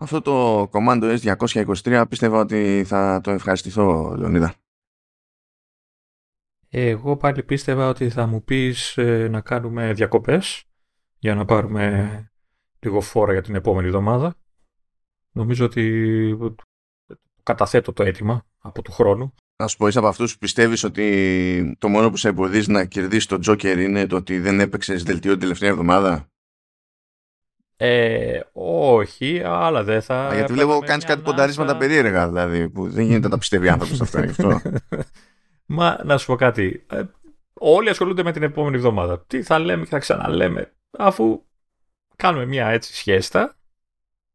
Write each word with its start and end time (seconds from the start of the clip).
Αυτό 0.00 0.20
το 0.20 0.62
Commando 0.72 1.18
S223 1.18 2.04
πίστευα 2.08 2.38
ότι 2.38 2.84
θα 2.86 3.20
το 3.22 3.30
ευχαριστηθώ, 3.30 4.14
Λεωνίδα. 4.16 4.54
Εγώ 6.68 7.16
πάλι 7.16 7.42
πίστευα 7.42 7.88
ότι 7.88 8.10
θα 8.10 8.26
μου 8.26 8.44
πεις 8.44 8.96
ε, 8.96 9.28
να 9.28 9.40
κάνουμε 9.40 9.92
διακοπές 9.92 10.64
για 11.18 11.34
να 11.34 11.44
πάρουμε 11.44 12.30
λίγο 12.78 13.00
φόρα 13.00 13.32
για 13.32 13.42
την 13.42 13.54
επόμενη 13.54 13.86
εβδομάδα. 13.86 14.34
Νομίζω 15.32 15.64
ότι 15.64 16.38
καταθέτω 17.42 17.92
το 17.92 18.02
αίτημα 18.02 18.46
από 18.58 18.82
του 18.82 18.92
χρόνου. 18.92 19.34
Να 19.56 19.66
σου 19.66 19.76
πω, 19.76 19.86
είσαι 19.86 19.98
από 19.98 20.06
αυτούς 20.06 20.32
που 20.32 20.38
πιστεύεις 20.38 20.84
ότι 20.84 21.76
το 21.78 21.88
μόνο 21.88 22.10
που 22.10 22.16
σε 22.16 22.28
εμποδίζει 22.28 22.70
να 22.70 22.84
κερδίσεις 22.84 23.26
το 23.26 23.38
Joker 23.46 23.76
είναι 23.78 24.06
το 24.06 24.16
ότι 24.16 24.38
δεν 24.38 24.60
έπαιξες 24.60 25.02
δελτίο 25.02 25.30
την 25.30 25.40
τελευταία 25.40 25.70
εβδομάδα; 25.70 26.30
Ε, 27.76 28.40
όχι, 28.52 29.42
αλλά 29.44 29.82
δεν 29.84 30.02
θα. 30.02 30.26
Α, 30.26 30.34
γιατί 30.34 30.52
βλέπω 30.52 30.78
κάνεις 30.78 31.04
κάτι 31.04 31.22
πονταρίσματα 31.22 31.76
περίεργα, 31.76 32.26
δηλαδή, 32.28 32.68
που 32.68 32.88
δεν 32.88 33.04
γίνεται 33.04 33.24
να 33.24 33.30
τα 33.30 33.38
πιστεύει 33.38 33.68
άνθρωπος 33.68 34.00
αυτό. 34.00 34.18
αυτό. 34.18 34.60
Μα 35.66 35.98
να 36.04 36.18
σου 36.18 36.26
πω 36.26 36.36
κάτι. 36.36 36.84
Ε, 36.90 37.02
όλοι 37.52 37.88
ασχολούνται 37.88 38.22
με 38.22 38.32
την 38.32 38.42
επόμενη 38.42 38.76
εβδομάδα. 38.76 39.24
Τι 39.26 39.42
θα 39.42 39.58
λέμε 39.58 39.82
και 39.82 39.90
θα 39.90 39.98
ξαναλέμε, 39.98 40.72
αφού 40.98 41.42
κάνουμε 42.16 42.46
μια 42.46 42.68
έτσι 42.68 42.94
σχέστα 42.94 43.56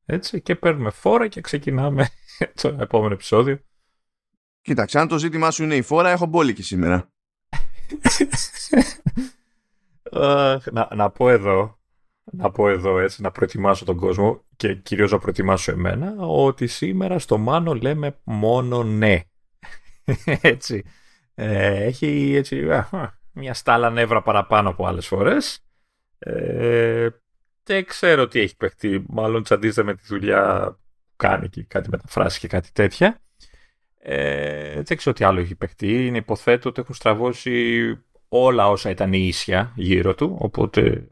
έτσι, 0.06 0.42
και 0.42 0.56
παίρνουμε 0.56 0.90
φόρα 0.90 1.28
και 1.28 1.42
ξεκινάμε 1.42 2.10
το 2.62 2.78
επόμενο 2.80 3.14
επεισόδιο. 3.14 3.60
Κοίταξε, 4.62 5.00
αν 5.00 5.08
το 5.08 5.18
ζήτημά 5.18 5.52
σου 5.52 5.64
είναι 5.64 5.76
η 5.76 5.82
φόρα, 5.82 6.10
έχω 6.10 6.26
μπόλικη 6.26 6.64
σήμερα. 6.64 7.10
να, 10.72 10.88
να 10.96 11.10
πω 11.10 11.30
εδώ, 11.30 11.80
να 12.32 12.52
πω 12.52 12.70
εδώ 12.70 13.00
έτσι, 13.00 13.22
να 13.22 13.32
προετοιμάσω 13.32 13.86
τον 13.86 13.98
κόσμο 13.98 14.44
και 14.56 14.76
κυρίως 14.76 15.12
να 15.12 15.20
προετοιμάσω 15.20 15.72
εμένα, 15.72 16.16
ότι 16.18 16.68
σήμερα 16.68 17.20
στο 17.20 17.38
Μάνο 17.38 17.74
λέμε 17.74 18.20
μόνο 18.24 18.84
ναι. 18.84 19.20
έτσι. 20.42 20.84
Ε, 21.36 21.84
έχει 21.84 22.34
έτσι, 22.36 22.68
μια 23.32 23.54
στάλα 23.54 23.90
νεύρα 23.90 24.22
παραπάνω 24.22 24.70
από 24.70 24.86
άλλες 24.86 25.08
φορές. 25.08 25.66
Ε, 26.20 27.10
δεν 27.64 27.86
ξέρω 27.86 28.28
τι 28.28 28.40
έχει 28.40 28.58
παιχτεί. 28.58 29.04
Μάλλον 29.08 29.44
τσαντίζεται 29.44 29.84
με 29.84 29.96
τη 29.96 30.04
δουλειά 30.06 30.72
που 31.06 31.14
κάνει 31.16 31.50
και 31.50 31.64
κάτι 31.64 31.90
μεταφράσει 31.90 32.40
και 32.40 32.48
κάτι 32.48 32.72
τέτοια. 32.72 33.22
Ε, 33.98 34.82
δεν 34.82 34.98
ξέρω 34.98 35.16
τι 35.16 35.24
άλλο 35.24 35.40
έχει 35.40 35.56
παιχτεί. 35.56 36.06
Είναι 36.06 36.18
υποθέτω 36.18 36.70
ότι 36.70 36.82
έχουν 36.82 36.96
στραβώσει 36.96 37.98
όλα 38.28 38.70
όσα 38.70 38.90
ήταν 38.90 39.14
ίσια 39.14 39.74
γύρω 39.76 40.16
του. 40.16 40.38
Οπότε, 40.40 41.08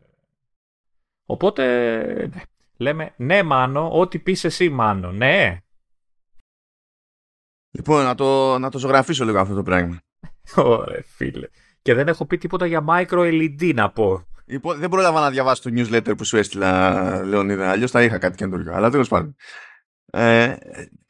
οπότε 1.29 1.63
ναι. 2.33 2.41
λέμε 2.77 3.13
ναι 3.17 3.43
Μάνο, 3.43 3.99
ό,τι 3.99 4.19
πεις 4.19 4.43
εσύ 4.43 4.69
Μάνο. 4.69 5.11
Ναι. 5.11 5.57
Λοιπόν, 7.71 8.03
να 8.03 8.15
το, 8.15 8.59
να 8.59 8.69
το 8.69 8.79
ζωγραφίσω 8.79 9.25
λίγο 9.25 9.39
αυτό 9.39 9.55
το 9.55 9.63
πράγμα. 9.63 10.01
Ωραία 10.55 11.03
φίλε. 11.05 11.47
Και 11.81 11.93
δεν 11.93 12.07
έχω 12.07 12.25
πει 12.25 12.37
τίποτα 12.37 12.65
για 12.65 12.85
micro 12.89 13.19
LED 13.19 13.73
να 13.73 13.91
πω. 13.91 14.27
Λοιπόν, 14.45 14.79
δεν 14.79 14.89
πρόλαβα 14.89 15.19
να 15.19 15.29
διαβάσω 15.29 15.61
το 15.61 15.69
newsletter 15.75 16.17
που 16.17 16.23
σου 16.23 16.37
έστειλα, 16.37 17.23
Λεωνίδα. 17.25 17.69
Αλλιώς 17.69 17.91
θα 17.91 18.03
είχα 18.03 18.17
κάτι 18.17 18.35
καινούργιο. 18.35 18.73
Αλλά 18.73 18.89
τέλος 18.89 19.07
πάντων. 19.07 19.35
Ε, 20.11 20.55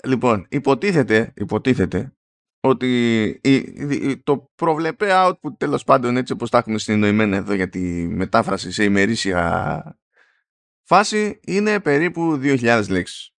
λοιπόν, 0.04 0.46
υποτίθεται, 0.50 1.34
υποτίθεται 1.36 2.14
ότι 2.60 3.42
το 4.24 4.52
προβλεπέ 4.56 5.08
output 5.12 5.58
τέλος 5.58 5.84
πάντων 5.84 6.18
έτσι 6.18 6.34
όπως 6.34 6.50
τα 6.50 6.58
έχουμε 6.58 6.78
συνεννοημένα 6.78 7.38
εδώ 7.38 7.54
για 7.54 7.70
τη 7.70 7.80
μετάφραση 8.08 8.72
σε 8.72 8.84
ημερήσια 8.84 10.00
φάση 10.90 11.40
είναι 11.44 11.80
περίπου 11.80 12.40
2.000 12.42 12.86
λέξεις. 12.90 13.32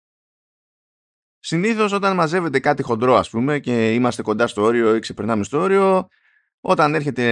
Συνήθως 1.39 1.93
όταν 1.93 2.15
μαζεύεται 2.15 2.61
κάτι 2.61 2.83
χοντρό 2.83 3.17
ας 3.17 3.31
πούμε 3.31 3.59
και 3.59 3.95
είμαστε 3.95 4.23
κοντά 4.23 4.47
στο 4.47 4.63
όριο 4.63 4.95
ή 4.95 5.01
ξεπερνάμε 5.01 5.45
στο 5.45 5.59
όριο 5.59 6.09
όταν 6.61 6.95
έρχεται 6.95 7.25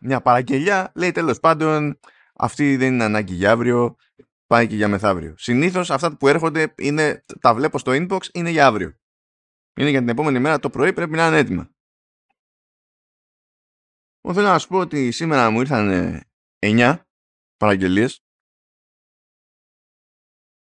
μια 0.00 0.20
παραγγελιά 0.20 0.92
λέει 0.94 1.12
τέλος 1.12 1.40
πάντων 1.40 1.98
αυτή 2.34 2.76
δεν 2.76 2.92
είναι 2.92 3.04
ανάγκη 3.04 3.34
για 3.34 3.50
αύριο 3.50 3.96
πάει 4.46 4.66
και 4.66 4.74
για 4.74 4.88
μεθαύριο. 4.88 5.34
Συνήθως 5.36 5.90
αυτά 5.90 6.16
που 6.16 6.28
έρχονται 6.28 6.74
είναι, 6.78 7.24
τα 7.40 7.54
βλέπω 7.54 7.78
στο 7.78 7.92
inbox 7.94 8.20
είναι 8.32 8.50
για 8.50 8.66
αύριο. 8.66 8.96
Είναι 9.76 9.90
για 9.90 9.98
την 9.98 10.08
επόμενη 10.08 10.38
μέρα 10.38 10.58
το 10.58 10.70
πρωί 10.70 10.92
πρέπει 10.92 11.16
να 11.16 11.26
είναι 11.26 11.38
έτοιμα. 11.38 11.70
Εγώ 14.20 14.34
θέλω 14.34 14.46
να 14.46 14.58
σου 14.58 14.68
πω 14.68 14.78
ότι 14.78 15.10
σήμερα 15.10 15.50
μου 15.50 15.60
ήρθαν 15.60 16.20
9 16.58 16.96
παραγγελίες 17.56 18.25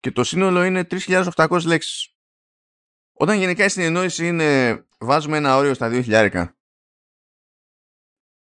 και 0.01 0.11
το 0.11 0.25
σύνολο 0.25 0.65
είναι 0.65 0.87
3.800 0.91 1.63
λέξεις. 1.65 2.15
Όταν 3.13 3.39
γενικά 3.39 3.65
η 3.65 3.69
συνεννόηση 3.69 4.27
είναι 4.27 4.81
βάζουμε 4.99 5.37
ένα 5.37 5.57
όριο 5.57 5.75
στα 5.75 5.89
2.000 5.93 6.49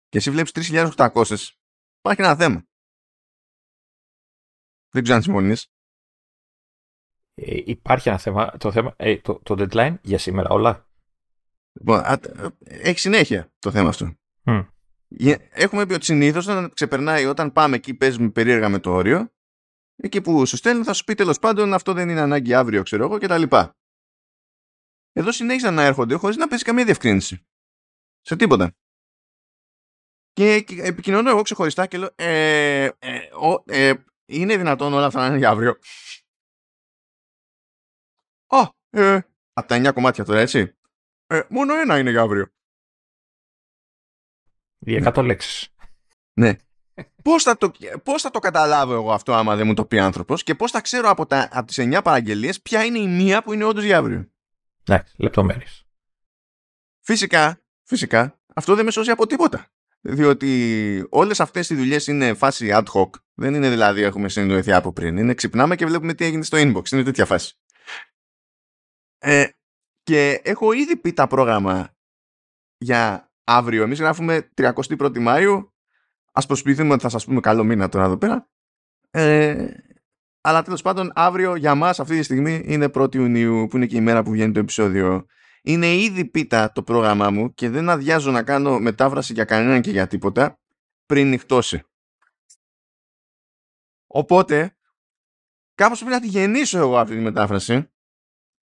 και 0.08 0.18
εσύ 0.18 0.30
βλέπεις 0.30 0.70
3.800 0.72 1.36
υπάρχει 1.98 2.20
ένα 2.22 2.36
θέμα. 2.36 2.66
Δεν 4.90 5.02
ξέρω 5.02 5.16
αν 5.16 5.22
συμφωνείς. 5.22 5.72
Ε, 7.34 7.62
υπάρχει 7.64 8.08
ένα 8.08 8.18
θέμα. 8.18 8.56
Το, 8.56 8.72
θέμα 8.72 8.94
ε, 8.96 9.16
το, 9.16 9.40
το 9.42 9.54
deadline 9.58 9.94
για 10.02 10.18
σήμερα 10.18 10.48
όλα. 10.48 10.88
Λοιπόν, 11.72 12.02
έχει 12.60 12.98
συνέχεια 12.98 13.52
το 13.58 13.70
θέμα 13.70 13.88
αυτό. 13.88 14.16
Mm. 14.44 14.66
Έχουμε 15.50 15.86
πει 15.86 15.92
ότι 15.92 16.04
συνήθως 16.04 16.46
όταν 16.46 16.72
ξεπερνάει, 16.74 17.24
όταν 17.24 17.52
πάμε 17.52 17.76
εκεί, 17.76 17.94
παίζουμε 17.94 18.30
περίεργα 18.30 18.68
με 18.68 18.78
το 18.78 18.92
όριο, 18.92 19.32
εκεί 20.06 20.20
που 20.20 20.46
σου 20.46 20.56
στέλνει 20.56 20.84
θα 20.84 20.92
σου 20.92 21.04
πει 21.04 21.14
τέλος 21.14 21.38
πάντων 21.38 21.74
αυτό 21.74 21.92
δεν 21.92 22.08
είναι 22.08 22.20
ανάγκη 22.20 22.54
αύριο, 22.54 22.82
ξέρω 22.82 23.04
εγώ 23.04 23.18
κτλ. 23.18 23.56
Εδώ 25.12 25.32
συνέχισαν 25.32 25.74
να 25.74 25.82
έρχονται 25.82 26.14
χωρίς 26.14 26.36
να 26.36 26.48
παίζει 26.48 26.64
καμία 26.64 26.84
διευκρίνηση. 26.84 27.46
Σε 28.20 28.36
τίποτα. 28.36 28.76
Και 30.32 30.64
επικοινωνώ 30.68 31.30
εγώ 31.30 31.42
ξεχωριστά 31.42 31.86
και 31.86 31.98
λέω 31.98 32.10
ε, 32.14 32.90
ε, 32.98 33.28
ε, 33.64 33.94
είναι 34.24 34.56
δυνατόν 34.56 34.92
όλα 34.92 35.06
αυτά 35.06 35.20
να 35.20 35.26
είναι 35.26 35.36
για 35.36 35.48
αύριο; 35.48 35.78
Α, 38.46 38.68
ε, 38.90 39.20
από 39.52 39.68
τα 39.68 39.88
9 39.88 39.92
κομμάτια 39.94 40.24
τώρα, 40.24 40.40
έτσι. 40.40 40.76
Ε, 41.26 41.42
μόνο 41.48 41.74
ένα 41.74 41.98
είναι 41.98 42.10
για 42.10 42.20
αύριο. 42.20 42.52
Για 44.78 45.12
100 45.14 45.24
λέξεις. 45.24 45.74
Ναι. 46.32 46.56
Πώς 47.22 47.42
θα, 47.42 47.56
το, 47.56 47.72
πώς 48.02 48.22
θα 48.22 48.30
το 48.30 48.38
καταλάβω 48.38 48.94
εγώ 48.94 49.12
αυτό 49.12 49.32
άμα 49.34 49.56
δεν 49.56 49.66
μου 49.66 49.74
το 49.74 49.84
πει 49.84 49.98
άνθρωπος 49.98 50.42
και 50.42 50.54
πώς 50.54 50.70
θα 50.70 50.80
ξέρω 50.80 51.10
από, 51.10 51.26
τα, 51.26 51.48
από 51.52 51.66
τις 51.66 51.78
9 51.80 52.00
παραγγελίες 52.04 52.60
ποια 52.60 52.84
είναι 52.84 52.98
η 52.98 53.06
μία 53.06 53.42
που 53.42 53.52
είναι 53.52 53.64
όντως 53.64 53.84
για 53.84 53.98
αύριο; 53.98 54.30
Ναι, 54.88 55.02
λεπτομέρειες. 55.16 55.86
Φυσικά, 57.00 57.62
φυσικά, 57.82 58.40
αυτό 58.54 58.74
δεν 58.74 58.84
με 58.84 58.90
σώζει 58.90 59.10
από 59.10 59.26
τίποτα. 59.26 59.66
Διότι 60.00 61.06
όλες 61.10 61.40
αυτές 61.40 61.70
οι 61.70 61.74
δουλειές 61.74 62.06
είναι 62.06 62.34
φάση 62.34 62.70
ad 62.72 62.84
hoc. 62.84 63.10
Δεν 63.34 63.54
είναι 63.54 63.70
δηλαδή 63.70 64.02
έχουμε 64.02 64.28
συνειδητοποιηθεί 64.28 64.72
από 64.72 64.92
πριν. 64.92 65.16
Είναι 65.16 65.34
ξυπνάμε 65.34 65.76
και 65.76 65.86
βλέπουμε 65.86 66.14
τι 66.14 66.24
έγινε 66.24 66.42
στο 66.42 66.58
inbox. 66.60 66.90
Είναι 66.90 67.02
τέτοια 67.02 67.24
φάση. 67.24 67.54
Ε, 69.18 69.48
και 70.02 70.40
έχω 70.44 70.72
ήδη 70.72 70.96
πει 70.96 71.12
τα 71.12 71.26
πρόγραμμα 71.26 71.96
για 72.78 73.32
αύριο. 73.44 73.82
Εμείς 73.82 73.98
γράφουμε 73.98 74.50
31η 74.56 75.18
Μάιου. 75.18 75.71
Ας 76.32 76.46
προσποιηθούμε 76.46 76.92
ότι 76.92 77.02
θα 77.02 77.08
σας 77.08 77.24
πούμε 77.24 77.40
καλό 77.40 77.64
μήνα 77.64 77.88
τώρα 77.88 78.04
εδώ 78.04 78.16
πέρα. 78.16 78.48
Ε, 79.10 79.66
αλλά 80.40 80.62
τέλος 80.62 80.82
πάντων 80.82 81.12
αύριο 81.14 81.54
για 81.56 81.74
μας 81.74 82.00
αυτή 82.00 82.16
τη 82.16 82.22
στιγμή 82.22 82.62
είναι 82.64 82.90
1η 82.94 83.14
Ιουνίου 83.14 83.66
που 83.70 83.76
είναι 83.76 83.86
και 83.86 83.96
η 83.96 84.00
μέρα 84.00 84.22
που 84.22 84.30
βγαίνει 84.30 84.52
το 84.52 84.58
επεισόδιο 84.58 85.26
είναι 85.62 85.94
ήδη 85.94 86.24
πίτα 86.24 86.72
το 86.72 86.82
πρόγραμμά 86.82 87.30
μου 87.30 87.54
και 87.54 87.68
δεν 87.68 87.88
αδειάζω 87.88 88.30
να 88.30 88.42
κάνω 88.42 88.78
μετάφραση 88.78 89.32
για 89.32 89.44
κανέναν 89.44 89.80
και 89.80 89.90
για 89.90 90.06
τίποτα 90.06 90.60
πριν 91.06 91.28
νυχτώσει. 91.28 91.82
Οπότε, 94.06 94.76
κάπως 95.74 95.98
πρέπει 95.98 96.14
να 96.14 96.20
τη 96.20 96.26
γεννήσω 96.26 96.78
εγώ 96.78 96.98
αυτή 96.98 97.14
τη 97.14 97.20
μετάφραση 97.20 97.92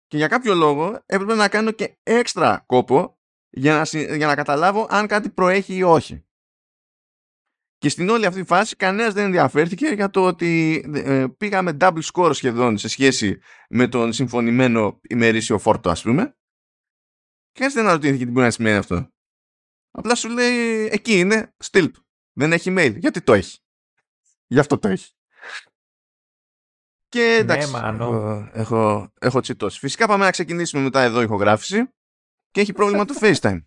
και 0.07 0.17
για 0.17 0.29
κάποιο 0.29 0.55
λόγο 0.55 1.03
έπρεπε 1.07 1.35
να 1.35 1.49
κάνω 1.49 1.71
και 1.71 1.99
έξτρα 2.03 2.63
κόπο 2.67 3.19
για 3.49 3.75
να, 3.75 4.01
για 4.17 4.27
να 4.27 4.35
καταλάβω 4.35 4.87
αν 4.91 5.07
κάτι 5.07 5.31
προέχει 5.31 5.75
ή 5.75 5.83
όχι. 5.83 6.28
Και 7.79 7.89
στην 7.89 8.09
όλη 8.09 8.27
αυτή 8.27 8.41
τη 8.41 8.47
φάση 8.47 8.77
κανένας 8.77 9.15
δεν 9.15 9.25
ενδιαφέρθηκε 9.25 9.87
για 9.87 10.11
το 10.11 10.27
ότι 10.27 10.83
ε, 10.95 11.27
πήγαμε 11.39 11.77
double 11.81 12.03
score 12.13 12.31
σχεδόν 12.35 12.79
σε 12.79 12.89
σχέση 12.89 13.39
με 13.69 13.89
τον 13.89 14.13
συμφωνημένο 14.13 15.01
ημερήσιο 15.09 15.59
φόρτο 15.59 15.91
ας 15.91 16.03
πούμε 16.03 16.39
Κανείς 17.59 17.75
δεν 17.75 17.85
αναρωτήθηκε 17.85 18.25
τι 18.25 18.31
μπορεί 18.31 18.45
να 18.45 18.51
σημαίνει 18.51 18.77
αυτό. 18.77 19.09
Απλά 19.91 20.15
σου 20.15 20.29
λέει 20.29 20.89
εκεί 20.93 21.19
είναι, 21.19 21.55
στυλπ. 21.59 21.95
Δεν 22.33 22.53
έχει 22.53 22.75
mail. 22.79 22.97
Γιατί 22.99 23.21
το 23.21 23.33
έχει; 23.33 23.59
Γι' 24.47 24.59
αυτό 24.59 24.79
το 24.79 24.89
έχει. 24.89 25.13
Και 27.09 27.21
ναι, 27.21 27.35
εντάξει, 27.35 27.73
ναι, 27.73 27.79
έχω, 27.79 28.49
έχω, 28.53 29.13
έχω 29.21 29.41
τσιτώσει. 29.41 29.79
Φυσικά 29.79 30.07
πάμε 30.07 30.25
να 30.25 30.31
ξεκινήσουμε 30.31 30.83
μετά 30.83 31.01
εδώ 31.03 31.23
ηχογράφηση 31.23 31.93
και 32.51 32.61
έχει 32.61 32.73
πρόβλημα 32.73 33.05
το 33.05 33.15
FaceTime. 33.23 33.63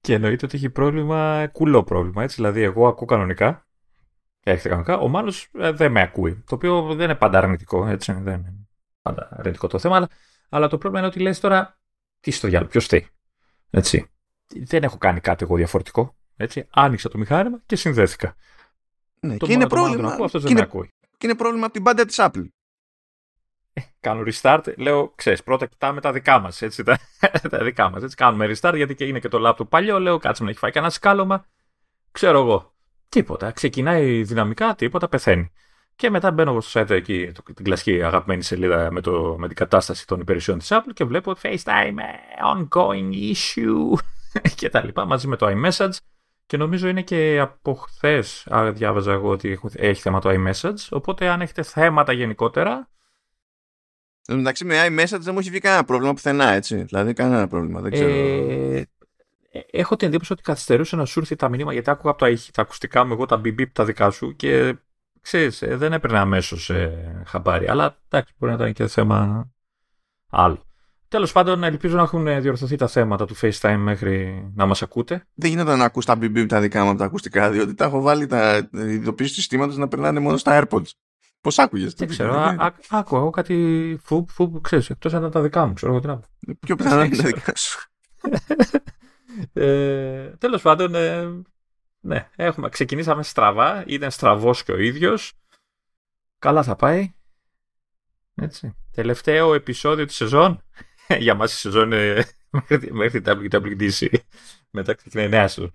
Και 0.00 0.14
εννοείται 0.14 0.46
ότι 0.46 0.56
έχει 0.56 0.70
πρόβλημα, 0.70 1.48
κουλό 1.52 1.84
πρόβλημα, 1.84 2.22
έτσι. 2.22 2.34
Δηλαδή, 2.34 2.62
εγώ 2.62 2.88
ακούω 2.88 3.06
κανονικά 3.06 3.64
έρχεται 4.42 4.68
κανονικά. 4.68 4.98
Ο 4.98 5.08
Μάνος 5.08 5.48
ε, 5.58 5.70
δεν 5.70 5.90
με 5.92 6.00
ακούει. 6.00 6.42
Το 6.46 6.54
οποίο 6.54 6.82
δεν 6.94 7.04
είναι 7.04 7.14
πάντα 7.14 7.38
αρνητικό, 7.38 7.86
έτσι. 7.86 8.12
Δεν 8.12 8.34
είναι 8.34 8.54
πάντα 9.02 9.28
αρνητικό 9.30 9.66
το 9.66 9.78
θέμα. 9.78 9.96
Αλλά, 9.96 10.08
αλλά 10.48 10.68
το 10.68 10.78
πρόβλημα 10.78 10.98
είναι 10.98 11.08
ότι 11.14 11.20
λες 11.20 11.40
τώρα 11.40 11.78
τι 12.20 12.30
στο 12.30 12.48
διάλογο, 12.48 12.70
ποιος 12.70 12.86
θέλει. 12.86 13.06
Έτσι. 13.70 14.10
Δεν 14.46 14.82
έχω 14.82 14.98
κάνει 14.98 15.20
κάτι 15.20 15.44
εγώ 15.44 15.56
διαφορετικό. 15.56 16.16
Έτσι. 16.36 16.66
Άνοιξα 16.70 17.08
το 17.08 17.18
μηχάνημα 17.18 17.60
και 17.66 17.76
συνδέθηκα. 17.76 18.34
Ναι, 19.20 19.36
Το 19.36 19.46
και 19.46 19.52
είναι 19.52 19.60
μόνο- 19.62 19.68
το 19.68 19.76
μόνο 19.76 19.86
πρόβλημα. 19.88 20.02
τον 20.08 20.12
ακούω, 20.12 20.24
αυτός 20.24 20.42
και 20.42 20.46
δεν 20.48 20.56
με 20.56 20.60
είναι, 20.62 20.70
ακούει. 20.72 20.90
και 21.18 21.26
είναι 21.26 21.36
πρόβλημα 21.36 21.64
από 21.64 21.74
την 21.74 21.82
πάντα 21.82 22.04
της 22.04 22.16
Apple. 22.20 22.46
Κάνω 24.00 24.22
restart, 24.26 24.60
λέω, 24.76 25.12
ξέρεις, 25.14 25.42
πρώτα 25.42 25.66
κοιτάμε 25.66 26.00
τα 26.00 26.12
δικά 26.12 26.38
μας, 26.38 26.62
έτσι, 26.62 26.82
τα, 26.82 26.98
τα 27.50 27.64
δικά 27.64 27.90
μας, 27.90 28.02
έτσι, 28.02 28.16
κάνουμε 28.16 28.46
restart, 28.54 28.72
γιατί 28.76 28.94
και 28.94 29.04
είναι 29.04 29.18
και 29.18 29.28
το 29.28 29.48
laptop 29.48 29.68
παλιό, 29.68 30.00
λέω, 30.00 30.18
κάτσε 30.18 30.42
να 30.44 30.50
έχει 30.50 30.58
φάει 30.58 30.70
κανένα 30.70 30.92
σκάλωμα, 30.92 31.44
ξέρω 32.12 32.38
εγώ, 32.40 32.74
τίποτα, 33.08 33.50
ξεκινάει 33.50 34.22
δυναμικά, 34.22 34.74
τίποτα, 34.74 35.08
πεθαίνει. 35.08 35.50
Και 35.96 36.10
μετά 36.10 36.30
μπαίνω 36.30 36.50
εγώ 36.50 36.60
στο 36.60 36.80
site 36.80 36.90
εκεί, 36.90 37.32
το- 37.34 37.52
την 37.54 37.64
κλασική 37.64 38.02
αγαπημένη 38.02 38.42
σελίδα 38.42 38.90
με, 38.90 39.00
το, 39.00 39.36
με 39.38 39.46
την 39.46 39.56
κατάσταση 39.56 40.06
των 40.06 40.20
υπηρεσιών 40.20 40.58
της 40.58 40.68
Apple 40.72 40.90
και 40.94 41.04
βλέπω 41.04 41.34
FaceTime, 41.42 41.94
ε, 41.96 42.42
ongoing 42.54 43.12
issue 43.32 43.98
και 44.56 44.68
τα 44.68 44.84
λοιπά, 44.84 45.04
μαζί 45.04 45.26
με 45.28 45.36
το 45.36 45.46
iMessage 45.48 45.92
και 46.46 46.56
νομίζω 46.56 46.88
είναι 46.88 47.02
και 47.02 47.38
από 47.40 47.74
χθες 47.74 48.46
διάβαζα 48.72 49.12
εγώ 49.12 49.28
ότι 49.30 49.50
έχω- 49.50 49.70
έχει 49.74 50.00
θέμα 50.00 50.20
το 50.20 50.30
iMessage, 50.32 50.88
οπότε 50.90 51.28
αν 51.28 51.40
έχετε 51.40 51.62
θέματα 51.62 52.12
γενικότερα, 52.12 52.88
Εν 54.30 54.36
τω 54.36 54.42
μεταξύ 54.42 54.64
με 54.64 54.86
iMessage 54.86 55.20
δεν 55.20 55.32
μου 55.34 55.38
έχει 55.38 55.50
βγει 55.50 55.58
κανένα 55.58 55.84
πρόβλημα 55.84 56.12
πουθενά, 56.12 56.48
έτσι. 56.48 56.82
Δηλαδή 56.82 57.12
κανένα 57.12 57.48
πρόβλημα. 57.48 57.80
Δεν 57.80 57.92
ξέρω. 57.92 58.08
Ε, 58.08 58.76
ε, 59.52 59.60
έχω 59.70 59.96
την 59.96 60.08
εντύπωση 60.08 60.32
ότι 60.32 60.42
καθυστερούσε 60.42 60.96
να 60.96 61.04
σου 61.04 61.18
έρθει 61.20 61.36
τα 61.36 61.48
μηνύματα 61.48 61.72
γιατί 61.72 61.90
άκουγα 61.90 62.10
από 62.10 62.18
τα, 62.18 62.28
ηχη- 62.28 62.54
τα 62.54 62.62
ακουστικά 62.62 63.04
μου 63.04 63.12
εγώ 63.12 63.26
τα 63.26 63.36
BB 63.44 63.68
τα 63.72 63.84
δικά 63.84 64.10
σου 64.10 64.36
και 64.36 64.76
ξέρεις, 65.20 65.62
ε, 65.62 65.76
δεν 65.76 65.92
έπαιρνε 65.92 66.18
αμέσως 66.18 66.70
ε, 66.70 67.22
χαμπάρι. 67.26 67.68
Αλλά 67.68 67.98
εντάξει, 68.08 68.34
μπορεί 68.38 68.52
να 68.52 68.58
ήταν 68.58 68.72
και 68.72 68.86
θέμα 68.86 69.48
άλλο. 70.30 70.64
Τέλος 71.08 71.32
πάντων, 71.32 71.62
ελπίζω 71.64 71.96
να 71.96 72.02
έχουν 72.02 72.40
διορθωθεί 72.40 72.76
τα 72.76 72.86
θέματα 72.86 73.24
του 73.24 73.36
FaceTime 73.36 73.76
μέχρι 73.78 74.46
να 74.54 74.66
μας 74.66 74.82
ακούτε. 74.82 75.26
Δεν 75.34 75.50
γίνεται 75.50 75.76
να 75.76 75.84
ακούς 75.84 76.04
τα 76.04 76.14
BB 76.14 76.46
τα 76.48 76.60
δικά 76.60 76.84
μου 76.84 76.88
από 76.90 76.98
τα 76.98 77.04
ακουστικά, 77.04 77.50
διότι 77.50 77.74
τα 77.74 77.84
έχω 77.84 78.00
βάλει 78.00 78.26
τα 78.26 78.68
ειδοποιήσεις 78.72 79.34
του 79.34 79.40
συστήματος 79.40 79.76
να 79.76 79.88
περνάνε 79.88 80.20
μόνο 80.20 80.36
στα 80.36 80.62
AirPods. 80.62 80.90
Πώς 81.40 81.58
άκουγες. 81.58 81.94
Δεν 81.94 82.08
ξέρω, 82.08 82.34
α- 82.34 82.56
α- 82.58 82.74
άκουγα 82.88 83.20
εγώ 83.20 83.30
κάτι 83.30 83.98
φουπ, 84.02 84.28
φουπ, 84.30 84.60
ξέρεις, 84.60 84.90
εκτός 84.90 85.12
αν 85.12 85.18
ήταν 85.18 85.30
τα 85.30 85.40
δικά 85.40 85.66
μου, 85.66 85.72
ξέρω 85.72 85.92
εγώ 85.92 86.00
τι 86.00 86.06
να 86.06 86.18
πω. 86.18 86.26
Πιο 86.60 86.76
πιθανό 86.76 87.02
είναι 87.02 87.16
τα 87.16 87.22
Δεν 87.22 87.32
δικά 87.34 87.52
σου. 87.56 87.90
Ε, 89.52 90.28
Τέλος 90.38 90.62
πάντων, 90.62 90.94
ε, 90.94 91.42
ναι, 92.00 92.28
έχουμε, 92.36 92.68
ξεκινήσαμε 92.68 93.22
στραβά. 93.22 93.84
Ήταν 93.86 94.10
στραβός 94.10 94.62
και 94.62 94.72
ο 94.72 94.78
ίδιος. 94.78 95.32
Καλά 96.38 96.62
θα 96.62 96.76
πάει. 96.76 97.12
Έτσι. 98.34 98.74
Τελευταίο 98.90 99.54
επεισόδιο 99.54 100.04
της 100.04 100.16
σεζόν. 100.16 100.62
Για 101.18 101.34
μας 101.34 101.52
η 101.52 101.56
σεζόν 101.56 101.92
είναι 101.92 102.24
μέχρι, 102.50 102.92
μέχρι 102.92 103.22
WWDC. 103.26 104.06
Μετά 104.70 104.94
ξεκινάει 104.94 105.26
η 105.26 105.28
νέα 105.28 105.48
σεζόν. 105.48 105.74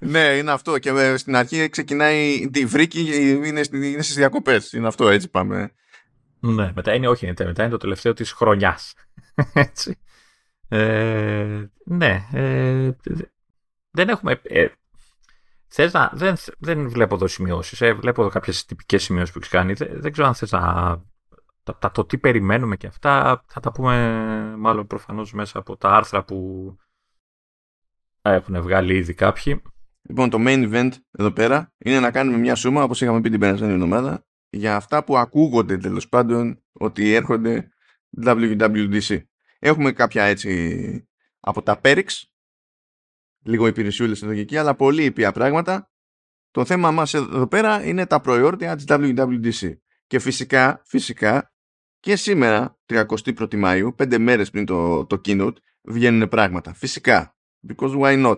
Ναι, 0.00 0.20
είναι 0.20 0.50
αυτό. 0.52 0.78
Και 0.78 0.88
ε, 0.90 1.16
στην 1.16 1.36
αρχή 1.36 1.68
ξεκινάει 1.68 2.48
η 2.54 2.64
βρήκη, 2.66 3.00
είναι, 3.46 3.62
στη- 3.62 3.92
είναι 3.92 4.02
στις 4.02 4.14
διακοπές. 4.16 4.72
Είναι 4.72 4.86
αυτό, 4.86 5.08
έτσι 5.08 5.28
πάμε. 5.28 5.72
ναι, 6.40 6.72
μετά 6.74 6.94
είναι, 6.94 7.08
όχι, 7.08 7.26
είναι, 7.26 7.34
μετά 7.44 7.62
είναι 7.62 7.70
το 7.72 7.76
τελευταίο 7.76 8.12
της 8.12 8.32
χρονιάς. 8.32 8.94
Έτσι. 9.52 9.98
Ε, 10.68 11.64
ναι, 11.84 12.26
ε, 12.32 12.90
δεν 13.90 14.08
έχουμε... 14.08 14.40
Ε, 14.42 14.66
θες 15.68 15.92
να, 15.92 16.10
δεν, 16.14 16.36
δεν 16.58 16.88
βλέπω 16.88 17.14
εδώ 17.14 17.26
σημειώσεις. 17.26 17.80
Ε, 17.80 17.92
βλέπω 17.92 18.20
εδώ 18.22 18.30
κάποιες 18.30 18.64
τυπικές 18.64 19.02
σημειώσεις 19.02 19.32
που 19.32 19.38
έχεις 19.38 19.50
κάνει. 19.50 19.72
Δεν, 19.72 19.88
δεν 20.00 20.12
ξέρω 20.12 20.26
αν 20.28 20.34
θες 20.34 20.50
να... 20.52 20.60
Τα, 21.62 21.76
τα- 21.78 21.90
το 21.90 22.04
τι 22.04 22.18
περιμένουμε 22.18 22.76
και 22.76 22.86
αυτά 22.86 23.44
θα 23.46 23.60
τα 23.60 23.72
πούμε 23.72 24.54
μάλλον 24.58 24.86
προφανώς 24.86 25.32
μέσα 25.32 25.58
από 25.58 25.76
τα 25.76 25.88
άρθρα 25.90 26.24
που 26.24 26.66
έχουν 28.32 28.62
βγάλει 28.62 28.96
ήδη 28.96 29.14
κάποιοι. 29.14 29.62
Λοιπόν, 30.02 30.30
το 30.30 30.38
main 30.40 30.72
event 30.72 30.90
εδώ 31.10 31.30
πέρα 31.30 31.72
είναι 31.78 32.00
να 32.00 32.10
κάνουμε 32.10 32.38
μια 32.38 32.54
σούμα, 32.54 32.82
όπως 32.82 33.00
είχαμε 33.00 33.20
πει 33.20 33.30
την 33.30 33.40
περασμένη 33.40 33.72
εβδομάδα, 33.72 34.26
για 34.50 34.76
αυτά 34.76 35.04
που 35.04 35.16
ακούγονται 35.16 35.76
τέλος 35.76 36.08
πάντων 36.08 36.62
ότι 36.72 37.12
έρχονται 37.12 37.68
WWDC. 38.24 39.22
Έχουμε 39.58 39.92
κάποια 39.92 40.24
έτσι 40.24 41.08
από 41.40 41.62
τα 41.62 41.80
Perix, 41.82 42.06
λίγο 43.44 43.66
υπηρεσιούλες 43.66 44.22
εδώ 44.22 44.34
και 44.34 44.40
εκεί, 44.40 44.56
αλλά 44.56 44.74
πολύ 44.74 45.04
ήπια 45.04 45.32
πράγματα. 45.32 45.90
Το 46.50 46.64
θέμα 46.64 46.90
μας 46.90 47.14
εδώ 47.14 47.46
πέρα 47.46 47.84
είναι 47.84 48.06
τα 48.06 48.20
προϊόρτια 48.20 48.76
της 48.76 48.84
WWDC. 48.88 49.76
Και 50.06 50.18
φυσικά, 50.18 50.82
φυσικά, 50.84 51.52
και 52.00 52.16
σήμερα, 52.16 52.78
31η 52.86 53.64
Μαΐου, 53.64 53.96
πέντε 53.96 54.18
μέρες 54.18 54.50
πριν 54.50 54.64
το, 54.64 55.06
το 55.06 55.20
keynote, 55.24 55.56
βγαίνουν 55.82 56.28
πράγματα. 56.28 56.74
Φυσικά. 56.74 57.35
Because 57.68 57.98
why 58.00 58.26
not? 58.26 58.36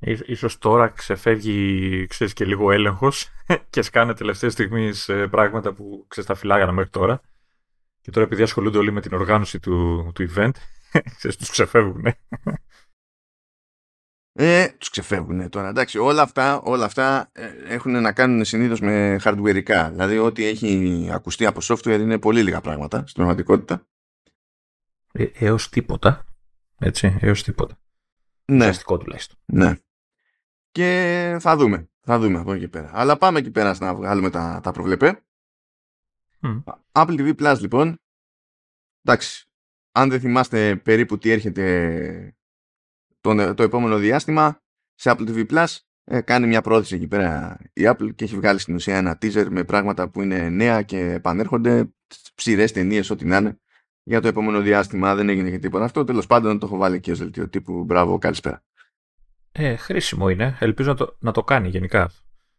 Ίσ- 0.00 0.28
Ίσως 0.28 0.58
τώρα 0.58 0.88
ξεφεύγει 0.88 2.06
ξέρεις, 2.06 2.32
και 2.32 2.44
λίγο 2.44 2.70
έλεγχος 2.70 3.28
και 3.70 3.82
σκάνε 3.82 4.14
τελευταίες 4.14 4.52
στιγμής 4.52 5.08
ε, 5.08 5.26
πράγματα 5.28 5.72
που 5.72 6.04
ξέρεις, 6.08 6.28
τα 6.28 6.34
φυλάγανε 6.36 6.72
μέχρι 6.72 6.90
τώρα. 6.90 7.20
Και 8.00 8.10
τώρα 8.10 8.26
επειδή 8.26 8.42
ασχολούνται 8.42 8.78
όλοι 8.78 8.92
με 8.92 9.00
την 9.00 9.12
οργάνωση 9.14 9.60
του, 9.60 10.10
του 10.14 10.26
event, 10.34 10.50
ξέρεις, 11.16 11.36
τους 11.36 11.50
ξεφεύγουν. 11.50 12.04
Ε, 14.32 14.68
τους 14.78 14.90
ξεφεύγουν 14.90 15.48
τώρα. 15.50 15.68
Εντάξει, 15.68 15.98
όλα 15.98 16.22
αυτά, 16.22 16.60
όλα 16.60 16.84
αυτά 16.84 17.30
ε, 17.32 17.50
έχουν 17.66 18.00
να 18.00 18.12
κάνουν 18.12 18.44
συνήθως 18.44 18.80
με 18.80 19.20
hardwareικά. 19.24 19.88
Δηλαδή, 19.90 20.18
ό,τι 20.18 20.44
έχει 20.44 21.08
ακουστεί 21.12 21.46
από 21.46 21.60
software 21.62 21.98
είναι 22.00 22.18
πολύ 22.18 22.42
λίγα 22.42 22.60
πράγματα 22.60 22.98
στην 22.98 23.12
πραγματικότητα. 23.14 23.86
Ε, 25.12 25.24
έως 25.34 25.68
τίποτα. 25.68 26.24
Έτσι, 26.80 27.18
έως 27.20 27.42
τίποτα. 27.42 27.78
Ναι, 28.44 28.56
Ουσιαστικό 28.56 28.98
τουλάχιστον. 28.98 29.38
ναι. 29.44 29.74
Και 30.70 31.36
θα 31.40 31.56
δούμε. 31.56 31.90
Θα 32.00 32.18
δούμε 32.18 32.38
από 32.38 32.52
εκεί 32.52 32.60
και 32.60 32.68
πέρα. 32.68 32.90
Αλλά 32.92 33.16
πάμε 33.16 33.38
εκεί 33.38 33.50
πέρα 33.50 33.76
να 33.80 33.94
βγάλουμε 33.94 34.30
τα, 34.30 34.60
τα 34.62 34.72
προβλεπέ. 34.72 35.24
Μμ. 36.40 36.58
Apple 36.92 37.18
TV 37.18 37.34
Plus 37.34 37.56
λοιπόν. 37.60 37.98
Εντάξει. 39.02 39.48
Αν 39.92 40.08
δεν 40.08 40.20
θυμάστε 40.20 40.76
περίπου 40.76 41.18
τι 41.18 41.30
έρχεται 41.30 42.36
το, 43.20 43.54
το 43.54 43.62
επόμενο 43.62 43.98
διάστημα, 43.98 44.62
σε 44.94 45.10
Apple 45.14 45.28
TV 45.28 45.50
Plus 45.50 45.76
ε, 46.04 46.20
κάνει 46.20 46.46
μια 46.46 46.60
πρόθεση 46.60 46.94
εκεί 46.94 47.06
πέρα 47.08 47.58
η 47.72 47.82
Apple 47.84 48.14
και 48.14 48.24
έχει 48.24 48.36
βγάλει 48.36 48.58
στην 48.58 48.74
ουσία 48.74 48.96
ένα 48.96 49.18
teaser 49.22 49.46
με 49.50 49.64
πράγματα 49.64 50.08
που 50.10 50.22
είναι 50.22 50.48
νέα 50.48 50.82
και 50.82 50.98
επανέρχονται, 50.98 51.94
ψηρέ 52.34 52.64
ταινίε, 52.64 53.02
ό,τι 53.10 53.24
να 53.24 53.36
είναι. 53.36 53.60
Για 54.02 54.20
το 54.20 54.28
επόμενο 54.28 54.60
διάστημα 54.60 55.14
δεν 55.14 55.28
έγινε 55.28 55.50
και 55.50 55.58
τίποτα 55.58 55.84
αυτό. 55.84 56.04
Τέλος 56.04 56.26
πάντων 56.26 56.58
το 56.58 56.66
έχω 56.66 56.76
βάλει 56.76 57.00
και 57.00 57.10
ως 57.10 57.18
δελτίο 57.18 57.48
τύπου. 57.48 57.84
Μπράβο, 57.84 58.18
καλησπέρα. 58.18 58.62
Ε, 59.52 59.76
χρήσιμο 59.76 60.28
είναι. 60.28 60.56
Ελπίζω 60.60 60.90
να 60.90 60.96
το, 60.96 61.16
να 61.18 61.32
το 61.32 61.42
κάνει 61.42 61.68
γενικά. 61.68 62.10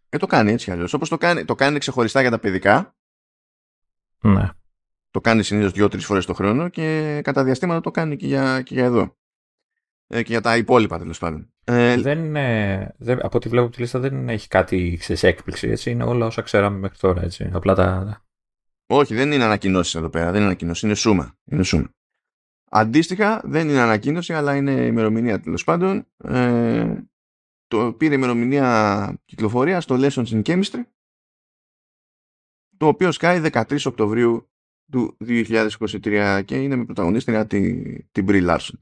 Ε, 0.10 0.18
το 0.18 0.26
κάνει 0.26 0.52
έτσι 0.52 0.66
κι 0.66 0.72
αλλιώς. 0.72 0.94
Όπως 0.94 1.10
το 1.10 1.18
κάνει, 1.18 1.46
το 1.46 1.56
κάνει 1.56 1.80
ξεχωριστά 1.80 2.22
για 2.22 2.30
τα 2.30 2.40
παιδικά. 2.40 2.96
Ναι. 4.22 4.50
Το 5.12 5.22
κάνει 5.22 5.44
συνήθως 5.44 5.72
δύο-τρει 5.72 6.00
φορές 6.00 6.26
το 6.26 6.34
χρόνο 6.34 6.70
και 6.70 7.20
κατά 7.24 7.44
διαστήματα 7.44 7.82
το 7.82 7.92
κάνει 7.92 8.16
και 8.16 8.26
για, 8.26 8.62
και 8.62 8.74
για 8.74 8.86
εδώ. 8.86 9.16
Ε, 10.08 10.24
και 10.24 10.32
για 10.32 10.42
τα 10.42 10.58
υπόλοιπα 10.58 10.98
τέλος 10.98 11.20
πάντων. 11.20 11.54
Ε, 11.64 11.98
Δεν, 11.98 12.36
ε, 12.36 12.96
δεν, 12.98 13.26
από 13.26 13.38
ό,τι 13.38 13.50
βλέπω 13.50 13.66
από 13.66 13.76
τη 13.76 13.82
λίστα 13.82 14.00
δεν 14.00 14.30
έχει 14.30 14.48
κάτι 14.48 14.98
ξέρεις, 15.00 15.24
έκπληξη. 15.24 15.70
Έτσι. 15.70 15.92
Είναι 15.92 16.04
όλα 16.04 16.26
όσα 16.26 16.42
ξέραμε 16.42 16.78
μέχρι 16.78 16.98
τώρα. 16.98 17.22
Έτσι. 17.22 17.50
Απλά 17.54 17.76
τα, 17.76 18.22
όχι, 18.94 19.16
δεν 19.16 19.32
είναι 19.32 19.44
ανακοινώσεις 19.44 19.96
εδώ 19.96 20.10
πέρα. 20.10 20.26
Δεν 20.26 20.36
είναι 20.36 20.46
ανακοινώσεις, 20.46 20.84
είναι 20.84 20.96
σούμα. 20.96 21.38
Είναι 21.44 21.64
σούμα. 21.64 21.90
Αντίστοιχα, 22.74 23.42
δεν 23.44 23.70
είναι 23.70 23.80
ανακοίνωση, 23.80 24.34
αλλά 24.34 24.56
είναι 24.56 24.72
ημερομηνία 24.72 25.40
τέλος 25.40 25.64
πάντων. 25.64 26.08
Ε, 26.18 27.04
το 27.68 27.94
πήρε 27.94 28.14
ημερομηνία 28.14 29.22
κυκλοφορία 29.26 29.82
στο 29.82 29.96
Lessons 30.00 30.26
in 30.26 30.42
Chemistry, 30.42 30.84
το 32.78 32.88
οποίο 32.88 33.12
σκάει 33.12 33.42
13 33.52 33.78
Οκτωβρίου 33.86 34.50
του 34.92 35.18
2023 35.20 36.42
και 36.46 36.56
είναι 36.56 36.76
με 36.76 36.86
πρωταγωνίστρια 36.86 37.48
την, 37.48 37.98
την 38.12 38.26
Brie 38.30 38.50
Larson. 38.50 38.76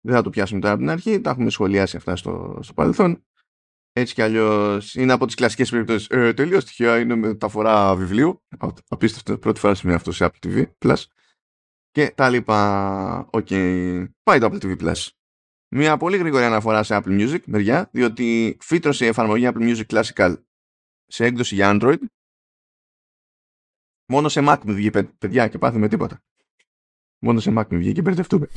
Δεν 0.00 0.14
θα 0.14 0.22
το 0.22 0.30
πιάσουμε 0.30 0.60
τώρα 0.60 0.72
από 0.72 0.82
την 0.82 0.90
αρχή, 0.90 1.20
τα 1.20 1.30
έχουμε 1.30 1.50
σχολιάσει 1.50 1.96
αυτά 1.96 2.16
στο, 2.16 2.58
στο 2.62 2.72
παρελθόν. 2.72 3.24
Έτσι 3.98 4.14
κι 4.14 4.22
αλλιώς 4.22 4.94
είναι 4.94 5.12
από 5.12 5.26
τις 5.26 5.34
κλασικές 5.34 5.70
περιπτώσεις. 5.70 6.08
Ε, 6.08 6.32
Τελείως 6.32 6.64
τυχαία 6.64 6.98
είναι 6.98 7.14
μεταφορά 7.14 7.96
βιβλίου. 7.96 8.42
Α, 8.58 8.68
Απίστευτο, 8.88 9.38
πρώτη 9.38 9.60
φορά 9.60 9.74
σημαίνει 9.74 9.96
αυτό 9.96 10.12
σε 10.12 10.30
Apple 10.30 10.46
TV 10.46 10.64
Plus. 10.84 11.02
Και 11.90 12.10
τα 12.10 12.28
λοιπά. 12.30 13.28
Οκ. 13.32 13.48
Πάει 14.22 14.38
το 14.38 14.46
Apple 14.46 14.60
TV 14.62 14.76
Plus. 14.82 15.08
Μια 15.74 15.96
πολύ 15.96 16.16
γρήγορη 16.16 16.44
αναφορά 16.44 16.82
σε 16.82 16.96
Apple 16.96 17.20
Music 17.20 17.40
μεριά, 17.46 17.88
διότι 17.92 18.56
φύτρωσε 18.60 19.04
η 19.04 19.08
εφαρμογή 19.08 19.48
Apple 19.52 19.76
Music 19.76 19.86
Classical 19.86 20.34
σε 21.06 21.24
έκδοση 21.24 21.54
για 21.54 21.78
Android. 21.80 21.98
Μόνο 24.12 24.28
σε 24.28 24.40
Mac 24.44 24.58
μου 24.64 24.74
βγήκε, 24.74 25.02
παιδιά, 25.02 25.48
και 25.48 25.58
πάθουμε 25.58 25.88
τίποτα. 25.88 26.22
Μόνο 27.18 27.40
σε 27.40 27.52
Mac 27.56 27.64
μου 27.70 27.78
βγήκε 27.78 27.92
και 27.92 28.02
μπερδευτούμε. 28.02 28.48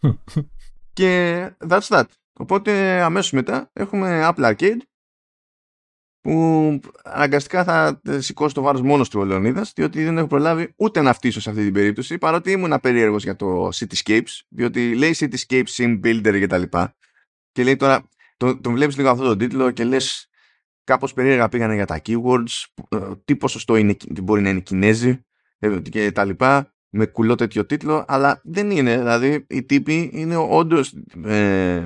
και 1.00 1.50
that's 1.68 1.88
that. 1.88 2.04
Οπότε 2.32 3.00
αμέσως 3.00 3.32
μετά 3.32 3.70
έχουμε 3.72 4.20
Apple 4.24 4.54
Arcade 4.54 4.76
που 6.20 6.80
αναγκαστικά 7.04 7.64
θα 7.64 8.00
σηκώσει 8.18 8.54
το 8.54 8.62
βάρος 8.62 8.82
μόνος 8.82 9.08
του 9.08 9.20
ο 9.20 9.24
Λεωνίδας 9.24 9.72
διότι 9.72 10.04
δεν 10.04 10.18
έχω 10.18 10.26
προλάβει 10.26 10.72
ούτε 10.76 11.00
να 11.00 11.12
φτύσω 11.12 11.40
σε 11.40 11.50
αυτή 11.50 11.64
την 11.64 11.72
περίπτωση 11.72 12.18
παρότι 12.18 12.50
ήμουν 12.50 12.80
περίεργος 12.80 13.22
για 13.22 13.36
το 13.36 13.68
Cityscapes 13.74 14.40
διότι 14.48 14.94
λέει 14.94 15.14
Cityscapes 15.18 15.64
Sim 15.76 16.00
Builder 16.04 16.38
και 16.38 16.46
τα 16.46 16.58
λοιπά 16.58 16.96
και 17.52 17.62
λέει 17.62 17.76
τώρα 17.76 18.08
τον, 18.36 18.60
τον 18.60 18.72
βλέπεις 18.74 18.96
λίγο 18.96 19.10
αυτό 19.10 19.24
τον 19.24 19.38
τίτλο 19.38 19.70
και 19.70 19.84
λες 19.84 20.28
κάπως 20.84 21.12
περίεργα 21.12 21.48
πήγανε 21.48 21.74
για 21.74 21.86
τα 21.86 22.02
keywords 22.04 22.64
ε, 22.88 22.98
τι 23.24 23.36
ποσοστό 23.36 23.76
είναι, 23.76 23.96
μπορεί 24.22 24.42
να 24.42 24.48
είναι 24.48 24.60
Κινέζοι 24.60 25.24
ε, 25.58 25.80
και 25.90 26.12
τα 26.12 26.24
λοιπά 26.24 26.74
με 26.90 27.06
κουλό 27.06 27.34
τέτοιο 27.34 27.66
τίτλο 27.66 28.04
αλλά 28.08 28.40
δεν 28.44 28.70
είναι 28.70 28.98
δηλαδή 28.98 29.46
οι 29.48 29.62
τύποι 29.62 30.10
είναι 30.12 30.36
όντως 30.36 30.94
ε, 31.24 31.84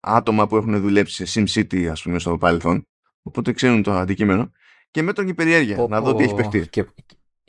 άτομα 0.00 0.46
που 0.46 0.56
έχουν 0.56 0.80
δουλέψει 0.80 1.26
σε 1.26 1.42
SimCity 1.46 1.84
ας 1.84 2.02
πούμε 2.02 2.18
στο 2.18 2.38
παρελθόν 2.38 2.86
Οπότε 3.22 3.52
ξέρουν 3.52 3.82
το 3.82 3.92
αντικείμενο. 3.92 4.52
Και 4.90 5.02
με 5.02 5.12
τον 5.12 5.34
περιέργεια, 5.34 5.86
να 5.88 6.00
δω 6.00 6.14
τι 6.14 6.22
έχει 6.22 6.34
παιχτεί. 6.34 6.68
Και, 6.68 6.86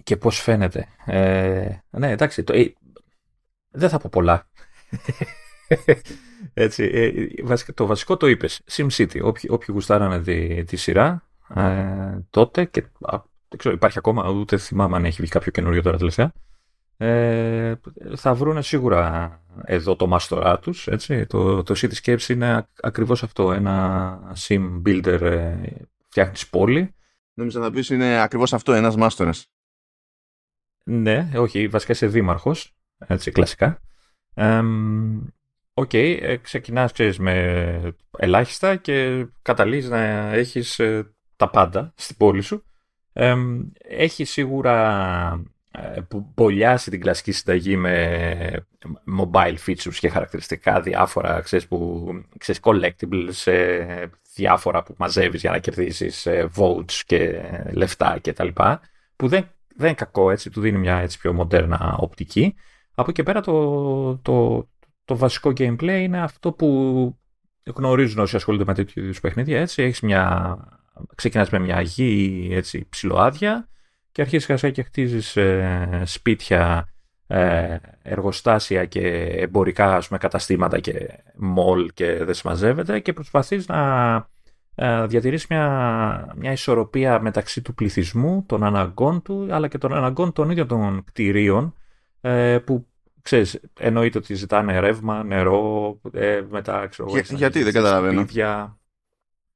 και 0.03 0.17
πώς 0.17 0.39
φαίνεται. 0.39 0.88
Ε, 1.05 1.69
ναι, 1.89 2.12
εντάξει. 2.12 2.43
Το, 2.43 2.53
ε, 2.53 2.74
δεν 3.69 3.89
θα 3.89 3.98
πω 3.98 4.10
πολλά. 4.12 4.50
Έτσι, 6.53 6.83
ε, 6.93 7.74
το 7.74 7.86
βασικό 7.86 8.17
το 8.17 8.27
είπες. 8.27 8.62
SimCity. 8.72 9.22
Όποιοι, 9.24 9.50
όποιοι 9.50 9.67
γουστάρανε 9.72 10.22
τη, 10.22 10.63
τη 10.63 10.75
σειρά 10.75 11.27
ε, 11.55 12.19
τότε 12.29 12.65
και 12.65 12.81
δεν 13.50 13.57
ξέρω, 13.57 13.75
υπάρχει 13.75 13.98
ακόμα, 13.98 14.29
ούτε 14.29 14.57
θυμάμαι 14.57 14.95
αν 14.95 15.05
έχει 15.05 15.22
βγει 15.22 15.31
κάποιο 15.31 15.51
καινούριο 15.51 15.81
τώρα 15.81 15.98
τελευταία. 15.98 16.33
Ε, 17.05 17.79
θα 18.15 18.33
βρουν 18.33 18.63
σίγουρα 18.63 19.39
εδώ 19.65 19.95
το 19.95 20.07
μάστορά 20.07 20.60
τους. 20.60 20.88
Έτσι. 20.88 21.25
Το, 21.25 21.63
το 21.63 21.74
Cityscapes 21.77 22.29
είναι 22.29 22.67
ακριβώς 22.81 23.24
αυτό, 23.24 23.51
ένα 23.51 24.33
sim 24.48 24.81
builder 24.86 25.22
ε, 25.22 25.55
φτιάχνεις 26.07 26.50
πόλη. 26.50 26.95
Νομίζω 27.33 27.60
να 27.60 27.72
πεις 27.72 27.89
είναι 27.89 28.22
ακριβώς 28.22 28.53
αυτό, 28.53 28.74
ένας 28.74 28.95
μάστορας. 28.95 29.48
Ναι, 30.83 31.29
όχι, 31.36 31.67
βασικά 31.67 31.91
είσαι 31.91 32.07
δήμαρχος, 32.07 32.75
έτσι, 32.98 33.31
κλασικά. 33.31 33.79
OK, 35.74 35.89
okay, 35.93 36.17
ε, 36.22 36.38
ξεκινάς, 36.38 36.91
ξέρεις, 36.91 37.19
με 37.19 37.95
ελάχιστα 38.17 38.75
και 38.75 39.27
καταλήγεις 39.41 39.89
να 39.89 40.00
έχεις 40.33 40.79
ε, 40.79 41.13
τα 41.36 41.50
πάντα 41.50 41.93
στην 41.95 42.17
πόλη 42.17 42.41
σου. 42.41 42.63
έχει 43.74 44.24
σίγουρα 44.24 44.77
ε, 45.33 45.52
που 46.08 46.32
μπολιάσει 46.36 46.89
την 46.89 47.01
κλασική 47.01 47.32
συνταγή 47.32 47.77
με 47.77 48.68
mobile 49.20 49.56
features 49.65 49.96
και 50.00 50.10
χαρακτηριστικά 50.10 50.82
διάφορα, 50.82 51.42
ξέρεις, 51.42 51.68
που, 51.68 52.08
ξέρεις, 52.38 52.62
collectibles, 52.63 53.51
ε, 53.51 54.06
διάφορα 54.36 54.84
που 54.84 54.96
μαζεύεις 54.98 55.42
για 55.42 55.51
να 55.51 55.58
κερδίσεις 55.58 56.25
ε, 56.25 56.50
votes 56.56 57.01
και 57.06 57.42
λεφτά 57.72 58.18
και 58.22 58.34
τα 58.34 58.44
λοιπά, 58.44 58.82
που 59.15 59.27
δεν, 59.27 59.48
δεν 59.75 59.88
είναι 59.88 59.96
κακό, 59.96 60.32
έτσι, 60.32 60.50
του 60.50 60.62
δίνει 60.62 60.77
μια 60.77 60.98
έτσι 60.98 61.20
πιο 61.20 61.34
μοντέρνα 61.34 61.96
οπτική. 62.00 62.56
Από 62.96 63.10
εκεί 63.10 63.24
πέρα 63.24 63.42
το, 63.42 64.18
το, 64.18 64.68
το 65.06 65.18
βασικό 65.18 65.50
gameplay 65.50 66.00
είναι 66.01 66.22
αυτό 66.22 66.51
που 66.51 67.18
γνωρίζουν 67.75 68.20
όσοι 68.20 68.36
ασχολούνται 68.36 68.65
με 68.65 68.74
τέτοιου 68.74 69.03
είδους 69.03 69.20
παιχνίδια, 69.20 69.60
έτσι, 69.60 69.84
έχεις 69.84 70.01
μια, 70.01 70.58
ξεκινάς 71.15 71.50
με 71.50 71.60
μια 71.60 71.82
γη 71.82 72.48
έτσι, 72.51 72.88
ψηλοάδια, 72.89 73.68
και 74.13 74.22
αρχίζεις 74.22 74.46
χασά 74.46 74.70
και 74.70 74.84
χτίζεις 74.84 75.38
ε, 75.38 76.01
σπίτια, 76.05 76.88
ε, 77.27 77.77
εργοστάσια 78.01 78.86
και 78.86 79.08
εμπορικά 79.17 79.96
ας 79.96 80.08
πούμε, 80.08 80.20
καταστήματα 80.20 80.79
και 80.79 81.24
μολ 81.36 81.89
και 81.93 82.24
δεν 82.24 82.34
συμμαζεύεται 82.34 83.00
και 83.00 83.13
προσπαθείς 83.13 83.67
να 83.67 84.15
ε, 84.75 85.05
διατηρήσεις 85.08 85.48
μια, 85.48 86.34
μια 86.36 86.51
ισορροπία 86.51 87.20
μεταξύ 87.22 87.62
του 87.62 87.74
πληθυσμού, 87.74 88.43
των 88.46 88.63
αναγκών 88.63 89.22
του 89.22 89.48
αλλά 89.51 89.67
και 89.67 89.77
των 89.77 89.93
αναγκών 89.93 90.34
των 90.34 90.50
ίδιων 90.50 90.67
των 90.67 91.03
κτηρίων 91.03 91.75
ε, 92.22 92.58
που 92.60 92.88
ξέρεις, 93.22 93.60
εννοείται 93.79 94.17
ότι 94.17 94.34
ζητάνε 94.34 94.79
ρεύμα, 94.79 95.24
νερό, 95.24 96.00
ε, 96.12 96.41
μετά 96.50 96.88
ξέρω 96.88 97.10
Για, 97.10 97.24
Γιατί 97.29 97.63
δεν 97.63 97.74
καταλαβαίνω. 97.74 98.22
Σπίτια. 98.22 98.77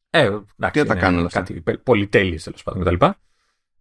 Ε, 0.10 0.24
εντάξει, 0.24 0.72
Τι 0.72 0.80
θα 0.80 0.86
τα 0.86 0.96
κάνουν 0.96 1.28
κάτι 1.28 1.64
πολυτέλειες 1.84 2.44
τέλος 2.44 2.64
πάντων 2.64 2.84
κτλ. 2.84 3.06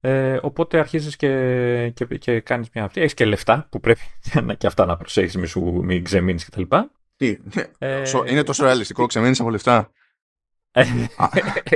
Ε, 0.06 0.38
οπότε 0.42 0.78
αρχίζεις 0.78 1.16
και, 1.16 1.92
και, 1.94 2.04
και 2.04 2.40
κάνεις 2.40 2.68
μια 2.74 2.84
αυτή. 2.84 3.00
Έχεις 3.00 3.14
και 3.14 3.24
λεφτά 3.24 3.66
που 3.70 3.80
πρέπει 3.80 4.00
και 4.58 4.66
αυτά 4.66 4.86
να 4.86 4.96
προσέχεις, 4.96 5.36
μην, 5.36 5.46
σου, 5.46 5.60
μην 5.84 6.04
ξεμείνεις 6.04 6.44
κτλ. 6.44 6.62
Τι, 7.16 7.38
ε, 7.78 8.02
είναι 8.26 8.42
τόσο 8.42 8.64
ρεαλιστικό, 8.64 9.06
ξεμείνεις 9.06 9.40
από 9.40 9.50
λεφτά; 9.50 9.90
Ε, 10.70 10.84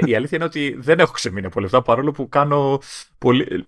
η 0.05 0.15
αλήθεια 0.15 0.37
είναι 0.37 0.45
ότι 0.45 0.77
δεν 0.79 0.99
έχω 0.99 1.13
ξεμείνει 1.13 1.47
από 1.47 1.61
λεφτά 1.61 1.83
παρόλο 1.83 2.11
που 2.11 2.29
κάνω 2.29 2.81
πολύ... 3.19 3.67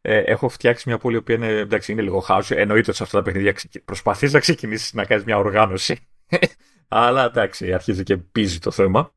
Ε, 0.00 0.18
έχω 0.18 0.48
φτιάξει 0.48 0.88
μια 0.88 0.98
πόλη 0.98 1.22
που 1.22 1.32
είναι, 1.32 1.48
εντάξει, 1.48 1.92
είναι 1.92 2.02
λίγο 2.02 2.20
χάος. 2.20 2.50
Εννοείται 2.50 2.88
ότι 2.88 2.96
σε 2.96 3.02
αυτά 3.02 3.18
τα 3.18 3.24
παιχνίδια 3.24 3.54
προσπαθείς 3.84 4.32
να 4.32 4.38
ξεκινήσεις 4.38 4.92
να 4.92 5.04
κάνεις 5.04 5.24
μια 5.24 5.38
οργάνωση. 5.38 5.98
Αλλά 6.88 7.24
εντάξει, 7.24 7.72
αρχίζει 7.72 8.02
και 8.02 8.16
πίζει 8.16 8.58
το 8.58 8.70
θέμα. 8.70 9.12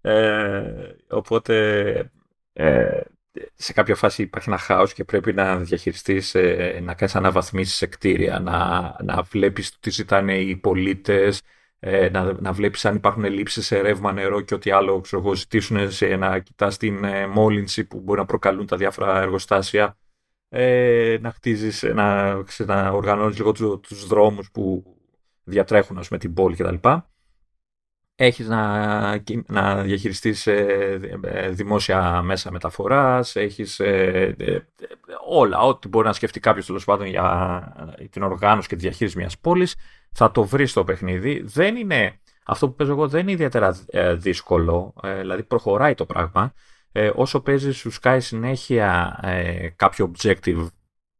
Ε, 0.00 0.62
οπότε 1.08 2.10
ε, 2.52 3.00
σε 3.54 3.72
κάποια 3.72 3.94
φάση 3.94 4.22
υπάρχει 4.22 4.48
ένα 4.48 4.58
χάος 4.58 4.92
και 4.92 5.04
πρέπει 5.04 5.32
να 5.32 5.56
διαχειριστείς, 5.56 6.34
ε, 6.34 6.80
να 6.82 6.94
κάνεις 6.94 7.14
αναβαθμίσεις 7.14 7.74
σε 7.74 7.86
κτίρια, 7.86 8.38
να, 8.38 8.96
να 9.02 9.22
βλέπεις 9.22 9.78
τι 9.80 9.90
ζητάνε 9.90 10.38
οι 10.38 10.56
πολίτες, 10.56 11.42
ε, 11.78 12.08
να, 12.08 12.32
να 12.40 12.52
βλέπεις 12.52 12.84
αν 12.84 12.96
υπάρχουν 12.96 13.24
ελλείψεις 13.24 13.66
σε 13.66 13.80
ρεύμα, 13.80 14.12
νερό 14.12 14.40
και 14.40 14.54
ό,τι 14.54 14.70
άλλο 14.70 15.00
ξέρω, 15.00 15.34
ζητήσουν 15.34 15.90
σε, 15.90 16.06
να 16.16 16.38
κοιτάς 16.38 16.76
την 16.76 17.04
ε, 17.04 17.26
μόλυνση 17.26 17.84
που 17.84 18.00
μπορεί 18.00 18.18
να 18.18 18.26
προκαλούν 18.26 18.66
τα 18.66 18.76
διάφορα 18.76 19.20
εργοστάσια, 19.20 19.96
να 21.20 21.30
χτίζεις, 21.30 21.82
να, 21.82 22.34
να 22.58 22.90
οργανώνεις 22.90 23.36
λίγο 23.36 23.52
τους, 23.52 23.80
τους 23.80 24.06
δρόμους 24.06 24.50
που 24.50 24.84
διατρέχουν 25.44 25.98
ας 25.98 26.08
πούμε, 26.08 26.20
την 26.20 26.34
πόλη 26.34 26.56
κτλ 26.56 26.88
έχεις 28.16 28.48
να, 28.48 29.22
να 29.46 29.82
διαχειριστείς 29.82 30.46
ε, 30.46 31.18
ε, 31.22 31.48
δημόσια 31.48 32.22
μέσα 32.22 32.50
μεταφοράς, 32.50 33.36
έχεις 33.36 33.80
ε, 33.80 34.36
όλα, 35.26 35.58
ό,τι 35.58 35.88
μπορεί 35.88 36.06
να 36.06 36.12
σκεφτεί 36.12 36.40
κάποιος 36.40 36.66
τέλος 36.66 36.84
πάντων 36.84 37.06
για 37.06 37.96
την 38.10 38.22
οργάνωση 38.22 38.68
και 38.68 38.76
τη 38.76 38.80
διαχείριση 38.80 39.16
μιας 39.16 39.38
πόλης, 39.38 39.76
θα 40.12 40.30
το 40.30 40.44
βρεις 40.44 40.70
στο 40.70 40.84
παιχνίδι. 40.84 41.42
Δεν 41.44 41.76
είναι, 41.76 42.20
αυτό 42.44 42.68
που 42.68 42.74
παίζω 42.74 42.92
εγώ 42.92 43.08
δεν 43.08 43.20
είναι 43.20 43.32
ιδιαίτερα 43.32 43.76
δύσκολο, 44.14 44.94
δηλαδή 45.20 45.42
προχωράει 45.42 45.94
το 45.94 46.06
πράγμα. 46.06 46.52
όσο 47.14 47.40
παίζεις 47.40 47.76
σου 47.76 47.90
σκάει 47.90 48.20
συνέχεια 48.20 49.18
κάποιο 49.76 50.12
objective 50.16 50.66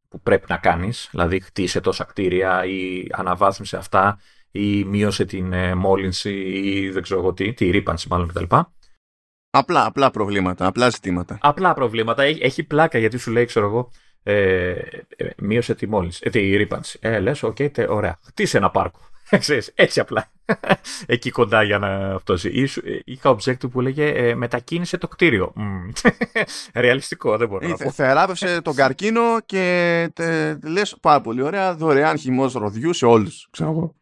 που 0.09 0.21
πρέπει 0.21 0.45
να 0.49 0.57
κάνεις, 0.57 1.07
δηλαδή 1.11 1.39
χτίσε 1.39 1.81
τόσα 1.81 2.03
κτίρια 2.03 2.65
ή 2.65 3.07
αναβάθμισε 3.11 3.77
αυτά 3.77 4.19
ή 4.55 4.83
μείωσε 4.83 5.25
την 5.25 5.53
ε, 5.53 5.75
μόλυνση 5.75 6.33
ή 6.63 6.89
δεν 6.89 7.01
ξέρω 7.01 7.19
εγώ 7.19 7.33
τι, 7.33 7.53
τη 7.53 7.69
ρήπανση 7.69 8.07
μάλλον 8.09 8.27
κτλ. 8.27 8.55
Απλά, 9.49 9.85
απλά 9.85 10.11
προβλήματα, 10.11 10.65
απλά 10.65 10.89
ζητήματα. 10.89 11.37
Απλά 11.41 11.73
προβλήματα. 11.73 12.23
Έχει, 12.23 12.39
έχει 12.43 12.63
πλάκα 12.63 12.97
γιατί 12.97 13.17
σου 13.17 13.31
λέει, 13.31 13.45
ξέρω 13.45 13.65
εγώ, 13.65 13.91
ε, 14.23 14.69
ε, 15.15 15.29
μείωσε 15.37 15.75
τη 15.75 15.87
μόλυνση, 15.87 16.21
ε, 16.23 16.29
τη 16.29 16.55
ρήπανση. 16.55 16.99
Ε, 17.01 17.19
λες, 17.19 17.43
OK, 17.43 17.55
okay, 17.59 17.85
ωραία. 17.89 18.19
Χτίσε 18.23 18.57
ένα 18.57 18.69
πάρκο. 18.71 18.99
έτσι 19.75 19.99
απλά. 19.99 20.31
Εκεί 21.05 21.29
κοντά 21.29 21.63
για 21.63 21.77
να 21.77 22.13
αυτό. 22.13 22.35
Είχα 23.05 23.35
objective 23.35 23.71
που 23.71 23.81
λέγε 23.81 24.07
ε, 24.07 24.35
μετακίνησε 24.35 24.97
το 24.97 25.07
κτίριο. 25.07 25.53
Ρεαλιστικό, 26.73 27.37
δεν 27.37 27.47
μπορώ 27.47 27.67
να 27.67 27.75
πω. 27.75 27.91
Θεράπευσε 27.91 28.61
τον 28.61 28.75
καρκίνο 28.75 29.21
και 29.45 30.09
τε, 30.13 30.57
λες 30.63 30.97
πάρα 31.01 31.21
πολύ 31.21 31.41
ωραία 31.41 31.75
δωρεάν 31.75 32.17
χυμός 32.17 32.53
ροδιού 32.53 32.93
σε 32.93 33.05
όλους. 33.05 33.47
Ξέρω 33.51 33.69
εγώ. 33.69 33.95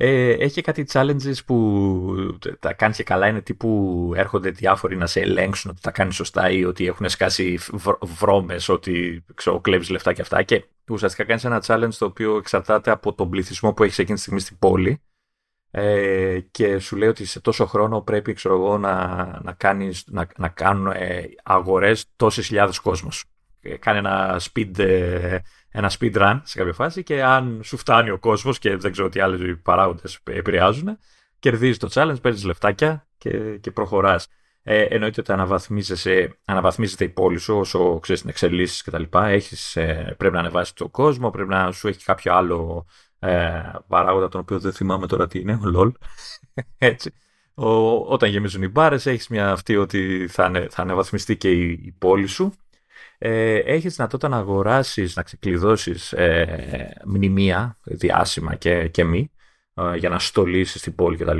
Ε, 0.00 0.30
έχει 0.30 0.60
κάτι 0.60 0.86
challenges 0.92 1.44
που 1.46 2.38
τα 2.58 2.72
κάνει 2.72 2.94
και 2.94 3.02
καλά. 3.02 3.26
Είναι 3.26 3.40
τύπου 3.40 4.12
έρχονται 4.16 4.50
διάφοροι 4.50 4.96
να 4.96 5.06
σε 5.06 5.20
ελέγξουν 5.20 5.70
ότι 5.70 5.80
τα 5.80 5.90
κάνεις 5.90 6.14
σωστά 6.14 6.50
ή 6.50 6.64
ότι 6.64 6.86
έχουν 6.86 7.08
σκάσει 7.08 7.58
βρώμες, 8.00 8.68
ότι 8.68 9.24
ξέρω, 9.34 9.60
κλέβεις 9.60 9.88
λεφτά 9.88 10.12
και 10.12 10.20
αυτά. 10.20 10.42
Και 10.42 10.64
ουσιαστικά 10.88 11.24
κάνεις 11.24 11.44
ένα 11.44 11.62
challenge 11.66 11.94
το 11.98 12.04
οποίο 12.04 12.36
εξαρτάται 12.36 12.90
από 12.90 13.14
τον 13.14 13.30
πληθυσμό 13.30 13.72
που 13.72 13.82
έχεις 13.82 13.98
εκείνη 13.98 14.14
τη 14.14 14.20
στιγμή 14.20 14.40
στην 14.40 14.58
πόλη. 14.58 15.02
Ε, 15.70 16.40
και 16.50 16.78
σου 16.78 16.96
λέει 16.96 17.08
ότι 17.08 17.24
σε 17.24 17.40
τόσο 17.40 17.66
χρόνο 17.66 18.00
πρέπει 18.00 18.32
ξέρω 18.32 18.54
εγώ, 18.54 18.78
να, 18.78 19.24
να, 19.42 19.52
κάνεις, 19.52 20.04
να, 20.06 20.26
να 20.36 20.48
κάνουν 20.48 20.86
ε, 20.86 21.22
αγορές 21.42 22.04
τόσες 22.16 22.46
χιλιάδες 22.46 22.78
κόσμος. 22.78 23.24
Ε, 23.60 23.76
κάνει 23.76 23.98
ένα 23.98 24.40
speed 24.40 24.78
ε, 24.78 25.38
ένα 25.70 25.90
speed 25.98 26.14
run 26.14 26.40
σε 26.42 26.58
κάποια 26.58 26.72
φάση 26.72 27.02
και 27.02 27.22
αν 27.22 27.60
σου 27.64 27.76
φτάνει 27.76 28.10
ο 28.10 28.18
κόσμος 28.18 28.58
και 28.58 28.76
δεν 28.76 28.92
ξέρω 28.92 29.08
τι 29.08 29.20
άλλοι 29.20 29.56
παράγοντες 29.56 30.18
επηρεάζουν, 30.24 30.98
κερδίζεις 31.38 31.78
το 31.78 31.88
challenge, 31.90 32.20
παίρνεις 32.22 32.44
λεφτάκια 32.44 33.06
και, 33.18 33.58
και 33.60 33.70
προχωράς. 33.70 34.26
Ε, 34.62 34.82
εννοείται 34.82 35.20
ότι 35.20 35.32
αναβαθμίζεται 36.44 37.04
η 37.04 37.08
πόλη 37.08 37.38
σου 37.38 37.56
όσο 37.56 37.98
ξέρεις 37.98 38.20
την 38.20 38.30
εξελίσσεις 38.30 38.82
κτλ. 38.82 39.02
Ε, 39.74 40.14
πρέπει 40.16 40.34
να 40.34 40.38
ανεβάσεις 40.38 40.72
τον 40.72 40.90
κόσμο, 40.90 41.30
πρέπει 41.30 41.48
να 41.48 41.72
σου 41.72 41.88
έχει 41.88 42.04
κάποιο 42.04 42.34
άλλο 42.34 42.86
ε, 43.18 43.62
παράγοντα 43.88 44.28
τον 44.28 44.40
οποίο 44.40 44.58
δεν 44.58 44.72
θυμάμαι 44.72 45.06
τώρα 45.06 45.26
τι 45.26 45.38
είναι, 45.40 45.52
ο 45.52 45.72
LOL. 45.76 45.92
Έτσι. 46.78 47.12
όταν 48.08 48.30
γεμίζουν 48.30 48.62
οι 48.62 48.68
μπάρες 48.68 49.06
έχεις 49.06 49.28
μια 49.28 49.50
αυτή 49.50 49.76
ότι 49.76 50.28
θα, 50.30 50.66
θα 50.70 50.82
αναβαθμιστεί 50.82 51.36
και 51.36 51.50
η, 51.50 51.70
η 51.70 51.94
πόλη 51.98 52.26
σου. 52.26 52.52
Ε, 53.18 53.58
έχεις 53.58 53.96
δυνατότητα 53.96 54.28
να 54.28 54.36
αγοράσεις, 54.36 55.16
να 55.16 55.22
ξεκλειδώσεις 55.22 56.12
ε, 56.12 57.00
μνημεία, 57.04 57.78
διάσημα 57.82 58.54
και, 58.54 58.88
και 58.88 59.04
μη, 59.04 59.30
ε, 59.74 59.96
για 59.96 60.08
να 60.08 60.18
στολίσεις 60.18 60.82
την 60.82 60.94
πόλη 60.94 61.16
κτλ. 61.16 61.38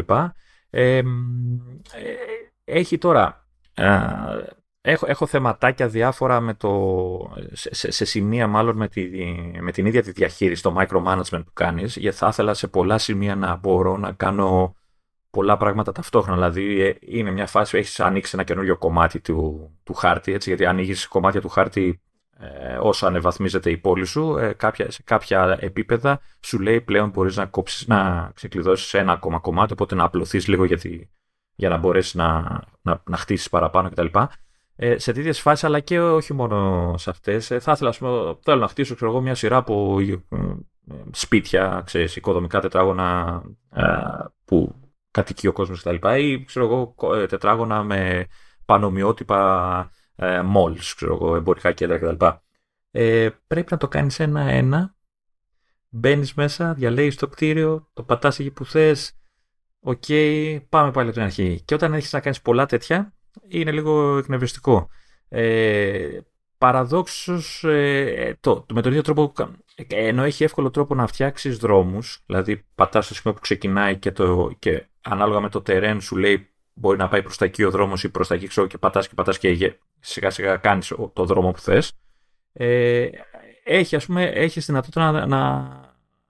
Ε, 0.70 0.97
ε, 0.97 1.04
έχει 2.64 2.99
τώρα 2.99 3.47
Έχω, 4.80 5.06
έχω 5.08 5.26
θεματάκια 5.26 5.88
διάφορα 5.88 6.40
με 6.40 6.54
το, 6.54 6.70
σε, 7.52 7.90
σε, 7.90 8.04
σημεία 8.04 8.47
μάλλον 8.47 8.76
με, 8.76 8.88
τη, 8.88 9.08
με 9.61 9.73
την 9.73 9.87
ίδια 9.87 10.02
τη 10.02 10.11
διαχείριση, 10.11 10.62
το 10.62 10.76
micromanagement 10.78 11.42
που 11.44 11.52
κάνεις, 11.52 11.97
γιατί 11.97 12.16
θα 12.16 12.28
ήθελα 12.28 12.54
σε 12.54 12.66
πολλά 12.66 12.99
σημεία 12.99 13.35
να 13.35 13.56
μπορώ 13.56 13.97
να 13.97 14.12
κάνω 14.12 14.76
πολλά 15.30 15.56
πράγματα 15.56 15.92
ταυτόχρονα. 15.92 16.37
Δηλαδή 16.37 16.80
ε, 16.80 16.94
είναι 17.00 17.30
μια 17.30 17.47
φάση 17.47 17.70
που 17.70 17.76
έχεις 17.76 18.00
ανοίξει 18.00 18.30
ένα 18.35 18.44
καινούριο 18.44 18.76
κομμάτι 18.76 19.20
του, 19.20 19.70
του 19.82 19.94
χάρτη, 19.94 20.32
έτσι, 20.32 20.49
γιατί 20.49 20.66
ανοίγεις 20.66 21.08
κομμάτια 21.08 21.40
του 21.40 21.49
χάρτη 21.49 22.02
ε, 22.40 22.78
όσο 22.80 23.06
ανεβαθμίζεται 23.06 23.70
η 23.70 23.76
πόλη 23.76 24.04
σου, 24.04 24.37
ε, 24.37 24.52
κάποια, 24.52 24.90
σε 24.90 25.02
κάποια 25.04 25.56
επίπεδα 25.61 26.20
σου 26.40 26.58
λέει 26.58 26.80
πλέον 26.80 27.08
μπορείς 27.08 27.37
να, 27.37 27.47
κόψεις, 27.47 27.87
να 27.87 28.30
ξεκλειδώσεις 28.35 28.94
ένα 28.94 29.12
ακόμα 29.12 29.38
κομμάτι, 29.38 29.73
οπότε 29.73 29.94
να 29.94 30.04
απλωθείς 30.04 30.47
λίγο 30.47 30.64
γιατί, 30.64 31.11
για 31.54 31.68
να 31.68 31.76
μπορέσεις 31.76 32.14
να, 32.14 32.61
να, 32.82 33.02
να 33.04 33.16
χτίσεις 33.16 33.49
παραπάνω 33.49 33.90
κτλ 33.90 34.06
ε, 34.80 34.99
σε 34.99 35.12
τέτοιες 35.12 35.40
φάσεις, 35.40 35.64
αλλά 35.64 35.80
και 35.80 36.00
όχι 36.00 36.35
μόνο 36.35 36.94
σε 36.99 37.11
αυτές. 37.11 37.50
Ε, 37.50 37.58
θα 37.58 37.73
ήθελα, 37.73 37.94
πούμε, 37.99 38.37
θέλω 38.40 38.61
να 38.61 38.68
χτίσω 38.68 38.94
ξέρω, 38.94 39.20
μια 39.20 39.35
σειρά 39.35 39.56
από 39.56 39.99
ε, 40.00 40.16
σπίτια, 41.11 41.82
ξέρεις, 41.85 42.16
οικοδομικά 42.16 42.61
τετράγωνα 42.61 43.42
ε, 43.75 43.82
που 44.44 44.75
κατοικεί 45.18 45.46
ο 45.46 45.52
κόσμος 45.52 45.82
κτλ. 45.82 46.08
Ή 46.18 46.44
ξέρω 46.44 46.64
εγώ, 46.64 47.14
ε, 47.14 47.26
τετράγωνα 47.26 47.82
με 47.82 48.26
πανομοιότυπα 48.64 49.90
ε, 50.16 50.42
malls, 50.54 50.92
ξέρω 50.96 51.14
εγώ, 51.14 51.37
εμπορικά 51.37 51.72
κέντρα 51.72 51.98
κτλ. 51.98 52.26
Ε, 52.90 53.28
πρέπει 53.46 53.68
να 53.70 53.76
το 53.76 53.88
κάνεις 53.88 54.20
ένα-ένα. 54.20 54.96
Μπαίνεις 55.88 56.34
μέσα, 56.34 56.75
διαλέγεις 56.75 57.16
το 57.16 57.28
κτίριο, 57.28 57.88
το 57.92 58.02
πατάς 58.02 58.38
εκεί 58.38 58.50
που 58.50 58.64
θες. 58.64 59.12
Οκ, 59.80 60.04
πάμε 60.68 60.90
πάλι 60.90 61.08
από 61.08 61.12
την 61.12 61.22
αρχή. 61.22 61.62
Και 61.64 61.75
όταν 61.75 61.94
έχεις 61.94 62.12
να 62.12 62.20
κάνεις 62.20 62.40
πολλά 62.42 62.66
τέτοια, 62.66 63.12
είναι 63.48 63.72
λίγο 63.72 64.16
εκνευριστικό. 64.16 64.88
Ε, 65.28 66.18
παραδόξως, 66.59 67.65
ε, 67.65 68.37
το, 68.41 68.67
με 68.73 68.83
τον 68.83 68.91
ίδιο 68.91 69.03
τρόπο, 69.03 69.33
ενώ 69.88 70.23
έχει 70.23 70.45
εύκολο 70.45 70.71
τρόπο 70.71 70.95
να 70.95 71.07
φτιάξεις 71.07 71.57
δρόμους, 71.57 72.23
δηλαδή 72.27 72.65
πατάς 72.75 73.05
στο 73.05 73.15
σημείο 73.15 73.35
που 73.35 73.41
ξεκινάει 73.41 73.97
και, 73.97 74.12
το, 74.12 74.50
και 74.59 74.87
ανάλογα 75.00 75.41
με 75.41 75.49
το 75.49 75.62
terrain 75.67 75.97
σου 76.00 76.17
λέει 76.17 76.50
μπορεί 76.75 76.99
να 76.99 77.09
πάει 77.09 77.23
προς 77.23 77.37
τα 77.37 77.45
εκεί 77.45 77.65
ο 77.65 77.71
δρόμος 77.71 78.05
ή 78.05 78.09
προς 78.09 78.29
τα 78.29 78.35
εκεί 78.35 78.47
ξέρω, 78.47 78.67
και 78.67 78.79
πατάς 78.79 79.09
και 79.09 79.15
πατάς 79.15 79.38
και 79.38 79.77
σιγά 80.00 80.31
σιγά 80.31 80.57
κάνεις 80.57 80.93
το 81.12 81.25
δρόμο 81.25 81.50
που 81.50 81.59
θες. 81.59 81.93
Ε, 82.53 83.09
έχει 83.65 83.97
ας 83.97 84.07
πούμε, 84.07 84.25
έχεις 84.25 84.67
δυνατότητα 84.67 85.11
να, 85.11 85.27
να, 85.27 85.71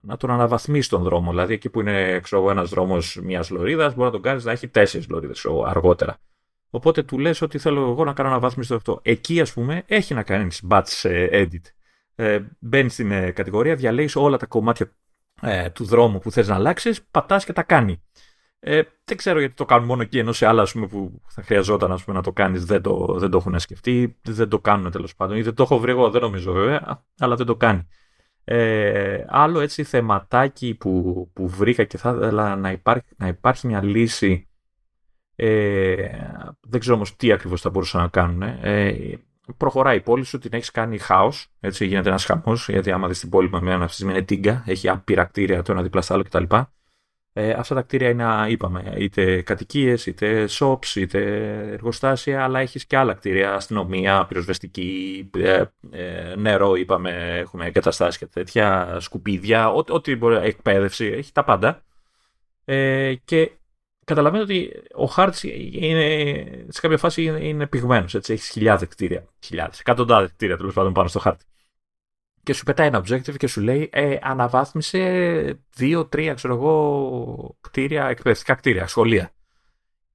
να 0.01 0.17
τον 0.17 0.31
αναβαθμίσεις 0.31 0.89
τον 0.89 1.03
δρόμο. 1.03 1.31
Δηλαδή 1.31 1.55
εκεί 1.55 1.71
που 1.71 1.81
είναι 1.81 2.21
ξέρω, 2.21 2.51
ένας 2.51 2.71
δρόμος 2.71 3.21
μιας 3.23 3.51
λωρίδας 3.51 3.95
μπορεί 3.95 4.07
να 4.07 4.11
τον 4.13 4.23
κάνεις 4.23 4.45
να 4.45 4.53
έχει 4.53 4.69
τέσσερις 4.69 5.09
λωρίδες 5.09 5.47
αργότερα. 5.67 6.19
Οπότε 6.71 7.03
του 7.03 7.19
λες 7.19 7.41
ότι 7.41 7.59
θέλω 7.59 7.91
εγώ 7.91 8.05
να 8.05 8.13
κάνω 8.13 8.29
αναβάθμιση 8.29 8.67
στο 8.67 8.77
αυτό. 8.77 9.01
Εκεί, 9.03 9.41
ας 9.41 9.53
πούμε, 9.53 9.83
έχει 9.87 10.15
να 10.15 10.23
κάνεις 10.23 10.63
batch 10.71 11.01
ε, 11.03 11.43
edit. 11.43 11.63
Ε, 12.15 12.41
Μπαίνεις 12.59 12.93
στην 12.93 13.11
ε, 13.11 13.31
κατηγορία, 13.31 13.75
διαλέγεις 13.75 14.17
όλα 14.17 14.37
τα 14.37 14.47
κομμάτια 14.47 14.93
ε, 15.41 15.71
του 15.71 15.85
δρόμου 15.85 16.19
που 16.19 16.31
θες 16.31 16.49
να 16.49 16.55
αλλάξεις, 16.55 17.03
πατάς 17.11 17.45
και 17.45 17.53
τα 17.53 17.63
κάνει. 17.63 18.03
Ε, 18.61 18.83
δεν 19.05 19.17
ξέρω 19.17 19.39
γιατί 19.39 19.55
το 19.55 19.65
κάνουν 19.65 19.87
μόνο 19.87 20.03
εκεί, 20.03 20.19
ενώ 20.19 20.33
σε 20.33 20.47
άλλα 20.47 20.63
ας 20.63 20.73
πούμε, 20.73 20.87
που 20.87 21.21
θα 21.29 21.43
χρειαζόταν 21.43 21.93
ας 21.93 22.05
πούμε, 22.05 22.17
να 22.17 22.23
το 22.23 22.33
κάνεις 22.33 22.65
δεν 22.65 22.83
το, 22.83 23.17
δεν 23.19 23.31
το 23.31 23.37
έχουν 23.37 23.59
σκεφτεί, 23.59 24.19
δεν 24.23 24.49
το 24.49 24.59
κάνουν 24.61 24.91
τέλος 24.91 25.15
πάντων. 25.15 25.37
Ή 25.37 25.43
δεν 25.43 25.55
το 25.55 25.63
έχω 25.63 25.79
βρει 25.79 25.91
εγώ, 25.91 26.11
δεν 26.11 26.21
νομίζω 26.21 26.53
βέβαια, 26.53 27.05
αλλά 27.19 27.37
δεν 27.37 27.47
το 27.47 27.57
κάνει. 27.57 27.89
Ε, 28.45 29.25
άλλο 29.29 29.61
έτσι 29.61 29.85
θεματάκι 29.85 30.75
που, 30.75 31.31
που 31.33 31.49
βρήκα 31.49 31.85
και 31.85 31.99
θα 31.99 32.15
ήθελα 32.17 32.57
να 32.57 32.71
υπάρχει, 32.71 33.09
να 33.17 33.27
υπάρχει 33.27 33.67
μια 33.67 33.83
λύση 33.83 34.48
ε, 35.41 35.95
δεν 36.61 36.81
ξέρω 36.81 36.95
όμως 36.95 37.17
τι 37.17 37.33
ακριβώς 37.33 37.61
θα 37.61 37.71
μπορούσαν 37.71 38.01
να 38.01 38.09
κάνουν. 38.09 38.43
Ε, 38.43 38.95
προχωράει 39.57 39.97
η 39.97 40.01
πόλη 40.01 40.25
σου, 40.25 40.39
την 40.39 40.51
έχεις 40.53 40.71
κάνει 40.71 40.99
χάος. 40.99 41.47
Έτσι 41.61 41.87
γίνεται 41.87 42.09
ένας 42.09 42.25
χαμός. 42.25 42.69
Γιατί 42.69 42.91
άμα 42.91 43.09
δεις 43.09 43.21
την 43.21 43.29
πόλη 43.29 43.51
με 43.51 43.73
ένα 43.73 43.85
αυτή 43.85 44.03
είναι 44.03 44.23
τίγκα, 44.23 44.63
έχει 44.67 44.89
άπειρα 44.89 45.25
κτίρια 45.25 45.63
το 45.63 45.73
ένα 45.73 45.83
δίπλα 45.83 46.01
στο 46.01 46.15
άλλο 46.15 46.23
κτλ. 46.23 46.45
Ε, 47.33 47.51
αυτά 47.51 47.75
τα 47.75 47.83
κτίρια 47.83 48.09
είναι, 48.09 48.25
είπαμε, 48.49 48.95
είτε 48.97 49.43
κατοικίες, 49.43 50.07
είτε 50.07 50.49
shops, 50.51 50.95
είτε 50.95 51.21
εργοστάσια, 51.73 52.45
αλλά 52.45 52.61
έχεις 52.61 52.87
και 52.87 52.97
άλλα 52.97 53.15
κτίρια, 53.15 53.55
αστυνομία, 53.55 54.27
πυροσβεστική, 54.27 55.31
ε, 55.37 55.63
ε, 55.91 56.35
νερό, 56.37 56.75
είπαμε, 56.75 57.39
έχουμε 57.39 57.67
εγκαταστάσει 57.67 58.19
και 58.19 58.27
τέτοια, 58.27 58.97
σκουπίδια, 59.01 59.71
ό,τι 59.71 60.17
μπορεί, 60.17 60.47
εκπαίδευση, 60.47 61.07
έχει 61.07 61.33
τα 61.33 61.45
πάντα. 61.45 61.83
Ε, 62.65 63.15
και 63.25 63.51
καταλαβαίνω 64.09 64.43
ότι 64.43 64.73
ο 64.95 65.05
χάρτη 65.05 65.71
είναι, 65.73 66.67
σε 66.69 66.81
κάποια 66.81 66.99
φάση 66.99 67.23
είναι, 67.23 67.45
είναι 67.47 67.67
πυγμένος. 67.67 68.15
Έχεις 68.15 68.49
χιλιάδες 68.49 68.89
κτίρια. 68.89 69.25
Χιλιάδες, 69.45 69.81
εκατοντάδες 69.81 70.31
κτίρια 70.33 70.57
τέλος 70.57 70.75
πάντων 70.75 70.93
πάνω 70.93 71.09
στο 71.09 71.19
χάρτη. 71.19 71.45
Και 72.43 72.53
σου 72.53 72.65
πετάει 72.65 72.87
ένα 72.87 73.03
objective 73.05 73.37
και 73.37 73.47
σου 73.47 73.61
λέει 73.61 73.89
ε, 73.93 74.17
αναβάθμισε 74.21 75.65
δύο-τρία 75.75 76.35
ξέρω 76.35 76.55
εγώ 76.55 77.57
κτίρια, 77.61 78.07
εκπαιδευτικά 78.07 78.55
κτίρια, 78.55 78.87
σχολεία. 78.87 79.33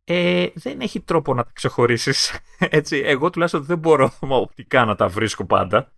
Ε, 0.03 0.47
δεν 0.53 0.79
έχει 0.82 1.01
τρόπο 1.01 1.34
να 1.34 1.43
τα 1.43 1.51
ξεχωρίσεις. 1.53 2.39
Έτσι, 2.60 3.01
εγώ 3.06 3.29
τουλάχιστον 3.29 3.63
δεν 3.63 3.77
μπορώ 3.77 4.12
οπτικά 4.45 4.86
να 4.86 4.95
τα 4.95 5.08
βρίσκω 5.08 5.45
πάντα. 5.45 5.92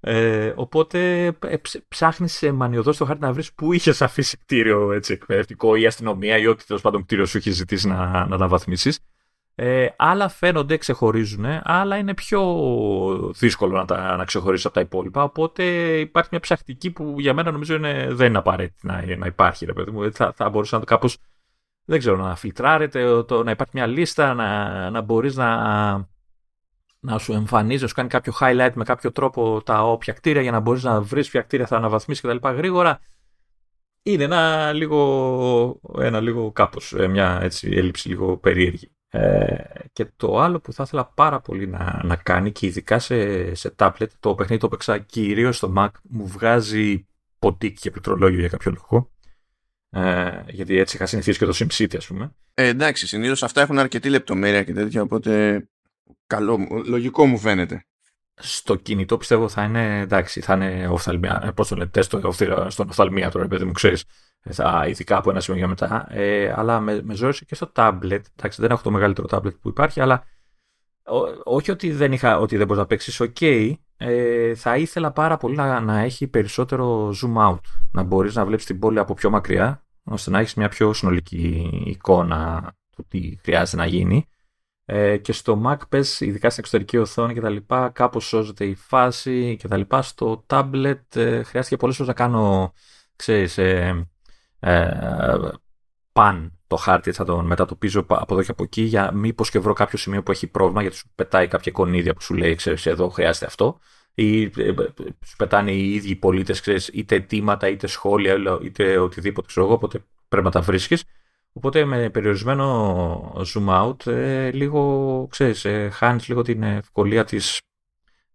Ε, 0.00 0.52
οπότε 0.56 1.24
ε, 1.26 1.56
ψάχνεις 1.88 2.32
σε 2.32 2.52
μανιωδό 2.52 2.92
στο 2.92 3.04
χάρτη 3.04 3.22
να 3.22 3.32
βρεις 3.32 3.52
που 3.52 3.72
είχες 3.72 4.02
αφήσει 4.02 4.36
κτίριο 4.36 4.92
έτσι, 4.92 5.12
εκπαιδευτικό 5.12 5.76
ή 5.76 5.86
αστυνομία 5.86 6.38
ή 6.38 6.46
ό,τι 6.46 6.66
τέλος 6.66 6.82
πάντων 6.82 7.02
κτίριο 7.04 7.26
σου 7.26 7.36
έχει 7.36 7.50
ζητήσει 7.50 7.88
να, 7.88 8.26
να 8.26 8.38
τα 8.38 8.48
βαθμίσεις. 8.48 9.00
Ε, 9.54 9.88
άλλα 9.96 10.28
φαίνονται, 10.28 10.76
ξεχωρίζουν, 10.76 11.44
άλλα 11.62 11.96
είναι 11.96 12.14
πιο 12.14 12.42
δύσκολο 13.38 13.76
να 13.76 13.84
τα 13.84 14.16
να 14.16 14.24
ξεχωρίσεις 14.24 14.66
από 14.66 14.74
τα 14.74 14.80
υπόλοιπα. 14.80 15.22
Οπότε 15.22 15.62
υπάρχει 15.98 16.28
μια 16.30 16.40
ψαχτική 16.40 16.90
που 16.90 17.14
για 17.18 17.34
μένα 17.34 17.50
νομίζω 17.50 17.74
είναι, 17.74 18.06
δεν 18.10 18.26
είναι 18.26 18.38
απαραίτητη 18.38 18.86
να, 18.86 19.16
να 19.16 19.26
υπάρχει. 19.26 19.64
Ρε 19.64 19.72
παιδί 19.72 19.90
μου. 19.90 20.12
Θα, 20.12 20.32
θα 20.32 20.48
μπορούσε 20.48 20.74
να 20.74 20.80
το 20.80 20.86
κάπως. 20.86 21.18
Δεν 21.84 21.98
ξέρω, 21.98 22.16
να 22.16 22.36
φιλτράρεται, 22.36 23.22
το, 23.22 23.42
να 23.42 23.50
υπάρχει 23.50 23.72
μια 23.74 23.86
λίστα, 23.86 24.34
να, 24.34 24.90
να 24.90 25.00
μπορείς 25.00 25.36
να, 25.36 26.08
να 27.00 27.18
σου 27.18 27.32
εμφανίζει, 27.32 27.82
να 27.82 27.88
σου 27.88 27.94
κάνει 27.94 28.08
κάποιο 28.08 28.32
highlight 28.40 28.72
με 28.74 28.84
κάποιο 28.84 29.12
τρόπο 29.12 29.62
τα 29.62 29.82
όποια 29.82 30.12
κτίρια 30.12 30.42
για 30.42 30.50
να 30.50 30.60
μπορείς 30.60 30.82
να 30.82 31.00
βρεις 31.00 31.30
ποια 31.30 31.42
κτίρια 31.42 31.66
θα 31.66 31.76
αναβαθμίσεις 31.76 32.24
κτλ. 32.24 32.48
γρήγορα. 32.48 33.00
Είναι 34.02 34.24
ένα 34.24 34.72
λίγο, 34.72 35.80
ένα 35.98 36.20
λίγο 36.20 36.52
κάπως, 36.52 36.92
ε, 36.92 37.08
μια 37.08 37.38
έτσι, 37.42 37.70
έλλειψη 37.70 38.08
λίγο 38.08 38.36
περίεργη. 38.36 38.92
Ε, 39.10 39.56
και 39.92 40.06
το 40.16 40.38
άλλο 40.38 40.60
που 40.60 40.72
θα 40.72 40.82
ήθελα 40.82 41.12
πάρα 41.14 41.40
πολύ 41.40 41.66
να, 41.66 42.00
να 42.04 42.16
κάνει 42.16 42.52
και 42.52 42.66
ειδικά 42.66 42.98
σε, 42.98 43.54
σε 43.54 43.74
tablet, 43.78 44.06
το 44.20 44.34
παιχνίδι 44.34 44.60
το 44.60 44.66
έπαιξα 44.66 44.98
κυρίως 44.98 45.56
στο 45.56 45.72
Mac, 45.76 45.88
μου 46.02 46.26
βγάζει 46.26 47.06
ποτίκι 47.38 47.80
και 47.80 47.90
πληκτρολόγιο 47.90 48.38
για 48.38 48.48
κάποιο 48.48 48.72
λόγο. 48.76 49.10
Ε, 49.90 50.42
γιατί 50.48 50.78
έτσι 50.78 50.96
είχα 50.96 51.06
συνηθίσει 51.06 51.38
και 51.38 51.44
το 51.44 51.54
SimCity, 51.54 51.96
ας 51.96 52.06
πούμε. 52.06 52.34
Ε, 52.54 52.66
εντάξει, 52.66 53.06
συνήθως 53.06 53.42
αυτά 53.42 53.60
έχουν 53.60 53.78
αρκετή 53.78 54.08
λεπτομέρεια 54.08 54.62
και 54.62 54.72
τέτοια, 54.72 55.02
οπότε 55.02 55.62
καλό, 56.26 56.58
λογικό 56.86 57.26
μου 57.26 57.38
φαίνεται. 57.38 57.82
Στο 58.40 58.74
κινητό 58.74 59.16
πιστεύω 59.16 59.48
θα 59.48 59.62
είναι 59.62 60.00
εντάξει, 60.00 60.40
θα 60.40 60.54
είναι 60.54 60.88
οφθαλμία. 60.88 61.40
Ε, 61.44 61.50
Πώς 61.50 61.68
το 61.68 61.76
λέτε, 61.76 62.02
στο, 62.02 62.32
στον 62.68 62.88
οφθαλμία 62.88 63.30
τώρα, 63.30 63.46
παιδί 63.46 63.64
μου, 63.64 63.72
ξέρεις. 63.72 64.04
Θα, 64.50 64.84
ειδικά 64.88 65.16
από 65.16 65.30
ένα 65.30 65.40
σημείο 65.40 65.58
για 65.58 65.68
μετά. 65.68 66.06
Ε, 66.10 66.52
αλλά 66.56 66.80
με, 66.80 67.02
με 67.02 67.14
ζόρισε 67.14 67.44
και 67.44 67.54
στο 67.54 67.72
tablet. 67.74 68.20
Εντάξει, 68.36 68.60
δεν 68.60 68.70
έχω 68.70 68.82
το 68.82 68.90
μεγαλύτερο 68.90 69.26
tablet 69.30 69.60
που 69.60 69.68
υπάρχει, 69.68 70.00
αλλά 70.00 70.24
όχι 71.44 71.70
ότι 71.70 71.92
δεν, 71.92 72.12
είχα, 72.12 72.38
ότι 72.38 72.56
δεν 72.56 72.66
μπορεί 72.66 72.78
να 72.78 72.86
παίξεις, 72.86 73.20
ok. 73.22 73.72
Ε, 73.96 74.54
θα 74.54 74.76
ήθελα 74.76 75.12
πάρα 75.12 75.36
πολύ 75.36 75.56
να, 75.56 75.80
να 75.80 75.98
έχει 75.98 76.26
περισσότερο 76.26 77.08
zoom 77.08 77.50
out. 77.50 77.60
Να 77.92 78.02
μπορείς 78.02 78.34
να 78.34 78.44
βλέπεις 78.44 78.64
την 78.64 78.78
πόλη 78.78 78.98
από 78.98 79.14
πιο 79.14 79.30
μακριά, 79.30 79.84
ώστε 80.04 80.30
να 80.30 80.38
έχεις 80.38 80.54
μια 80.54 80.68
πιο 80.68 80.92
συνολική 80.92 81.70
εικόνα 81.84 82.72
του 82.96 83.04
τι 83.08 83.36
χρειάζεται 83.42 83.76
να 83.76 83.86
γίνει. 83.86 84.26
Ε, 84.90 85.16
και 85.16 85.32
στο 85.32 85.62
Mac 85.66 85.76
πες, 85.88 86.20
ειδικά 86.20 86.50
στην 86.50 86.62
εξωτερική 86.62 86.98
οθόνη 86.98 87.34
και 87.34 87.40
τα 87.40 87.48
λοιπά, 87.48 87.88
κάπως 87.88 88.26
σώζεται 88.26 88.64
η 88.64 88.74
φάση 88.74 89.56
και 89.58 89.68
τα 89.68 89.76
λοιπά. 89.76 90.02
Στο 90.02 90.44
tablet 90.46 91.00
ε, 91.14 91.42
χρειάστηκε 91.42 91.76
πολλές 91.76 91.96
φορές 91.96 92.16
να 92.16 92.24
κάνω, 92.24 92.72
ξέρεις, 93.16 93.58
ε, 93.58 94.06
ε, 94.60 94.90
παν 96.12 96.58
το 96.66 96.76
χάρτη, 96.76 97.12
θα 97.12 97.24
τον 97.24 97.46
μετατοπίζω 97.46 98.00
από 98.08 98.34
εδώ 98.34 98.42
και 98.42 98.50
από 98.50 98.62
εκεί 98.62 98.82
για 98.82 99.12
μήπως 99.12 99.50
και 99.50 99.58
βρω 99.58 99.72
κάποιο 99.72 99.98
σημείο 99.98 100.22
που 100.22 100.30
έχει 100.30 100.46
πρόβλημα 100.46 100.80
γιατί 100.82 100.96
σου 100.96 101.10
πετάει 101.14 101.48
κάποια 101.48 101.72
κονίδια 101.72 102.14
που 102.14 102.22
σου 102.22 102.34
λέει, 102.34 102.54
ξέρεις, 102.54 102.86
εδώ 102.86 103.08
χρειάζεται 103.08 103.46
αυτό 103.46 103.78
ή 104.14 104.42
ε, 104.42 104.74
σου 105.24 105.36
πετάνε 105.36 105.70
οι 105.70 105.94
ίδιοι 105.94 106.16
πολίτες, 106.16 106.88
είτε 106.92 107.14
αιτήματα, 107.14 107.68
είτε 107.68 107.86
σχόλια, 107.86 108.36
είτε 108.62 108.98
οτιδήποτε, 108.98 109.46
ξέρω 109.46 109.66
εγώ, 109.66 109.74
οπότε 109.74 110.04
πρέπει 110.28 110.44
να 110.44 110.50
τα 110.50 110.60
βρίσκεις. 110.60 111.04
Οπότε 111.52 111.84
με 111.84 112.10
περιορισμένο 112.10 113.42
zoom 113.54 113.68
out 113.68 114.06
ε, 114.06 114.50
λίγο, 114.50 115.26
ξέρεις, 115.30 115.64
ε, 115.64 115.88
χάνεις 115.92 116.28
λίγο 116.28 116.42
την 116.42 116.62
ευκολία 116.62 117.24
της, 117.24 117.60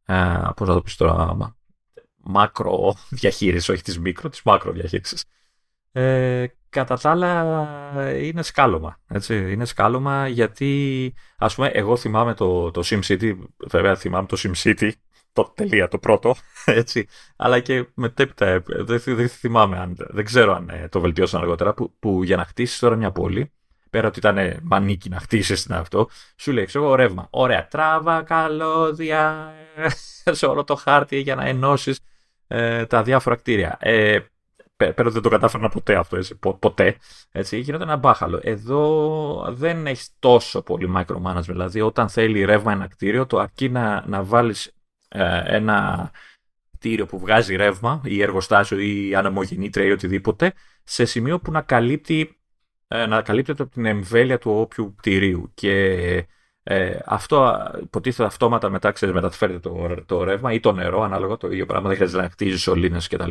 ε, 0.05 0.39
πώς 0.55 0.67
να 0.67 0.73
το 0.73 0.81
πεις 0.81 0.95
τώρα, 0.95 1.55
μάκρο 2.15 2.95
διαχείρισης, 3.09 3.69
όχι 3.69 3.81
της 3.81 3.99
μικρο, 3.99 4.29
της 4.29 4.41
μάκρο 4.43 4.71
διαχείρισης. 4.71 5.25
Ε, 5.91 6.45
κατά 6.69 6.97
τα 6.97 7.09
άλλα 7.11 8.17
είναι 8.19 8.41
σκάλωμα, 8.41 8.99
έτσι, 9.07 9.51
είναι 9.51 9.65
σκάλωμα 9.65 10.27
γιατί, 10.27 11.13
ας 11.37 11.55
πούμε, 11.55 11.67
εγώ 11.67 11.95
θυμάμαι 11.97 12.33
το, 12.33 12.71
το 12.71 12.81
SimCity, 12.85 13.37
βέβαια 13.67 13.95
θυμάμαι 13.95 14.27
το 14.27 14.37
SimCity, 14.39 14.91
το 15.33 15.51
τελεία, 15.55 15.87
το 15.87 15.97
πρώτο, 15.97 16.35
έτσι. 16.65 17.07
Αλλά 17.35 17.59
και 17.59 17.87
μετέπειτα, 17.93 18.63
δεν, 18.65 19.01
δεν 19.05 19.29
θυμάμαι 19.29 19.77
αν, 19.77 19.95
δεν 19.97 20.25
ξέρω 20.25 20.53
αν 20.53 20.69
ε, 20.69 20.87
το 20.87 20.99
βελτιώσαν 20.99 21.41
αργότερα, 21.41 21.73
που, 21.73 21.93
που 21.99 22.23
για 22.23 22.35
να 22.35 22.45
χτίσεις 22.45 22.79
τώρα 22.79 22.95
μια 22.95 23.11
πόλη, 23.11 23.51
πέρα 23.89 24.07
ότι 24.07 24.19
ήταν 24.19 24.59
μανίκι 24.63 25.09
να 25.09 25.19
χτίσεις 25.19 25.63
την 25.63 25.73
αυτό, 25.73 26.09
σου 26.37 26.51
λέει, 26.51 26.65
ξέρω 26.65 26.95
ρεύμα. 26.95 27.27
Ωραία, 27.29 27.67
τράβα, 27.67 28.21
καλώδια, 28.21 29.53
σε 30.39 30.45
όλο 30.45 30.63
το 30.63 30.75
χάρτη 30.75 31.19
για 31.19 31.35
να 31.35 31.45
ενώσεις 31.45 31.99
ε, 32.47 32.85
τα 32.85 33.03
διάφορα 33.03 33.35
κτίρια. 33.35 33.77
Ε, 33.79 34.19
πέρα 34.91 35.09
δεν 35.09 35.21
το 35.21 35.29
κατάφερα 35.29 35.69
ποτέ 35.69 35.95
αυτό, 35.95 36.17
έτσι, 36.17 36.39
ποτέ. 36.59 36.97
Έτσι, 37.31 37.59
γινόταν 37.59 37.87
ένα 37.87 37.97
μπάχαλο. 37.97 38.39
Εδώ 38.43 39.45
δεν 39.49 39.87
έχεις 39.87 40.09
τόσο 40.19 40.61
πολύ 40.61 40.93
micromanagement. 40.97 41.41
Δηλαδή, 41.41 41.81
όταν 41.81 42.09
θέλει 42.09 42.45
ρεύμα 42.45 42.71
ένα 42.71 42.87
κτίριο, 42.87 43.25
το 43.25 43.39
αρκεί 43.39 43.69
να, 43.69 44.03
να 44.07 44.23
βάλεις 44.23 44.65
ε, 44.67 44.71
ένα 45.45 46.11
κτίριο 46.77 47.05
που 47.05 47.19
βγάζει 47.19 47.55
ρεύμα 47.55 48.01
ή 48.05 48.21
εργοστάσιο 48.21 48.79
ή 48.79 49.15
αναμογεννήτρια 49.15 49.85
ή 49.85 49.91
οτιδήποτε 49.91 50.53
σε 50.83 51.05
σημείο 51.05 51.39
που 51.39 51.51
να 51.51 51.61
καλύπτει 51.61 52.37
ε, 52.87 53.05
να 53.05 53.21
καλύπτεται 53.21 53.63
από 53.63 53.71
την 53.71 53.85
εμβέλεια 53.85 54.37
του 54.37 54.51
όποιου 54.51 54.95
κτηρίου 54.97 55.51
και 55.53 55.83
ε, 56.63 56.99
αυτό 57.05 57.57
υποτίθεται 57.81 58.27
αυτόματα 58.27 58.69
μετά 58.69 58.91
ξέρεις, 58.91 59.15
μεταφέρεται 59.15 59.59
το, 59.59 60.03
το 60.05 60.23
ρεύμα 60.23 60.53
ή 60.53 60.59
το 60.59 60.71
νερό 60.71 61.01
ανάλογα 61.01 61.37
το 61.37 61.47
ίδιο 61.51 61.65
πράγμα 61.65 61.87
δεν 61.87 61.95
χρειάζεται 61.95 62.21
να 62.21 62.29
χτίζεις 62.29 62.61
σωλήνες 62.61 63.07
κτλ. 63.07 63.29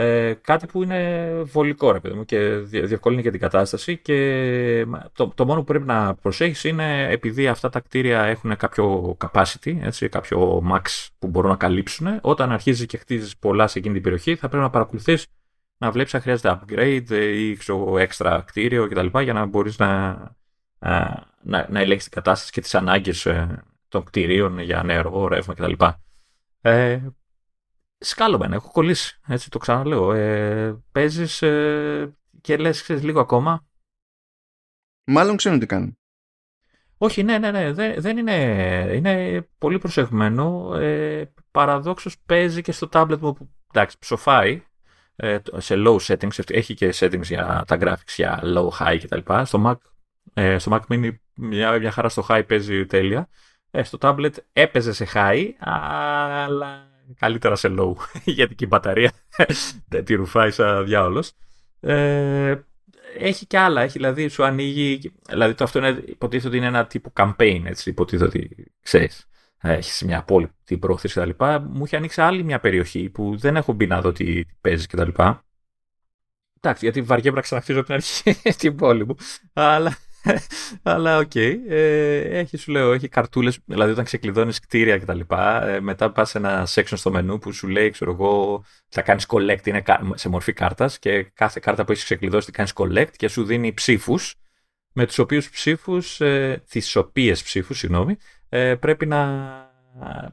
Ε, 0.00 0.34
κάτι 0.40 0.66
που 0.66 0.82
είναι 0.82 1.30
βολικό 1.42 1.92
ρε 1.92 2.00
παιδί 2.00 2.14
μου 2.14 2.24
και 2.24 2.38
διευκολύνει 2.58 3.22
και 3.22 3.30
την 3.30 3.40
κατάσταση 3.40 3.96
και 3.96 4.86
το, 5.12 5.32
το 5.34 5.44
μόνο 5.44 5.58
που 5.58 5.64
πρέπει 5.64 5.86
να 5.86 6.14
προσέχεις 6.14 6.64
είναι 6.64 7.08
επειδή 7.10 7.48
αυτά 7.48 7.68
τα 7.68 7.80
κτίρια 7.80 8.22
έχουν 8.24 8.56
κάποιο 8.56 9.16
capacity, 9.24 9.78
έτσι, 9.80 10.08
κάποιο 10.08 10.62
max 10.72 11.06
που 11.18 11.26
μπορούν 11.26 11.50
να 11.50 11.56
καλύψουν 11.56 12.18
όταν 12.20 12.52
αρχίζεις 12.52 12.86
και 12.86 12.96
χτίζεις 12.96 13.36
πολλά 13.36 13.66
σε 13.66 13.78
εκείνη 13.78 13.94
την 13.94 14.02
περιοχή 14.02 14.36
θα 14.36 14.48
πρέπει 14.48 14.62
να 14.62 14.70
παρακολουθείς 14.70 15.26
να 15.78 15.90
βλέπεις 15.90 16.14
αν 16.14 16.20
χρειάζεται 16.20 16.60
upgrade 16.60 17.10
ή 17.34 17.56
ξέρω, 17.56 17.94
extra 17.94 18.40
κτίριο 18.44 18.88
κτλ 18.88 19.20
για 19.20 19.32
να 19.32 19.46
μπορείς 19.46 19.78
να, 19.78 20.16
να, 20.78 21.26
να 21.42 21.80
ελέγχεις 21.80 22.04
την 22.04 22.12
κατάσταση 22.12 22.52
και 22.52 22.60
τις 22.60 22.74
ανάγκες 22.74 23.26
ε, 23.26 23.62
των 23.88 24.04
κτιρίων 24.04 24.58
για 24.58 24.82
νερό, 24.82 25.28
ρεύμα 25.28 25.54
κτλ. 25.54 25.72
Ε, 26.60 27.00
σκάλωμεν, 27.98 28.52
έχω 28.52 28.70
κολλήσει. 28.70 29.20
Έτσι 29.26 29.50
το 29.50 29.58
ξαναλέω. 29.58 30.12
Ε, 30.12 30.82
Παίζεις 30.92 31.42
ε, 31.42 32.16
και 32.40 32.56
λες 32.56 32.88
λίγο 32.88 33.20
ακόμα. 33.20 33.66
Μάλλον 35.04 35.36
ξέρουν 35.36 35.58
τι 35.58 35.66
κάνουν. 35.66 35.98
Όχι, 36.98 37.22
ναι, 37.22 37.38
ναι, 37.38 37.50
ναι. 37.50 37.72
Δεν, 37.72 38.00
δεν 38.00 38.16
είναι. 38.16 38.34
Είναι 38.94 39.42
πολύ 39.58 39.78
προσεγμένο. 39.78 40.74
Ε, 40.74 41.32
Παραδόξως 41.50 42.18
παίζει 42.26 42.62
και 42.62 42.72
στο 42.72 42.88
tablet 42.92 43.18
μου 43.18 43.32
που 43.32 43.50
εντάξει, 43.68 43.98
ψοφάει 43.98 44.62
ε, 45.16 45.38
σε 45.56 45.74
low 45.78 45.96
settings. 45.98 46.50
Έχει 46.50 46.74
και 46.74 46.94
settings 46.94 47.22
για 47.22 47.64
τα 47.66 47.78
graphics 47.80 48.14
για 48.16 48.40
low, 48.42 48.68
high 48.68 48.98
κτλ. 49.02 49.32
Στο 49.44 49.62
Mac, 49.66 49.76
ε, 50.34 50.58
στο 50.58 50.72
Mac 50.72 50.92
Mini 50.92 51.10
μια, 51.34 51.78
μια 51.78 51.90
χαρά 51.90 52.08
στο 52.08 52.26
high 52.28 52.44
παίζει 52.46 52.86
τέλεια. 52.86 53.28
Ε, 53.70 53.82
στο 53.82 53.98
tablet 54.00 54.32
έπαιζε 54.52 54.92
σε 54.92 55.06
high, 55.14 55.50
αλλά 55.58 56.87
καλύτερα 57.18 57.56
σε 57.56 57.74
low, 57.78 57.92
γιατί 58.24 58.54
και 58.54 58.64
η 58.64 58.68
μπαταρία 58.70 59.12
τη 60.04 60.14
ρουφάει 60.14 60.50
σαν 60.50 60.84
διάολος. 60.84 61.32
Ε, 61.80 62.54
έχει 63.18 63.46
και 63.46 63.58
άλλα, 63.58 63.82
έχει 63.82 63.92
δηλαδή 63.92 64.28
σου 64.28 64.44
ανοίγει, 64.44 65.12
δηλαδή 65.28 65.54
το 65.54 65.64
αυτό 65.64 65.78
είναι, 65.78 66.02
υποτίθεται 66.06 66.48
ότι 66.48 66.56
είναι 66.56 66.66
ένα 66.66 66.86
τύπο 66.86 67.12
campaign, 67.16 67.62
έτσι, 67.64 67.90
υποτίθεται 67.90 68.24
ότι 68.24 68.72
ξέρεις, 68.82 69.28
έχεις 69.60 70.02
μια 70.02 70.22
πόλη 70.22 70.48
την 70.64 70.78
πρόθεση 70.78 71.20
κτλ. 71.20 71.44
Μου 71.68 71.84
έχει 71.84 71.96
ανοίξει 71.96 72.20
άλλη 72.20 72.42
μια 72.44 72.60
περιοχή 72.60 73.08
που 73.10 73.36
δεν 73.36 73.56
έχω 73.56 73.72
μπει 73.72 73.86
να 73.86 74.00
δω 74.00 74.12
τι, 74.12 74.44
τι 74.44 74.54
παίζει 74.60 74.86
κτλ. 74.86 75.10
Εντάξει, 76.60 76.84
γιατί 76.84 77.02
βαριέμαι 77.02 77.36
να 77.36 77.42
ξαναχτίζω 77.42 77.82
την 77.82 77.94
αρχή 77.94 78.34
την 78.58 78.76
πόλη 78.76 79.06
μου. 79.06 79.14
Αλλά 79.52 79.96
αλλά 80.82 81.18
OK. 81.18 81.30
Okay. 81.34 81.56
Ε, 81.68 82.38
έχει, 82.38 82.56
σου 82.56 82.70
λέω, 82.70 82.92
έχει 82.92 83.08
καρτούλες. 83.08 83.58
Δηλαδή, 83.64 83.90
όταν 83.92 84.04
ξεκλειδώνεις 84.04 84.60
κτίρια 84.60 84.98
κτλ. 84.98 85.20
Ε, 85.66 85.80
μετά 85.80 86.12
πας 86.12 86.30
σε 86.30 86.38
ένα 86.38 86.66
section 86.66 86.92
στο 86.94 87.10
μενού 87.10 87.38
που 87.38 87.52
σου 87.52 87.68
λέει, 87.68 87.90
ξέρω 87.90 88.10
εγώ, 88.10 88.64
θα 88.88 89.02
κάνεις 89.02 89.26
collect. 89.28 89.66
Είναι 89.66 89.82
σε 90.14 90.28
μορφή 90.28 90.52
κάρτας 90.52 90.98
και 90.98 91.22
κάθε 91.22 91.60
κάρτα 91.62 91.84
που 91.84 91.92
έχεις 91.92 92.04
ξεκλειδώσει 92.04 92.50
κάνεις 92.50 92.72
collect 92.74 93.10
και 93.16 93.28
σου 93.28 93.44
δίνει 93.44 93.72
ψήφους. 93.72 94.34
Με 94.92 95.06
τους 95.06 95.18
οποίους 95.18 95.50
ψήφους, 95.50 96.20
ε, 96.20 96.62
τις 96.68 96.96
οποίες 96.96 97.42
ψήφους, 97.42 97.78
συγγνώμη, 97.78 98.16
ε, 98.48 98.74
πρέπει 98.74 99.06
να. 99.06 99.56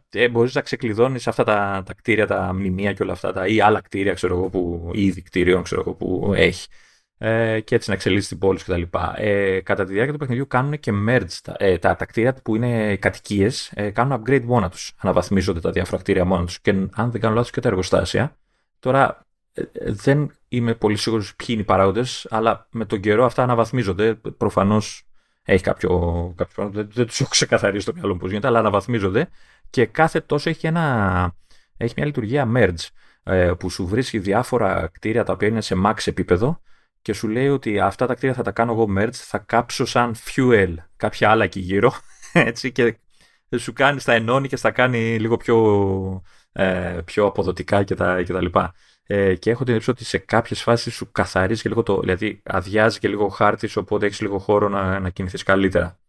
Ε, 0.09 0.29
μπορείς 0.29 0.53
να 0.53 0.61
ξεκλειδώνεις 0.61 1.27
αυτά 1.27 1.43
τα, 1.43 1.83
τα 1.85 1.93
κτίρια, 1.93 2.27
τα 2.27 2.53
μνημεία 2.53 2.93
και 2.93 3.03
όλα 3.03 3.11
αυτά 3.11 3.33
τα, 3.33 3.47
ή 3.47 3.61
άλλα 3.61 3.81
κτίρια 3.81 4.13
ξέρω 4.13 4.35
εγώ, 4.35 4.49
που, 4.49 4.91
ή 4.93 5.05
είδη 5.05 5.21
κτίριων 5.21 5.63
ξέρω 5.63 5.81
εγώ, 5.81 5.93
που 5.93 6.33
έχει 6.35 6.67
ε, 7.17 7.59
και 7.59 7.75
έτσι 7.75 7.89
να 7.89 7.95
εξελίσσεις 7.95 8.27
την 8.27 8.37
πόλη 8.37 8.59
κτλ. 8.59 8.81
Ε, 9.15 9.59
κατά 9.59 9.85
τη 9.85 9.91
διάρκεια 9.91 10.13
του 10.13 10.19
παιχνιδιού 10.19 10.47
κάνουν 10.47 10.79
και 10.79 10.91
merge 11.07 11.39
τα, 11.43 11.55
ε, 11.57 11.77
τα, 11.77 11.95
τα 11.95 12.05
κτίρια 12.05 12.33
που 12.43 12.55
είναι 12.55 12.95
κατοικίες, 12.95 13.71
ε, 13.75 13.89
κάνουν 13.89 14.21
upgrade 14.21 14.43
μόνα 14.43 14.69
τους. 14.69 14.93
Αναβαθμίζονται 14.97 15.59
τα 15.59 15.71
διάφορα 15.71 16.01
κτίρια 16.01 16.25
μόνα 16.25 16.45
τους. 16.45 16.59
Και 16.59 16.71
αν 16.71 17.11
δεν 17.11 17.21
κάνω 17.21 17.35
λάθος 17.35 17.51
και 17.51 17.59
τα 17.59 17.67
εργοστάσια. 17.67 18.37
Τώρα 18.79 19.25
ε, 19.53 19.63
δεν 19.85 20.31
είμαι 20.47 20.73
πολύ 20.73 20.95
σίγουρος 20.95 21.35
ποιοι 21.35 21.47
είναι 21.49 21.61
οι 21.61 21.65
παράγοντες, 21.65 22.27
αλλά 22.29 22.67
με 22.71 22.85
τον 22.85 22.99
καιρό 22.99 23.25
αυτά 23.25 23.43
αναβαθμίζονται. 23.43 24.15
Προφανώς 24.15 25.07
έχει 25.43 25.63
κάποιο, 25.63 26.33
κάποιο 26.37 26.69
δεν, 26.69 26.89
δεν 26.93 27.05
τους 27.05 27.19
έχω 27.19 27.29
ξεκαθαρίσει 27.29 27.81
στο 27.81 27.93
μυαλό 27.93 28.13
μου 28.13 28.19
πώς 28.19 28.29
γίνεται, 28.29 28.47
αλλά 28.47 28.59
αναβαθμίζονται 28.59 29.29
και 29.69 29.85
κάθε 29.85 30.19
τόσο 30.19 30.49
έχει, 30.49 30.67
ένα, 30.67 31.35
έχει 31.77 31.93
μια 31.97 32.05
λειτουργία 32.05 32.51
merge 32.55 32.87
ε, 33.23 33.51
που 33.59 33.69
σου 33.69 33.87
βρίσκει 33.87 34.19
διάφορα 34.19 34.89
κτίρια 34.91 35.23
τα 35.23 35.33
οποία 35.33 35.47
είναι 35.47 35.61
σε 35.61 35.75
max 35.85 35.95
επίπεδο 36.05 36.61
και 37.05 37.13
σου 37.13 37.27
λέει 37.27 37.49
ότι 37.49 37.79
αυτά 37.79 38.05
τα 38.05 38.15
κτίρια 38.15 38.35
θα 38.35 38.43
τα 38.43 38.51
κάνω 38.51 38.71
εγώ 38.71 38.85
merge, 38.97 39.13
θα 39.13 39.37
κάψω 39.37 39.85
σαν 39.85 40.15
fuel 40.15 40.75
κάποια 40.97 41.29
άλλα 41.29 41.43
εκεί 41.43 41.59
γύρω, 41.59 41.93
έτσι, 42.33 42.71
και 42.71 42.97
σου 43.57 43.73
κάνει, 43.73 43.99
στα 43.99 44.13
ενώνει 44.13 44.47
και 44.47 44.55
στα 44.55 44.71
κάνει 44.71 45.19
λίγο 45.19 45.37
πιο, 45.37 46.23
ε, 46.51 46.99
πιο 47.05 47.25
αποδοτικά 47.25 47.83
και 47.83 47.95
τα, 47.95 48.23
και 48.23 48.33
τα 48.33 48.41
λοιπά. 48.41 48.73
Ε, 49.03 49.35
και 49.35 49.49
έχω 49.49 49.63
την 49.63 49.73
εντύπωση 49.73 49.89
ότι 49.89 50.05
σε 50.05 50.17
κάποιες 50.17 50.61
φάσεις 50.61 50.93
σου 50.93 51.11
καθαρίζει 51.11 51.61
και 51.61 51.69
λίγο 51.69 51.83
το, 51.83 51.99
δηλαδή 51.99 52.41
αδειάζει 52.45 52.99
και 52.99 53.07
λίγο 53.07 53.27
χάρτης, 53.27 53.75
οπότε 53.75 54.05
έχεις 54.05 54.21
λίγο 54.21 54.39
χώρο 54.39 54.69
να, 54.69 54.99
να 54.99 55.09
κινηθείς 55.09 55.43
καλύτερα. 55.43 55.99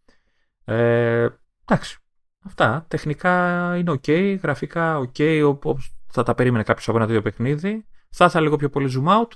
Ε, 0.65 1.27
εντάξει, 1.65 1.97
αυτά. 2.45 2.85
Τεχνικά 2.87 3.73
είναι 3.77 3.91
ok, 3.91 4.37
γραφικά 4.41 4.99
ok, 4.99 5.41
όπως 5.45 5.95
θα 6.07 6.23
τα 6.23 6.35
περίμενε 6.35 6.63
κάποιος 6.63 6.87
από 6.87 6.97
ένα 6.97 7.07
τέτοιο 7.07 7.21
παιχνίδι. 7.21 7.85
Θα 8.09 8.25
ήθελα 8.25 8.43
λίγο 8.43 8.55
πιο 8.55 8.69
πολύ 8.69 8.93
zoom 8.95 9.21
out 9.21 9.31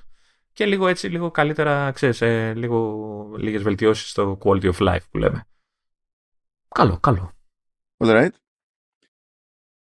και 0.53 0.65
λίγο 0.65 0.87
έτσι, 0.87 1.07
λίγο 1.07 1.31
καλύτερα, 1.31 1.91
ξέρεις, 1.91 2.21
ε, 2.21 2.53
λίγο, 2.53 3.33
λίγες 3.37 3.61
βελτιώσεις 3.61 4.09
στο 4.09 4.37
quality 4.43 4.73
of 4.73 4.77
life 4.77 5.05
που 5.11 5.17
λέμε. 5.17 5.45
Καλό, 6.69 6.99
καλό. 6.99 7.33
All 7.97 8.07
right. 8.07 8.31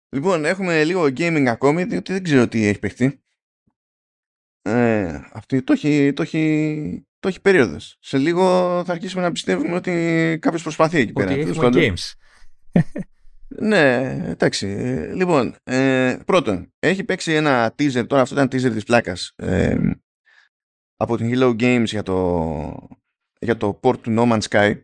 Λοιπόν, 0.09 0.45
έχουμε 0.45 0.83
λίγο 0.83 1.03
gaming 1.03 1.45
ακόμη, 1.47 1.83
διότι 1.83 2.13
δεν 2.13 2.23
ξέρω 2.23 2.47
τι 2.47 2.65
έχει 2.65 2.79
παιχτεί. 2.79 3.23
Ε, 4.61 5.19
αυτή 5.31 5.61
το 5.61 5.73
έχει, 5.73 6.13
το 6.13 6.21
έχει, 6.21 7.07
το 7.19 7.27
έχει 7.27 7.41
περίοδος. 7.41 7.97
Σε 7.99 8.17
λίγο 8.17 8.43
θα 8.85 8.91
αρχίσουμε 8.91 9.21
να 9.21 9.31
πιστεύουμε 9.31 9.75
ότι 9.75 10.37
κάποιος 10.41 10.61
προσπαθεί 10.61 10.99
εκεί 10.99 11.11
πέρα. 11.11 11.31
Ότι 11.31 11.39
έχουμε 11.39 11.69
games. 11.73 12.13
ναι, 13.69 14.01
εντάξει. 14.27 14.67
Λοιπόν, 15.13 15.55
ε, 15.63 16.17
πρώτον, 16.25 16.73
έχει 16.79 17.03
παίξει 17.03 17.33
ένα 17.33 17.75
teaser, 17.77 18.07
τώρα 18.07 18.21
αυτό 18.21 18.35
ήταν 18.35 18.47
teaser 18.47 18.71
της 18.73 18.83
πλάκας, 18.83 19.33
ε, 19.35 19.77
από 21.01 21.17
την 21.17 21.31
Hello 21.33 21.49
Games 21.61 21.85
για 21.85 22.03
το, 22.03 22.89
για 23.39 23.57
το 23.57 23.79
port 23.83 23.99
του 24.01 24.13
No 24.17 24.31
Man's 24.31 24.47
Sky 24.49 24.79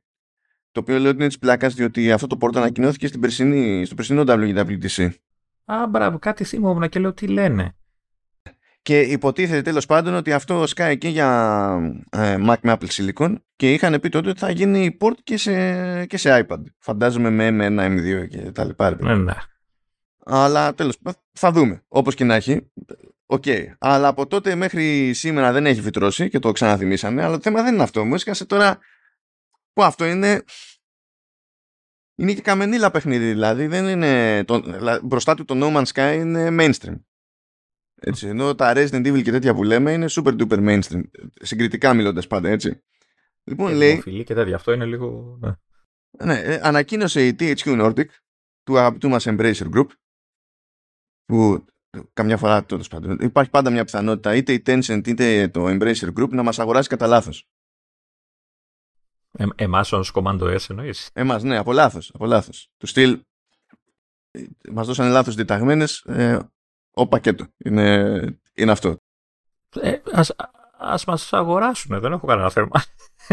το 0.71 0.79
οποίο 0.79 0.99
λέω 0.99 1.09
ότι 1.09 1.17
είναι 1.17 1.27
της 1.27 1.39
πλάκας 1.39 1.73
διότι 1.73 2.11
αυτό 2.11 2.27
το 2.27 2.37
port 2.39 2.55
ανακοινώθηκε 2.55 3.07
στην 3.07 3.19
περσινή, 3.19 3.85
στο 3.85 3.95
περσινό 3.95 4.23
WWDC. 4.27 5.09
Α, 5.65 5.87
μπράβο, 5.87 6.19
κάτι 6.19 6.43
θυμόμουν 6.43 6.89
και 6.89 6.99
λέω 6.99 7.13
τι 7.13 7.27
λένε. 7.27 7.75
Και 8.81 8.99
υποτίθεται 8.99 9.61
τέλος 9.61 9.85
πάντων 9.85 10.13
ότι 10.13 10.33
αυτό 10.33 10.67
σκάει 10.67 10.97
και 10.97 11.07
για 11.07 11.99
ε, 12.09 12.35
Mac 12.39 12.55
με 12.61 12.77
Apple 12.79 12.87
Silicon 12.87 13.35
και 13.55 13.73
είχαν 13.73 13.99
πει 13.99 14.09
τότε 14.09 14.29
ότι 14.29 14.39
θα 14.39 14.49
γίνει 14.49 14.97
port 14.99 15.15
και 15.23 15.37
σε, 15.37 16.05
και 16.05 16.17
σε 16.17 16.45
iPad. 16.47 16.63
Φαντάζομαι 16.79 17.29
με 17.29 17.49
M1, 17.51 17.79
M2 17.79 18.27
και 18.29 18.51
τα 18.51 18.65
λοιπά. 18.65 18.97
Ναι, 18.99 19.15
ναι. 19.15 19.33
Αλλά 20.25 20.73
τέλος 20.73 20.97
θα 21.31 21.51
δούμε. 21.51 21.83
Όπως 21.87 22.15
και 22.15 22.23
να 22.23 22.35
έχει, 22.35 22.71
OK. 23.25 23.43
Okay. 23.45 23.65
Αλλά 23.77 24.07
από 24.07 24.27
τότε 24.27 24.55
μέχρι 24.55 25.13
σήμερα 25.13 25.51
δεν 25.51 25.65
έχει 25.65 25.81
φυτρώσει 25.81 26.29
και 26.29 26.39
το 26.39 26.51
ξαναθυμίσαμε. 26.51 27.23
Αλλά 27.23 27.35
το 27.35 27.41
θέμα 27.41 27.63
δεν 27.63 27.73
είναι 27.73 27.83
αυτό. 27.83 28.05
Μου 28.05 28.13
έσκασε 28.13 28.45
τώρα 28.45 28.79
που 29.73 29.83
αυτό 29.83 30.05
είναι. 30.05 30.43
Είναι 32.17 32.33
και 32.33 32.41
καμενίλα 32.41 32.91
παιχνίδι, 32.91 33.29
δηλαδή 33.29 33.67
δεν 33.67 33.87
είναι. 33.87 34.43
Το, 34.43 34.61
μπροστά 35.03 35.35
του 35.35 35.45
το 35.45 35.55
No 35.57 35.75
Man's 35.75 35.91
Sky 35.93 36.17
είναι 36.19 36.47
mainstream. 36.59 36.95
Έτσι, 37.95 38.27
ενώ 38.27 38.55
τα 38.55 38.73
Resident 38.75 39.07
Evil 39.07 39.23
και 39.23 39.31
τέτοια 39.31 39.53
που 39.53 39.63
λέμε 39.63 39.91
είναι 39.91 40.05
super 40.09 40.41
duper 40.41 40.67
mainstream. 40.69 41.01
Συγκριτικά 41.33 41.93
μιλώντας 41.93 42.27
πάντα, 42.27 42.49
έτσι. 42.49 42.83
Λοιπόν, 43.43 43.67
και 43.67 43.75
λέει. 43.75 44.01
Φιλή 44.01 44.23
και 44.23 44.33
τέτοια. 44.33 44.55
Αυτό 44.55 44.71
είναι 44.71 44.85
λίγο. 44.85 45.37
Ναι, 45.41 45.55
ναι 46.25 46.39
ε, 46.39 46.59
ανακοίνωσε 46.63 47.27
η 47.27 47.35
THQ 47.39 47.55
Nordic 47.63 48.05
του 48.63 48.77
αγαπητού 48.77 49.09
μας 49.09 49.25
Embracer 49.27 49.69
Group 49.75 49.87
που 51.25 51.65
καμιά 52.13 52.37
φορά 52.37 52.63
τέλος 52.65 52.87
πάντων 52.87 53.17
υπάρχει 53.21 53.51
πάντα 53.51 53.69
μια 53.69 53.83
πιθανότητα 53.83 54.35
είτε 54.35 54.53
η 54.53 54.63
Tencent 54.65 55.07
είτε 55.07 55.47
το 55.47 55.65
Embracer 55.67 56.13
Group 56.19 56.29
να 56.29 56.43
μας 56.43 56.59
αγοράσει 56.59 56.89
κατά 56.89 57.07
λάθος. 57.07 57.47
Ε, 59.31 59.45
εμάς 59.55 59.91
ως 59.91 60.11
Commando 60.15 60.55
S 60.55 60.69
εννοείς; 60.69 61.09
Εμάς, 61.13 61.43
ναι, 61.43 61.57
από 61.57 61.73
λάθος. 61.73 62.11
Από 62.13 62.25
λάθος. 62.25 62.69
Του 62.77 62.87
στυλ 62.87 63.19
μας 64.71 64.87
δώσανε 64.87 65.09
λάθος 65.09 65.35
διταγμένες 65.35 65.99
ε, 65.99 66.39
ο 66.91 67.07
πακέτο. 67.07 67.45
Είναι, 67.57 68.39
είναι 68.53 68.71
αυτό. 68.71 68.97
Ε, 69.81 69.95
ας, 70.13 70.33
ας 70.77 71.05
μας 71.05 71.33
αγοράσουν, 71.33 71.99
δεν 71.99 72.11
έχω 72.11 72.27
κανένα 72.27 72.49
θέμα. 72.49 72.83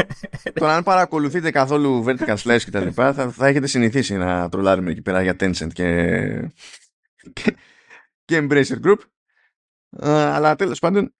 Τώρα 0.60 0.74
αν 0.74 0.82
παρακολουθείτε 0.82 1.50
καθόλου 1.50 2.04
vertical 2.06 2.36
slice 2.36 2.60
και 2.64 2.70
τα 2.70 2.80
λοιπά 2.80 3.12
θα, 3.12 3.30
θα 3.30 3.46
έχετε 3.46 3.66
συνηθίσει 3.66 4.16
να 4.16 4.48
τρολάρουμε 4.48 4.90
εκεί 4.90 5.02
πέρα 5.02 5.22
για 5.22 5.36
Tencent 5.40 5.72
και, 5.72 5.96
και, 7.32 7.56
και 8.24 8.38
Embracer 8.42 8.80
Group. 8.84 8.98
αλλά 10.00 10.56
τέλος 10.56 10.78
πάντων 10.78 11.14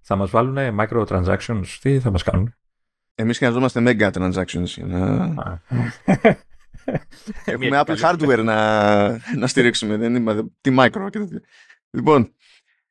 θα 0.00 0.16
μας 0.16 0.30
βάλουν 0.30 0.56
microtransactions, 0.80 1.66
τι 1.80 2.00
θα 2.00 2.10
μας 2.10 2.22
κάνουν; 2.22 2.54
Εμείς 3.14 3.38
χρειαζόμαστε 3.38 3.82
mega 3.84 4.10
transactions 4.12 4.64
για 4.64 4.86
να... 4.86 5.62
Έχουμε 7.44 7.82
Apple 7.84 8.00
hardware 8.00 8.42
να, 8.44 9.08
να 9.36 9.46
στηρίξουμε. 9.46 9.96
Δεν 9.96 10.14
είμαι 10.14 10.50
τι 10.60 10.74
micro 10.78 11.08
και 11.10 11.18
τέτοια. 11.18 11.40
Λοιπόν, 11.90 12.34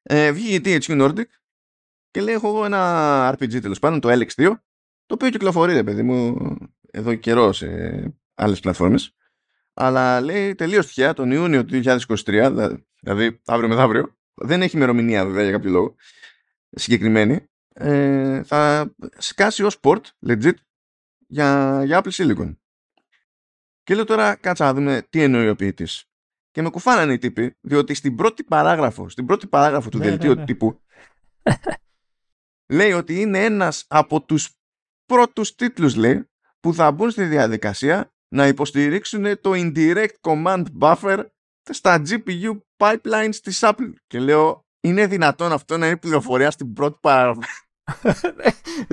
ε, 0.02 0.32
βγήκε 0.32 0.72
η 0.72 0.80
THQ 0.80 1.02
Nordic 1.02 1.24
και 2.12 2.22
λέει: 2.22 2.34
Έχω 2.34 2.48
εγώ 2.48 2.66
ένα 2.66 3.34
RPG 3.34 3.62
τέλος 3.62 3.80
πάντων, 3.80 4.00
το 4.00 4.10
LX2, 4.12 4.54
το 5.06 5.14
οποίο 5.14 5.30
κυκλοφορεί, 5.30 5.74
ρε 5.74 5.84
παιδί 5.84 6.04
μου, 6.04 6.36
εδώ 6.92 7.16
καιρό 7.16 7.54
σε 7.54 7.68
άλλες 8.36 8.60
πλατφόρμες. 8.60 9.16
Αλλά 9.82 10.22
λέει 10.22 10.56
τελείως 10.56 10.88
τυχαία 10.88 11.14
τον 11.14 11.32
Ιούνιο 11.32 11.66
του 11.66 11.82
2023, 11.84 12.70
δηλαδή 13.00 13.42
αύριο 13.46 13.70
μεθαύριο, 13.70 14.18
δεν 14.34 14.62
έχει 14.62 14.76
ημερομηνία 14.76 15.26
βέβαια 15.26 15.44
για 15.44 15.52
κάποιο 15.52 15.70
λόγο 15.70 15.96
συγκεκριμένη, 16.70 17.48
ε, 17.74 18.44
θα 18.44 18.94
σκάσει 19.18 19.64
ως 19.64 19.80
port, 19.82 20.02
legit, 20.28 20.54
για, 21.28 21.82
για 21.86 22.02
Apple 22.04 22.12
Silicon. 22.12 22.56
Και 23.84 23.96
λέω 23.96 24.04
τώρα, 24.04 24.36
κάτσα 24.36 24.66
να 24.66 24.74
δούμε 24.74 25.08
τι 25.10 25.22
εννοεί 25.22 25.50
ο 25.50 25.56
ποιητής. 25.56 26.06
Και 26.52 26.62
με 26.62 26.70
κουφάνανε 26.70 27.14
οι 27.14 27.18
τύποι, 27.18 27.58
διότι 27.62 27.94
στην 27.94 28.16
πρώτη 28.16 28.44
παράγραφο, 28.44 29.10
στην 29.10 29.26
πρώτη 29.26 29.48
παράγραφο 29.48 29.90
του 29.90 29.98
ναι, 29.98 30.06
δελτίου 30.06 30.34
ναι, 30.34 30.40
ναι. 30.40 30.46
τύπου, 30.46 30.82
λέει 32.78 32.92
ότι 32.92 33.22
είναι 33.22 33.44
ένας 33.44 33.86
από 33.88 34.22
τους 34.22 34.50
πρώτους 35.06 35.56
τίτλους, 35.56 35.96
λέει, 35.96 36.30
που 36.60 36.74
θα 36.74 36.92
μπουν 36.92 37.12
στη 37.12 37.24
διαδικασία 37.24 38.14
να 38.36 38.48
υποστηρίξουν 38.48 39.42
το 39.42 39.52
indirect 39.54 40.14
command 40.22 40.64
buffer 40.80 41.26
στα 41.70 42.02
GPU 42.10 42.58
pipelines 42.78 43.36
της 43.44 43.60
Apple. 43.62 43.94
Και 44.08 44.20
λέω, 44.20 44.66
είναι 44.80 45.08
δυνατόν 45.08 45.52
αυτό 45.52 45.78
να 45.78 45.88
είναι 45.88 45.98
πληροφορία 45.98 46.52
στην 46.52 46.74
πρώτη 46.74 46.98
παράγραφο. 47.02 47.42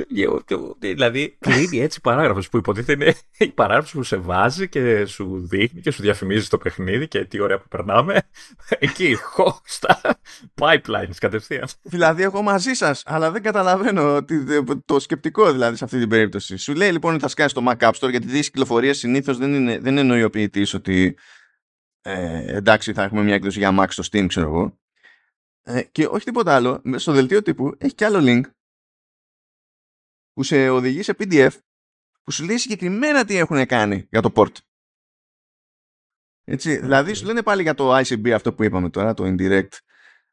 δηλαδή 0.79 1.37
κλείνει 1.41 1.81
έτσι 1.81 2.01
παράγραφος 2.01 2.49
που 2.49 2.57
υποτίθεται 2.57 3.05
είναι 3.05 3.15
η 3.39 3.49
παράγραφος 3.49 3.93
που 3.93 4.03
σε 4.03 4.17
βάζει 4.17 4.69
και 4.69 5.05
σου 5.05 5.47
δείχνει 5.49 5.81
και 5.81 5.91
σου 5.91 6.03
διαφημίζει 6.03 6.49
το 6.49 6.59
παιχνίδι 6.59 7.09
και 7.09 7.25
τι 7.25 7.41
ωραία 7.41 7.59
που 7.59 7.69
περνάμε. 7.69 8.23
Εκεί, 8.79 9.15
χω 9.15 9.61
στα 9.65 10.01
pipelines 10.61 11.17
κατευθείαν. 11.21 11.69
Δηλαδή, 11.83 12.23
εγώ 12.23 12.43
μαζί 12.43 12.73
σας, 12.73 13.03
αλλά 13.07 13.31
δεν 13.31 13.43
καταλαβαίνω 13.43 14.25
το 14.85 15.01
σκεπτικό 15.01 15.53
δηλαδή 15.53 15.77
σε 15.77 15.85
αυτή 15.85 15.99
την 15.99 16.09
περίπτωση. 16.09 16.57
Σου 16.57 16.75
λέει 16.75 16.91
λοιπόν 16.91 17.13
ότι 17.13 17.23
θα 17.23 17.29
σκάσει 17.29 17.55
το 17.55 17.65
Mac 17.69 17.89
App 17.89 17.93
Store 18.01 18.11
γιατί 18.11 18.27
τις 18.27 18.51
κυκλοφορίες 18.51 18.99
συνήθως 18.99 19.39
δεν, 19.39 19.55
είναι, 19.55 19.79
δεν 19.79 19.99
εννοεί 19.99 20.23
ο 20.23 20.31
ποιητής 20.31 20.75
ότι 20.75 21.19
ε, 22.03 22.57
εντάξει 22.57 22.93
θα 22.93 23.03
έχουμε 23.03 23.23
μια 23.23 23.35
έκδοση 23.35 23.59
για 23.59 23.75
Mac 23.81 23.87
στο 23.89 24.03
Steam, 24.11 24.27
ξέρω 24.29 24.47
εγώ. 24.47 24.79
Ε, 25.63 25.83
και 25.83 26.07
όχι 26.07 26.25
τίποτα 26.25 26.55
άλλο, 26.55 26.83
στο 26.97 27.13
δελτίο 27.13 27.43
τύπου 27.43 27.75
έχει 27.79 27.95
και 27.95 28.05
άλλο 28.05 28.19
link 28.23 28.41
που 30.37 30.43
σε 30.43 30.69
οδηγεί 30.69 31.03
σε 31.03 31.17
PDF 31.19 31.51
που 32.23 32.31
σου 32.31 32.45
λέει 32.45 32.57
συγκεκριμένα 32.57 33.25
τι 33.25 33.37
έχουν 33.37 33.67
κάνει 33.67 34.07
για 34.11 34.21
το 34.21 34.33
port. 34.35 34.53
Έτσι, 36.45 36.77
δηλαδή 36.77 37.15
σου 37.15 37.27
λένε 37.27 37.43
πάλι 37.43 37.63
για 37.63 37.75
το 37.75 37.97
ICB 37.97 38.31
αυτό 38.31 38.55
που 38.55 38.63
είπαμε 38.63 38.91
τώρα, 38.91 39.15
το 39.15 39.25
indirect 39.27 39.79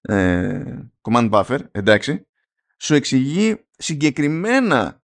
ε, 0.01 0.79
command 1.01 1.29
buffer, 1.31 1.59
εντάξει, 1.71 2.27
σου 2.77 2.93
εξηγεί 2.93 3.65
συγκεκριμένα 3.71 5.01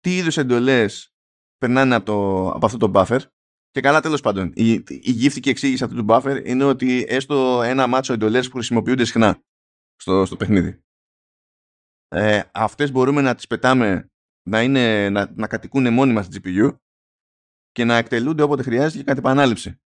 τι 0.00 0.16
είδους 0.16 0.36
εντολές 0.36 1.14
περνάνε 1.58 1.94
από, 1.94 2.04
το, 2.04 2.48
από 2.50 2.66
αυτό 2.66 2.78
το 2.78 2.92
buffer 2.94 3.20
και 3.70 3.80
καλά 3.80 4.00
τέλος 4.00 4.20
πάντων, 4.20 4.52
η, 4.54 4.72
η 4.72 5.10
γύφτικη 5.10 5.48
εξήγηση 5.48 5.84
αυτού 5.84 5.96
του 5.96 6.06
buffer 6.08 6.42
είναι 6.44 6.64
ότι 6.64 7.04
έστω 7.08 7.62
ένα 7.62 7.86
μάτσο 7.86 8.12
εντολές 8.12 8.48
που 8.48 8.54
χρησιμοποιούνται 8.54 9.04
συχνά 9.04 9.42
στο, 9.96 10.24
στο 10.24 10.36
παιχνίδι. 10.36 10.82
Ε, 12.08 12.42
αυτές 12.52 12.92
μπορούμε 12.92 13.20
να 13.20 13.34
τις 13.34 13.46
πετάμε 13.46 14.10
να, 14.42 14.62
είναι, 14.62 15.08
να, 15.08 15.32
να 15.34 15.46
κατοικούν 15.46 15.92
μόνιμα 15.92 16.22
στη 16.22 16.40
GPU 16.44 16.76
και 17.72 17.84
να 17.84 17.96
εκτελούνται 17.96 18.42
όποτε 18.42 18.62
χρειάζεται 18.62 18.98
και 18.98 19.04
κατ' 19.04 19.18
επανάληψη. 19.18 19.80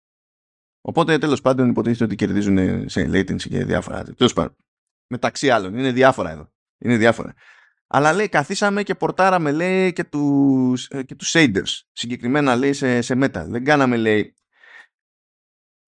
Οπότε 0.81 1.19
τέλος 1.19 1.41
πάντων 1.41 1.69
υποτίθεται 1.69 2.05
ότι 2.05 2.15
κερδίζουν 2.15 2.89
σε 2.89 3.03
latency 3.03 3.49
και 3.49 3.65
διάφορα. 3.65 4.05
Τέλος 4.05 4.33
πάντων. 4.33 4.57
Μεταξύ 5.07 5.51
άλλων. 5.51 5.79
Είναι 5.79 5.93
διάφορα 5.93 6.31
εδώ. 6.31 6.53
Είναι 6.79 6.97
διάφορα. 6.97 7.35
Αλλά 7.87 8.13
λέει 8.13 8.29
καθίσαμε 8.29 8.83
και 8.83 8.95
πορτάραμε 8.95 9.53
λέει 9.53 9.93
και 9.93 10.05
τους, 10.05 10.89
ε, 10.89 11.03
και 11.03 11.15
τους 11.15 11.33
shaders. 11.35 11.81
Συγκεκριμένα 11.93 12.57
λέει 12.57 12.73
σε, 12.73 13.01
σε 13.01 13.15
Metal. 13.23 13.45
Δεν 13.47 13.65
κάναμε 13.65 13.97
λέει 13.97 14.35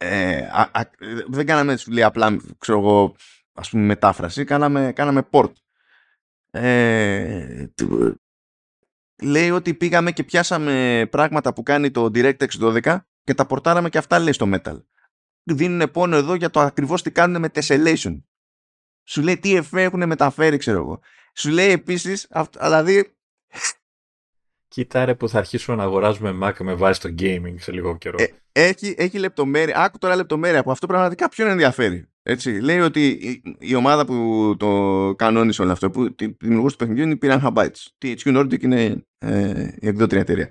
ε, 0.02 0.48
α, 0.52 0.70
α, 0.72 0.90
δεν 1.28 1.46
κάναμε 1.46 1.76
λέει, 1.88 2.04
απλά 2.04 2.36
ξέρω 2.58 2.78
εγώ 2.78 3.16
ας 3.52 3.70
πούμε 3.70 3.82
μετάφραση. 3.82 4.44
Κάναμε, 4.44 4.92
κάναμε 4.92 5.28
port. 5.30 5.52
Ε, 6.50 7.66
λέει 9.22 9.50
ότι 9.50 9.74
πήγαμε 9.74 10.12
και 10.12 10.24
πιάσαμε 10.24 11.06
πράγματα 11.10 11.52
που 11.52 11.62
κάνει 11.62 11.90
το 11.90 12.04
DirectX 12.04 12.48
12 12.60 12.98
και 13.24 13.34
τα 13.34 13.46
πορτάραμε 13.46 13.88
και 13.88 13.98
αυτά 13.98 14.18
λέει 14.18 14.32
στο 14.32 14.50
Metal. 14.52 14.82
Δίνουν 15.42 15.90
πόνο 15.90 16.16
εδώ 16.16 16.34
για 16.34 16.50
το 16.50 16.60
ακριβώς 16.60 17.02
τι 17.02 17.10
κάνουν 17.10 17.40
με 17.40 17.48
tessellation. 17.54 18.22
Σου 19.04 19.22
λέει 19.22 19.38
τι 19.38 19.56
εφέ 19.56 19.82
έχουν 19.82 20.06
μεταφέρει 20.06 20.56
ξέρω 20.56 20.78
εγώ. 20.78 21.00
Σου 21.34 21.50
λέει 21.50 21.70
επίσης, 21.70 22.28
δηλαδή 22.60 23.14
Κοίτα 24.68 25.04
ρε 25.04 25.14
που 25.14 25.28
θα 25.28 25.38
αρχίσουμε 25.38 25.76
να 25.76 25.82
αγοράζουμε 25.82 26.38
Mac 26.42 26.52
με 26.58 26.74
βάση 26.74 27.00
το 27.00 27.14
gaming 27.18 27.54
σε 27.56 27.72
λίγο 27.72 27.96
καιρό. 27.96 28.16
Ε, 28.18 28.26
έχει, 28.52 28.94
έχει 28.98 29.18
λεπτομέρεια. 29.18 29.76
Άκου 29.76 29.98
τώρα 29.98 30.16
λεπτομέρεια 30.16 30.62
που 30.62 30.70
αυτό 30.70 30.86
πραγματικά 30.86 31.28
ποιον 31.28 31.48
ενδιαφέρει; 31.48 32.11
Έτσι, 32.24 32.60
λέει 32.60 32.78
ότι 32.78 33.06
η, 33.08 33.42
η 33.58 33.74
ομάδα 33.74 34.04
που 34.04 34.54
το 34.58 35.14
κανόνισε 35.18 35.62
όλο 35.62 35.72
αυτό, 35.72 35.90
που 35.90 36.14
τη 36.14 36.36
δημιουργούσε 36.40 36.76
το 36.76 36.84
παιχνιδιού 36.84 37.04
είναι 37.04 37.14
η 37.14 37.18
Piranha 37.22 37.52
Bytes. 37.52 37.86
THQ 38.02 38.38
Nordic 38.38 38.62
είναι 38.62 39.06
ε, 39.18 39.74
η 39.80 39.88
εκδότρια 39.88 40.20
εταιρεία. 40.20 40.50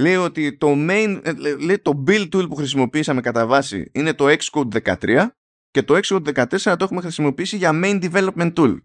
Λέει 0.00 0.16
ότι 0.16 0.56
το 0.56 0.72
main, 0.72 1.20
ε, 1.22 1.32
λέει, 1.56 1.78
το 1.78 2.04
build 2.06 2.28
tool 2.28 2.48
που 2.48 2.54
χρησιμοποίησαμε 2.54 3.20
κατά 3.20 3.46
βάση 3.46 3.90
είναι 3.94 4.14
το 4.14 4.26
Xcode 4.28 4.94
13 5.00 5.26
και 5.70 5.82
το 5.82 5.98
Xcode 6.02 6.34
14 6.34 6.58
το 6.60 6.84
έχουμε 6.84 7.00
χρησιμοποιήσει 7.00 7.56
για 7.56 7.80
main 7.82 8.10
development 8.10 8.52
tool. 8.52 8.76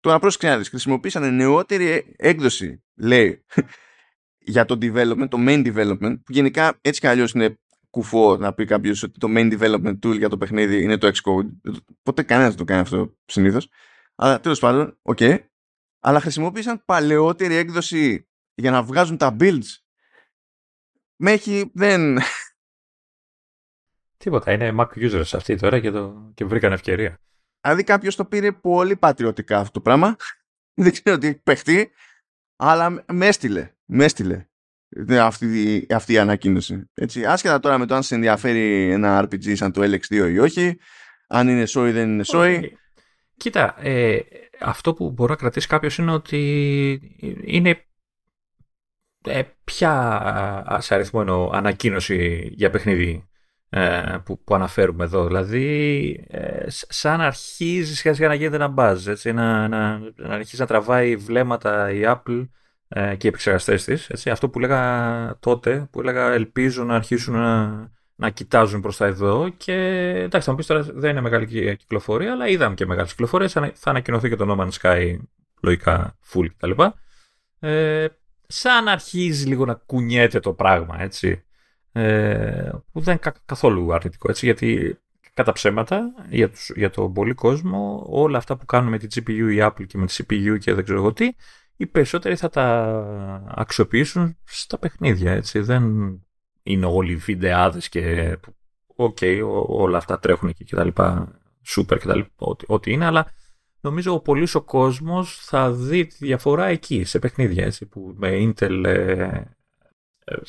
Τώρα 0.00 0.18
πρόσεξε 0.18 0.48
να 0.48 0.58
δεις, 0.58 0.68
χρησιμοποίησαν 0.68 1.34
νεότερη 1.34 2.14
έκδοση, 2.16 2.84
λέει, 2.94 3.44
για 4.54 4.64
το 4.64 4.78
development, 4.80 5.28
το 5.28 5.38
main 5.40 5.74
development, 5.74 6.16
που 6.24 6.32
γενικά 6.32 6.78
έτσι 6.80 7.00
κι 7.00 7.06
αλλιώς 7.06 7.32
είναι 7.32 7.58
κουφό 7.94 8.36
να 8.36 8.54
πει 8.54 8.64
κάποιος 8.64 9.02
ότι 9.02 9.18
το 9.18 9.28
main 9.30 9.58
development 9.58 9.98
tool 9.98 10.18
για 10.18 10.28
το 10.28 10.38
παιχνίδι 10.38 10.82
είναι 10.82 10.98
το 10.98 11.06
Xcode. 11.06 11.72
Ποτέ 12.02 12.22
κανένας 12.22 12.48
δεν 12.48 12.58
το 12.58 12.64
κάνει 12.64 12.80
αυτό 12.80 13.16
συνήθως. 13.24 13.68
Αλλά 14.14 14.40
τέλος 14.40 14.58
πάντων, 14.58 14.98
OK. 15.02 15.16
Okay. 15.20 15.38
Αλλά 16.00 16.20
χρησιμοποίησαν 16.20 16.84
παλαιότερη 16.84 17.54
έκδοση 17.54 18.28
για 18.54 18.70
να 18.70 18.82
βγάζουν 18.82 19.16
τα 19.16 19.36
builds. 19.40 19.68
Μέχρι 21.16 21.70
δεν. 21.74 22.18
Τίποτα. 24.16 24.52
Είναι 24.52 24.74
Mac 24.78 24.86
users 24.86 25.30
αυτοί 25.32 25.56
τώρα 25.56 25.80
και, 25.80 25.90
το... 25.90 26.32
και 26.34 26.44
βρήκαν 26.44 26.72
ευκαιρία. 26.72 27.20
Δηλαδή 27.60 27.84
κάποιος 27.84 28.16
το 28.16 28.24
πήρε 28.24 28.52
πολύ 28.52 28.96
πατριωτικά 28.96 29.58
αυτό 29.58 29.72
το 29.72 29.80
πράγμα. 29.80 30.16
δεν 30.82 30.92
ξέρω 30.92 31.18
τι 31.18 31.26
έχει 31.26 31.38
παιχτεί. 31.38 31.90
Αλλά 32.56 33.04
με 33.12 33.26
έστειλε. 33.26 33.74
Με 33.84 34.04
έστειλε 34.04 34.48
αυτή, 35.20 35.86
αυτή 35.90 36.12
η 36.12 36.18
ανακοίνωση. 36.18 36.90
Έτσι, 36.94 37.24
άσχετα 37.24 37.60
τώρα 37.60 37.78
με 37.78 37.86
το 37.86 37.94
αν 37.94 38.02
σε 38.02 38.14
ενδιαφέρει 38.14 38.90
ένα 38.90 39.24
RPG 39.24 39.56
σαν 39.56 39.72
το 39.72 39.82
LX2 39.82 40.30
ή 40.30 40.38
όχι, 40.38 40.78
αν 41.28 41.48
είναι 41.48 41.66
σόι 41.66 41.90
δεν 41.90 42.08
είναι 42.08 42.24
σόι. 42.24 42.76
Κοίτα, 43.36 43.74
ε, 43.80 44.18
αυτό 44.60 44.94
που 44.94 45.10
μπορεί 45.10 45.30
να 45.30 45.36
κρατήσει 45.36 45.66
κάποιος 45.66 45.98
είναι 45.98 46.12
ότι 46.12 46.38
είναι 47.44 47.84
ε, 49.24 49.42
ποια 49.64 50.78
σε 50.78 50.94
αριθμό 50.94 51.20
εννοώ 51.22 51.50
ανακοίνωση 51.52 52.50
για 52.54 52.70
παιχνίδι 52.70 53.28
ε, 53.70 54.16
που, 54.24 54.42
που 54.44 54.54
αναφέρουμε 54.54 55.04
εδώ. 55.04 55.26
Δηλαδή, 55.26 56.26
ε, 56.28 56.66
σαν 56.68 57.20
αρχίζει 57.20 57.94
σιγά 57.94 58.14
σιγά 58.14 58.28
να 58.28 58.34
γίνεται 58.34 58.56
ένα 58.56 58.74
buzz, 58.76 59.06
έτσι, 59.06 59.32
να, 59.32 59.68
να, 59.68 59.98
να 60.16 60.34
αρχίζει 60.34 60.60
να 60.60 60.66
τραβάει 60.66 61.16
βλέμματα 61.16 61.90
η 61.90 62.00
Apple 62.04 62.48
ε, 62.88 63.14
και 63.16 63.26
οι 63.26 63.28
επεξεργαστές 63.28 63.84
της. 63.84 64.26
Αυτό 64.26 64.48
που 64.48 64.58
έλεγα 64.58 65.38
τότε, 65.38 65.88
που 65.90 66.00
έλεγα 66.00 66.32
ελπίζω 66.32 66.84
να 66.84 66.94
αρχίσουν 66.94 67.34
να, 67.34 67.68
να 68.14 68.30
κοιτάζουν 68.30 68.80
προς 68.80 68.96
τα 68.96 69.06
εδώ. 69.06 69.48
Και 69.56 69.72
εντάξει, 70.16 70.46
θα 70.46 70.50
μου 70.50 70.56
πεις 70.56 70.66
τώρα 70.66 70.82
δεν 70.82 71.10
είναι 71.10 71.20
μεγάλη 71.20 71.76
κυκλοφορία, 71.76 72.32
αλλά 72.32 72.48
είδαμε 72.48 72.74
και 72.74 72.86
μεγάλες 72.86 73.10
κυκλοφορίες. 73.10 73.52
Θα 73.52 73.72
ανακοινωθεί 73.82 74.28
και 74.28 74.36
το 74.36 74.46
No 74.48 74.60
Man's 74.60 74.80
Sky 74.80 75.16
λογικά 75.62 76.18
full 76.32 76.46
κτλ. 76.56 76.70
Ε, 77.58 78.06
σαν 78.46 78.88
αρχίζει 78.88 79.46
λίγο 79.46 79.64
να 79.64 79.74
κουνιέται 79.74 80.40
το 80.40 80.52
πράγμα, 80.52 81.02
έτσι. 81.02 81.44
Ε, 81.92 82.70
που 82.92 83.00
δεν 83.00 83.18
είναι 83.22 83.32
καθόλου 83.46 83.94
αρνητικό, 83.94 84.30
έτσι, 84.30 84.44
γιατί 84.44 84.98
κατά 85.34 85.52
ψέματα 85.52 86.14
για, 86.28 86.50
τους, 86.50 86.70
για 86.74 86.90
τον 86.90 87.12
πολύ 87.12 87.34
κόσμο 87.34 88.06
όλα 88.08 88.38
αυτά 88.38 88.56
που 88.56 88.64
κάνουν 88.64 88.90
με 88.90 88.98
τη 88.98 89.06
GPU 89.14 89.52
η 89.52 89.58
Apple 89.60 89.86
και 89.86 89.98
με 89.98 90.06
τη 90.06 90.16
CPU 90.18 90.58
και 90.58 90.74
δεν 90.74 90.84
ξέρω 90.84 90.98
εγώ 90.98 91.12
τι, 91.12 91.28
οι 91.76 91.86
περισσότεροι 91.86 92.36
θα 92.36 92.48
τα 92.48 92.66
αξιοποιήσουν 93.48 94.36
στα 94.44 94.78
παιχνίδια, 94.78 95.32
έτσι. 95.32 95.58
Δεν 95.60 95.84
είναι 96.62 96.86
όλοι 96.86 97.16
βιντεάδες 97.16 97.88
και 97.88 98.36
OK, 98.86 99.18
okay, 99.20 99.40
όλα 99.66 99.96
αυτά 99.96 100.18
τρέχουν 100.18 100.48
εκεί 100.48 100.64
και 100.64 100.76
τα 100.76 100.84
λοιπά, 100.84 101.38
super 101.66 101.98
και 101.98 102.06
τα 102.06 102.16
λοιπά, 102.16 102.30
ό,τι, 102.36 102.64
ό,τι 102.68 102.92
είναι, 102.92 103.04
αλλά 103.04 103.26
νομίζω 103.80 104.14
ο 104.14 104.20
πολύς 104.20 104.54
ο 104.54 104.62
κόσμος 104.62 105.38
θα 105.44 105.72
δει 105.72 106.06
τη 106.06 106.16
διαφορά 106.18 106.66
εκεί, 106.66 107.04
σε 107.04 107.18
παιχνίδια, 107.18 107.64
έτσι, 107.64 107.86
που 107.86 108.14
με 108.16 108.30
Intel, 108.32 108.84
ε, 108.84 109.42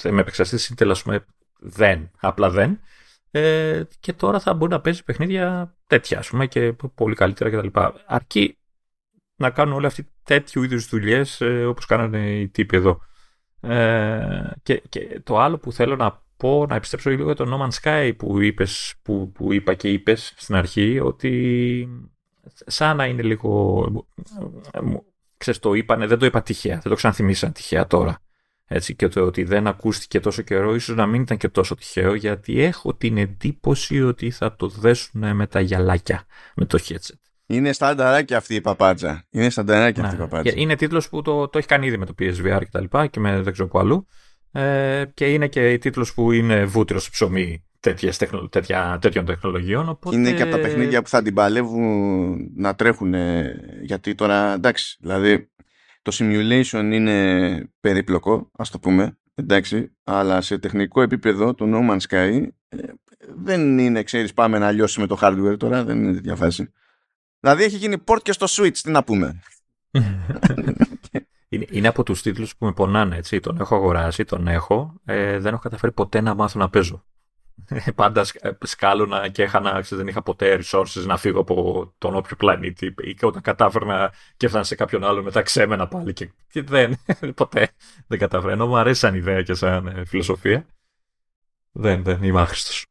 ε 0.03 0.11
με 0.11 0.21
επεξεργαστής 0.21 0.73
Intel, 0.73 0.87
ας 0.89 1.03
πούμε, 1.03 1.25
δεν, 1.59 2.11
απλά 2.19 2.49
δεν. 2.49 2.79
Ε, 3.31 3.83
και 3.99 4.13
τώρα 4.13 4.39
θα 4.39 4.53
μπορεί 4.53 4.71
να 4.71 4.81
παίζει 4.81 5.03
παιχνίδια 5.03 5.75
τέτοια, 5.87 6.19
ας 6.19 6.29
πούμε, 6.29 6.47
και 6.47 6.75
πολύ 6.95 7.15
καλύτερα 7.15 7.49
κτλ. 7.49 7.79
Αρκεί 8.05 8.57
να 9.35 9.49
κάνουν 9.49 9.73
όλοι 9.73 9.85
αυτοί 9.85 10.11
τέτοιου 10.23 10.63
είδους 10.63 10.87
δουλειές 10.87 11.41
ε, 11.41 11.65
όπως 11.65 11.85
κάνανε 11.85 12.39
οι 12.39 12.47
τύποι 12.47 12.77
εδώ. 12.77 12.99
Ε, 13.61 14.51
και, 14.63 14.83
και 14.89 15.19
το 15.23 15.39
άλλο 15.39 15.57
που 15.57 15.71
θέλω 15.71 15.95
να 15.95 16.23
πω, 16.37 16.65
να 16.69 16.75
επιστρέψω 16.75 17.09
λίγο 17.09 17.23
για 17.23 17.35
το 17.35 17.45
No 17.49 17.65
Man's 17.65 17.81
Sky 17.81 18.11
που, 18.17 18.41
είπες, 18.41 18.93
που, 19.01 19.31
που 19.31 19.53
είπα 19.53 19.73
και 19.73 19.89
είπες 19.89 20.33
στην 20.37 20.55
αρχή, 20.55 20.99
ότι 20.99 21.87
σαν 22.65 22.97
να 22.97 23.05
είναι 23.05 23.21
λίγο... 23.21 23.87
Ξέρεις, 25.37 25.59
το 25.59 25.73
είπανε, 25.73 26.07
δεν 26.07 26.17
το 26.17 26.25
είπα 26.25 26.41
τυχαία, 26.41 26.73
δεν 26.73 26.89
το 26.91 26.95
ξαναθυμίσαν 26.95 27.51
τυχαία 27.51 27.87
τώρα. 27.87 28.19
Έτσι, 28.67 28.95
και 28.95 29.07
το 29.07 29.21
ότι 29.21 29.43
δεν 29.43 29.67
ακούστηκε 29.67 30.19
τόσο 30.19 30.41
καιρό, 30.41 30.75
ίσως 30.75 30.95
να 30.95 31.05
μην 31.05 31.21
ήταν 31.21 31.37
και 31.37 31.49
τόσο 31.49 31.75
τυχαίο, 31.75 32.13
γιατί 32.13 32.61
έχω 32.61 32.93
την 32.93 33.17
εντύπωση 33.17 34.01
ότι 34.01 34.31
θα 34.31 34.55
το 34.55 34.67
δέσουν 34.67 35.35
με 35.35 35.47
τα 35.47 35.59
γυαλάκια, 35.59 36.25
με 36.55 36.65
το 36.65 36.79
headset. 36.87 37.24
Είναι 37.45 37.73
στανταράκι 37.73 38.33
αυτή 38.33 38.55
η 38.55 38.61
παπάτσα. 38.61 39.25
Είναι 39.29 39.49
στανταράκι 39.49 40.01
αυτή 40.01 40.15
η 40.15 40.17
ναι. 40.17 40.27
παπάτσα. 40.27 40.53
Είναι 40.55 40.75
τίτλος 40.75 41.09
που 41.09 41.21
το, 41.21 41.47
το 41.47 41.57
έχει 41.57 41.67
κάνει 41.67 41.87
ήδη 41.87 41.97
με 41.97 42.05
το 42.05 42.13
PSVR 42.19 42.59
και 42.59 42.69
τα 42.71 42.81
λοιπά 42.81 43.07
και 43.07 43.19
με 43.19 43.41
δεν 43.41 43.53
ξέρω 43.53 43.67
που 43.67 43.79
αλλού. 43.79 44.07
Ε, 44.51 45.03
και 45.13 45.33
είναι 45.33 45.47
και 45.47 45.77
τίτλος 45.77 46.13
που 46.13 46.31
είναι 46.31 46.65
βούτυρο 46.65 46.99
ψωμί 47.11 47.65
τέτοια, 47.79 48.13
τέτοια, 48.49 48.97
τέτοιων 49.01 49.25
τεχνολογιών. 49.25 49.89
Οπότε... 49.89 50.15
Είναι 50.15 50.31
και 50.31 50.41
από 50.41 50.51
τα 50.51 50.59
παιχνίδια 50.59 51.01
που 51.01 51.09
θα 51.09 51.21
την 51.21 51.33
παλεύουν 51.33 52.51
να 52.55 52.75
τρέχουν. 52.75 53.13
Γιατί 53.81 54.15
τώρα 54.15 54.53
εντάξει, 54.53 54.97
δηλαδή 55.01 55.49
το 56.01 56.15
simulation 56.19 56.89
είναι 56.91 57.69
περίπλοκο, 57.79 58.51
ας 58.57 58.69
το 58.69 58.79
πούμε, 58.79 59.17
εντάξει, 59.35 59.95
αλλά 60.03 60.41
σε 60.41 60.57
τεχνικό 60.57 61.01
επίπεδο 61.01 61.53
το 61.53 61.65
No 61.67 61.91
Man's 61.91 61.99
Sky 62.09 62.47
ε, 62.69 62.77
δεν 63.35 63.77
είναι, 63.77 64.03
ξέρεις, 64.03 64.33
πάμε 64.33 64.57
να 64.57 64.71
λιώσουμε 64.71 65.07
το 65.07 65.17
hardware 65.21 65.55
τώρα, 65.57 65.83
δεν 65.83 66.03
είναι 66.03 66.13
τέτοια 66.13 66.35
φάση. 66.35 66.71
Δηλαδή 67.45 67.63
έχει 67.63 67.77
γίνει 67.77 68.03
port 68.05 68.21
και 68.21 68.31
στο 68.31 68.45
Switch, 68.49 68.77
τι 68.77 68.91
να 68.91 69.03
πούμε. 69.03 69.39
είναι, 71.49 71.65
είναι 71.69 71.87
από 71.87 72.03
τους 72.03 72.21
τίτλους 72.21 72.55
που 72.55 72.65
με 72.65 72.73
πονάνε, 72.73 73.15
έτσι. 73.15 73.39
Τον 73.39 73.59
έχω 73.59 73.75
αγοράσει, 73.75 74.23
τον 74.23 74.47
έχω. 74.47 74.93
Ε, 75.05 75.39
δεν 75.39 75.53
έχω 75.53 75.61
καταφέρει 75.61 75.91
ποτέ 75.91 76.21
να 76.21 76.33
μάθω 76.33 76.59
να 76.59 76.69
παίζω. 76.69 77.05
Πάντα 77.95 78.25
ε, 78.39 78.51
σκάλωνα 78.63 79.27
και 79.27 79.43
είχα 79.43 79.59
να, 79.59 79.81
δεν 79.81 80.07
είχα 80.07 80.21
ποτέ 80.21 80.59
resources 80.63 81.03
να 81.05 81.17
φύγω 81.17 81.39
από 81.39 81.93
τον 81.97 82.15
όποιο 82.15 82.35
πλανήτη 82.35 82.93
ή 82.97 83.13
και 83.13 83.25
όταν 83.25 83.41
κατάφερνα 83.41 84.13
και 84.37 84.45
έφτανα 84.45 84.63
σε 84.63 84.75
κάποιον 84.75 85.03
άλλο 85.03 85.23
μετά 85.23 85.41
ξέμενα 85.41 85.87
πάλι 85.87 86.13
και, 86.13 86.31
και 86.51 86.61
δεν, 86.61 86.97
ποτέ 87.35 87.69
δεν 88.07 88.19
κατάφερα. 88.19 88.53
Ενώ 88.53 88.67
μου 88.67 88.77
αρέσει 88.77 88.99
σαν 88.99 89.15
ιδέα 89.15 89.41
και 89.41 89.53
σαν 89.53 89.87
ε, 89.87 90.05
φιλοσοφία. 90.05 90.65
Δεν, 91.71 92.03
δεν 92.03 92.23
είμαι 92.23 92.41
άχρηστος. 92.41 92.85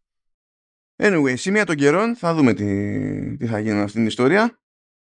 Anyway, 1.07 1.35
σημεία 1.37 1.65
των 1.65 1.77
καιρών 1.77 2.17
θα 2.17 2.35
δούμε 2.35 2.55
τι, 2.55 3.37
τι 3.37 3.47
θα 3.47 3.59
γίνει 3.59 3.75
με 3.75 3.83
αυτήν 3.83 3.99
την 4.01 4.07
ιστορία. 4.07 4.59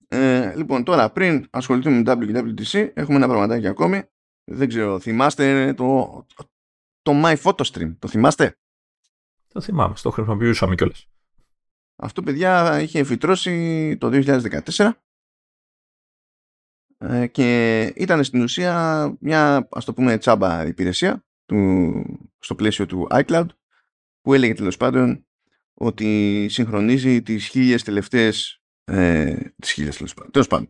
Ε, 0.09 0.55
λοιπόν, 0.57 0.85
τώρα 0.85 1.11
πριν 1.11 1.47
ασχοληθούμε 1.51 1.97
με 1.97 2.03
WWDC, 2.07 2.91
έχουμε 2.95 3.17
ένα 3.17 3.27
πραγματάκι 3.27 3.67
ακόμη. 3.67 4.03
Δεν 4.45 4.69
ξέρω, 4.69 4.99
θυμάστε 4.99 5.75
το, 5.75 6.27
το 7.03 7.13
My 7.25 7.37
Photo 7.37 7.63
Stream. 7.73 7.97
Το 7.99 8.09
θυμάστε; 8.09 8.59
Το 9.49 9.61
θυμάμαι, 9.61 9.95
το 10.03 10.11
χρησιμοποιούσαμε 10.11 10.75
κιόλας. 10.75 11.09
Αυτό, 11.97 12.23
παιδιά, 12.23 12.81
είχε 12.81 12.99
εφητρώσει 12.99 13.97
το 13.97 14.11
2014 14.75 14.91
ε, 16.99 17.27
και 17.27 17.83
ήταν 17.97 18.25
στην 18.25 18.43
ουσία 18.43 19.17
μια, 19.21 19.69
ας 19.71 19.85
το 19.85 19.93
πούμε, 19.95 20.19
τσάμπα 20.19 20.67
υπηρεσία 20.67 21.25
του, 21.45 22.21
στο 22.39 22.55
πλαίσιο 22.55 22.87
του 22.87 23.09
iCloud 23.11 23.47
που 24.21 24.35
έλεγε 24.35 24.55
τέλος 24.55 24.77
πάντων 24.77 25.27
ότι 25.79 26.47
συγχρονίζει 26.51 27.23
τις 27.23 27.47
χίλιες 27.47 27.83
τελευταίες 27.83 28.61
ε, 28.85 29.37
τις 29.57 29.73
χίλιες 29.73 29.97
τέλος 30.31 30.47
πάντων 30.47 30.69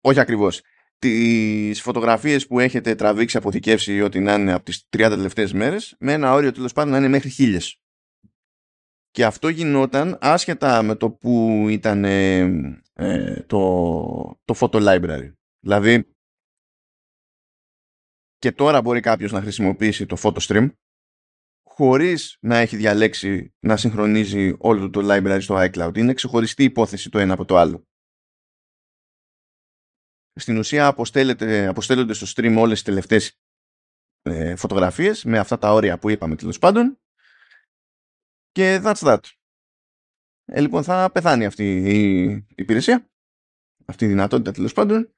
όχι 0.00 0.20
ακριβώς 0.20 0.62
τις 0.98 1.82
φωτογραφίες 1.82 2.46
που 2.46 2.60
έχετε 2.60 2.94
τραβήξει 2.94 3.36
αποθηκεύσει 3.36 3.94
ή 3.94 4.02
ό,τι 4.02 4.20
να 4.20 4.34
είναι 4.34 4.52
από 4.52 4.64
τις 4.64 4.88
30 4.96 5.06
τελευταίες 5.08 5.52
μέρες 5.52 5.96
με 5.98 6.12
ένα 6.12 6.32
όριο 6.32 6.52
τέλος 6.52 6.72
πάντων 6.72 6.92
να 6.92 6.98
είναι 6.98 7.08
μέχρι 7.08 7.28
χίλιες. 7.28 7.80
Και 9.10 9.24
αυτό 9.24 9.48
γινόταν 9.48 10.18
άσχετα 10.20 10.82
με 10.82 10.94
το 10.94 11.10
που 11.10 11.66
ήταν 11.68 12.04
ε, 12.04 12.38
ε, 12.92 13.42
το, 13.42 14.40
το 14.44 14.54
photo 14.58 14.82
library. 14.88 15.32
Δηλαδή 15.60 16.08
και 18.36 18.52
τώρα 18.52 18.82
μπορεί 18.82 19.00
κάποιος 19.00 19.32
να 19.32 19.40
χρησιμοποιήσει 19.40 20.06
το 20.06 20.16
photo 20.22 20.38
stream 20.38 20.68
χωρίς 21.78 22.38
να 22.40 22.56
έχει 22.56 22.76
διαλέξει 22.76 23.54
να 23.58 23.76
συγχρονίζει 23.76 24.54
όλο 24.58 24.90
το 24.90 25.00
library 25.02 25.38
στο 25.40 25.56
iCloud. 25.58 25.96
Είναι 25.96 26.12
ξεχωριστή 26.12 26.64
υπόθεση 26.64 27.10
το 27.10 27.18
ένα 27.18 27.32
από 27.32 27.44
το 27.44 27.56
άλλο. 27.56 27.86
Στην 30.32 30.58
ουσία 30.58 30.86
αποστέλλονται 30.86 32.12
στο 32.12 32.26
stream 32.26 32.54
όλες 32.58 32.74
τις 32.74 32.82
τελευταίες 32.82 33.40
ε, 34.22 34.56
φωτογραφίες 34.56 35.24
με 35.24 35.38
αυτά 35.38 35.58
τα 35.58 35.72
όρια 35.72 35.98
που 35.98 36.10
είπαμε 36.10 36.36
τέλος 36.36 36.58
πάντων 36.58 37.00
και 38.50 38.80
that's 38.84 38.94
that. 38.94 39.20
Ε, 40.44 40.60
λοιπόν 40.60 40.82
θα 40.82 41.10
πεθάνει 41.12 41.44
αυτή 41.44 41.76
η 41.76 42.46
υπηρεσία 42.54 43.10
αυτή 43.84 44.04
η 44.04 44.08
δυνατότητα 44.08 44.52
τέλος 44.52 44.72
πάντων 44.72 45.14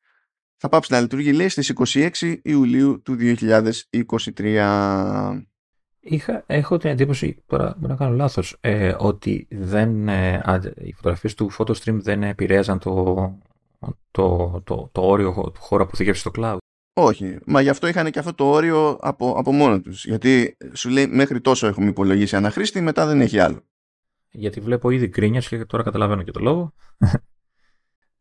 θα 0.56 0.68
πάψει 0.68 0.92
να 0.92 1.00
λειτουργεί 1.00 1.32
λέει 1.32 1.48
στις 1.48 1.72
26 1.74 2.40
Ιουλίου 2.42 3.02
του 3.02 3.16
2023 3.18 5.42
Είχα, 6.10 6.44
έχω 6.46 6.76
την 6.76 6.90
εντύπωση, 6.90 7.42
τώρα 7.46 7.74
μπορεί 7.76 7.92
να 7.92 7.98
κάνω 7.98 8.16
λάθος, 8.16 8.56
ε, 8.60 8.94
ότι 8.98 9.46
δεν, 9.50 10.08
ε, 10.08 10.42
οι 10.74 10.92
φωτογραφίες 10.92 11.34
του 11.34 11.50
PhotoStream 11.58 11.98
δεν 12.00 12.22
επηρέαζαν 12.22 12.78
το, 12.78 13.38
το, 14.10 14.60
το, 14.64 14.88
το 14.92 15.00
όριο 15.00 15.32
του 15.32 15.60
χώρου 15.60 15.82
αποθηκεύση 15.82 16.20
στο 16.20 16.30
cloud. 16.34 16.56
Όχι, 16.92 17.38
μα 17.46 17.60
γι' 17.60 17.68
αυτό 17.68 17.86
είχαν 17.86 18.10
και 18.10 18.18
αυτό 18.18 18.34
το 18.34 18.44
όριο 18.44 18.98
από, 19.00 19.30
από 19.30 19.52
μόνο 19.52 19.80
τους. 19.80 20.04
Γιατί 20.04 20.56
σου 20.72 20.88
λέει 20.88 21.06
μέχρι 21.06 21.40
τόσο 21.40 21.66
έχουμε 21.66 21.88
υπολογίσει 21.88 22.36
αναχρήστη, 22.36 22.80
μετά 22.80 23.06
δεν 23.06 23.20
έχει 23.20 23.38
άλλο. 23.38 23.60
Γιατί 24.30 24.60
βλέπω 24.60 24.90
ήδη 24.90 25.06
γκρίνιας 25.06 25.48
και 25.48 25.64
τώρα 25.64 25.82
καταλαβαίνω 25.82 26.22
και 26.22 26.30
το 26.30 26.40
λόγο. 26.40 26.74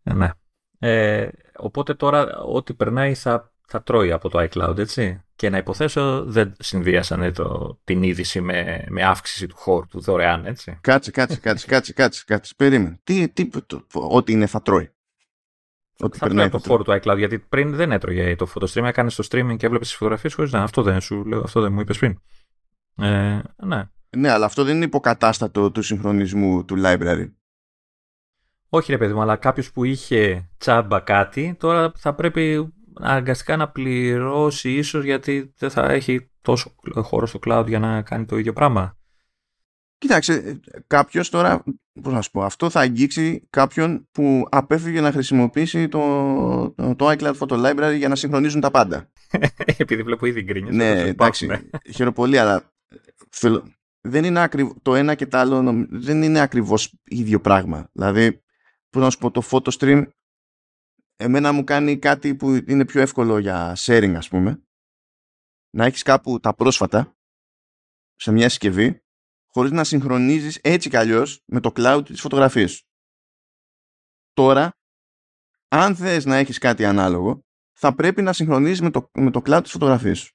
Ε, 0.03 0.13
ναι. 0.19 0.29
Ε, 0.79 1.29
οπότε 1.57 1.93
τώρα 1.93 2.37
ό,τι 2.37 2.73
περνάει 2.73 3.13
θα, 3.13 3.51
θα 3.67 3.83
τρώει 3.83 4.11
από 4.11 4.29
το 4.29 4.47
iCloud, 4.49 4.77
έτσι. 4.77 5.21
Και 5.35 5.49
να 5.49 5.57
υποθέσω 5.57 6.23
δεν 6.25 6.55
συνδύασαν 6.59 7.33
το, 7.33 7.79
την 7.83 8.03
είδηση 8.03 8.41
με, 8.41 8.85
με 8.89 9.03
αύξηση 9.03 9.47
του 9.47 9.55
χώρου 9.55 9.87
του 9.87 10.01
δωρεάν, 10.01 10.45
έτσι. 10.45 10.77
Κάτσε, 10.81 11.11
κάτσε, 11.11 11.37
κάτσε, 11.37 11.65
κάτσε, 11.67 11.93
κάτσε, 11.93 12.23
κάτσε. 12.27 12.53
Περίμενε. 12.57 12.99
Τι, 13.03 13.29
τι, 13.29 13.49
το, 13.65 13.85
ό,τι 13.91 14.31
είναι 14.31 14.45
θα 14.45 14.61
τρώει. 14.61 14.91
Ότι 15.99 16.17
θα 16.17 16.27
τρώει 16.27 16.49
το 16.49 16.59
χώρο 16.59 16.83
του 16.83 16.99
iCloud, 17.01 17.17
γιατί 17.17 17.39
πριν 17.39 17.75
δεν 17.75 17.91
έτρωγε 17.91 18.35
το 18.35 18.45
φωτοστρίμ, 18.45 18.85
έκανε 18.85 19.09
το 19.09 19.27
streaming 19.29 19.55
και 19.57 19.65
έβλεπες 19.65 19.87
τις 19.87 19.95
φωτογραφίες 19.95 20.33
χωρίς 20.33 20.51
να. 20.51 20.61
Αυτό 20.63 20.81
δεν 20.81 21.01
σου 21.01 21.25
λέω, 21.25 21.41
αυτό 21.41 21.61
δεν 21.61 21.73
μου 21.73 21.79
είπες 21.79 21.97
πριν. 21.97 22.19
Ε, 22.97 23.41
ναι. 23.55 23.89
Ναι, 24.17 24.29
αλλά 24.31 24.45
αυτό 24.45 24.63
δεν 24.63 24.75
είναι 24.75 24.85
υποκατάστατο 24.85 25.71
του 25.71 25.81
συγχρονισμού 25.81 26.65
του 26.65 26.75
library. 26.85 27.31
Όχι 28.69 28.91
ρε 28.91 28.97
παιδί 28.97 29.13
μου, 29.13 29.21
αλλά 29.21 29.35
κάποιος 29.35 29.71
που 29.71 29.83
είχε 29.83 30.49
τσάμπα 30.57 30.99
κάτι, 30.99 31.55
τώρα 31.59 31.91
θα 31.95 32.13
πρέπει 32.13 32.73
αναγκαστικά 32.99 33.57
να 33.57 33.69
πληρώσει 33.69 34.71
ίσως 34.71 35.03
γιατί 35.03 35.53
δεν 35.57 35.69
θα 35.69 35.91
έχει 35.91 36.29
τόσο 36.41 36.75
χώρο 36.95 37.25
στο 37.25 37.39
cloud 37.45 37.65
για 37.67 37.79
να 37.79 38.01
κάνει 38.01 38.25
το 38.25 38.37
ίδιο 38.37 38.53
πράγμα. 38.53 38.97
Κοίταξε, 39.97 40.59
κάποιος 40.87 41.29
τώρα, 41.29 41.63
πώς 42.01 42.13
να 42.13 42.21
σου 42.21 42.31
πω, 42.31 42.43
αυτό 42.43 42.69
θα 42.69 42.79
αγγίξει 42.79 43.47
κάποιον 43.49 44.07
που 44.11 44.47
απέφυγε 44.49 45.01
να 45.01 45.11
χρησιμοποιήσει 45.11 45.87
το, 45.87 45.99
το, 46.75 46.95
το 46.95 47.09
iCloud 47.09 47.33
Photo 47.37 47.65
Library 47.65 47.95
για 47.97 48.07
να 48.07 48.15
συγχρονίζουν 48.15 48.61
τα 48.61 48.71
πάντα. 48.71 49.09
Επειδή 49.77 50.03
βλέπω 50.03 50.25
ήδη 50.25 50.41
γκρίνιες. 50.41 50.75
ναι, 50.75 50.99
εντάξει, 50.99 51.47
χαίρομαι 51.93 52.15
πολύ, 52.15 52.37
αλλά 52.37 52.73
δεν 54.01 54.23
είναι 54.23 54.41
ακριβ... 54.41 54.69
το 54.81 54.95
ένα 54.95 55.15
και 55.15 55.27
το 55.27 55.37
άλλο 55.37 55.85
δεν 55.89 56.21
είναι 56.21 56.39
ακριβώς 56.39 56.93
ίδιο 57.03 57.41
πράγμα. 57.41 57.89
Δηλαδή, 57.93 58.41
πώς 58.89 59.03
να 59.03 59.09
σου 59.09 59.17
πω, 59.17 59.31
το 59.31 59.43
photo 59.49 59.69
stream 59.79 60.03
εμένα 61.17 61.51
μου 61.51 61.63
κάνει 61.63 61.99
κάτι 61.99 62.35
που 62.35 62.53
είναι 62.53 62.85
πιο 62.85 63.01
εύκολο 63.01 63.37
για 63.37 63.75
sharing 63.77 64.13
ας 64.17 64.27
πούμε 64.27 64.61
να 65.69 65.85
έχεις 65.85 66.03
κάπου 66.03 66.39
τα 66.39 66.53
πρόσφατα 66.53 67.17
σε 68.15 68.31
μια 68.31 68.49
συσκευή 68.49 69.01
χωρίς 69.47 69.71
να 69.71 69.83
συγχρονίζεις 69.83 70.59
έτσι 70.63 70.89
κι 70.89 70.97
αλλιώς 70.97 71.43
με 71.45 71.59
το 71.59 71.71
cloud 71.75 72.01
της 72.05 72.21
φωτογραφίας 72.21 72.87
Τώρα, 74.37 74.77
αν 75.67 75.95
θες 75.95 76.25
να 76.25 76.35
έχεις 76.35 76.57
κάτι 76.57 76.85
ανάλογο, 76.85 77.45
θα 77.73 77.95
πρέπει 77.95 78.21
να 78.21 78.33
συγχρονίζεις 78.33 78.81
με 78.81 78.89
το, 78.91 79.09
με 79.13 79.31
το 79.31 79.41
cloud 79.45 79.59
της 79.63 79.71
φωτογραφίας 79.71 80.19
σου. 80.19 80.31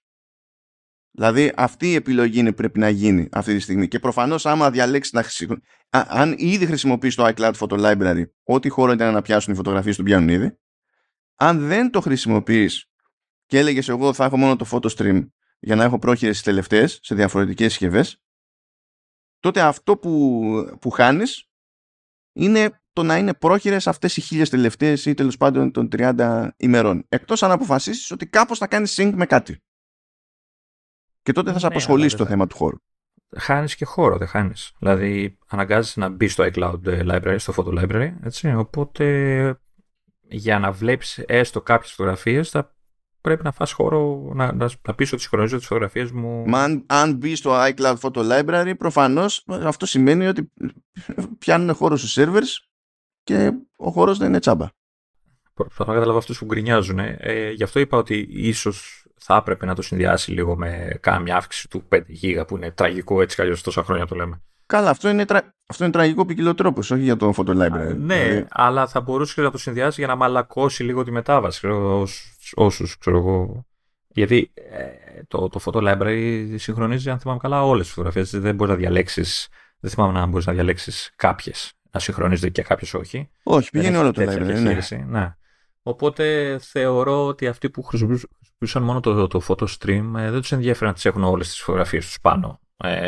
Δηλαδή 1.11 1.53
αυτή 1.57 1.91
η 1.91 1.95
επιλογή 1.95 2.39
είναι 2.39 2.53
πρέπει 2.53 2.79
να 2.79 2.89
γίνει 2.89 3.29
αυτή 3.33 3.55
τη 3.55 3.61
στιγμή. 3.61 3.89
Και 3.89 3.99
προφανώς, 3.99 4.47
άμα 4.47 4.71
διαλέξεις 4.71 5.13
να 5.13 5.23
χρησιμοποιήσει. 5.23 5.69
Αν 5.91 6.35
ήδη 6.39 6.67
χρησιμοποιείς 6.67 7.15
το 7.15 7.25
iCloud 7.27 7.53
Photo 7.53 7.81
Library, 7.81 8.25
ό,τι 8.43 8.69
χώρο 8.69 8.93
ήταν 8.93 9.13
να 9.13 9.23
πιάσουν 9.23 9.53
οι 9.53 9.57
φωτογραφίες 9.57 9.97
του 9.97 10.03
πιάνουν 10.03 10.29
ήδη. 10.29 10.59
Αν 11.43 11.67
δεν 11.67 11.91
το 11.91 12.01
χρησιμοποιείς 12.01 12.91
και 13.47 13.59
έλεγες 13.59 13.89
εγώ 13.89 14.13
θα 14.13 14.25
έχω 14.25 14.37
μόνο 14.37 14.57
το 14.57 14.67
photo 14.71 14.97
stream 14.97 15.29
για 15.59 15.77
να 15.77 15.85
έχω 15.85 15.99
πρόχειρες 15.99 16.37
στι 16.37 16.45
τελευταίες 16.45 16.99
σε 17.03 17.15
διαφορετικές 17.15 17.71
συσκευές, 17.71 18.23
τότε 19.41 19.61
αυτό 19.61 19.97
που, 19.97 20.43
που 20.81 20.91
χάνεις 20.91 21.51
είναι 22.33 22.83
το 22.93 23.03
να 23.03 23.17
είναι 23.17 23.35
πρόχειρες 23.35 23.87
αυτές 23.87 24.17
οι 24.17 24.21
χίλιες 24.21 24.51
τελευταίες 24.51 25.07
ή 25.07 25.15
τέλος 25.15 25.37
πάντων 25.37 25.73
των 25.73 25.89
30 25.93 26.49
ημερών. 26.57 27.05
Εκτός 27.09 27.43
αν 27.43 27.51
αποφασίσεις 27.51 28.11
ότι 28.11 28.27
κάπως 28.27 28.59
θα 28.59 28.67
κάνεις 28.67 29.01
sync 29.01 29.13
με 29.15 29.27
κάτι. 29.27 29.63
Και 31.23 31.33
τότε 31.33 31.53
θα 31.53 31.59
σε 31.59 31.67
ναι, 31.67 31.73
απασχολήσει 31.73 32.17
το 32.17 32.27
θέμα 32.27 32.47
του 32.47 32.57
χώρου. 32.57 32.77
Χάνεις 33.37 33.75
και 33.75 33.85
χώρο, 33.85 34.19
δεν 34.19 34.29
χάνεις. 34.29 34.73
Δηλαδή, 34.79 35.39
αναγκάζεσαι 35.47 36.01
να 36.01 36.09
μπεις 36.09 36.33
στο 36.33 36.45
iCloud 36.53 36.81
library, 36.85 37.37
στο 37.39 37.55
photo 37.57 37.79
library. 37.79 38.15
Έτσι, 38.23 38.55
οπότε, 38.55 39.62
για 40.33 40.59
να 40.59 40.73
βλέπεις 40.73 41.19
έστω 41.19 41.61
κάποιες 41.61 41.93
φωτογραφίες, 41.93 42.51
θα 42.51 42.75
πρέπει 43.21 43.43
να 43.45 43.53
φας 43.53 43.73
χώρο 43.73 44.31
να, 44.35 44.53
να, 44.53 44.71
να 44.87 44.95
πεις 44.95 45.13
ότι 45.13 45.23
συγχρονίζω 45.23 45.57
τις 45.57 45.67
φωτογραφίες 45.67 46.11
μου. 46.11 46.45
Μα 46.47 46.63
αν, 46.63 46.85
αν 46.87 47.15
μπεις 47.15 47.39
στο 47.39 47.51
iCloud 47.55 47.97
Photo 48.01 48.31
Library, 48.31 48.75
προφανώς 48.79 49.45
αυτό 49.47 49.87
σημαίνει 49.87 50.27
ότι 50.27 50.53
πιάνουν 51.39 51.75
χώρο 51.75 51.97
στους 51.97 52.17
servers 52.19 52.67
και 53.23 53.53
ο 53.77 53.91
χώρος 53.91 54.19
δεν 54.19 54.29
είναι 54.29 54.39
τσάμπα. 54.39 54.69
Προσπαθώ 55.55 55.85
να 55.85 55.93
καταλάβω 55.93 56.19
αυτούς 56.19 56.39
που 56.39 56.45
γκρινιάζουν. 56.45 56.99
Ε, 56.99 57.51
γι' 57.51 57.63
αυτό 57.63 57.81
είπα 57.81 57.99
ότι 57.99 58.27
ίσως 58.31 59.07
θα 59.19 59.37
έπρεπε 59.37 59.67
να 59.67 59.75
το 59.75 59.83
συνδυάσει 59.83 60.31
λίγο 60.31 60.57
με 60.57 60.99
κάμια 61.01 61.37
αύξηση 61.37 61.69
του 61.69 61.89
5 61.89 62.01
GB 62.23 62.45
που 62.47 62.57
είναι 62.57 62.71
τραγικό 62.71 63.23
έτσι 63.23 63.55
κι 63.55 63.63
τόσα 63.63 63.83
χρόνια 63.83 64.07
το 64.07 64.15
λέμε. 64.15 64.43
Καλά, 64.73 64.91
αυτό 64.91 65.09
είναι, 65.09 65.25
τρα... 65.25 65.55
αυτό 65.67 65.85
είναι 65.85 65.93
τραγικό 65.93 66.27
ποικιλοτρόπο, 66.27 66.81
όχι 66.81 66.99
για 66.99 67.17
το 67.17 67.33
photo 67.37 67.51
library. 67.51 67.97
ναι, 67.97 68.25
δηλαδή... 68.25 68.47
αλλά 68.51 68.87
θα 68.87 69.01
μπορούσε 69.01 69.41
να 69.41 69.51
το 69.51 69.59
συνδυάσει 69.59 70.01
για 70.01 70.09
να 70.09 70.15
μαλακώσει 70.15 70.85
λίγο 70.85 71.03
τη 71.05 71.11
μετάβαση. 71.11 71.69
Όσους 72.55 72.99
ξέρω 72.99 73.17
εγώ. 73.17 73.67
Γιατί 74.09 74.51
ε, 74.55 75.23
το, 75.29 75.49
το 75.49 75.61
photo 75.65 75.79
library 75.79 76.55
συγχρονίζει, 76.55 77.11
αν 77.11 77.19
θυμάμαι 77.19 77.39
καλά, 77.39 77.65
όλες 77.65 77.85
τις 77.85 77.95
φωτογραφίες. 77.95 78.41
Δεν 78.41 78.55
μπορείς 78.55 78.73
να 78.73 78.79
διαλέξεις. 78.79 79.49
Δεν 79.81 79.91
θυμάμαι 79.91 80.19
αν 80.19 80.29
μπορείς 80.29 80.47
να 80.47 80.53
διαλέξεις 80.53 81.13
κάποιες. 81.17 81.73
Να 81.91 82.01
συγχρονίζεται 82.01 82.49
και 82.49 82.63
κάποιες 82.63 82.95
όχι. 82.95 83.31
Όχι, 83.43 83.71
πηγαίνει 83.71 83.97
όλο 83.97 84.13
το 84.13 84.23
library. 84.23 84.61
Ναι. 84.63 84.79
ναι. 85.07 85.37
Οπότε 85.83 86.57
θεωρώ 86.61 87.27
ότι 87.27 87.47
αυτοί 87.47 87.71
που 87.71 87.83
χρησιμοποιούσαν 87.83 88.83
μόνο 88.83 89.01
το, 89.01 89.27
το 89.27 89.43
photo 89.49 89.67
stream 89.79 90.13
ε, 90.17 90.31
δεν 90.31 90.41
τους 90.41 90.53
ενδιαφέρει 90.53 90.87
να 90.87 90.93
τις 90.93 91.05
έχουν 91.05 91.25
όλες 91.25 91.49
τις 91.49 91.61
φωτογραφίες 91.61 92.05
τους 92.05 92.21
πάνω 92.21 92.61
ε, 92.61 92.62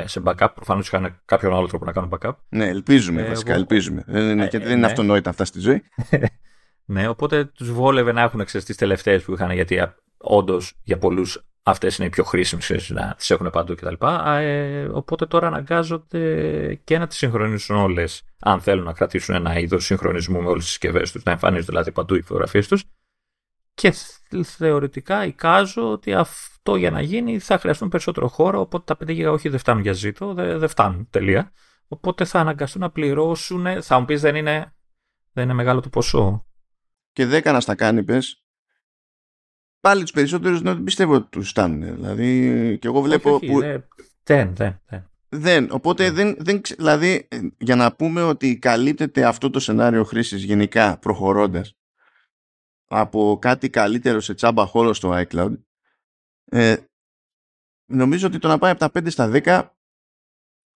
σε 0.04 0.22
backup. 0.24 0.48
Προφανώς 0.54 0.86
είχαν 0.86 1.20
κάποιον 1.24 1.54
άλλο 1.54 1.66
τρόπο 1.66 1.84
να 1.84 1.92
κάνουν 1.92 2.18
backup. 2.18 2.32
Ναι, 2.48 2.66
ελπίζουμε 2.68 3.22
ε, 3.22 3.28
βασικά. 3.28 3.50
Εγώ... 3.50 3.60
Ελπίζουμε. 3.60 4.04
Δεν 4.06 4.30
είναι, 4.30 4.40
γιατί 4.40 4.58
δεν 4.58 4.66
είναι 4.66 4.76
ναι. 4.76 4.86
αυτονόητα 4.86 5.30
αυτά 5.30 5.44
στη 5.44 5.60
ζωή. 5.60 5.82
ναι, 6.84 7.08
οπότε 7.08 7.44
τους 7.44 7.72
βόλευε 7.72 8.12
να 8.12 8.22
έχουν 8.22 8.44
ξέρεις 8.44 8.66
τις 8.66 8.76
τελευταίες 8.76 9.22
που 9.22 9.32
είχαν, 9.32 9.50
γιατί 9.50 9.82
όντως 10.16 10.74
για 10.82 10.98
πολλούς 10.98 11.44
αυτές 11.62 11.96
είναι 11.96 12.06
οι 12.06 12.10
πιο 12.10 12.24
χρήσιμες, 12.24 12.90
να 12.90 13.14
τις 13.16 13.30
έχουν 13.30 13.50
παντού 13.50 13.74
κτλ. 13.74 14.06
Ε, 14.26 14.84
οπότε 14.84 15.26
τώρα 15.26 15.46
αναγκάζονται 15.46 16.74
και 16.84 16.98
να 16.98 17.06
τις 17.06 17.16
συγχρονίσουν 17.16 17.76
όλες, 17.76 18.22
αν 18.40 18.60
θέλουν 18.60 18.84
να 18.84 18.92
κρατήσουν 18.92 19.34
ένα 19.34 19.58
είδος 19.58 19.84
συγχρονισμού 19.84 20.42
με 20.42 20.48
όλες 20.48 20.62
τις 20.62 20.70
συσκευές 20.70 21.12
τους, 21.12 21.22
να 21.22 21.32
εμφανίζονται 21.32 21.70
δηλαδή 21.70 21.92
παντού 21.92 22.14
οι 22.14 22.22
φωτογραφίες 22.22 22.68
τους. 22.68 22.84
Και 23.74 23.94
θεωρητικά 24.44 25.24
εικάζω 25.26 25.90
ότι 25.90 26.14
αυτό 26.66 26.78
για 26.78 26.90
να 26.90 27.00
γίνει 27.00 27.38
θα 27.38 27.58
χρειαστούν 27.58 27.88
περισσότερο 27.88 28.28
χώρο, 28.28 28.60
οπότε 28.60 28.94
τα 28.94 29.06
5 29.06 29.10
GB 29.10 29.32
όχι 29.32 29.48
δεν 29.48 29.58
φτάνουν 29.58 29.82
για 29.82 29.92
ζήτο, 29.92 30.34
δεν, 30.34 30.58
δεν 30.58 30.68
φτάνουν 30.68 31.08
τελεία. 31.10 31.52
Οπότε 31.88 32.24
θα 32.24 32.40
αναγκαστούν 32.40 32.80
να 32.80 32.90
πληρώσουν, 32.90 33.82
θα 33.82 33.98
μου 33.98 34.04
πεις 34.04 34.20
δεν 34.20 34.36
είναι, 34.36 34.74
δεν 35.32 35.44
είναι 35.44 35.52
μεγάλο 35.52 35.80
το 35.80 35.88
ποσό. 35.88 36.46
Και 37.12 37.26
10 37.26 37.44
να 37.44 37.60
στα 37.60 37.74
κάνει 37.74 38.04
πες, 38.04 38.44
πάλι 39.80 40.02
τους 40.02 40.10
περισσότερους 40.10 40.60
δεν 40.60 40.82
πιστεύω 40.82 41.14
ότι 41.14 41.28
τους 41.30 41.48
φτάνουν. 41.48 41.94
Δηλαδή 41.94 42.78
και 42.80 42.86
εγώ 42.86 43.00
βλέπω... 43.00 43.34
Όχι, 43.34 43.46
που... 43.46 43.58
δεν, 43.60 44.54
δεν, 44.54 44.54
δεν. 44.86 45.08
Δεν, 45.28 45.68
οπότε 45.70 46.10
δεν, 46.10 46.36
δεν, 46.38 46.60
δηλαδή 46.76 47.28
για 47.58 47.76
να 47.76 47.94
πούμε 47.94 48.22
ότι 48.22 48.58
καλύπτεται 48.58 49.24
αυτό 49.24 49.50
το 49.50 49.60
σενάριο 49.60 50.04
χρήσης 50.04 50.42
γενικά 50.42 50.98
προχωρώντας 50.98 51.76
από 52.86 53.38
κάτι 53.40 53.70
καλύτερο 53.70 54.20
σε 54.20 54.34
τσάμπα 54.34 54.66
χώρο 54.66 54.94
στο 54.94 55.24
iCloud 55.28 55.52
ε, 56.54 56.76
νομίζω 57.86 58.26
ότι 58.26 58.38
το 58.38 58.48
να 58.48 58.58
πάει 58.58 58.70
από 58.70 58.80
τα 58.80 59.00
5 59.00 59.10
στα 59.10 59.30
10 59.32 59.68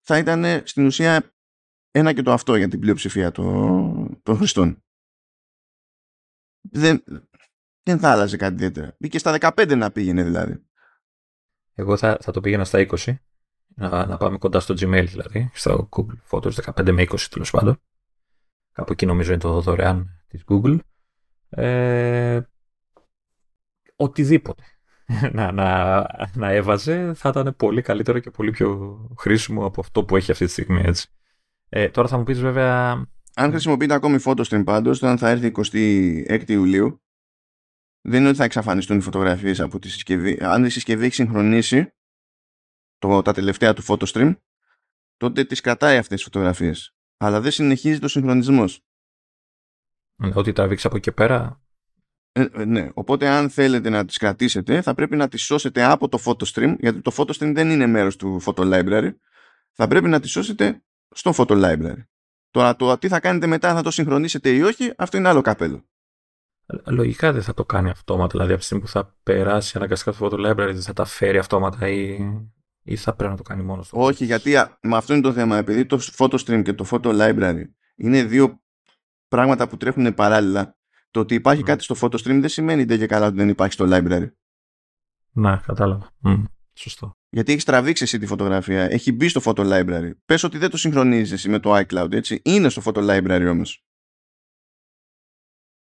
θα 0.01 0.19
ήταν 0.19 0.67
στην 0.67 0.87
ουσία 0.87 1.35
ένα 1.91 2.13
και 2.13 2.23
το 2.23 2.33
αυτό 2.33 2.57
για 2.57 2.69
την 2.69 2.81
πλειοψηφία 2.81 3.31
των, 3.31 4.21
των 4.23 4.37
χρηστών. 4.37 4.83
Δεν, 6.61 7.05
δεν 7.83 7.99
θα 7.99 8.11
άλλαζε 8.11 8.37
κάτι 8.37 8.55
ιδιαίτερα. 8.55 8.97
Μπήκε 8.99 9.19
στα 9.19 9.37
15 9.41 9.77
να 9.77 9.93
πήγαινε 9.93 10.23
δηλαδή. 10.23 10.67
Εγώ 11.75 11.97
θα, 11.97 12.19
θα 12.21 12.33
το 12.33 12.41
πήγαινα 12.41 12.65
στα 12.65 12.87
20. 12.89 13.15
Να, 13.67 14.07
να 14.07 14.17
πάμε 14.17 14.39
κοντά 14.39 14.61
στο 14.61 14.75
Gmail 14.79 15.07
δηλαδή. 15.09 15.51
Στο 15.55 15.89
Google 15.91 16.19
Photos 16.31 16.53
15 16.53 16.93
με 16.93 17.03
20 17.03 17.21
τέλος 17.31 17.51
πάντων. 17.51 17.81
Κάπου 18.73 18.93
εκεί 18.93 19.07
νομίζω 19.07 19.33
είναι 19.33 19.41
το 19.41 19.61
δωρεάν 19.61 20.25
της 20.29 20.45
Google. 20.49 20.79
Ε, 21.49 22.41
οτιδήποτε 23.97 24.63
να, 25.33 25.53
να, 25.53 26.07
να 26.35 26.51
έβαζε 26.51 27.15
θα 27.15 27.29
ήταν 27.29 27.57
πολύ 27.57 27.83
καλύτερο 27.83 28.19
και 28.19 28.31
πολύ 28.31 28.51
πιο 28.51 28.99
χρήσιμο 29.19 29.65
από 29.65 29.81
αυτό 29.81 30.05
που 30.05 30.17
έχει 30.17 30.31
αυτή 30.31 30.45
τη 30.45 30.51
στιγμή 30.51 30.83
έτσι. 30.85 31.09
Ε, 31.69 31.89
τώρα 31.89 32.09
θα 32.09 32.19
μου 32.19 32.25
πεις 32.25 32.41
βέβαια... 32.41 33.07
Αν 33.35 33.51
χρησιμοποιείτε 33.51 33.95
ακόμη 33.95 34.19
PhotoStream 34.25 34.63
πάντως, 34.65 35.03
όταν 35.03 35.19
θα 35.19 35.29
έρθει 35.29 35.53
26 36.27 36.43
Ιουλίου, 36.47 37.03
δεν 38.01 38.21
είναι 38.21 38.29
ότι 38.29 38.39
θα 38.39 38.45
εξαφανιστούν 38.45 38.99
οι 38.99 39.01
φωτογραφίες 39.01 39.61
από 39.61 39.79
τη 39.79 39.89
συσκευή. 39.89 40.39
Αν 40.41 40.65
η 40.65 40.71
συσκευή 40.71 41.05
έχει 41.05 41.15
συγχρονίσει 41.15 41.93
το, 42.99 43.23
τα 43.23 43.33
τελευταία 43.33 43.75
του 43.75 43.83
PhotoStream, 43.87 44.37
τότε 45.17 45.45
τις 45.45 45.61
κρατάει 45.61 45.97
αυτές 45.97 46.17
τις 46.17 46.23
φωτογραφίες. 46.23 46.97
Αλλά 47.17 47.41
δεν 47.41 47.51
συνεχίζει 47.51 47.99
το 47.99 48.09
συγχρονισμός. 48.09 48.81
Ό,τι 50.35 50.53
τραβήξει 50.53 50.87
από 50.87 50.97
εκεί 50.97 51.13
πέρα. 51.13 51.61
Ε, 52.39 52.49
ε, 52.53 52.65
ναι, 52.65 52.89
οπότε 52.95 53.29
αν 53.29 53.51
θέλετε 53.51 53.89
να 53.89 54.05
τις 54.05 54.17
κρατήσετε 54.17 54.83
θα 54.83 54.95
πρέπει 54.95 55.17
να 55.17 55.29
τις 55.29 55.43
σώσετε 55.43 55.85
από 55.85 56.09
το 56.09 56.19
photo 56.25 56.45
stream 56.55 56.77
γιατί 56.79 57.01
το 57.01 57.13
photo 57.17 57.31
stream 57.31 57.53
δεν 57.55 57.71
είναι 57.71 57.87
μέρος 57.87 58.17
του 58.17 58.43
photo 58.45 58.73
library 58.75 59.11
θα 59.73 59.89
πρέπει 59.89 60.09
να 60.09 60.21
τις 60.21 60.31
σώσετε 60.31 60.83
στο 61.11 61.33
photo 61.37 61.65
library. 61.65 62.05
Τώρα 62.51 62.77
το 62.77 62.99
τι 62.99 63.09
θα 63.09 63.21
κάνετε 63.21 63.47
μετά 63.47 63.75
θα 63.75 63.83
το 63.83 63.91
συγχρονίσετε 63.91 64.51
ή 64.51 64.63
όχι 64.63 64.93
αυτό 64.97 65.17
είναι 65.17 65.29
άλλο 65.29 65.41
καπέλο. 65.41 65.89
Λογικά 66.87 67.33
δεν 67.33 67.43
θα 67.43 67.55
το 67.55 67.65
κάνει 67.65 67.91
αυτόματα, 67.91 68.29
δηλαδή 68.31 68.51
από 68.51 68.59
τη 68.59 68.65
στιγμή 68.65 68.85
που 68.85 68.91
θα 68.91 69.17
περάσει 69.23 69.77
αναγκαστικά 69.77 70.13
το 70.13 70.19
photo 70.21 70.47
library 70.47 70.73
δεν 70.73 70.83
θα 70.83 70.93
τα 70.93 71.05
φέρει 71.05 71.39
αυτόματα 71.39 71.89
ή, 71.89 72.19
ή 72.83 72.97
θα 72.97 73.15
πρέπει 73.15 73.31
να 73.31 73.37
το 73.37 73.43
κάνει 73.43 73.63
μόνος 73.63 73.89
του; 73.89 73.97
Όχι, 74.01 74.25
γιατί 74.25 74.51
με 74.81 74.97
αυτό 74.97 75.13
είναι 75.13 75.23
το 75.23 75.33
θέμα. 75.33 75.57
Επειδή 75.57 75.87
το 75.87 75.99
photo 76.17 76.39
stream 76.39 76.63
και 76.63 76.73
το 76.73 76.87
photo 76.91 77.21
library 77.21 77.63
είναι 77.97 78.23
δύο 78.23 78.63
πράγματα 79.29 79.69
που 79.69 79.77
τρέχουν 79.77 80.15
παράλληλα, 80.15 80.78
το 81.11 81.21
ότι 81.21 81.35
υπάρχει 81.35 81.63
κάτι 81.63 81.83
στο 81.83 81.95
photo 82.01 82.15
stream 82.15 82.39
δεν 82.41 82.49
σημαίνει 82.49 82.85
δεν 82.85 82.99
και 82.99 83.07
καλά 83.07 83.27
ότι 83.27 83.37
δεν 83.37 83.49
υπάρχει 83.49 83.73
στο 83.73 83.87
library. 83.89 84.31
Να, 85.33 85.57
κατάλαβα. 85.57 86.11
Mm, 86.25 86.43
σωστό. 86.73 87.13
Γιατί 87.29 87.53
έχεις 87.53 87.65
τραβήξει 87.65 88.03
εσύ 88.03 88.19
τη 88.19 88.27
φωτογραφία, 88.27 88.85
έχει 88.91 89.13
μπει 89.13 89.29
στο 89.29 89.41
photo 89.45 89.61
library. 89.61 90.11
Πες 90.25 90.43
ότι 90.43 90.59
δεν 90.59 90.71
το 90.71 90.77
συγχρονίζεις 90.77 91.33
εσύ 91.33 91.49
με 91.49 91.59
το 91.59 91.77
iCloud, 91.77 92.13
έτσι. 92.13 92.41
Είναι 92.45 92.69
στο 92.69 92.83
photo 92.85 93.09
library 93.11 93.47
όμως. 93.51 93.83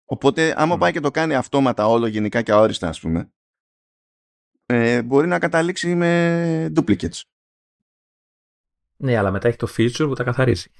Οπότε, 0.06 0.54
άμα 0.58 0.78
πάει 0.78 0.92
και 0.92 1.00
το 1.00 1.12
κάνει 1.12 1.36
αυτόματα 1.36 1.88
όλο 1.88 2.08
γενικά 2.08 2.42
και 2.42 2.52
αόριστα, 2.52 2.88
ας 2.88 3.00
πούμε, 3.00 3.32
ε, 4.66 5.02
μπορεί 5.04 5.28
να 5.28 5.40
καταλήξει 5.40 5.96
με 5.96 6.72
duplicates. 6.76 7.22
Ναι, 8.98 9.18
αλλά 9.18 9.32
μετά 9.32 9.48
έχει 9.48 9.58
το 9.58 9.68
feature 9.78 10.06
που 10.08 10.14
τα 10.14 10.24
καθαρίζει. 10.24 10.72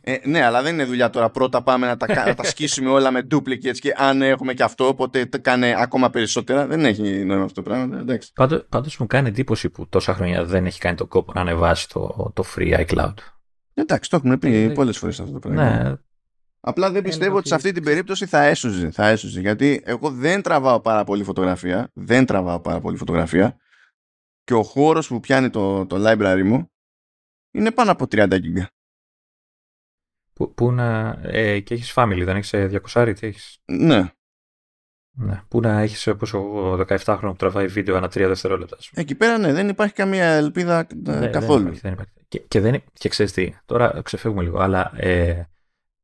Ε, 0.00 0.16
ναι, 0.24 0.44
αλλά 0.44 0.62
δεν 0.62 0.72
είναι 0.72 0.84
δουλειά 0.84 1.10
τώρα. 1.10 1.30
Πρώτα 1.30 1.62
πάμε 1.62 1.86
να 1.86 1.96
τα, 1.96 2.24
να 2.26 2.34
τα 2.34 2.44
σκίσουμε 2.44 2.90
όλα 2.90 3.10
με 3.10 3.26
duplicates 3.30 3.78
και 3.78 3.94
αν 3.96 4.22
έχουμε 4.22 4.54
και 4.54 4.62
αυτό, 4.62 4.86
οπότε 4.86 5.24
κάνει 5.24 5.74
ακόμα 5.74 6.10
περισσότερα. 6.10 6.66
Δεν 6.66 6.84
έχει 6.84 7.02
νόημα 7.02 7.44
αυτό 7.44 7.62
το 7.62 7.70
πράγμα. 7.70 7.98
Εντάξει. 7.98 8.32
Πάντως, 8.32 8.66
πάντως 8.68 8.96
μου 8.98 9.06
κάνει 9.06 9.28
εντύπωση 9.28 9.70
που 9.70 9.88
τόσα 9.88 10.14
χρόνια 10.14 10.44
δεν 10.44 10.66
έχει 10.66 10.80
κάνει 10.80 10.96
το 10.96 11.06
κόπο 11.06 11.32
να 11.34 11.40
ανεβάσει 11.40 11.88
το, 11.88 12.32
το 12.34 12.44
free 12.56 12.86
iCloud. 12.86 13.14
Εντάξει, 13.74 14.10
το 14.10 14.16
έχουμε 14.16 14.36
πει 14.36 14.54
ε, 14.54 14.68
πολλές 14.68 14.98
φορές 14.98 15.20
αυτό 15.20 15.32
το 15.32 15.38
πράγμα. 15.38 15.82
Ναι. 15.82 15.94
Απλά 16.60 16.90
δεν 16.90 17.02
πιστεύω 17.02 17.36
ότι 17.36 17.48
σε 17.48 17.54
αυτή 17.54 17.72
την 17.72 17.84
περίπτωση 17.84 18.26
θα 18.26 18.42
έσωζε, 18.42 18.90
θα 18.90 19.08
έσωζε. 19.08 19.40
Γιατί 19.40 19.82
εγώ 19.84 20.10
δεν 20.10 20.42
τραβάω 20.42 20.80
πάρα 20.80 21.04
πολύ 21.04 21.24
φωτογραφία. 21.24 21.90
Δεν 21.92 22.26
τραβάω 22.26 22.60
πάρα 22.60 22.80
πολύ 22.80 22.96
φωτογραφία. 22.96 23.56
Και 24.44 24.54
ο 24.54 24.62
χώρος 24.62 25.08
που 25.08 25.20
πιάνει 25.20 25.50
το, 25.50 25.86
το 25.86 25.96
library 25.98 26.42
μου 26.44 26.70
είναι 27.50 27.70
πάνω 27.70 27.90
από 27.90 28.06
30 28.10 28.28
GB. 28.28 28.64
Που, 30.34 30.54
που 30.54 30.72
να. 30.72 31.18
Ε, 31.22 31.60
και 31.60 31.74
έχεις 31.74 31.92
family, 31.96 32.22
δεν 32.24 32.36
έχεις 32.36 32.50
200 32.92 33.12
τι 33.18 33.26
έχεις; 33.26 33.58
Ναι. 33.64 34.12
Ναι. 35.16 35.42
Που 35.48 35.60
να 35.60 35.80
έχεις 35.80 36.06
όπω 36.06 36.38
ο 36.38 36.84
17χρονο 36.88 37.18
που 37.20 37.36
τραβάει 37.36 37.66
βίντεο 37.66 37.96
ανά 37.96 38.06
3 38.06 38.10
δευτερόλεπτα. 38.10 38.76
Εκεί 38.94 39.14
πέρα 39.14 39.38
ναι, 39.38 39.52
δεν 39.52 39.68
υπάρχει 39.68 39.94
καμία 39.94 40.26
ελπίδα 40.26 40.86
ε, 41.06 41.18
ναι, 41.18 41.26
καθόλου. 41.26 41.62
Δεν 41.62 41.66
υπάρχει, 41.66 41.80
δεν 41.80 41.92
υπάρχει. 41.92 42.12
Και, 42.28 42.38
και, 42.38 42.60
δεν, 42.60 42.82
και 42.92 43.08
ξέρεις 43.08 43.32
τι, 43.32 43.54
τώρα 43.66 44.00
ξεφεύγουμε 44.02 44.42
λίγο, 44.42 44.58
αλλά 44.58 44.92
ε, 44.96 45.48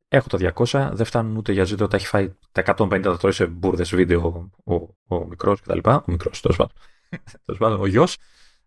έχω 0.09 0.28
το 0.28 0.53
200, 0.55 0.91
δεν 0.93 1.07
φτάνουν 1.07 1.37
ούτε 1.37 1.53
για 1.53 1.64
ζήτο, 1.64 1.89
τα 1.89 1.97
έχει 1.97 2.07
φάει 2.07 2.33
τα 2.53 2.62
150 2.76 3.01
τα 3.03 3.16
τρώει 3.16 3.33
σε 3.33 3.47
μπουρδες 3.47 3.95
βίντεο 3.95 4.51
ο, 4.64 4.74
ο, 4.74 5.16
ο 5.16 5.26
μικρός 5.26 5.61
κτλ. 5.61 5.78
Ο 5.85 6.03
μικρός, 6.07 6.41
τέλος 6.41 6.57
πάντων. 6.57 6.76
πάντων, 7.59 7.81
ο 7.81 7.87
γιος. 7.87 8.16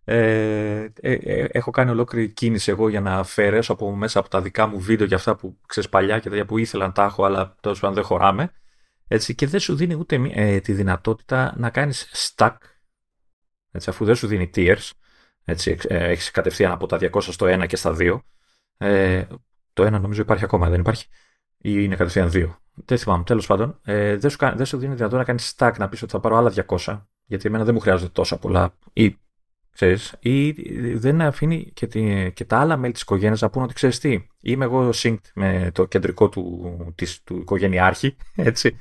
Ε, 0.05 0.91
ε, 1.01 1.13
ε, 1.13 1.47
έχω 1.51 1.71
κάνει 1.71 1.89
ολόκληρη 1.89 2.29
κίνηση 2.29 2.71
εγώ 2.71 2.89
για 2.89 3.01
να 3.01 3.15
αφαιρέσω 3.15 3.73
από 3.73 3.95
μέσα 3.95 4.19
από 4.19 4.29
τα 4.29 4.41
δικά 4.41 4.67
μου 4.67 4.79
βίντεο 4.79 5.07
και 5.07 5.15
αυτά 5.15 5.35
που 5.35 5.57
ξέρεις 5.67 5.89
παλιά 5.89 6.19
και 6.19 6.29
τέτοια 6.29 6.45
που 6.45 6.57
ήθελα 6.57 6.85
να 6.85 6.91
τα 6.91 7.03
έχω, 7.03 7.23
αλλά 7.25 7.55
τέλος 7.61 7.79
πάντων 7.79 7.95
δεν 7.95 8.03
χωράμε. 8.03 8.51
Έτσι, 9.07 9.35
και 9.35 9.47
δεν 9.47 9.59
σου 9.59 9.75
δίνει 9.75 9.93
ούτε 9.95 10.31
ε, 10.33 10.59
τη 10.59 10.73
δυνατότητα 10.73 11.53
να 11.57 11.69
κάνεις 11.69 12.33
stack, 12.35 12.55
έτσι, 13.71 13.89
αφού 13.89 14.05
δεν 14.05 14.15
σου 14.15 14.27
δίνει 14.27 14.49
tiers. 14.55 14.89
Έτσι, 15.43 15.77
ε, 15.87 16.09
έχεις 16.09 16.31
κατευθείαν 16.31 16.71
από 16.71 16.85
τα 16.85 16.97
200 16.97 17.21
στο 17.21 17.45
1 17.45 17.65
και 17.67 17.75
στα 17.75 17.95
2. 17.99 18.19
Ε, 18.77 19.25
το 19.73 19.85
1 19.85 19.91
νομίζω 19.91 20.21
υπάρχει 20.21 20.43
ακόμα, 20.43 20.69
δεν 20.69 20.79
υπάρχει; 20.79 21.07
Ή 21.57 21.71
είναι 21.73 21.95
κατευθείαν 21.95 22.29
2. 22.33 22.57
Δεν 22.73 22.97
θυμάμαι. 22.97 23.23
Τέλος 23.23 23.45
πάντων, 23.45 23.79
ε, 23.83 24.17
δεν, 24.17 24.29
σου, 24.29 24.37
δεν 24.39 24.65
σου 24.65 24.77
δίνει 24.77 24.93
δυνατότητα 24.93 25.17
να 25.17 25.23
κάνεις 25.23 25.55
stack 25.57 25.73
να 25.77 25.89
πεις 25.89 26.01
ότι 26.01 26.11
θα 26.11 26.19
πάρω 26.19 26.37
άλλα 26.37 26.53
200. 26.67 27.01
Γιατί 27.25 27.47
εμένα 27.47 27.63
δεν 27.63 27.73
μου 27.73 27.79
χρειάζονται 27.79 28.11
τόσα 28.11 28.37
πολλά. 28.37 28.77
Ή 28.93 29.17
Ξέρεις, 29.73 30.15
ή 30.19 30.51
δεν 30.95 31.21
αφήνει 31.21 31.71
και, 31.73 31.87
τη, 31.87 32.31
και 32.33 32.45
τα 32.45 32.57
άλλα 32.59 32.77
μέλη 32.77 32.93
της 32.93 33.01
οικογένειας 33.01 33.41
να 33.41 33.49
πούνε 33.49 33.65
ότι 33.65 33.73
ξέρεις 33.73 33.99
τι, 33.99 34.27
είμαι 34.41 34.65
εγώ 34.65 34.89
synced 34.93 35.17
με 35.33 35.71
το 35.73 35.85
κεντρικό 35.85 36.29
του, 36.29 36.75
της, 36.95 37.23
του 37.23 37.37
οικογενειάρχη, 37.37 38.15
έτσι, 38.35 38.77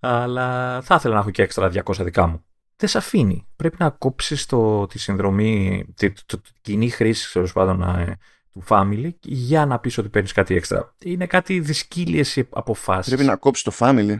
αλλά 0.00 0.80
θα 0.82 0.94
ήθελα 0.94 1.14
να 1.14 1.20
έχω 1.20 1.30
και 1.30 1.42
έξτρα 1.42 1.70
200 1.84 1.94
δικά 2.00 2.26
μου. 2.26 2.44
Δεν 2.76 2.88
σε 2.88 2.98
αφήνει. 2.98 3.46
Πρέπει 3.56 3.76
να 3.78 3.90
κόψεις 3.90 4.46
το, 4.46 4.86
τη 4.86 4.98
συνδρομή, 4.98 5.84
τη, 5.94 6.12
το, 6.12 6.22
το, 6.26 6.40
κοινή 6.60 6.90
χρήση, 6.90 7.32
τέλος 7.32 7.52
πάντων, 7.52 7.82
ε, 7.82 8.16
του 8.52 8.64
family 8.68 9.10
για 9.22 9.66
να 9.66 9.78
πεις 9.78 9.98
ότι 9.98 10.08
παίρνεις 10.08 10.32
κάτι 10.32 10.54
έξτρα. 10.54 10.94
Είναι 11.04 11.26
κάτι 11.26 11.60
δυσκύλιες 11.60 12.36
οι 12.36 12.48
αποφάσεις. 12.50 13.14
Πρέπει 13.14 13.28
να 13.28 13.36
κόψεις 13.36 13.64
το 13.64 13.72
family. 13.78 14.16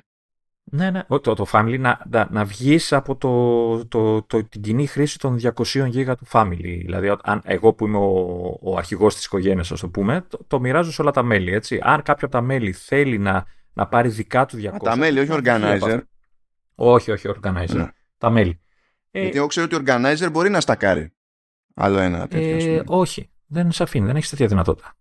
Ναι, 0.71 0.91
ναι. 0.91 1.03
Το, 1.03 1.35
το 1.35 1.47
family 1.53 1.79
να, 1.79 2.01
να, 2.11 2.29
να 2.31 2.45
βγεις 2.45 2.93
από 2.93 3.17
το, 3.17 3.87
το, 3.87 4.23
το, 4.23 4.45
την 4.45 4.63
κοινή 4.63 4.87
χρήση 4.87 5.19
των 5.19 5.39
200 5.43 5.51
GB 5.93 6.15
του 6.17 6.27
family. 6.33 6.81
Δηλαδή, 6.85 7.17
αν 7.23 7.41
εγώ 7.45 7.73
που 7.73 7.87
είμαι 7.87 7.99
ο, 7.99 8.59
ο 8.61 8.77
αρχηγός 8.77 9.15
της 9.15 9.25
οικογένειας, 9.25 9.73
ας 9.73 9.81
το 9.81 9.89
πούμε, 9.89 10.25
το, 10.29 10.39
το, 10.47 10.61
μοιράζω 10.61 10.93
σε 10.93 11.03
όλα 11.03 11.11
τα 11.11 11.23
μέλη. 11.23 11.53
Έτσι. 11.53 11.79
Αν 11.83 12.03
κάποιο 12.03 12.27
από 12.27 12.37
τα 12.37 12.43
μέλη 12.43 12.73
θέλει 12.73 13.19
να, 13.19 13.45
να 13.73 13.87
πάρει 13.87 14.09
δικά 14.09 14.47
του 14.47 14.57
200. 14.57 14.67
Α, 14.67 14.77
τα 14.77 14.97
μέλη, 14.97 15.19
όχι 15.21 15.31
organizer. 15.33 16.01
Όχι, 16.75 17.11
όχι 17.11 17.29
organizer. 17.41 17.75
Ναι. 17.75 17.89
Τα 18.19 18.31
μέλη. 18.31 18.61
Ε, 19.11 19.21
Γιατί 19.21 19.37
εγώ 19.37 19.47
ξέρω 19.47 19.67
ότι 19.67 19.77
ο 19.77 19.83
organizer 19.87 20.29
μπορεί 20.33 20.51
να 20.51 20.61
στακάρει. 20.61 21.13
Άλλο 21.75 21.99
ένα 21.99 22.29
τέτοιο. 22.29 22.75
Ε, 22.75 22.83
όχι. 22.87 23.31
Δεν 23.47 23.73
σε 23.73 23.83
αφήνει. 23.83 24.07
Δεν 24.07 24.17
έχεις 24.17 24.31
τέτοια 24.31 24.47
δυνατότητα. 24.47 24.97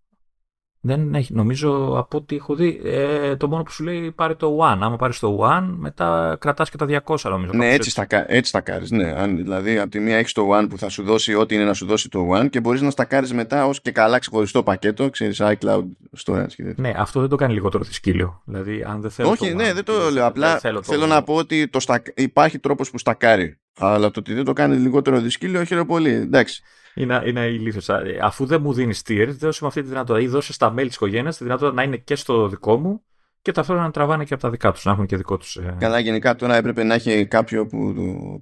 Δεν 0.88 1.16
έχει, 1.16 1.34
νομίζω 1.34 1.98
από 1.98 2.18
ό,τι 2.18 2.36
έχω 2.36 2.56
δει, 2.56 2.82
ε, 2.84 3.36
το 3.36 3.48
μόνο 3.48 3.64
που 3.64 3.72
σου 3.72 3.84
λέει 3.84 4.12
πάρει 4.12 4.36
το 4.36 4.58
One. 4.58 4.78
Άμα 4.82 4.96
πάρεις 4.96 5.20
το 5.20 5.40
One, 5.42 5.74
μετά 5.78 6.38
κρατάς 6.40 6.70
και 6.70 6.78
τα 6.78 6.86
200 7.06 7.30
νομίζω. 7.30 7.52
Ναι, 7.54 7.74
έτσι, 7.74 7.90
στα, 7.90 8.08
έτσι 8.28 8.52
τα 8.52 8.62
κάρει. 8.62 8.86
Ναι. 8.90 9.14
Αν, 9.18 9.36
δηλαδή, 9.36 9.78
από 9.80 9.90
τη 9.90 10.00
μία 10.00 10.18
έχεις 10.18 10.32
το 10.34 10.50
One 10.52 10.68
που 10.70 10.78
θα 10.78 10.90
σου 10.90 11.04
δώσει 11.04 11.36
ό,τι 11.36 11.56
είναι 11.56 11.64
να 11.64 11.74
σου 11.74 11.86
δώσει 11.86 12.10
το 12.10 12.30
One 12.34 12.50
και 12.50 12.60
μπορείς 12.60 12.82
να 12.82 12.90
στα 12.90 13.06
κάρει 13.06 13.34
μετά 13.34 13.66
ως 13.66 13.82
και 13.82 13.92
καλά 13.92 14.20
ξεχωριστό 14.20 14.64
πακέτο, 14.64 15.10
ξέρεις, 15.10 15.42
iCloud 15.44 15.84
storage 16.26 16.54
και 16.56 16.74
Ναι, 16.76 16.94
αυτό 16.98 17.20
δεν 17.20 17.30
το 17.30 17.36
κάνει 17.36 17.54
λιγότερο 17.54 17.84
δυσκύλιο. 17.84 18.42
Δηλαδή, 18.46 18.84
αν 18.88 19.02
δεν 19.02 19.12
θέλω. 19.12 19.30
Όχι, 19.30 19.50
το 19.50 19.56
ναι, 19.56 19.74
δεν 19.74 19.84
το 19.84 19.94
λέω. 20.12 20.26
Απλά 20.26 20.58
θέλω, 20.60 20.84
θέλω 20.84 21.06
να 21.06 21.24
πω 21.24 21.36
ότι 21.36 21.68
το 21.68 21.80
στα, 21.80 22.02
υπάρχει 22.16 22.60
τρόπος 22.60 22.92
που 22.92 22.98
στακάρει. 22.98 23.60
Αλλά 23.78 24.12
το 24.12 24.20
ότι 24.20 24.34
δεν 24.34 24.44
το 24.44 24.54
κάνει 24.54 24.76
λιγότερο 24.76 25.20
δυσκύλιο, 25.20 25.64
χαίρομαι 25.64 25.88
πολύ. 25.88 26.10
Εντάξει 26.10 26.64
είναι, 26.96 27.22
είναι 27.26 27.46
ηλίθιος. 27.46 27.90
Αφού 28.22 28.46
δεν 28.46 28.62
μου 28.62 28.74
δίνεις 28.74 29.02
tier, 29.08 29.28
δώσε 29.40 29.60
με 29.62 29.68
αυτή 29.68 29.82
τη 29.82 29.88
δυνατότητα. 29.88 30.26
Ή 30.26 30.28
δώσε 30.28 30.54
στα 30.54 30.72
μέλη 30.72 30.88
της 30.88 30.96
οικογένειας 30.96 31.38
τη 31.38 31.44
δυνατότητα 31.44 31.76
να 31.76 31.84
είναι 31.84 31.98
και 31.98 32.16
στο 32.16 32.48
δικό 32.48 32.78
μου 32.78 33.04
και 33.42 33.52
ταυτόχρονα 33.52 33.88
να 33.88 33.92
τραβάνε 33.92 34.26
και 34.26 34.34
από 34.34 34.44
τα 34.44 34.50
δικά 34.50 34.72
τους, 34.72 34.86
να 34.86 34.92
έχουν 34.92 35.06
και 35.06 35.18
δικό 35.18 35.38
τους. 35.38 35.56
Ε... 35.56 35.76
Καλά, 35.80 36.00
γενικά 36.00 36.36
τώρα 36.36 36.56
έπρεπε 36.56 36.84
να 36.84 36.94
έχει 36.94 37.28
κάποιο 37.28 37.66
που 37.66 37.94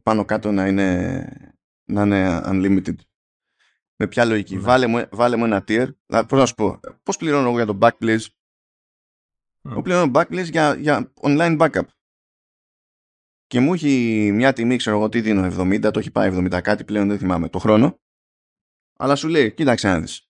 πάνω 0.04 0.26
κάτω 0.26 0.52
να 0.52 0.68
είναι, 0.68 1.28
να 1.84 2.02
είναι 2.02 2.42
unlimited. 2.46 2.96
Με 3.96 4.08
ποια 4.08 4.26
λογική. 4.26 4.56
Ναι. 4.56 4.62
Βάλε, 4.62 4.88
μου, 4.88 5.06
βάλε 5.12 5.36
μου 5.36 5.46
ένα 5.46 5.64
tier. 5.68 5.88
Πώς 6.06 6.40
να 6.40 6.46
σου 6.46 6.56
πω, 6.56 6.80
πώς 7.04 7.18
πληρώνω 7.18 7.48
εγώ 7.48 7.56
για 7.56 7.66
το 7.66 7.78
backplace. 7.82 8.26
Mm. 9.64 9.72
Εγώ 9.72 9.82
πληρώνω 9.82 10.12
backplace 10.14 10.50
για, 10.52 10.76
για 10.76 11.12
online 11.22 11.58
backup. 11.58 11.86
Και 13.54 13.60
μου 13.60 13.74
έχει 13.74 14.30
μια 14.34 14.54
τιμή, 14.54 14.78
ξέρω 14.78 14.98
εγώ 14.98 15.10
τι 15.10 15.22
δίνω, 15.22 15.62
70, 15.62 15.94
το 15.94 16.00
έχει 16.00 16.12
πάει 16.12 16.30
70 16.34 16.60
κάτι 16.64 16.84
πλέον, 16.84 17.08
δεν 17.08 17.18
θυμάμαι, 17.18 17.50
το 17.50 17.60
χρόνο 17.60 18.00
αλλά 18.94 19.16
σου 19.16 19.28
λέει, 19.28 19.54
κοίταξε 19.54 19.88
να 19.88 20.00
δεις. 20.00 20.30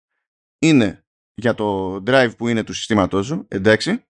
Είναι 0.60 1.06
για 1.34 1.54
το 1.54 1.96
drive 1.96 2.34
που 2.38 2.48
είναι 2.48 2.64
του 2.64 2.74
συστήματός 2.74 3.26
σου, 3.26 3.46
εντάξει, 3.48 4.06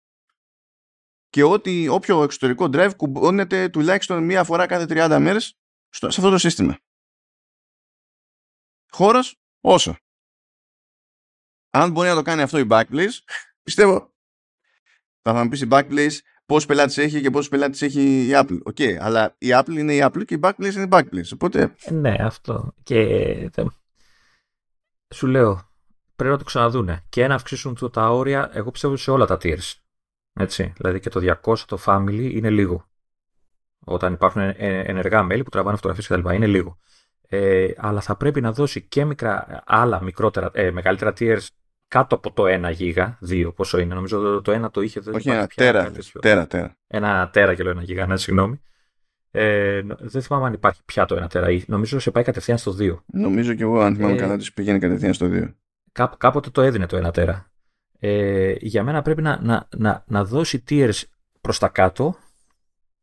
και 1.30 1.44
ότι 1.44 1.88
όποιο 1.88 2.24
εξωτερικό 2.24 2.66
drive 2.66 2.92
κουμπώνεται 2.96 3.70
τουλάχιστον 3.70 4.24
μία 4.24 4.44
φορά 4.44 4.66
κάθε 4.66 4.86
30 4.90 5.18
μέρες 5.22 5.58
σε 5.90 6.06
αυτό 6.06 6.30
το 6.30 6.38
σύστημα. 6.38 6.80
Χώρος, 8.92 9.42
όσο. 9.62 9.98
Αν 11.70 11.92
μπορεί 11.92 12.08
να 12.08 12.16
το 12.16 12.22
κάνει 12.22 12.42
αυτό 12.42 12.58
η 12.58 12.68
Backblaze, 12.70 13.18
πιστεύω 13.64 14.14
θα 15.22 15.44
μου 15.44 15.50
πει 15.50 15.58
η 15.58 15.68
Backblaze 15.72 16.18
πόσους 16.46 16.66
πελάτες 16.66 16.98
έχει 16.98 17.22
και 17.22 17.30
πόσους 17.30 17.50
πελάτες 17.50 17.82
έχει 17.82 18.02
η 18.02 18.32
Apple. 18.34 18.60
OK, 18.64 18.76
okay, 18.80 18.96
αλλά 19.00 19.36
η 19.38 19.48
Apple 19.52 19.78
είναι 19.78 19.96
η 19.96 20.00
Apple 20.04 20.26
και 20.26 20.34
η 20.34 20.40
Backblaze 20.42 20.74
είναι 20.74 20.84
η 20.84 20.90
Backblaze. 20.92 21.32
Οπότε... 21.34 21.76
Ναι, 21.90 22.16
αυτό. 22.20 22.74
Και 22.84 23.50
σου 25.14 25.28
λέω, 25.28 25.70
πρέπει 26.16 26.32
να 26.32 26.38
το 26.38 26.44
ξαναδούνε 26.44 27.04
και 27.10 27.28
να 27.28 27.36
αυξήσουν 27.36 27.92
τα 27.92 28.10
όρια, 28.10 28.50
εγώ 28.54 28.72
πιστεύω 28.72 28.96
σε 28.96 29.12
όλα 29.12 29.26
τα 29.26 29.38
tiers. 29.42 29.74
Έτσι, 30.34 30.74
δηλαδή 30.78 31.00
και 31.00 31.10
το 31.10 31.38
200 31.44 31.58
το 31.58 31.78
family 31.86 32.32
είναι 32.32 32.50
λίγο. 32.50 32.88
Όταν 33.86 34.14
υπάρχουν 34.14 34.42
ενεργά 34.58 35.24
μέλη 35.24 35.44
που 35.44 35.50
τραβάνε 35.50 35.76
φωτογραφίες 35.76 36.08
κτλ. 36.08 36.34
είναι 36.36 36.48
λίγο. 36.48 36.78
Ε, 37.28 37.72
αλλά 37.78 38.02
θα 38.02 38.16
πρέπει 38.16 38.42
να 38.42 38.52
δώσει 38.52 38.82
και 38.82 39.06
μικρά, 39.06 39.64
άλλα 39.66 40.04
μικρότερα, 40.04 40.50
ε, 40.54 40.72
μεγαλύτερα 40.72 41.14
tiers 41.20 41.48
κάτω 41.94 42.16
από 42.16 42.32
το 42.32 42.44
1 42.68 42.72
γίγα, 42.74 43.20
2 43.30 43.52
πόσο 43.56 43.80
είναι. 43.80 43.94
Νομίζω 43.94 44.42
το 44.42 44.66
1 44.66 44.72
το 44.72 44.82
είχε. 44.82 45.02
Όχι, 45.14 45.30
ένα 45.30 45.48
τέρα, 45.56 45.92
τέρα, 46.20 46.48
τέρα. 46.48 46.78
Ένα 46.88 47.30
τέρα 47.30 47.56
και 47.56 47.64
λέω 47.64 47.72
ένα 47.72 47.84
γίγα, 47.84 48.06
ναι, 48.06 48.18
συγγνώμη. 48.18 48.62
Ε, 49.32 49.82
δεν 50.00 50.22
θυμάμαι 50.22 50.46
αν 50.46 50.54
υπάρχει 50.54 50.82
πια 50.86 51.06
το 51.06 51.24
1 51.24 51.30
τέρα. 51.30 51.48
Νομίζω 51.66 52.00
σε 52.00 52.12
πάει 52.12 52.24
κατευθείαν 52.24 52.58
στο 52.58 52.76
2. 52.80 52.98
Νομίζω 53.06 53.54
κι 53.54 53.62
εγώ, 53.62 53.80
αν 53.80 53.96
θυμάμαι 53.96 54.14
ε, 54.14 54.18
καλά, 54.18 54.38
του 54.38 54.46
πηγαίνει 54.54 54.80
κατευθείαν 54.80 55.14
στο 55.14 55.30
2. 55.32 55.54
Κά, 55.92 56.16
κάποτε 56.18 56.50
το 56.50 56.62
έδινε 56.62 56.86
το 56.86 57.08
1 57.08 57.14
τέρα. 57.14 57.52
Ε, 58.00 58.54
για 58.60 58.84
μένα 58.84 59.02
πρέπει 59.02 59.22
να, 59.22 59.40
να, 59.42 59.68
να, 59.78 60.04
να 60.08 60.26
δώσει 60.26 60.64
tiers 60.70 61.02
προς 61.42 61.60
τα 61.60 61.68
κάτω 61.68 62.16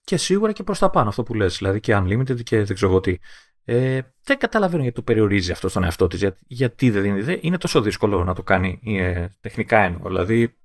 και 0.05 0.17
σίγουρα 0.17 0.53
και 0.53 0.63
προς 0.63 0.79
τα 0.79 0.91
πάνω. 0.91 1.09
Αυτό 1.09 1.23
που 1.23 1.35
λες, 1.35 1.57
δηλαδή 1.57 1.81
και 1.81 1.97
unlimited 1.97 2.43
και 2.43 2.65
δεν 2.65 2.75
ξέρω 2.75 3.01
τι. 3.01 3.17
Ε, 3.65 4.01
δεν 4.25 4.39
καταλαβαίνω 4.39 4.83
γιατί 4.83 4.97
το 4.97 5.03
περιορίζει 5.03 5.53
αυτό 5.53 5.69
στον 5.69 5.85
εαυτό 5.85 6.07
της. 6.07 6.19
Για, 6.19 6.37
γιατί 6.47 6.91
δεν 6.91 7.25
δίνει. 7.25 7.39
Είναι 7.41 7.59
τόσο 7.59 7.81
δύσκολο 7.81 8.25
να 8.25 8.35
το 8.35 8.43
κάνει 8.43 8.81
ε, 8.85 9.27
τεχνικά 9.41 9.79
εννοώ. 9.79 10.09
Δηλαδή, 10.09 10.57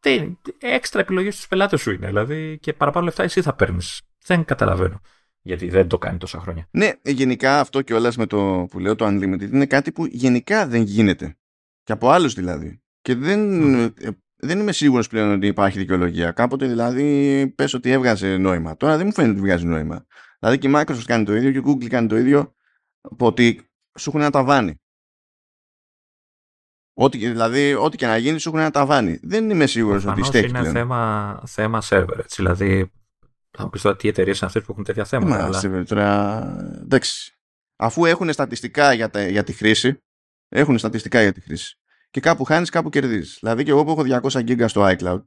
τι, 0.00 0.36
έξτρα 0.58 1.00
επιλογές 1.00 1.34
στους 1.34 1.46
πελάτες 1.48 1.80
σου 1.80 1.90
είναι. 1.90 2.06
Δηλαδή, 2.06 2.58
και 2.58 2.72
παραπάνω 2.72 3.04
λεφτά 3.04 3.22
εσύ 3.22 3.42
θα 3.42 3.54
παίρνεις. 3.54 4.00
Δεν 4.26 4.44
καταλαβαίνω. 4.44 5.00
Γιατί 5.42 5.68
δεν 5.68 5.88
το 5.88 5.98
κάνει 5.98 6.18
τόσα 6.18 6.40
χρόνια. 6.40 6.68
Ναι, 6.70 6.90
γενικά 7.02 7.60
αυτό 7.60 7.82
και 7.82 7.94
όλα 7.94 8.12
με 8.16 8.26
το 8.26 8.66
που 8.70 8.78
λέω 8.78 8.96
το 8.96 9.06
Unlimited 9.06 9.50
είναι 9.52 9.66
κάτι 9.66 9.92
που 9.92 10.06
γενικά 10.06 10.66
δεν 10.66 10.82
γίνεται. 10.82 11.36
Και 11.82 11.92
από 11.92 12.10
άλλους 12.10 12.34
δηλαδή. 12.34 12.82
Και 13.00 13.14
δεν. 13.14 13.74
Ε, 13.74 13.92
δεν 14.38 14.58
είμαι 14.58 14.72
σίγουρος 14.72 15.08
πλέον 15.08 15.32
ότι 15.32 15.46
υπάρχει 15.46 15.78
δικαιολογία. 15.78 16.30
Κάποτε 16.30 16.66
δηλαδή 16.66 17.46
πες 17.56 17.74
ότι 17.74 17.90
έβγαζε 17.90 18.36
νόημα. 18.36 18.76
Τώρα 18.76 18.96
δεν 18.96 19.06
μου 19.06 19.12
φαίνεται 19.12 19.32
ότι 19.32 19.40
βγάζει 19.40 19.64
νόημα. 19.64 20.06
Δηλαδή 20.38 20.58
και 20.58 20.68
η 20.68 20.72
Microsoft 20.74 21.04
κάνει 21.04 21.24
το 21.24 21.34
ίδιο 21.34 21.50
και 21.50 21.58
η 21.58 21.62
Google 21.66 21.86
κάνει 21.86 22.08
το 22.08 22.16
ίδιο. 22.16 22.54
Ότι 23.18 23.66
σου 23.98 24.08
έχουν 24.08 24.20
ένα 24.20 24.30
ταβάνι. 24.30 24.80
Ό,τι, 26.98 27.18
δηλαδή, 27.18 27.74
ό,τι 27.74 27.96
και 27.96 28.06
να 28.06 28.16
γίνει, 28.16 28.38
σου 28.38 28.48
έχουν 28.48 28.60
ένα 28.60 28.70
ταβάνι. 28.70 29.18
Δεν 29.22 29.50
είμαι 29.50 29.66
σίγουρος 29.66 30.04
ότι 30.04 30.22
στέκει. 30.24 30.48
Είναι 30.48 30.70
θέμα, 30.70 31.42
θέμα 31.46 31.82
server. 31.82 32.18
Έτσι. 32.18 32.42
Δηλαδή, 32.42 32.92
θα 33.50 33.62
μου 33.62 33.70
πεις 33.70 33.82
τώρα 33.82 33.96
τι 33.96 34.08
εταιρείες 34.08 34.36
είναι 34.38 34.46
αυτές 34.46 34.62
που 34.62 34.72
έχουν 34.72 34.84
τέτοια 34.84 35.04
θέματα. 35.04 35.44
αλλά... 35.44 35.60
server, 35.62 35.84
τώρα, 35.86 36.42
εντάξει. 36.80 37.36
Αφού 37.76 38.04
έχουν 38.04 38.32
στατιστικά 38.32 38.92
για, 38.92 39.10
τα, 39.10 39.28
για 39.28 39.44
τη 39.44 39.52
χρήση, 39.52 40.02
έχουν 40.48 40.78
στατιστικά 40.78 41.22
για 41.22 41.32
τη 41.32 41.40
χρήση. 41.40 41.78
Και 42.10 42.20
κάπου 42.20 42.44
χάνεις, 42.44 42.70
κάπου 42.70 42.88
κερδίζεις. 42.88 43.36
Δηλαδή, 43.40 43.64
και 43.64 43.70
εγώ 43.70 43.84
που 43.84 43.90
έχω 43.90 44.20
200 44.30 44.30
GB 44.30 44.68
στο 44.68 44.96
iCloud, 44.96 45.22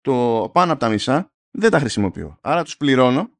το 0.00 0.50
πάνω 0.52 0.72
από 0.72 0.80
τα 0.80 0.88
μισά 0.88 1.32
δεν 1.50 1.70
τα 1.70 1.78
χρησιμοποιώ. 1.78 2.38
Άρα 2.40 2.64
τους 2.64 2.76
πληρώνω 2.76 3.30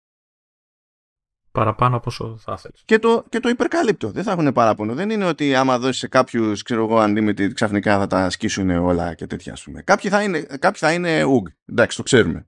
παραπάνω 1.53 1.97
από 1.97 2.05
όσο 2.09 2.39
θα 2.41 2.55
ήθελε. 2.59 2.75
Και 2.85 2.99
το, 2.99 3.25
και 3.29 3.41
το 3.41 3.49
υπερκαλύπτω. 3.49 4.11
Δεν 4.11 4.23
θα 4.23 4.33
έχουν 4.33 4.53
παράπονο. 4.53 4.95
Δεν 4.95 5.11
είναι 5.11 5.25
ότι 5.25 5.55
άμα 5.55 5.79
δώσεις 5.79 5.99
σε 5.99 6.09
κάποιους, 6.09 6.63
ξέρω 6.63 6.85
εγώ, 6.85 7.03
unlimited, 7.03 7.53
ξαφνικά 7.53 7.99
θα 7.99 8.07
τα 8.07 8.31
σκίσουν 8.31 8.71
όλα 8.71 9.15
και 9.15 9.27
τέτοια, 9.27 9.53
ας 9.53 9.63
πούμε. 9.63 9.83
Κάποιοι 9.83 10.11
θα 10.11 10.23
είναι, 10.23 10.41
κάποιοι 10.41 10.81
θα 10.81 10.93
είναι 10.93 11.23
UG. 11.25 11.53
Εντάξει, 11.67 11.97
το 11.97 12.03
ξέρουμε. 12.03 12.47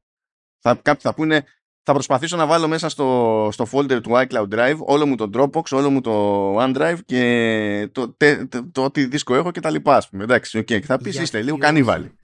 Θα, 0.58 0.74
κάποιοι 0.82 1.00
θα 1.02 1.14
πούνε, 1.14 1.44
θα 1.82 1.92
προσπαθήσω 1.92 2.36
να 2.36 2.46
βάλω 2.46 2.68
μέσα 2.68 2.88
στο, 2.88 3.48
στο 3.52 3.66
folder 3.72 4.02
του 4.02 4.10
iCloud 4.10 4.48
Drive 4.48 4.76
όλο 4.78 5.06
μου 5.06 5.14
το 5.16 5.30
Dropbox, 5.34 5.62
όλο 5.70 5.90
μου 5.90 6.00
το 6.00 6.56
OneDrive 6.58 6.98
και 7.04 7.88
το, 7.92 8.14
το, 8.16 8.48
το, 8.48 8.70
το 8.72 8.84
ό,τι 8.84 9.04
δίσκο 9.04 9.34
έχω 9.34 9.50
και 9.50 9.60
τα 9.60 9.70
λοιπά, 9.70 9.96
ας 9.96 10.08
πούμε. 10.08 10.24
Εντάξει, 10.24 10.58
okay. 10.58 10.80
θα 10.80 10.98
πεις 10.98 11.20
είστε 11.20 11.42
λίγο 11.42 11.56
κανίβαλοι. 11.56 12.16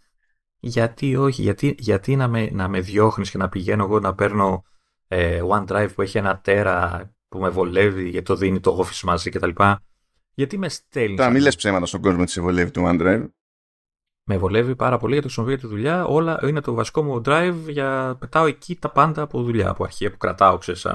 Γιατί 0.63 1.17
όχι, 1.17 1.43
γιατί, 1.43 1.75
γιατί 1.79 2.17
να 2.17 2.29
με, 2.29 2.49
να 2.53 2.69
με 2.69 2.81
διώχνεις 2.81 3.31
και 3.31 3.39
να 3.39 3.49
πηγαίνω 3.49 3.85
εγώ 3.85 4.01
να 4.01 4.15
παίρνω 4.15 4.65
ε, 5.13 5.43
OneDrive 5.49 5.89
που 5.95 6.03
έχει 6.03 6.19
ένα 6.19 6.39
τέρα 6.39 7.11
που 7.29 7.39
με 7.39 7.49
βολεύει 7.49 8.09
γιατί 8.09 8.27
το 8.27 8.37
δίνει 8.37 8.61
το 8.61 8.79
Office 8.79 9.01
μαζί 9.03 9.31
κτλ. 9.31 9.51
Γιατί 10.35 10.59
με 10.59 10.69
στέλνεις. 10.69 11.17
Τώρα 11.17 11.31
μην 11.31 11.43
λες 11.43 11.57
ψέματα 11.57 11.87
στον 11.87 12.01
κόσμο 12.01 12.23
ότι 12.23 12.31
σε 12.31 12.41
βολεύει 12.41 12.71
το 12.71 12.89
OneDrive. 12.89 13.29
Με 14.25 14.39
βολεύει 14.39 14.77
πάρα 14.77 14.99
πολύ 14.99 15.13
γιατί 15.13 15.29
το 15.29 15.35
χρησιμοποιώ 15.35 15.55
για 15.59 15.69
τη 15.69 15.75
δουλειά. 15.75 16.05
Όλα 16.05 16.41
είναι 16.49 16.61
το 16.61 16.75
βασικό 16.75 17.03
μου 17.03 17.23
drive 17.25 17.57
για 17.69 18.17
πετάω 18.19 18.47
εκεί 18.47 18.77
τα 18.77 18.91
πάντα 18.91 19.23
από 19.23 19.43
δουλειά. 19.43 19.69
Από 19.69 19.85
αρχή 19.85 20.11
που 20.11 20.17
κρατάω, 20.17 20.59
ξέρεις, 20.59 20.87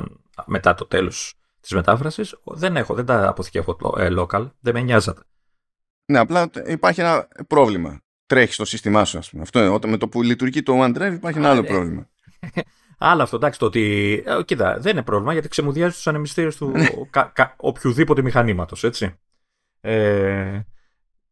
μετά 0.46 0.74
το 0.74 0.86
τέλος 0.86 1.34
της 1.62 1.72
μετάφρασης. 1.72 2.36
Δεν 2.44 2.76
έχω, 2.76 2.94
δεν 2.94 3.06
τα 3.06 3.28
αποθηκεύω 3.28 3.78
ε, 3.98 4.08
local. 4.18 4.50
Δεν 4.60 4.74
με 4.74 4.82
νοιάζεται. 4.82 5.22
Ναι, 6.06 6.20
απλά 6.20 6.50
υπάρχει 6.66 7.02
ένα 7.02 7.28
πρόβλημα. 7.48 8.02
Τρέχει 8.26 8.54
στο 8.54 8.66
σύστημά 8.66 9.06
σου, 9.06 9.18
ας 9.18 9.30
πούμε. 9.30 9.42
Αυτό, 9.42 9.80
με 9.88 9.98
το 9.98 10.08
που 10.08 10.22
λειτουργεί 10.22 10.64
το 10.64 10.84
OneDrive 10.84 11.14
υπάρχει 11.14 11.38
ένα 11.38 11.50
άλλο 11.50 11.62
ναι. 11.62 11.68
πρόβλημα. 11.68 12.10
Άλλο 12.98 13.24
αυτό, 13.24 13.36
εντάξει, 13.36 13.60
το 13.60 13.66
ότι. 13.66 14.24
Ε, 14.26 14.44
κοίτα, 14.44 14.80
δεν 14.80 14.92
είναι 14.92 15.04
πρόβλημα 15.04 15.34
γιατί 15.34 15.48
ξεμουδιάζει 15.48 15.96
τους 15.96 16.08
ανεμιστήρες 16.08 16.56
του 16.56 16.70
ναι. 16.70 16.88
κα, 17.10 17.32
κα, 17.36 17.54
οποιοδήποτε 17.58 18.22
μηχανήματος, 18.22 18.84
έτσι. 18.84 19.20
Ε, 19.82 20.60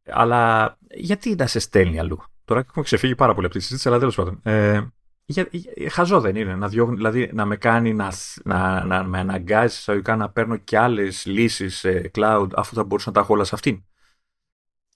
αλλά 0.05 0.78
γιατί 0.89 1.36
να 1.36 1.47
σε 1.47 1.59
στέλνει 1.59 1.99
αλλού; 1.99 2.24
Τώρα 2.45 2.59
έχουμε 2.59 2.86
ξεφύγει 2.86 3.16
πάρα 3.16 3.34
πολύ 3.34 3.45
από 3.45 3.55
τη 3.55 3.61
συζήτηση, 3.61 3.88
αλλά 3.88 3.99
τέλος 3.99 4.16
πάντων. 4.16 4.39
Ε, 4.43 4.82
για, 5.26 5.47
για, 5.51 5.89
χαζό 5.89 6.20
δεν 6.20 6.36
είναι 6.36 6.55
να 6.55 6.68
διώχνει, 6.68 6.95
δηλαδή 6.95 7.30
να 7.34 7.45
με 7.45 7.55
κάνει 7.55 7.93
να, 7.93 8.11
να, 8.43 8.86
να 8.86 9.03
με 9.03 9.20
αναγκάζει 9.20 9.76
εισαγωγικά 9.78 10.16
να 10.16 10.30
παίρνω 10.30 10.57
και 10.57 10.78
άλλες 10.78 11.26
λύσεις 11.26 11.78
σε 11.78 12.11
cloud 12.16 12.47
αφού 12.55 12.76
θα 12.76 12.84
μπορούσα 12.84 13.09
να 13.09 13.16
τα 13.16 13.22
έχω 13.22 13.34
όλα 13.34 13.43
σε 13.43 13.55
αυτήν. 13.55 13.84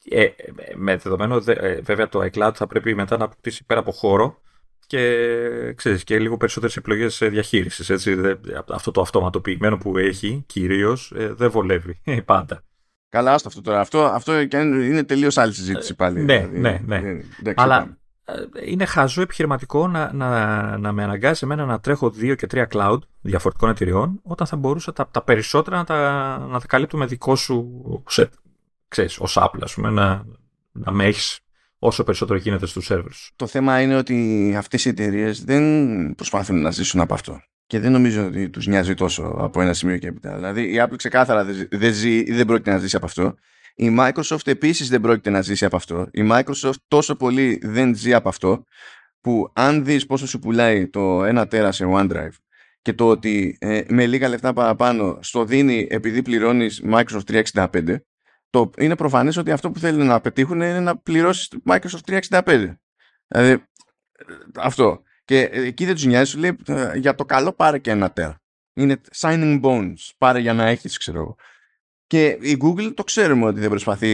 Ε, 0.10 0.28
με 0.76 0.98
δεδομένο, 0.98 1.42
ε, 1.46 1.82
βέβαια, 1.82 2.10
το 2.10 2.30
iCloud 2.32 2.52
θα 2.54 2.68
πρέπει 2.68 2.96
μετά 2.96 3.18
να 3.18 3.26
αποκτήσει 3.26 3.66
πέρα 3.66 3.80
από 3.80 3.92
χώρο 3.92 4.42
και, 4.88 5.74
ξέρεις, 5.74 6.04
και 6.04 6.20
λίγο 6.20 6.38
περισσότερες 6.38 6.78
επιλογές 6.78 7.18
διαχείρισης. 7.22 7.90
Έτσι. 7.90 8.38
Αυτό 8.74 8.92
το 8.92 9.02
αυτοματοποιημένο 9.02 9.78
που 9.78 9.98
έχει 9.98 10.44
κυρίως 10.46 11.14
ε, 11.16 11.34
δεν 11.34 11.52
βολεύει 11.52 12.02
πάντα. 12.26 12.62
Καλά, 13.10 13.34
άστο 13.34 13.48
αυτό 13.48 13.62
τώρα. 13.62 13.80
Αυτό, 13.80 14.04
αυτό 14.04 14.40
είναι 14.40 15.04
τελείως 15.04 15.38
άλλη 15.38 15.54
συζήτηση 15.54 15.96
πάλι. 15.96 16.24
Ναι, 16.24 16.38
δηλαδή, 16.38 16.60
ναι, 16.60 16.82
ναι. 16.86 17.00
ναι. 17.44 17.54
Αλλά 17.56 17.98
ε, 18.26 18.34
είναι 18.66 18.86
χαζό 18.86 19.22
επιχειρηματικό 19.22 19.88
να, 19.88 20.14
να, 20.14 20.78
να 20.78 20.92
με 20.92 21.04
αναγκάσει 21.04 21.42
εμένα 21.44 21.66
να 21.66 21.80
τρέχω 21.80 22.10
δύο 22.10 22.36
και 22.36 22.48
τρία 22.48 22.68
cloud 22.72 22.98
διαφορετικών 23.22 23.70
εταιριών 23.70 24.20
όταν 24.24 24.48
θα 24.48 24.56
μπορούσα 24.56 24.94
τα, 24.94 25.08
τα 25.12 25.22
περισσότερα 25.22 25.78
να 25.78 25.84
τα, 25.84 26.38
να 26.38 26.60
τα 26.60 26.66
καλύπτω 26.68 26.98
με 26.98 27.06
δικό 27.06 27.36
σου 27.36 27.84
set. 28.12 28.30
Ξέρεις, 28.88 29.20
ως 29.20 29.38
Apple, 29.42 29.60
ας 29.62 29.74
πούμε, 29.74 29.90
να, 29.90 30.26
να 30.72 30.92
με 30.92 31.06
έχεις 31.06 31.40
όσο 31.80 32.04
περισσότερο 32.04 32.40
γίνεται 32.40 32.66
στους 32.66 32.88
servers. 32.92 33.30
Το 33.36 33.48
θέμα 33.48 33.82
είναι 33.82 33.96
ότι 33.96 34.54
αυτές 34.58 34.86
οι 34.86 34.90
εταιρείες 34.90 35.44
δεν 35.44 36.16
προσπαθούν 36.16 36.62
να 36.62 36.72
ζήσουν 36.72 37.00
από 37.00 37.14
αυτό. 37.14 37.42
Και 37.68 37.80
δεν 37.80 37.92
νομίζω 37.92 38.26
ότι 38.26 38.50
τους 38.50 38.68
νοιάζει 38.68 38.94
τόσο 38.94 39.36
από 39.38 39.62
ένα 39.62 39.74
σημείο 39.74 39.98
και 39.98 40.08
έπειτα. 40.08 40.36
Δηλαδή 40.36 40.62
η 40.62 40.82
Apple 40.84 40.96
ξεκάθαρα 40.96 41.46
δεν 41.70 41.94
ζει 41.94 42.18
ή 42.18 42.32
δεν 42.34 42.46
πρόκειται 42.46 42.72
να 42.72 42.78
ζήσει 42.78 42.96
από 42.96 43.06
αυτό. 43.06 43.36
Η 43.76 43.96
Microsoft 44.00 44.48
επίσης 44.48 44.90
δεν 44.90 45.02
πρόκειται 45.02 45.30
να 45.30 45.42
ζήσει 45.42 45.66
από 45.66 45.76
αυτό. 45.76 46.08
Η 46.12 46.28
Microsoft 46.32 46.80
τόσο 46.88 47.16
πολύ 47.16 47.60
δεν 47.64 47.96
ζει 47.96 48.14
από 48.14 48.30
αυτό 48.30 48.64
που 49.22 49.52
αν 49.54 49.86
δεις 49.86 50.06
πόσο 50.06 50.28
σου 50.28 50.40
πουλάει 50.40 50.88
το 50.88 51.24
ένα 51.24 51.48
τέρα 51.48 51.72
σε 51.72 51.86
OneDrive 51.88 52.36
και 52.82 52.94
το 52.94 53.08
ότι 53.08 53.58
ε, 53.60 53.82
με 53.88 54.06
λίγα 54.06 54.28
λεφτά 54.28 54.54
παραπάνω 54.54 55.18
στο 55.22 55.46
δίνει 55.46 55.88
επειδή 55.90 56.22
πληρώνεις 56.22 56.84
Microsoft 56.92 57.44
365 57.54 57.98
το, 58.50 58.70
είναι 58.78 58.96
προφανές 58.96 59.38
ότι 59.38 59.52
αυτό 59.52 59.72
που 59.72 59.80
θέλουν 59.80 60.08
να 60.08 60.22
πετύχουν 60.22 60.56
είναι 60.56 60.80
να 60.80 60.98
πληρώσει 60.98 61.62
Microsoft 61.66 62.20
365. 62.30 62.74
Δηλαδή, 63.28 63.64
αυτό. 64.56 65.02
Και 65.26 65.50
εκεί 65.52 65.86
δεν 65.86 65.94
τους 65.94 66.06
νοιάζει, 66.06 66.32
σου 66.32 66.38
λέει 66.38 66.58
«Ε, 66.68 66.98
για 66.98 67.16
το 67.16 67.26
καλό 67.26 67.54
πάρε 67.54 67.78
και 67.78 67.92
ένα 67.92 68.12
τέρα. 68.12 68.42
Είναι 68.74 69.02
signing 69.16 69.62
bones. 69.62 70.12
Πάρε 70.18 70.40
για 70.40 70.54
να 70.54 70.66
έχεις, 70.66 70.98
ξέρω 70.98 71.20
εγώ. 71.20 71.36
Και 72.08 72.38
η 72.42 72.58
Google 72.62 72.94
το 72.94 73.04
ξέρουμε 73.04 73.46
ότι 73.46 73.60
δεν 73.60 73.70
προσπαθεί 73.70 74.10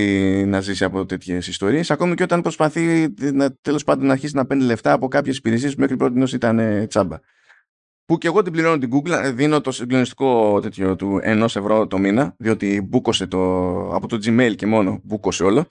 να 0.45 0.61
ζήσει 0.61 0.83
από 0.83 1.05
τέτοιες 1.05 1.47
ιστορίες, 1.47 1.91
ακόμη 1.91 2.15
και 2.15 2.23
όταν 2.23 2.41
προσπαθεί 2.41 3.13
τέλος 3.61 3.83
πάντων 3.83 4.05
να 4.05 4.11
αρχίσει 4.11 4.35
να 4.35 4.45
παίρνει 4.45 4.63
λεφτά 4.63 4.91
από 4.91 5.07
κάποιες 5.07 5.37
υπηρεσίες 5.37 5.73
που 5.75 5.81
μέχρι 5.81 5.97
πρώτη 5.97 6.35
ήταν 6.35 6.87
τσάμπα 6.87 7.19
που 8.13 8.19
και 8.19 8.27
εγώ 8.27 8.41
την 8.41 8.51
πληρώνω 8.51 8.77
την 8.77 8.89
Google, 8.93 9.31
δίνω 9.33 9.61
το 9.61 9.71
συγκλονιστικό 9.71 10.59
τέτοιο 10.59 10.95
του 10.95 11.19
ενός 11.21 11.55
ευρώ 11.55 11.87
το 11.87 11.97
μήνα, 11.97 12.35
διότι 12.37 12.81
μπούκωσε 12.81 13.27
το, 13.27 13.39
από 13.95 14.07
το 14.07 14.15
Gmail 14.15 14.53
και 14.55 14.65
μόνο 14.65 14.99
μπούκωσε 15.03 15.43
όλο. 15.43 15.67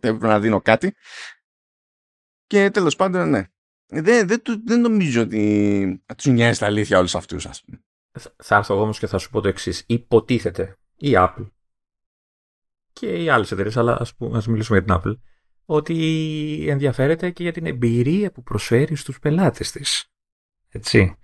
Έπρεπε 0.00 0.26
να 0.26 0.40
δίνω 0.40 0.60
κάτι. 0.60 0.94
Και 2.46 2.70
τέλος 2.70 2.96
πάντων, 2.96 3.28
ναι. 3.28 3.44
Δεν, 3.86 4.26
δεν, 4.26 4.42
δεν 4.64 4.80
νομίζω 4.80 5.22
ότι 5.22 6.02
τους 6.16 6.26
νοιάζει 6.26 6.58
τα 6.58 6.66
αλήθεια 6.66 6.98
όλους 6.98 7.14
αυτούς, 7.14 7.46
ας 7.46 7.64
πούμε. 7.64 7.84
Θα 8.36 8.56
έρθω 8.56 8.80
όμως 8.80 8.98
και 8.98 9.06
θα 9.06 9.18
σου 9.18 9.30
πω 9.30 9.40
το 9.40 9.48
εξής. 9.48 9.84
Υποτίθεται 9.86 10.78
η 10.96 11.10
Apple 11.14 11.50
και 12.92 13.22
οι 13.22 13.28
άλλες 13.28 13.52
εταιρείες, 13.52 13.76
αλλά 13.76 13.96
ας 14.00 14.14
ας 14.32 14.46
μιλήσουμε 14.46 14.78
για 14.78 14.86
την 14.86 14.96
Apple, 15.02 15.18
ότι 15.64 16.66
ενδιαφέρεται 16.68 17.30
και 17.30 17.42
για 17.42 17.52
την 17.52 17.66
εμπειρία 17.66 18.32
που 18.32 18.42
προσφέρει 18.42 18.94
στους 18.94 19.18
πελάτες 19.18 19.70
της. 19.70 20.10
Έτσι. 20.76 21.16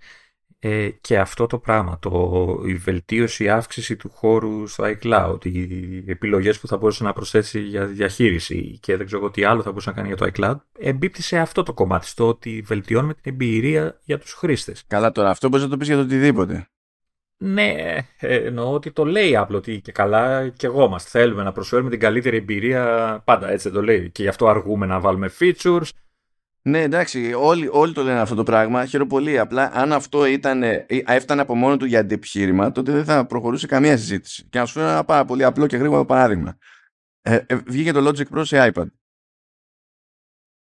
Ε, 0.65 0.89
και 1.01 1.19
αυτό 1.19 1.45
το 1.45 1.57
πράγμα, 1.57 1.99
το, 1.99 2.61
η 2.65 2.73
βελτίωση, 2.73 3.43
η 3.43 3.49
αύξηση 3.49 3.95
του 3.95 4.09
χώρου 4.09 4.67
στο 4.67 4.83
iCloud, 4.87 5.45
οι 5.45 6.11
επιλογές 6.11 6.59
που 6.59 6.67
θα 6.67 6.77
μπορούσε 6.77 7.03
να 7.03 7.13
προσθέσει 7.13 7.59
για 7.59 7.85
διαχείριση 7.85 8.79
και 8.81 8.97
δεν 8.97 9.05
ξέρω 9.05 9.31
τι 9.31 9.43
άλλο 9.43 9.61
θα 9.61 9.69
μπορούσε 9.69 9.89
να 9.89 9.95
κάνει 9.95 10.07
για 10.07 10.17
το 10.17 10.29
iCloud, 10.33 10.55
εμπίπτει 10.79 11.21
σε 11.21 11.37
αυτό 11.37 11.63
το 11.63 11.73
κομμάτι, 11.73 12.07
στο 12.07 12.27
ότι 12.27 12.63
βελτιώνουμε 12.65 13.13
την 13.13 13.31
εμπειρία 13.31 13.99
για 14.03 14.19
τους 14.19 14.33
χρήστες. 14.33 14.83
Καλά 14.87 15.11
τώρα, 15.11 15.29
αυτό 15.29 15.47
μπορείς 15.47 15.63
να 15.63 15.71
το 15.71 15.77
πεις 15.77 15.87
για 15.87 15.95
το 15.95 16.01
οτιδήποτε. 16.01 16.67
Ναι, 17.37 17.97
ε, 18.19 18.35
εννοώ 18.35 18.73
ότι 18.73 18.91
το 18.91 19.05
λέει 19.05 19.35
απλό 19.35 19.57
ότι 19.57 19.81
και 19.81 19.91
καλά 19.91 20.49
και 20.49 20.65
εγώ 20.65 20.87
μας 20.87 21.03
θέλουμε 21.03 21.43
να 21.43 21.51
προσφέρουμε 21.51 21.89
την 21.89 21.99
καλύτερη 21.99 22.37
εμπειρία 22.37 23.21
πάντα 23.25 23.49
έτσι 23.51 23.69
δεν 23.69 23.77
το 23.77 23.83
λέει 23.83 24.09
και 24.11 24.21
γι' 24.21 24.27
αυτό 24.29 24.47
αργούμε 24.47 24.85
να 24.85 24.99
βάλουμε 24.99 25.31
features 25.39 25.87
ναι, 26.65 26.81
εντάξει, 26.81 27.33
όλοι, 27.33 27.69
όλοι 27.71 27.93
το 27.93 28.03
λένε 28.03 28.19
αυτό 28.19 28.35
το 28.35 28.43
πράγμα. 28.43 28.85
Χαίρομαι 28.85 29.09
πολύ. 29.09 29.39
Απλά 29.39 29.71
αν 29.73 29.93
αυτό 29.93 30.25
ήταν, 30.25 30.63
έφτανε 30.87 31.41
από 31.41 31.55
μόνο 31.55 31.77
του 31.77 31.85
για 31.85 31.99
αντιεπιχείρημα, 31.99 32.71
τότε 32.71 32.91
δεν 32.91 33.05
θα 33.05 33.25
προχωρούσε 33.25 33.67
καμία 33.67 33.97
συζήτηση. 33.97 34.47
Και 34.49 34.59
να 34.59 34.65
σου 34.65 34.73
φέρω 34.73 34.87
ένα 34.87 35.03
πάρα 35.03 35.25
πολύ 35.25 35.43
απλό 35.43 35.67
και 35.67 35.77
γρήγορο 35.77 36.05
παράδειγμα. 36.05 36.57
Ε, 37.21 37.39
ε, 37.45 37.55
βγήκε 37.55 37.91
το 37.91 38.07
Logic 38.09 38.37
Pro 38.37 38.41
σε 38.45 38.71
iPad. 38.73 38.85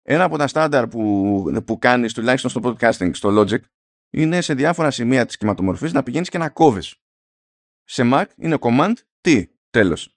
Ένα 0.01 0.23
από 0.23 0.37
τα 0.37 0.47
στάνταρ 0.47 0.87
που, 0.87 1.61
που 1.65 1.79
κάνεις 1.79 2.13
τουλάχιστον 2.13 2.49
στο 2.49 2.61
podcasting, 2.63 3.15
στο 3.15 3.29
Logic, 3.39 3.59
είναι 4.09 4.41
σε 4.41 4.53
διάφορα 4.53 4.91
σημεία 4.91 5.25
της 5.25 5.37
κυματομορφή 5.37 5.91
να 5.91 6.03
πηγαίνεις 6.03 6.29
και 6.29 6.37
να 6.37 6.49
κόβεις. 6.49 6.95
Σε 7.83 8.03
Mac 8.13 8.25
είναι 8.35 8.57
command, 8.61 8.93
τι, 9.21 9.47
τέλος. 9.69 10.15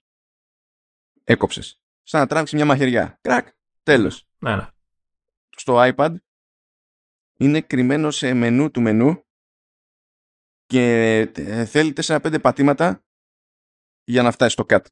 Έκοψες. 1.23 1.81
Σαν 2.03 2.21
να 2.21 2.27
τράβηξει 2.27 2.55
μια 2.55 2.65
μαχαιριά. 2.65 3.17
Κρακ, 3.21 3.47
τέλος. 3.83 4.27
Ναι, 4.37 4.55
ναι 4.55 4.67
στο 5.55 5.93
iPad 5.95 6.15
είναι 7.37 7.61
κρυμμένο 7.61 8.11
σε 8.11 8.33
μενού 8.33 8.71
του 8.71 8.81
μενού 8.81 9.25
και 10.65 11.17
ε, 11.35 11.65
θέλει 11.65 11.93
4-5 12.01 12.41
πατήματα 12.41 13.03
για 14.03 14.23
να 14.23 14.31
φτάσει 14.31 14.51
στο 14.51 14.65
cut. 14.69 14.85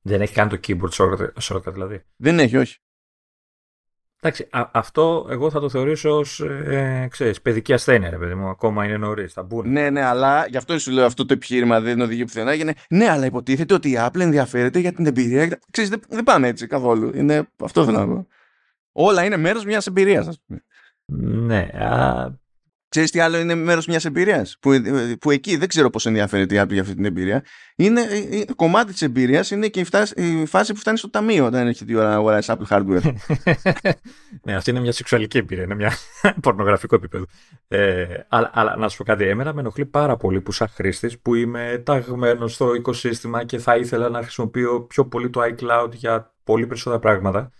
Δεν 0.00 0.20
έχει 0.20 0.34
καν 0.34 0.48
το 0.48 0.60
keyboard 0.66 1.18
shortcut 1.42 1.72
δηλαδή. 1.72 2.04
Δεν 2.16 2.38
έχει, 2.38 2.56
όχι. 2.56 2.78
Εντάξει, 4.20 4.48
αυτό 4.72 5.26
εγώ 5.30 5.50
θα 5.50 5.60
το 5.60 5.68
θεωρήσω 5.68 6.18
ως 6.18 6.40
ε, 6.40 7.08
παιδική 7.42 7.72
ασθένεια, 7.72 8.10
ρε 8.10 8.18
παιδί 8.18 8.34
μου. 8.34 8.48
Ακόμα 8.48 8.84
είναι 8.84 8.96
νωρίς. 8.96 9.32
Θα 9.32 9.42
μπουν. 9.42 9.70
Ναι, 9.70 9.90
ναι, 9.90 10.02
αλλά 10.02 10.46
γι' 10.46 10.56
αυτό 10.56 10.78
σου 10.78 10.90
λέω 10.90 11.06
αυτό 11.06 11.26
το 11.26 11.32
επιχείρημα 11.32 11.80
δεν 11.80 12.00
οδηγεί 12.00 12.24
πουθενά. 12.24 12.54
Είναι, 12.54 12.74
ναι, 12.88 13.08
αλλά 13.08 13.26
υποτίθεται 13.26 13.74
ότι 13.74 13.90
η 13.90 13.96
Apple 13.98 14.20
ενδιαφέρεται 14.20 14.78
για 14.78 14.92
την 14.92 15.06
εμπειρία. 15.06 15.58
Ξέρεις, 15.70 15.90
δεν, 15.90 16.00
δεν 16.08 16.24
πάμε 16.24 16.48
έτσι 16.48 16.66
καθόλου. 16.66 17.16
Είναι, 17.16 17.48
αυτό 17.62 17.84
θέλω 17.84 17.98
να 17.98 18.06
πω. 18.06 18.26
Όλα 19.00 19.24
είναι 19.24 19.36
μέρος 19.36 19.64
μιας 19.64 19.86
εμπειρίας, 19.86 20.26
ας 20.26 20.40
πούμε. 20.46 20.64
Ναι. 21.46 21.58
Α, 21.58 22.30
Ξέρεις 22.90 23.10
τι 23.10 23.20
άλλο 23.20 23.38
είναι 23.38 23.54
μέρος 23.54 23.86
μιας 23.86 24.04
εμπειρίας 24.04 24.56
που, 24.60 24.70
που 25.20 25.30
εκεί 25.30 25.56
δεν 25.56 25.68
ξέρω 25.68 25.90
πώς 25.90 26.06
ενδιαφέρεται 26.06 26.54
η 26.54 26.60
Apple 26.62 26.72
για 26.72 26.80
αυτή 26.80 26.94
την 26.94 27.04
εμπειρία 27.04 27.44
είναι, 27.76 28.00
είναι 28.30 28.44
κομμάτι 28.56 28.92
της 28.92 29.02
εμπειρίας 29.02 29.50
είναι 29.50 29.68
και 29.68 29.80
η, 29.80 29.84
φτάση, 29.84 30.14
η 30.16 30.46
φάση 30.46 30.72
που 30.72 30.78
φτάνει 30.78 30.98
στο 30.98 31.10
ταμείο 31.10 31.46
όταν 31.46 31.66
έρχεται 31.66 31.92
η 31.92 31.94
ώρα 31.94 32.08
να 32.08 32.14
αγοράσεις 32.14 32.54
Apple 32.54 32.76
hardware 32.76 33.12
ναι 34.44 34.54
αυτή 34.54 34.70
είναι 34.70 34.80
μια 34.80 34.92
σεξουαλική 34.92 35.38
εμπειρία 35.38 35.64
είναι 35.64 35.74
μια 35.74 35.92
πορνογραφικό 36.42 36.94
επίπεδο 36.94 37.24
ε, 37.68 38.06
αλλά, 38.28 38.50
αλλά, 38.54 38.76
να 38.76 38.88
σου 38.88 38.96
πω 38.96 39.04
κάτι 39.04 39.24
εμένα 39.24 39.52
με 39.52 39.60
ενοχλεί 39.60 39.86
πάρα 39.86 40.16
πολύ 40.16 40.40
που 40.40 40.52
σαν 40.52 40.68
χρήστης 40.68 41.18
που 41.20 41.34
είμαι 41.34 41.82
ταγμένος 41.84 42.54
στο 42.54 42.74
οικοσύστημα 42.74 43.44
και 43.44 43.58
θα 43.58 43.76
ήθελα 43.76 44.08
να 44.08 44.22
χρησιμοποιώ 44.22 44.80
πιο 44.82 45.06
πολύ 45.06 45.30
το 45.30 45.40
iCloud 45.42 45.90
για 45.92 46.34
πολύ 46.44 46.66
περισσότερα 46.66 47.00
πράγματα 47.00 47.50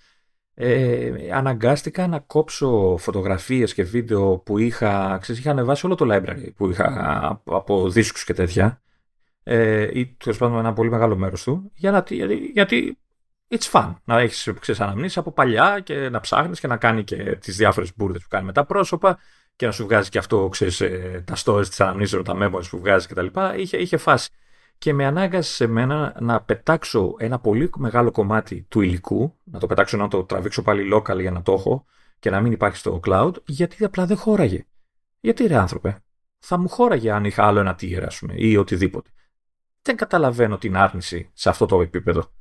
ε, 0.61 1.12
αναγκάστηκα 1.32 2.06
να 2.06 2.18
κόψω 2.18 2.96
φωτογραφίες 2.98 3.74
και 3.74 3.82
βίντεο 3.82 4.38
που 4.38 4.59
είχα, 4.59 5.18
ξέρεις, 5.20 5.40
είχα 5.40 5.50
ανεβάσει 5.50 5.86
όλο 5.86 5.94
το 5.94 6.06
library 6.14 6.52
που 6.56 6.70
είχα 6.70 7.42
από 7.44 7.90
δίσκους 7.90 8.24
και 8.24 8.34
τέτοια 8.34 8.82
ε, 9.42 9.88
ή 9.98 10.06
τέλος 10.06 10.38
πάντων 10.38 10.59
ένα 10.59 10.72
πολύ 10.72 10.90
μεγάλο 10.90 11.16
μέρος 11.16 11.42
του 11.42 11.70
για 11.74 11.90
να, 11.90 12.04
γιατί, 12.09 12.34
γιατί 12.34 12.98
it's 13.48 13.70
fun 13.72 13.94
να 14.04 14.18
έχεις 14.20 14.52
ξέρεις, 14.61 14.80
αναμνήσεις 14.80 15.16
από 15.16 15.32
παλιά 15.32 15.80
και 15.80 16.09
να 16.09 16.20
ψάχνεις 16.20 16.61
και 16.61 16.66
να 16.66 16.76
κάνει 16.76 17.04
και 17.04 17.36
τις 17.36 17.56
διάφορες 17.56 17.92
μπουρδες 17.96 18.22
που 18.22 18.28
κάνει 18.28 18.44
με 18.44 18.52
τα 18.52 18.64
πρόσωπα 18.64 19.18
και 19.56 19.66
να 19.66 19.72
σου 19.72 19.84
βγάζει 19.84 20.09
και 20.09 20.18
αυτό, 20.18 20.48
ξέρεις, 20.48 20.80
ε, 20.80 21.22
τα 21.26 21.34
stories 21.44 21.68
της 21.68 21.80
αναμνήσεις, 21.80 22.22
τα 22.22 22.36
memories 22.40 22.68
που 22.70 22.78
βγάζει 22.78 23.06
κτλ. 23.06 23.26
Είχε, 23.56 23.76
είχε 23.76 23.96
φάση 23.96 24.30
και 24.79 24.93
με 24.93 25.05
ανάγκασε 25.07 25.53
σε 25.53 25.66
μένα 25.66 26.16
να 26.20 26.43
πετάξω 26.43 27.14
ένα 27.18 27.39
πολύ 27.39 27.70
μεγάλο 27.76 28.11
κομμάτι 28.11 28.66
του 28.68 28.81
υλικού, 28.81 29.39
να 29.45 29.59
το 29.59 29.66
πετάξω 29.66 29.97
να 29.97 30.09
το 30.09 30.24
τραβήξω 30.24 30.62
πάλι 30.62 30.95
local 30.95 31.20
για 31.20 31.31
να 31.31 31.43
το 31.43 31.53
έχω 31.53 31.85
και 32.18 32.31
να 32.31 32.41
μην 32.41 32.53
υπάρχει 32.53 32.76
στο 32.76 33.01
cloud, 33.07 33.33
γιατί 33.47 33.85
απλά 33.85 34.07
δεν 34.07 34.16
χώραγε. 34.16 34.66
Γιατί 35.20 35.47
ρε 35.47 35.57
άνθρωπε, 35.57 36.03
θα 36.39 36.59
μου 36.59 36.68
χώραγε 36.68 37.11
αν 37.11 37.24
είχα 37.24 37.47
άλλο 37.47 37.61
ένα 37.61 37.74
tier, 37.81 38.03
ας 38.07 38.18
πούμε, 38.18 38.35
ή 38.37 38.57
οτιδήποτε. 38.57 39.11
Δεν 39.83 39.97
καταλαβαίνω 39.97 40.59
την 40.59 40.76
άρνηση 40.76 41.31
σε 41.33 41.49
αυτό 41.49 41.66
το 41.66 41.81
επίπεδο. 41.81 42.33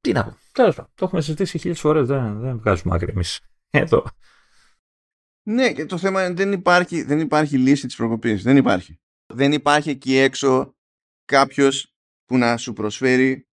Τι 0.00 0.12
να 0.12 0.24
πω. 0.24 0.36
Τέλος 0.52 0.74
πάντων, 0.74 0.90
το 0.94 1.04
έχουμε 1.04 1.20
συζητήσει 1.20 1.58
χίλιες 1.58 1.80
φορές. 1.80 2.06
Δεν, 2.06 2.40
δεν 2.40 2.58
βγάζουμε 2.58 2.94
άκρη 2.94 3.10
εμείς. 3.10 3.40
Εδώ. 3.70 4.04
Ναι, 5.42 5.72
και 5.72 5.86
το 5.86 5.98
θέμα 5.98 6.24
είναι 6.24 6.34
δεν 6.34 6.52
υπάρχει, 6.52 7.02
δεν 7.02 7.20
υπάρχει 7.20 7.58
λύση 7.58 7.86
της 7.86 7.96
προκοπής. 7.96 8.42
Δεν 8.42 8.56
υπάρχει. 8.56 9.00
Δεν 9.26 9.52
υπάρχει 9.52 9.90
εκεί 9.90 10.16
έξω 10.16 10.74
κάποιος 11.32 11.94
που 12.24 12.38
να 12.38 12.56
σου 12.56 12.72
προσφέρει 12.72 13.48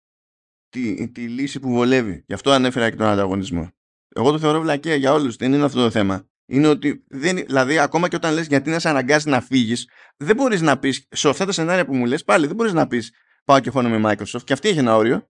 τη, 0.69 1.11
τη 1.11 1.27
λύση 1.27 1.59
που 1.59 1.69
βολεύει. 1.69 2.23
Γι' 2.27 2.33
αυτό 2.33 2.51
ανέφερα 2.51 2.89
και 2.89 2.95
τον 2.95 3.07
ανταγωνισμό. 3.07 3.71
Εγώ 4.15 4.31
το 4.31 4.39
θεωρώ 4.39 4.61
βλακία 4.61 4.95
για 4.95 5.13
όλους. 5.13 5.35
Δεν 5.35 5.53
είναι 5.53 5.63
αυτό 5.63 5.83
το 5.83 5.89
θέμα. 5.89 6.29
Είναι 6.45 6.67
ότι, 6.67 7.05
δεν, 7.07 7.35
δηλαδή, 7.35 7.79
ακόμα 7.79 8.07
και 8.07 8.15
όταν 8.15 8.33
λες 8.33 8.47
γιατί 8.47 8.69
να 8.69 8.79
σε 8.79 8.89
αναγκάζει 8.89 9.29
να 9.29 9.41
φύγεις, 9.41 9.89
δεν 10.17 10.35
μπορείς 10.35 10.61
να 10.61 10.79
πεις, 10.79 11.07
σε 11.09 11.29
αυτά 11.29 11.45
τα 11.45 11.51
σενάρια 11.51 11.85
που 11.85 11.95
μου 11.95 12.05
λες, 12.05 12.23
πάλι 12.23 12.47
δεν 12.47 12.55
μπορείς 12.55 12.73
να 12.73 12.87
πεις 12.87 13.13
πάω 13.43 13.59
και 13.59 13.71
φώνω 13.71 13.99
με 13.99 14.11
Microsoft 14.11 14.43
και 14.43 14.53
αυτή 14.53 14.69
έχει 14.69 14.79
ένα 14.79 14.95
όριο. 14.95 15.29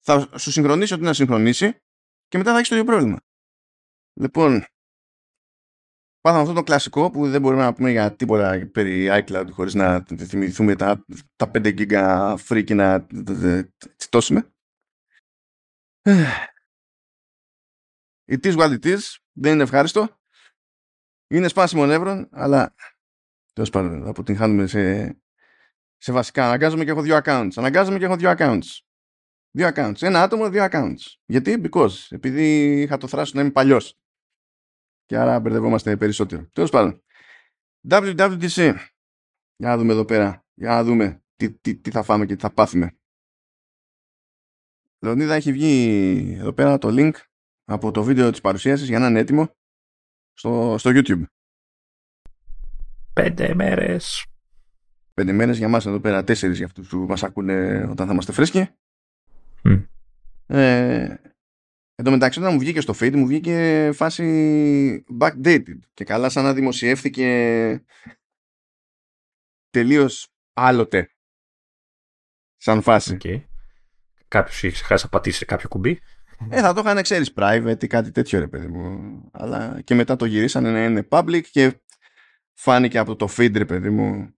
Θα 0.00 0.38
σου 0.38 0.50
συγχρονίσει 0.50 0.94
ό,τι 0.94 1.02
να 1.02 1.12
συγχρονίσει 1.12 1.76
και 2.28 2.38
μετά 2.38 2.50
θα 2.50 2.56
έχεις 2.56 2.68
το 2.68 2.74
ίδιο 2.74 2.86
πρόβλημα. 2.86 3.20
Λοιπόν, 4.20 4.64
Πάθαμε 6.24 6.42
αυτό 6.42 6.54
το 6.54 6.62
κλασικό 6.62 7.10
που 7.10 7.30
δεν 7.30 7.40
μπορούμε 7.40 7.62
να 7.62 7.72
πούμε 7.74 7.90
για 7.90 8.16
τίποτα 8.16 8.68
περί 8.72 9.08
iCloud 9.10 9.46
χωρίς 9.50 9.74
να 9.74 10.04
θυμηθούμε 10.16 10.76
τα, 10.76 11.04
τα 11.36 11.50
5 11.54 11.78
GB 11.78 12.36
free 12.48 12.64
και 12.64 12.74
να 12.74 13.06
τσιτώσουμε. 13.96 14.52
It 18.32 18.46
is 18.46 18.56
what 18.56 18.78
it 18.78 18.84
is. 18.84 19.00
Δεν 19.32 19.52
είναι 19.52 19.62
ευχάριστο. 19.62 20.20
Είναι 21.30 21.48
σπάσιμο 21.48 21.86
νεύρων, 21.86 22.28
αλλά 22.32 22.74
τέλος 23.52 23.70
πάντων 23.70 24.08
αποτυγχάνουμε 24.08 24.66
σε, 24.66 25.06
σε 25.96 26.12
βασικά. 26.12 26.46
Αναγκάζομαι 26.46 26.84
και 26.84 26.90
έχω 26.90 27.02
δύο 27.02 27.20
accounts. 27.24 27.52
Αναγκάζομαι 27.56 27.98
και 27.98 28.04
έχω 28.04 28.16
δύο 28.16 28.34
accounts. 28.38 28.78
Δύο 29.50 29.70
accounts. 29.74 30.02
Ένα 30.02 30.22
άτομο, 30.22 30.50
δύο 30.50 30.66
accounts. 30.70 31.16
Γιατί, 31.26 31.62
because. 31.64 32.06
Επειδή 32.08 32.80
είχα 32.80 32.96
το 32.96 33.06
θράσος 33.06 33.32
να 33.32 33.40
είμαι 33.40 33.50
παλιός 33.50 33.98
και 35.04 35.16
άρα 35.16 35.40
μπερδευόμαστε 35.40 35.96
περισσότερο. 35.96 36.48
Τέλος 36.52 36.70
πάντων. 36.70 37.02
WWDC. 37.88 38.74
Για 39.56 39.68
να 39.68 39.76
δούμε 39.76 39.92
εδώ 39.92 40.04
πέρα. 40.04 40.44
Για 40.54 40.68
να 40.68 40.84
δούμε 40.84 41.22
τι, 41.36 41.52
τι, 41.52 41.76
τι 41.76 41.90
θα 41.90 42.02
φάμε 42.02 42.26
και 42.26 42.34
τι 42.34 42.40
θα 42.40 42.52
πάθουμε. 42.52 42.96
Λεωνίδα 44.98 45.34
έχει 45.34 45.52
βγει 45.52 46.36
εδώ 46.38 46.52
πέρα 46.52 46.78
το 46.78 46.88
link 46.90 47.12
από 47.64 47.90
το 47.90 48.02
βίντεο 48.02 48.30
της 48.30 48.40
παρουσίασης 48.40 48.88
για 48.88 48.98
να 48.98 49.06
είναι 49.06 49.18
έτοιμο 49.18 49.50
στο, 50.32 50.76
στο 50.78 50.90
YouTube. 50.94 51.24
Πέντε 53.12 53.54
μέρες. 53.54 54.26
Πέντε 55.14 55.32
μέρες 55.32 55.58
για 55.58 55.68
μας 55.68 55.86
εδώ 55.86 56.00
πέρα, 56.00 56.24
τέσσερις 56.24 56.56
για 56.56 56.66
αυτούς 56.66 56.88
που 56.88 56.96
μας 56.96 57.22
ακούνε 57.22 57.86
όταν 57.90 58.06
θα 58.06 58.12
είμαστε 58.12 58.32
φρέσκοι. 58.32 58.68
Mm. 59.64 59.86
Ε, 60.46 61.14
Εν 61.96 62.04
τω 62.04 62.10
μεταξύ, 62.10 62.38
όταν 62.38 62.52
μου 62.52 62.58
βγήκε 62.58 62.80
στο 62.80 62.94
feed, 62.96 63.12
μου 63.14 63.26
βγήκε 63.26 63.90
φάση 63.94 65.04
backdated. 65.20 65.78
Και 65.94 66.04
καλά, 66.04 66.28
σαν 66.28 66.44
να 66.44 66.54
δημοσιεύθηκε 66.54 67.84
τελείως 69.70 70.28
άλλοτε. 70.52 71.08
Σαν 72.56 72.82
φάση. 72.82 73.16
Okay. 73.20 73.44
Κάποιος 74.28 74.62
είχε 74.62 74.72
ξεχάσει 74.72 75.04
να 75.04 75.10
πατήσει 75.10 75.38
σε 75.38 75.44
κάποιο 75.44 75.68
κουμπί. 75.68 76.00
Ε, 76.50 76.60
θα 76.60 76.72
το 76.72 76.80
είχαν, 76.80 77.02
ξέρεις, 77.02 77.32
private 77.36 77.82
ή 77.82 77.86
κάτι 77.86 78.10
τέτοιο, 78.10 78.38
ρε 78.38 78.48
παιδί 78.48 78.66
μου. 78.66 79.22
Αλλά 79.32 79.80
και 79.80 79.94
μετά 79.94 80.16
το 80.16 80.24
γυρίσανε 80.24 80.72
να 80.72 80.84
είναι 80.84 81.08
public 81.10 81.42
και 81.42 81.82
φάνηκε 82.52 82.98
από 82.98 83.16
το 83.16 83.28
feed, 83.36 83.56
ρε 83.56 83.64
παιδί 83.64 83.90
μου, 83.90 84.34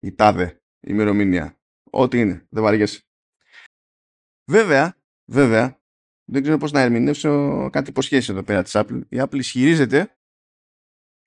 η 0.00 0.14
τάδε 0.14 0.62
ημερομηνία. 0.80 1.58
Ό,τι 1.90 2.18
είναι, 2.18 2.46
δεν 2.50 2.62
βαριέσαι. 2.62 3.02
Βέβαια, 4.50 4.96
βέβαια, 5.24 5.82
δεν 6.24 6.42
ξέρω 6.42 6.58
πώς 6.58 6.72
να 6.72 6.80
ερμηνεύσω 6.80 7.68
κάτι 7.72 7.90
υποσχέσεις 7.90 8.28
εδώ 8.28 8.42
πέρα 8.42 8.62
της 8.62 8.72
Apple. 8.74 9.00
Η 9.08 9.16
Apple 9.20 9.36
ισχυρίζεται, 9.36 10.16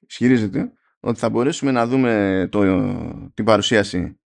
ισχυρίζεται 0.07 0.71
ότι 0.99 1.19
θα 1.19 1.29
μπορέσουμε 1.29 1.71
να 1.71 1.87
δούμε 1.87 2.47
το, 2.51 2.61
την 3.33 3.45
παρουσίαση 3.45 4.19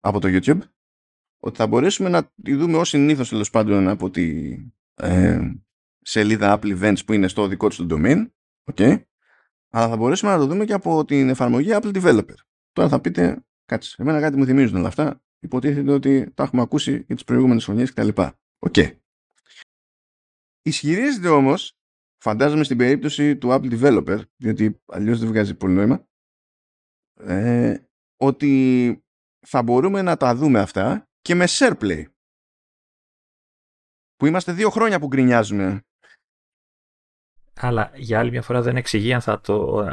από 0.00 0.20
το 0.20 0.28
YouTube 0.30 0.60
ότι 1.38 1.56
θα 1.56 1.66
μπορέσουμε 1.66 2.08
να 2.08 2.32
τη 2.42 2.54
δούμε 2.54 2.76
ως 2.76 2.88
συνήθως 2.88 3.28
τέλος 3.28 3.50
πάντων 3.50 3.88
από 3.88 4.10
τη 4.10 4.56
ε, 4.94 5.40
σελίδα 6.00 6.58
Apple 6.58 6.80
Events 6.80 7.04
που 7.06 7.12
είναι 7.12 7.28
στο 7.28 7.46
δικό 7.46 7.68
του 7.68 7.86
domain 7.90 8.30
okay, 8.72 9.02
αλλά 9.70 9.88
θα 9.88 9.96
μπορέσουμε 9.96 10.32
να 10.32 10.38
το 10.38 10.46
δούμε 10.46 10.64
και 10.64 10.72
από 10.72 11.04
την 11.04 11.28
εφαρμογή 11.28 11.68
Apple 11.72 12.02
Developer. 12.02 12.34
Τώρα 12.72 12.88
θα 12.88 13.00
πείτε, 13.00 13.44
κάτσε, 13.64 13.96
εμένα 13.98 14.20
κάτι 14.20 14.36
μου 14.36 14.44
θυμίζουν 14.44 14.76
όλα 14.76 14.88
αυτά. 14.88 15.22
Υποτίθεται 15.38 15.92
ότι 15.92 16.30
τα 16.34 16.42
έχουμε 16.42 16.62
ακούσει 16.62 17.04
για 17.06 17.14
τις 17.14 17.24
προηγούμενες 17.24 17.64
χρονιές 17.64 17.92
κτλ. 17.92 18.08
OK. 18.08 18.32
Okay. 18.72 19.01
Ισχυρίζεται 20.62 21.28
όμως, 21.28 21.76
φαντάζομαι 22.22 22.64
στην 22.64 22.76
περίπτωση 22.76 23.36
του 23.36 23.48
Apple 23.50 23.80
Developer, 23.80 24.20
διότι 24.36 24.80
αλλιώς 24.86 25.18
δεν 25.18 25.28
βγάζει 25.28 25.54
πολύ 25.54 25.74
νόημα, 25.74 26.06
ε, 27.14 27.76
ότι 28.16 29.04
θα 29.46 29.62
μπορούμε 29.62 30.02
να 30.02 30.16
τα 30.16 30.34
δούμε 30.34 30.60
αυτά 30.60 31.08
και 31.20 31.34
με 31.34 31.44
SharePlay. 31.48 32.04
Που 34.16 34.26
είμαστε 34.26 34.52
δύο 34.52 34.70
χρόνια 34.70 34.98
που 34.98 35.06
γκρινιάζουμε. 35.06 35.84
Αλλά 37.54 37.92
για 37.94 38.18
άλλη 38.18 38.30
μια 38.30 38.42
φορά 38.42 38.62
δεν 38.62 38.76
εξηγεί 38.76 39.12
αν 39.12 39.20
θα 39.20 39.40
το. 39.40 39.84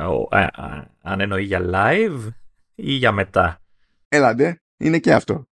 αν 1.01 1.19
εννοεί 1.19 1.43
για 1.43 1.59
live 1.63 2.29
ή 2.75 2.91
για 2.91 3.11
μετά. 3.11 3.61
Έλαντε, 4.07 4.61
είναι 4.77 4.99
και 4.99 5.13
αυτό. 5.13 5.47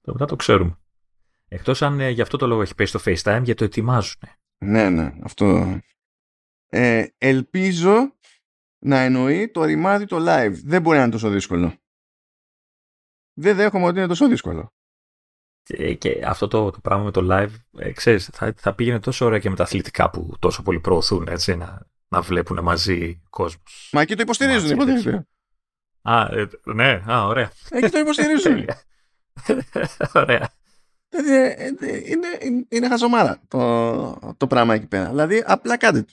Το 0.00 0.12
μετά 0.12 0.24
το 0.24 0.36
ξέρουμε. 0.36 0.78
Εκτός 1.48 1.82
αν 1.82 2.00
ε, 2.00 2.10
γι' 2.10 2.20
αυτό 2.20 2.36
το 2.36 2.46
λόγο 2.46 2.62
έχει 2.62 2.74
πέσει 2.74 2.98
στο 2.98 3.10
FaceTime, 3.10 3.42
γιατί 3.44 3.54
το 3.54 3.64
ετοιμάζουν. 3.64 4.20
Ναι, 4.58 4.90
ναι, 4.90 5.14
αυτό. 5.22 5.78
Ε, 6.68 7.06
ελπίζω 7.18 8.12
να 8.78 8.98
εννοεί 8.98 9.50
το 9.50 9.64
ρημάδι 9.64 10.06
το 10.06 10.16
live. 10.20 10.54
Δεν 10.64 10.82
μπορεί 10.82 10.96
να 10.96 11.02
είναι 11.02 11.12
τόσο 11.12 11.28
δύσκολο. 11.28 11.74
Δεν 13.32 13.56
δέχομαι 13.56 13.86
ότι 13.86 13.98
είναι 13.98 14.06
τόσο 14.06 14.28
δύσκολο. 14.28 14.72
Και, 15.62 15.94
και 15.94 16.22
αυτό 16.24 16.48
το, 16.48 16.70
το 16.70 16.80
πράγμα 16.80 17.04
με 17.04 17.10
το 17.10 17.26
live, 17.30 17.54
ε, 17.78 17.92
ξέρεις, 17.92 18.28
θα, 18.32 18.54
θα 18.56 18.74
πήγαινε 18.74 19.00
τόσο 19.00 19.24
ωραία 19.24 19.38
και 19.38 19.50
με 19.50 19.56
τα 19.56 19.62
αθλητικά 19.62 20.10
που 20.10 20.34
τόσο 20.38 20.62
πολύ 20.62 20.80
προωθούν, 20.80 21.28
έτσι, 21.28 21.56
να, 21.56 21.86
να 22.08 22.20
βλέπουν 22.20 22.62
μαζί 22.62 23.22
κόσμος. 23.30 23.90
Μα 23.92 24.00
εκεί 24.00 24.14
το 24.14 24.22
υποστηρίζουν, 24.22 24.70
υποτίθεται. 24.70 25.26
Α, 26.02 26.20
ε, 26.20 26.48
ναι, 26.64 27.02
α, 27.06 27.26
ωραία. 27.26 27.52
Εκεί 27.70 27.88
το 27.88 27.98
υποστηρίζουν. 27.98 28.64
ωραία. 30.14 30.57
Δηλαδή, 31.08 31.54
είναι, 32.10 32.38
είναι, 32.42 32.66
είναι 32.68 32.88
χαζομάρα 32.88 33.40
το, 33.48 34.34
το 34.36 34.46
πράγμα 34.46 34.74
εκεί 34.74 34.86
πέρα. 34.86 35.08
Δηλαδή, 35.08 35.42
απλά 35.46 35.76
κάντε 35.76 36.02
το. 36.02 36.12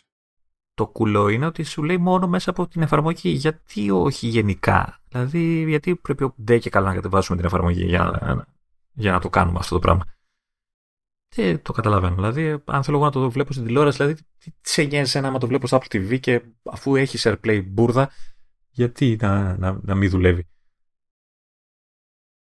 Το 0.73 0.87
κουλό 0.87 1.27
είναι 1.27 1.45
ότι 1.45 1.63
σου 1.63 1.83
λέει 1.83 1.97
μόνο 1.97 2.27
μέσα 2.27 2.49
από 2.49 2.67
την 2.67 2.81
εφαρμογή. 2.81 3.29
Γιατί 3.29 3.91
όχι 3.91 4.27
γενικά; 4.27 5.01
Δηλαδή, 5.07 5.63
γιατί 5.67 5.95
πρέπει 5.95 6.33
ντε 6.43 6.57
και 6.57 6.69
καλά 6.69 6.87
να 6.87 6.93
κατεβάσουμε 6.93 7.37
την 7.37 7.45
εφαρμογή 7.45 7.85
για, 7.85 8.45
για 8.93 9.11
να 9.11 9.19
το 9.19 9.29
κάνουμε 9.29 9.59
αυτό 9.59 9.75
το 9.75 9.81
πράγμα; 9.81 10.03
Δεν 11.35 11.61
το 11.61 11.73
καταλαβαίνω. 11.73 12.15
Δηλαδή, 12.15 12.63
αν 12.65 12.83
θέλω 12.83 12.97
εγώ 12.97 13.05
να 13.05 13.11
το 13.11 13.31
βλέπω 13.31 13.53
στην 13.53 13.65
τηλεόραση, 13.65 13.97
δηλαδή, 13.97 14.21
τι 14.37 14.51
σε 14.61 14.83
νοιάζει 14.83 15.19
να 15.19 15.37
το 15.37 15.47
βλέπω 15.47 15.67
στο 15.67 15.77
Apple 15.77 15.95
TV 15.95 16.19
και 16.19 16.41
αφού 16.63 16.95
έχει 16.95 17.17
AirPlay 17.23 17.63
μπουρδα, 17.65 18.09
γιατί 18.69 19.17
να, 19.21 19.57
να, 19.57 19.79
να 19.81 19.95
μην 19.95 20.09
δουλεύει; 20.09 20.47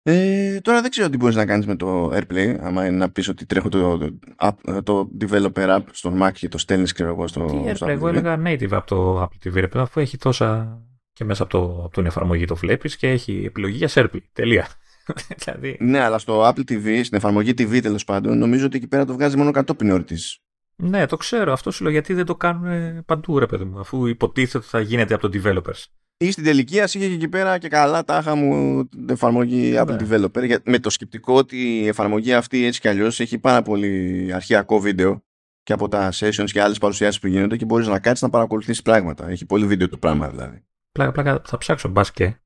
Ε, 0.06 0.60
τώρα 0.60 0.80
δεν 0.80 0.90
ξέρω 0.90 1.10
τι 1.10 1.16
μπορείς 1.16 1.36
να 1.36 1.46
κάνεις 1.46 1.66
με 1.66 1.76
το 1.76 2.10
AirPlay 2.12 2.56
άμα 2.60 2.86
είναι 2.86 2.96
να 2.96 3.10
πεις 3.10 3.28
ότι 3.28 3.46
τρέχω 3.46 3.68
το, 3.68 3.98
το, 3.98 4.82
το 4.82 5.10
developer 5.20 5.76
app 5.76 5.82
στον 5.90 6.22
Mac 6.22 6.30
και 6.32 6.48
το 6.48 6.58
στέλνεις 6.58 6.92
ξέρω 6.92 7.08
εγώ 7.10 7.26
στο, 7.26 7.44
τι 7.46 7.72
AirPlay, 7.72 7.88
εγώ 7.88 8.08
έλεγα 8.08 8.42
native 8.46 8.72
από 8.72 8.86
το 8.86 9.22
Apple 9.22 9.46
TV 9.46 9.54
ρε, 9.54 9.68
αφού 9.74 10.00
έχει 10.00 10.16
τόσα 10.16 10.80
και 11.12 11.24
μέσα 11.24 11.42
από, 11.42 11.52
το, 11.52 11.82
από 11.84 11.94
την 11.94 12.06
εφαρμογή 12.06 12.44
το 12.44 12.56
βλέπεις 12.56 12.96
και 12.96 13.08
έχει 13.08 13.42
επιλογή 13.46 13.76
για 13.76 13.88
AirPlay, 13.94 14.20
τελεία. 14.32 14.68
δηλαδή... 15.44 15.76
Ναι, 15.80 16.00
αλλά 16.00 16.18
στο 16.18 16.48
Apple 16.48 16.70
TV, 16.70 17.00
στην 17.04 17.16
εφαρμογή 17.16 17.50
TV 17.50 17.82
τέλος 17.82 18.04
πάντων, 18.04 18.38
νομίζω 18.38 18.66
ότι 18.66 18.76
εκεί 18.76 18.86
πέρα 18.86 19.04
το 19.04 19.12
βγάζει 19.12 19.36
μόνο 19.36 19.50
κατόπιν 19.50 19.90
όρτης. 19.90 20.38
Ναι, 20.76 21.06
το 21.06 21.16
ξέρω. 21.16 21.52
Αυτό 21.52 21.70
σου 21.70 21.82
λέω 21.82 21.92
γιατί 21.92 22.14
δεν 22.14 22.24
το 22.24 22.36
κάνουν 22.36 23.04
παντού, 23.04 23.38
ρε 23.38 23.46
παιδί 23.46 23.64
μου, 23.64 23.78
αφού 23.78 24.06
υποτίθεται 24.06 24.58
ότι 24.58 24.66
θα 24.66 24.80
γίνεται 24.80 25.14
από 25.14 25.28
το 25.28 25.40
developers 25.42 25.84
ή 26.16 26.30
στην 26.30 26.44
τελική 26.44 26.80
ας 26.80 26.94
είχε 26.94 27.08
και 27.08 27.14
εκεί 27.14 27.28
πέρα 27.28 27.58
και 27.58 27.68
καλά 27.68 28.04
τάχα 28.04 28.34
μου 28.34 28.88
εφαρμογή 29.08 29.70
ναι. 29.70 29.80
Apple 29.80 29.98
Developer 30.00 30.56
με 30.64 30.78
το 30.78 30.90
σκεπτικό 30.90 31.34
ότι 31.34 31.56
η 31.56 31.86
εφαρμογή 31.86 32.34
αυτή 32.34 32.64
έτσι 32.64 32.80
κι 32.80 32.88
αλλιώς 32.88 33.20
έχει 33.20 33.38
πάρα 33.38 33.62
πολύ 33.62 34.30
αρχιακό 34.34 34.80
βίντεο 34.80 35.22
και 35.62 35.72
από 35.72 35.88
τα 35.88 36.12
sessions 36.14 36.50
και 36.52 36.62
άλλες 36.62 36.78
παρουσιάσεις 36.78 37.20
που 37.20 37.26
γίνονται 37.26 37.56
και 37.56 37.64
μπορείς 37.64 37.86
να 37.86 37.98
κάτσεις 37.98 38.22
να 38.22 38.30
παρακολουθήσεις 38.30 38.82
πράγματα. 38.82 39.28
Έχει 39.28 39.46
πολύ 39.46 39.66
βίντεο 39.66 39.88
το 39.88 39.96
πράγμα 39.96 40.28
δηλαδή. 40.28 40.64
Πλάκα, 40.92 41.12
πλάκα 41.12 41.42
θα 41.44 41.58
ψάξω 41.58 41.88
μπάσκε. 41.88 42.40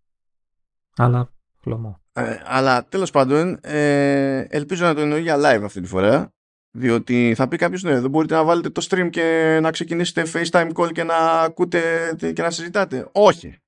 Αλλά 0.97 1.33
χλωμό. 1.63 2.01
Ε, 2.13 2.37
αλλά 2.45 2.85
τέλος 2.89 3.11
πάντων 3.11 3.59
ε, 3.63 4.39
ελπίζω 4.49 4.85
να 4.85 4.95
το 4.95 5.01
εννοεί 5.01 5.21
για 5.21 5.37
live 5.37 5.63
αυτή 5.65 5.81
τη 5.81 5.87
φορά 5.87 6.33
διότι 6.79 7.35
θα 7.37 7.49
πει 7.49 7.57
κάποιος, 7.57 7.83
ναι, 7.83 8.01
δεν 8.01 8.11
μπορείτε 8.11 8.35
να 8.35 8.45
βάλετε 8.45 8.71
το 8.71 8.87
stream 8.91 9.09
και 9.11 9.59
να 9.63 9.71
ξεκινήσετε 9.71 10.27
FaceTime 10.33 10.73
call 10.73 10.93
και 10.93 11.03
να 11.03 11.17
ακούτε 11.17 12.15
και 12.35 12.43
να 12.43 12.51
συζητάτε. 12.51 13.09
Όχι. 13.13 13.59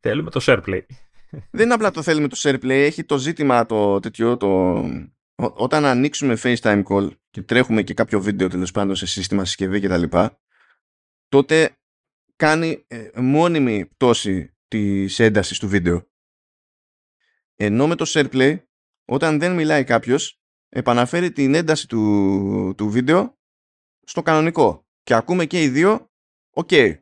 Θέλουμε 0.00 0.30
το 0.30 0.40
SharePlay. 0.42 0.80
Δεν 1.50 1.64
είναι 1.64 1.74
απλά 1.74 1.90
το 1.90 2.02
θέλουμε 2.02 2.28
το 2.28 2.36
SharePlay, 2.38 2.68
έχει 2.68 3.04
το 3.04 3.18
ζήτημα 3.18 3.66
το 3.66 4.00
τέτοιο, 4.00 4.36
το... 4.36 4.82
όταν 5.34 5.84
ανοίξουμε 5.84 6.36
FaceTime 6.42 6.82
call 6.82 7.10
και 7.30 7.42
τρέχουμε 7.42 7.82
και 7.82 7.94
κάποιο 7.94 8.20
βίντεο 8.20 8.48
τέλος 8.48 8.70
πάντων 8.70 8.96
σε 8.96 9.06
σύστημα 9.06 9.44
συσκευή 9.44 9.80
κτλ. 9.80 10.16
τότε 11.28 11.76
κάνει 12.36 12.84
ε, 12.86 13.10
μόνιμη 13.14 13.86
πτώση 13.86 14.54
της 14.68 15.18
έντασης 15.18 15.58
του 15.58 15.68
βίντεο. 15.68 16.08
Ενώ 17.56 17.86
με 17.86 17.94
το 17.94 18.04
SharePlay, 18.08 18.62
όταν 19.04 19.38
δεν 19.38 19.54
μιλάει 19.54 19.84
κάποιος, 19.84 20.39
επαναφέρει 20.70 21.32
την 21.32 21.54
ένταση 21.54 21.88
του, 21.88 22.74
του 22.76 22.90
βίντεο 22.90 23.38
στο 24.02 24.22
κανονικό. 24.22 24.86
Και 25.02 25.14
ακούμε 25.14 25.46
και 25.46 25.62
οι 25.62 25.68
δύο, 25.68 26.10
OK. 26.50 26.68
Okay. 26.70 26.98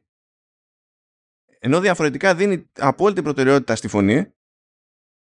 Ενώ 1.59 1.81
διαφορετικά 1.81 2.35
δίνει 2.35 2.71
απόλυτη 2.79 3.23
προτεραιότητα 3.23 3.77
στη 3.77 3.89
φωνή 3.89 4.33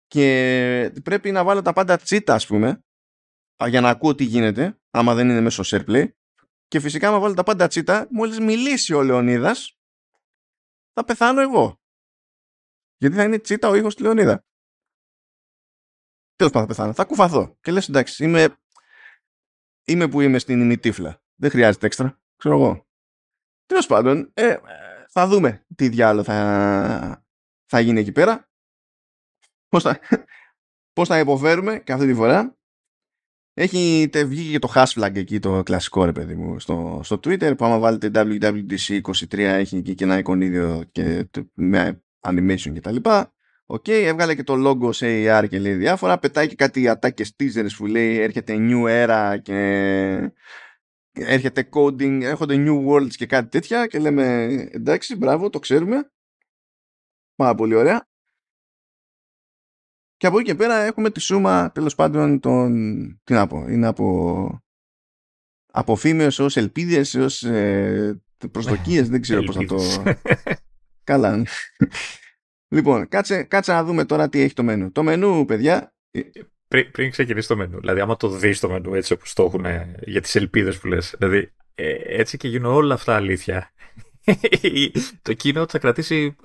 και 0.07 0.93
πρέπει 1.05 1.31
να 1.31 1.45
βάλω 1.45 1.63
τα 1.63 1.73
πάντα 1.73 1.97
τσίτα, 1.97 2.35
ας 2.35 2.47
πούμε, 2.47 2.85
για 3.69 3.81
να 3.81 3.89
ακούω 3.89 4.15
τι 4.15 4.25
γίνεται, 4.25 4.79
άμα 4.91 5.15
δεν 5.15 5.29
είναι 5.29 5.41
μέσω 5.41 5.63
SharePlay. 5.67 6.09
Και 6.69 6.81
φυσικά, 6.81 7.09
άμα 7.09 7.19
βάλω 7.19 7.35
τα 7.35 7.43
πάντα 7.43 7.67
τσίτα, 7.67 8.09
μόλις 8.11 8.39
μιλήσει 8.39 8.95
ο 8.95 9.03
Λεωνίδας, 9.03 9.79
θα 10.93 11.05
πεθάνω 11.05 11.41
εγώ. 11.41 11.81
Γιατί 12.97 13.17
θα 13.17 13.25
είναι 13.25 13.39
τσίτα 13.39 13.69
ο 13.69 13.75
ήχος 13.75 13.95
του 13.95 14.03
Λεωνίδα. 14.03 14.45
Τέλος 16.37 16.53
πάντων, 16.53 16.69
θα 16.69 16.75
πεθάνω. 16.75 16.93
Θα 16.93 17.05
κουφαθώ. 17.05 17.57
Και 17.61 17.73
λες, 17.73 17.89
εντάξει, 17.89 18.25
είμαι, 18.25 18.57
είμαι 19.85 20.09
που 20.09 20.21
είμαι 20.21 20.39
στην 20.39 20.61
ημιτύφλα. 20.61 21.23
Δεν 21.35 21.51
χρειάζεται 21.51 21.87
έξτρα. 21.87 22.21
Ξέρω 22.37 22.55
εγώ. 22.55 22.87
Τέλος 23.67 23.87
πάντων, 23.87 24.31
ε, 24.35 24.57
θα 25.09 25.27
δούμε 25.27 25.67
τι 25.77 25.89
διάλογο 25.89 26.25
θα, 26.25 27.25
θα 27.65 27.81
γίνει 27.81 28.01
εκεί 28.01 28.13
πέρα. 28.13 28.49
Πώς 29.69 29.83
θα, 29.83 30.01
πώς 30.97 31.09
θα 31.09 31.19
υποφέρουμε 31.19 31.79
και 31.79 31.93
αυτή 31.93 32.07
τη 32.07 32.15
φορά. 32.15 32.57
Έχει 33.57 34.11
βγει 34.27 34.51
και 34.51 34.59
το 34.59 34.73
hash 34.75 34.87
flag 34.87 35.17
εκεί 35.17 35.39
το 35.39 35.63
κλασικό 35.63 36.05
ρε 36.05 36.13
παιδί 36.13 36.35
μου 36.35 36.59
στο, 36.59 37.01
στο 37.05 37.17
Twitter 37.17 37.55
που 37.57 37.65
άμα 37.65 37.79
βάλετε 37.79 38.11
WWDC23 38.15 39.39
έχει 39.39 39.77
εκεί 39.77 39.95
και 39.95 40.05
ένα 40.05 40.19
εικονίδιο 40.19 40.85
και, 40.93 41.31
με 41.55 42.03
animation 42.21 42.73
και 42.73 42.81
τα 42.81 42.91
λοιπά. 42.91 43.34
OK, 43.67 43.85
okay, 43.85 44.03
έβγαλε 44.05 44.35
και 44.35 44.43
το 44.43 44.55
logo 44.71 44.95
σε 44.95 45.07
AR 45.07 45.49
και 45.49 45.59
λέει 45.59 45.75
διάφορα. 45.75 46.19
Πετάει 46.19 46.49
και 46.49 46.55
κάτι 46.55 46.89
ατάκες 46.89 47.35
teasers 47.39 47.69
που 47.77 47.87
λέει 47.87 48.19
έρχεται 48.19 48.57
new 48.59 48.85
era 48.87 49.39
και 49.43 49.59
έρχεται 51.13 51.69
coding, 51.73 52.21
έρχονται 52.23 52.55
new 52.59 52.87
worlds 52.89 53.15
και 53.15 53.27
κάτι 53.27 53.49
τέτοια 53.49 53.87
και 53.87 53.99
λέμε 53.99 54.45
εντάξει, 54.73 55.17
μπράβο, 55.17 55.51
το 55.51 55.59
ξέρουμε. 55.59 56.11
Πάρα 57.35 57.55
πολύ 57.55 57.75
ωραία. 57.75 58.09
Και 60.17 60.27
από 60.27 60.39
εκεί 60.39 60.49
και 60.49 60.55
πέρα 60.55 60.75
έχουμε 60.75 61.11
τη 61.11 61.21
σούμα 61.21 61.73
τέλος 61.73 61.95
πάντων 61.95 62.41
των. 62.41 62.73
Τι 63.25 63.33
να 63.33 63.47
πω, 63.47 63.67
είναι 63.69 63.87
από. 63.87 64.59
Από 65.77 65.97
φήμες 65.97 66.39
ως 66.39 66.57
ελπίδες, 66.57 67.15
ως 67.15 67.43
ε, 67.43 68.23
προσδοκίες, 68.51 69.09
δεν 69.09 69.21
ξέρω 69.21 69.43
πώς 69.43 69.57
να 69.57 69.67
το... 69.67 69.81
Καλά. 71.05 71.43
Λοιπόν, 72.75 73.09
κάτσε, 73.09 73.43
κάτσε 73.43 73.73
να 73.73 73.85
δούμε 73.85 74.05
τώρα 74.05 74.29
τι 74.29 74.41
έχει 74.41 74.55
το 74.55 74.63
μενού. 74.63 74.93
Το 74.93 75.03
μενού, 75.03 75.45
παιδιά. 75.45 75.95
Ε, 76.11 76.21
πριν, 76.69 76.91
πριν 76.91 77.11
ξεκινήσει 77.11 77.49
το 77.49 77.57
μενού, 77.57 77.81
δηλαδή 77.81 78.01
άμα 78.01 78.17
το 78.17 78.29
δεις 78.29 78.61
το 78.61 78.69
μενού 78.69 78.95
έτσι 78.95 79.13
όπως 79.13 79.33
το 79.33 79.45
έχουν 79.45 79.67
για 80.01 80.21
τις 80.21 80.35
ελπίδες 80.35 80.79
που 80.79 80.87
λες. 80.87 81.15
Δηλαδή 81.19 81.53
ε, 81.75 81.95
έτσι 82.07 82.37
και 82.37 82.49
γίνουν 82.49 82.73
όλα 82.73 82.95
αυτά 82.95 83.15
αλήθεια. 83.15 83.71
το 85.23 85.33
κοινό 85.33 85.67
θα 85.69 85.79
κρατήσει 85.79 86.37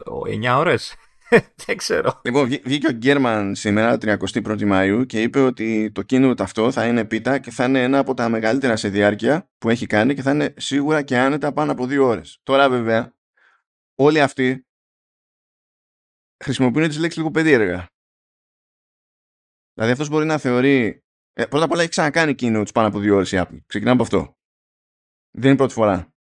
9 0.44 0.56
ώρες. 0.58 0.96
Δεν 1.66 1.78
ξέρω. 1.78 2.22
Λοιπόν, 2.24 2.48
βγήκε 2.64 2.88
ο 2.88 2.92
Γκέρμαν 2.92 3.56
σήμερα, 3.56 3.98
31η 4.02 4.64
Μαου, 4.64 5.06
και 5.06 5.22
είπε 5.22 5.40
ότι 5.40 5.92
το 5.92 6.04
keynote 6.10 6.40
αυτό 6.40 6.72
θα 6.72 6.88
είναι 6.88 7.06
πίτα 7.06 7.38
και 7.38 7.52
θα 7.52 7.66
είναι 7.66 7.84
ένα 7.84 8.00
από 8.00 8.14
τα 8.14 8.30
μεγαλύτερα 8.30 8.76
σε 8.76 8.90
διάρκεια 8.90 9.50
που 9.58 9.70
έχει 9.70 9.86
κάνει 9.86 10.14
και 10.14 10.22
θα 10.22 10.32
είναι 10.32 10.54
σίγουρα 10.58 11.02
και 11.02 11.18
άνετα 11.18 11.54
πάνω 11.54 11.72
από 11.72 11.86
δύο 11.86 12.06
ώρες. 12.06 12.40
Τώρα, 12.44 12.70
βέβαια, 12.70 13.14
όλοι 13.96 14.22
αυτοί 14.22 14.69
χρησιμοποιούν 16.44 16.88
τις 16.88 16.98
λέξεις 16.98 17.18
λίγο 17.18 17.32
περίεργα. 17.32 17.86
Δηλαδή 19.74 19.92
αυτός 19.92 20.10
μπορεί 20.10 20.26
να 20.26 20.38
θεωρεί... 20.38 21.04
Ε, 21.34 21.46
πρώτα 21.46 21.66
απ' 21.66 21.72
όλα 21.72 21.82
έχει 21.82 21.90
ξανακάνει 21.90 22.36
keynotes 22.40 22.74
πάνω 22.74 22.88
από 22.88 23.00
δύο 23.00 23.16
ώρες 23.16 23.32
η 23.32 23.38
Apple. 23.40 23.58
Ξεκινάμε 23.66 23.96
από 23.96 24.04
αυτό. 24.04 24.38
Δεν 25.32 25.48
είναι 25.50 25.58
πρώτη 25.58 25.74
φορά. 25.74 26.14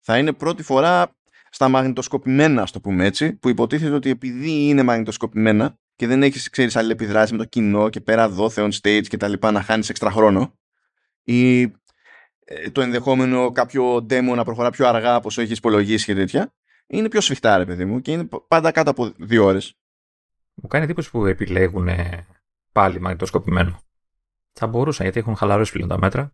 Θα 0.00 0.18
είναι 0.18 0.32
πρώτη 0.32 0.62
φορά 0.62 1.16
στα 1.50 1.68
μαγνητοσκοπημένα, 1.68 2.62
ας 2.62 2.70
το 2.70 2.80
πούμε 2.80 3.04
έτσι, 3.04 3.32
που 3.32 3.48
υποτίθεται 3.48 3.94
ότι 3.94 4.10
επειδή 4.10 4.68
είναι 4.68 4.82
μαγνητοσκοπημένα 4.82 5.78
και 5.94 6.06
δεν 6.06 6.22
έχεις, 6.22 6.50
ξέρεις, 6.50 6.76
αλληλεπιδράσεις 6.76 7.32
με 7.32 7.38
το 7.38 7.44
κοινό 7.44 7.88
και 7.88 8.00
πέρα 8.00 8.28
δόθε 8.28 8.68
on 8.68 8.70
stage 8.80 9.06
και 9.06 9.16
τα 9.16 9.28
λοιπά 9.28 9.50
να 9.50 9.62
χάνεις 9.62 9.88
έξτρα 9.88 10.10
χρόνο, 10.10 10.58
ή 11.22 11.60
ε, 11.60 12.70
το 12.72 12.80
ενδεχόμενο 12.80 13.52
κάποιο 13.52 13.96
demo 13.96 14.32
να 14.34 14.44
προχωρά 14.44 14.70
πιο 14.70 14.86
αργά 14.88 15.14
από 15.14 15.28
όσο 15.28 15.40
έχεις 15.40 15.58
υπολογίσει 15.58 16.04
και 16.04 16.14
τέτοια, 16.14 16.54
είναι 16.88 17.08
πιο 17.08 17.20
σφιχτά, 17.20 17.56
ρε 17.56 17.64
παιδί 17.64 17.84
μου, 17.84 18.00
και 18.00 18.12
είναι 18.12 18.28
πάντα 18.48 18.70
κάτω 18.70 18.90
από 18.90 19.12
δύο 19.16 19.44
ώρες. 19.44 19.74
Μου 20.54 20.68
κάνει 20.68 20.84
εντύπωση 20.84 21.10
που 21.10 21.26
επιλέγουν 21.26 21.88
πάλι 22.72 23.00
μαγνητοσκοπημένο. 23.00 23.80
Θα 24.52 24.66
μπορούσαν, 24.66 25.04
γιατί 25.04 25.18
έχουν 25.18 25.36
χαλαρώσει 25.36 25.72
πλέον 25.72 25.88
τα 25.88 25.98
μέτρα, 25.98 26.32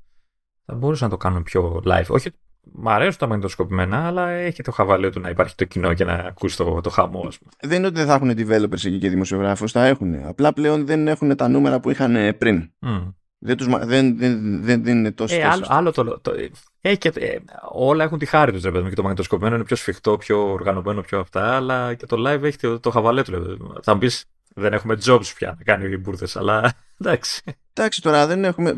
θα 0.64 0.74
μπορούσαν 0.74 1.09
να 1.09 1.16
το 1.16 1.20
κάνουν 1.22 1.42
πιο 1.42 1.82
live. 1.86 2.07
Όχι, 2.09 2.30
μ' 2.72 2.88
αρέσουν 2.88 3.18
τα 3.18 3.26
μαγνητοσκοπημένα, 3.26 4.07
αλλά 4.07 4.28
έχει 4.28 4.62
το 4.62 4.72
χαβαλέ 4.72 5.11
του 5.11 5.20
να 5.20 5.28
υπάρχει 5.28 5.55
το 5.55 5.64
κοινό 5.64 5.94
και 5.94 6.05
να 6.05 6.12
ακούσει 6.12 6.57
το, 6.57 6.80
το 6.80 6.90
χαμό, 6.90 7.26
ας 7.26 7.38
πούμε. 7.38 7.50
Δεν 7.61 7.78
είναι 7.78 7.86
ότι 7.86 7.96
δεν 7.96 8.07
θα 8.07 8.14
έχουν 8.14 8.30
developers 8.30 8.84
εκεί 8.84 8.98
και 8.98 9.09
δημοσιογράφους, 9.09 9.72
θα 9.72 9.86
έχουν. 9.86 10.14
Απλά 10.14 10.52
πλέον 10.52 10.86
δεν 10.86 11.09
έχουν 11.09 11.36
τα 11.36 11.48
νούμερα 11.48 11.80
που 11.80 11.90
είχαν 11.90 12.36
πριν. 12.38 12.70
Mm. 12.80 13.14
Δεν, 13.47 13.57
τους, 13.57 13.66
δεν, 13.66 14.18
δεν, 14.18 14.62
δεν, 14.62 14.86
είναι 14.86 15.12
τόσο. 15.12 15.34
Ε, 15.34 15.45
άλλο, 15.45 15.66
άλλο 15.68 15.92
το, 15.92 16.20
το, 16.20 16.32
ε, 16.80 16.95
και, 16.97 17.12
ε, 17.14 17.36
όλα 17.72 18.05
έχουν 18.05 18.18
τη 18.18 18.26
χάρη 18.26 18.53
τους, 18.53 18.62
ρε 18.62 18.70
Και 18.70 18.95
το 18.95 19.03
μαγνητοσκοπημένο 19.03 19.55
είναι 19.55 19.64
πιο 19.64 19.76
σφιχτό, 19.76 20.16
πιο 20.16 20.53
οργανωμένο, 20.53 21.01
πιο 21.01 21.18
αυτά. 21.18 21.57
Αλλά 21.57 21.95
και 21.95 22.07
το 22.07 22.16
live 22.28 22.42
έχει 22.42 22.59
το, 22.59 22.80
το 22.80 22.90
χαβαλέ 22.90 23.22
του, 23.22 23.59
Θα 23.82 23.92
μου 23.92 23.99
πεις, 23.99 24.24
δεν 24.55 24.72
έχουμε 24.72 24.99
jobs 25.05 25.32
πια 25.36 25.55
να 25.59 25.64
κάνει 25.64 25.92
οι 25.92 25.99
μπουρδες, 26.01 26.36
αλλά 26.36 26.72
εντάξει. 27.01 27.42
Εντάξει 27.72 28.03
τώρα, 28.03 28.26
δεν 28.26 28.45
έχουμε. 28.45 28.74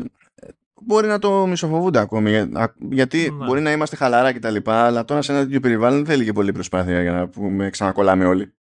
Μπορεί 0.81 1.07
να 1.07 1.19
το 1.19 1.45
μισοφοβούνται 1.45 1.99
ακόμη. 1.99 2.49
Γιατί 2.89 3.33
ναι. 3.37 3.45
μπορεί 3.45 3.61
να 3.61 3.71
είμαστε 3.71 3.95
χαλαρά 3.95 4.31
και 4.31 4.39
τα 4.39 4.49
λοιπά, 4.49 4.85
αλλά 4.85 5.05
τώρα 5.05 5.21
σε 5.21 5.31
ένα 5.31 5.41
τέτοιο 5.41 5.59
περιβάλλον 5.59 5.97
δεν 5.97 6.05
θέλει 6.05 6.25
και 6.25 6.33
πολύ 6.33 6.51
προσπάθεια 6.51 7.01
για 7.01 7.11
να 7.11 7.27
πούμε 7.27 7.69
ξανακολλάμε 7.69 8.25
όλοι. 8.25 8.53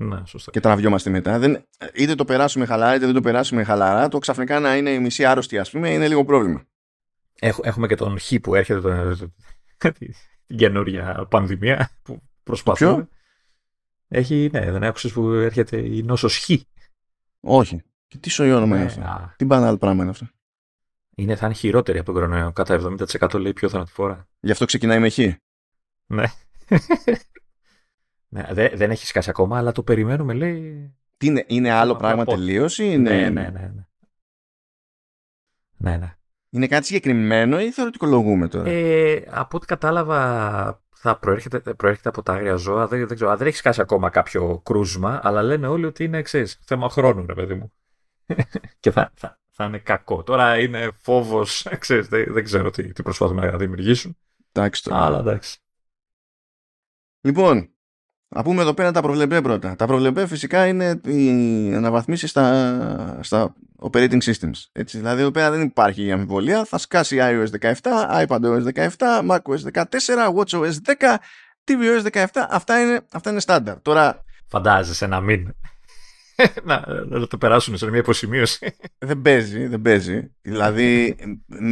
Ναι, 0.00 0.26
σωστά. 0.26 0.50
Και 0.50 0.60
τραβιόμαστε 0.60 1.10
μετά. 1.10 1.38
Δεν, 1.38 1.64
είτε 1.94 2.14
το 2.14 2.24
περάσουμε 2.24 2.64
χαλαρά, 2.66 2.94
είτε 2.94 3.04
δεν 3.04 3.14
το 3.14 3.20
περάσουμε 3.20 3.64
χαλαρά. 3.64 4.08
Το 4.08 4.18
ξαφνικά 4.18 4.60
να 4.60 4.76
είναι 4.76 4.90
η 4.90 4.98
μισή 4.98 5.24
άρρωστη, 5.24 5.58
ας 5.58 5.70
πούμε, 5.70 5.90
είναι 5.90 6.08
λίγο 6.08 6.24
πρόβλημα. 6.24 6.64
έχουμε 7.62 7.86
και 7.86 7.94
τον 7.94 8.18
Χ 8.18 8.34
που 8.42 8.54
έρχεται 8.54 8.80
το, 8.80 9.92
την 10.46 10.56
καινούργια 10.56 11.26
πανδημία 11.30 11.90
που 12.02 12.22
προσπαθούμε. 12.42 13.08
Έχει, 14.08 14.48
ναι, 14.52 14.70
δεν 14.70 14.84
άκουσες 14.84 15.12
που 15.12 15.30
έρχεται 15.30 15.78
η 15.78 16.02
νόσος 16.02 16.38
Χ. 16.38 16.50
Όχι. 17.40 17.82
Και 18.06 18.18
τι 18.18 18.30
σοϊό 18.30 18.56
όνομα 18.56 18.76
είναι 18.76 18.84
ναι, 18.84 19.04
αυτό. 19.04 19.32
Τι 19.36 19.44
μπανάλ 19.44 19.78
πράγμα 19.78 20.02
είναι 20.02 20.10
αυτό. 20.10 20.26
Είναι, 21.14 21.36
θα 21.36 21.46
είναι 21.46 21.54
χειρότερη 21.54 21.98
από 21.98 22.06
τον 22.06 22.14
κορονοϊό. 22.14 22.52
Κατά 22.52 22.96
70% 23.20 23.40
λέει 23.40 23.52
πιο 23.52 23.68
θανατηφόρα. 23.68 24.28
Γι' 24.40 24.50
αυτό 24.50 24.64
ξεκινάει 24.64 24.98
με 24.98 25.08
Χ. 25.08 25.18
Ναι. 26.06 26.24
ναι 28.28 28.46
δε, 28.50 28.68
δεν 28.74 28.90
έχει 28.90 29.06
σκάσει 29.06 29.30
ακόμα, 29.30 29.58
αλλά 29.58 29.72
το 29.72 29.82
περιμένουμε, 29.82 30.34
λέει. 30.34 30.92
Τι 31.16 31.26
είναι, 31.26 31.44
είναι 31.48 31.70
άλλο 31.70 31.96
πράγμα 31.96 32.24
τελείως 32.24 32.78
ή 32.78 32.84
είναι. 32.92 33.10
Ναι, 33.10 33.28
ναι, 33.28 33.28
ναι. 33.28 33.50
ναι. 33.50 33.86
ναι, 35.76 35.96
ναι. 35.96 36.12
Είναι 36.50 36.66
κάτι 36.66 36.86
συγκεκριμένο 36.86 37.60
ή 37.60 37.72
θεωρητικολογούμε 37.72 38.48
τώρα; 38.48 38.70
Ε, 38.70 39.24
από 39.30 39.56
ό,τι 39.56 39.66
κατάλαβα 39.66 40.82
θα 40.94 41.18
προέρχεται, 41.18 41.74
προέρχεται 41.74 42.08
από 42.08 42.22
τα 42.22 42.32
άγρια 42.32 42.54
ζώα. 42.54 42.86
Δεν, 42.86 43.06
δεν 43.06 43.16
ξέρω. 43.16 43.36
Δεν 43.36 43.46
έχει 43.46 43.56
σκάσει 43.56 43.80
ακόμα 43.80 44.10
κάποιο 44.10 44.60
κρούσμα, 44.64 45.20
αλλά 45.22 45.42
λένε 45.42 45.66
όλοι 45.66 45.84
ότι 45.84 46.04
είναι 46.04 46.18
εξή. 46.18 46.44
Θέμα 46.44 46.88
χρόνου, 46.88 47.26
ρε 47.26 47.34
παιδί 47.34 47.54
μου. 47.54 47.72
και 48.80 48.90
θα, 48.90 49.12
θα, 49.14 49.40
θα 49.50 49.64
είναι 49.64 49.78
κακό. 49.78 50.22
Τώρα 50.22 50.58
είναι 50.58 50.90
φόβος, 51.02 51.66
δεν, 51.86 52.32
δεν 52.32 52.44
ξέρω 52.44 52.70
τι, 52.70 52.92
τι 52.92 53.02
προσπαθούν 53.02 53.36
να 53.36 53.56
δημιουργήσουν. 53.56 54.16
Εντάξει 54.52 54.82
τώρα. 54.82 55.04
Αλλά 55.04 55.18
εντάξει. 55.18 55.58
Λοιπόν, 57.20 57.70
να 58.28 58.42
πούμε 58.42 58.62
εδώ 58.62 58.74
πέρα 58.74 58.92
τα 58.92 59.02
προβλεπέ 59.02 59.40
πρώτα. 59.40 59.76
Τα 59.76 59.86
προβλεπέ 59.86 60.26
φυσικά 60.26 60.66
είναι 60.66 61.00
οι 61.04 61.74
αναβαθμίσεις 61.74 62.30
στα, 62.30 63.18
στα 63.22 63.54
operating 63.80 64.22
systems. 64.22 64.64
Έτσι, 64.72 64.96
δηλαδή 64.96 65.20
εδώ 65.20 65.30
πέρα 65.30 65.50
δεν 65.50 65.60
υπάρχει 65.60 66.04
η 66.04 66.12
αμφιβολία. 66.12 66.64
Θα 66.64 66.78
σκάσει 66.78 67.18
iOS 67.20 67.46
17, 67.60 68.26
iPadOS 68.26 68.62
17, 68.74 68.88
macOS 69.28 69.72
14, 69.72 69.84
watchOS 70.36 70.72
10, 70.98 71.14
tvOS 71.64 72.12
17. 72.12 72.24
Αυτά 72.50 72.80
είναι, 72.80 73.00
αυτά 73.12 73.30
είναι 73.30 73.40
στάνταρ. 73.40 73.80
Τώρα... 73.80 74.24
Φαντάζεσαι 74.50 75.06
να 75.06 75.20
μην 75.20 75.54
να, 76.64 76.84
να 77.06 77.26
το 77.26 77.38
περάσουν 77.38 77.76
σε 77.76 77.90
μια 77.90 77.98
υποσημείωση. 77.98 78.76
δεν 78.98 79.20
παίζει, 79.20 79.66
δεν 79.66 79.82
παίζει. 79.82 80.34
Δηλαδή, 80.40 81.16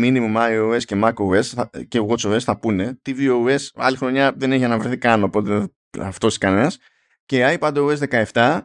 minimum 0.02 0.36
iOS 0.36 0.82
και 0.84 1.00
macOS 1.02 1.64
και 1.88 2.00
watchOS 2.09 2.40
θα 2.40 2.59
πούνε. 2.59 3.00
tvOS 3.07 3.59
άλλη 3.74 3.96
χρονιά 3.96 4.32
δεν 4.36 4.52
έχει 4.52 4.64
αναβρεθεί 4.64 4.98
καν, 4.98 5.22
οπότε 5.22 5.68
αυτός 6.01 6.38
κανένας. 6.38 6.78
Και 7.26 7.59
iPadOS 7.61 7.97
17 8.32 8.61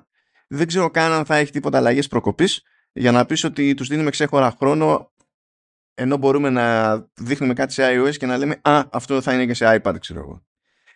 δεν 0.48 0.68
ξέρω 0.68 0.90
καν 0.90 1.12
αν 1.12 1.26
θα 1.26 1.36
έχει 1.36 1.52
τίποτα 1.52 1.78
αλλαγές 1.78 2.08
προκοπής 2.08 2.64
για 2.92 3.12
να 3.12 3.26
πεις 3.26 3.44
ότι 3.44 3.74
τους 3.74 3.88
δίνουμε 3.88 4.10
ξέχωρα 4.10 4.56
χρόνο 4.60 5.12
ενώ 5.94 6.18
μπορούμε 6.18 6.50
να 6.50 6.98
δείχνουμε 7.14 7.54
κάτι 7.54 7.74
σε 7.74 7.84
iOS 7.96 8.18
και 8.18 8.26
να 8.26 8.38
λέμε 8.38 8.60
Α, 8.62 8.84
αυτό 8.92 9.22
θα 9.22 9.34
είναι 9.34 9.46
και 9.46 9.54
σε 9.54 9.82
iPad, 9.84 9.96
ξέρω 10.00 10.20
εγώ. 10.20 10.46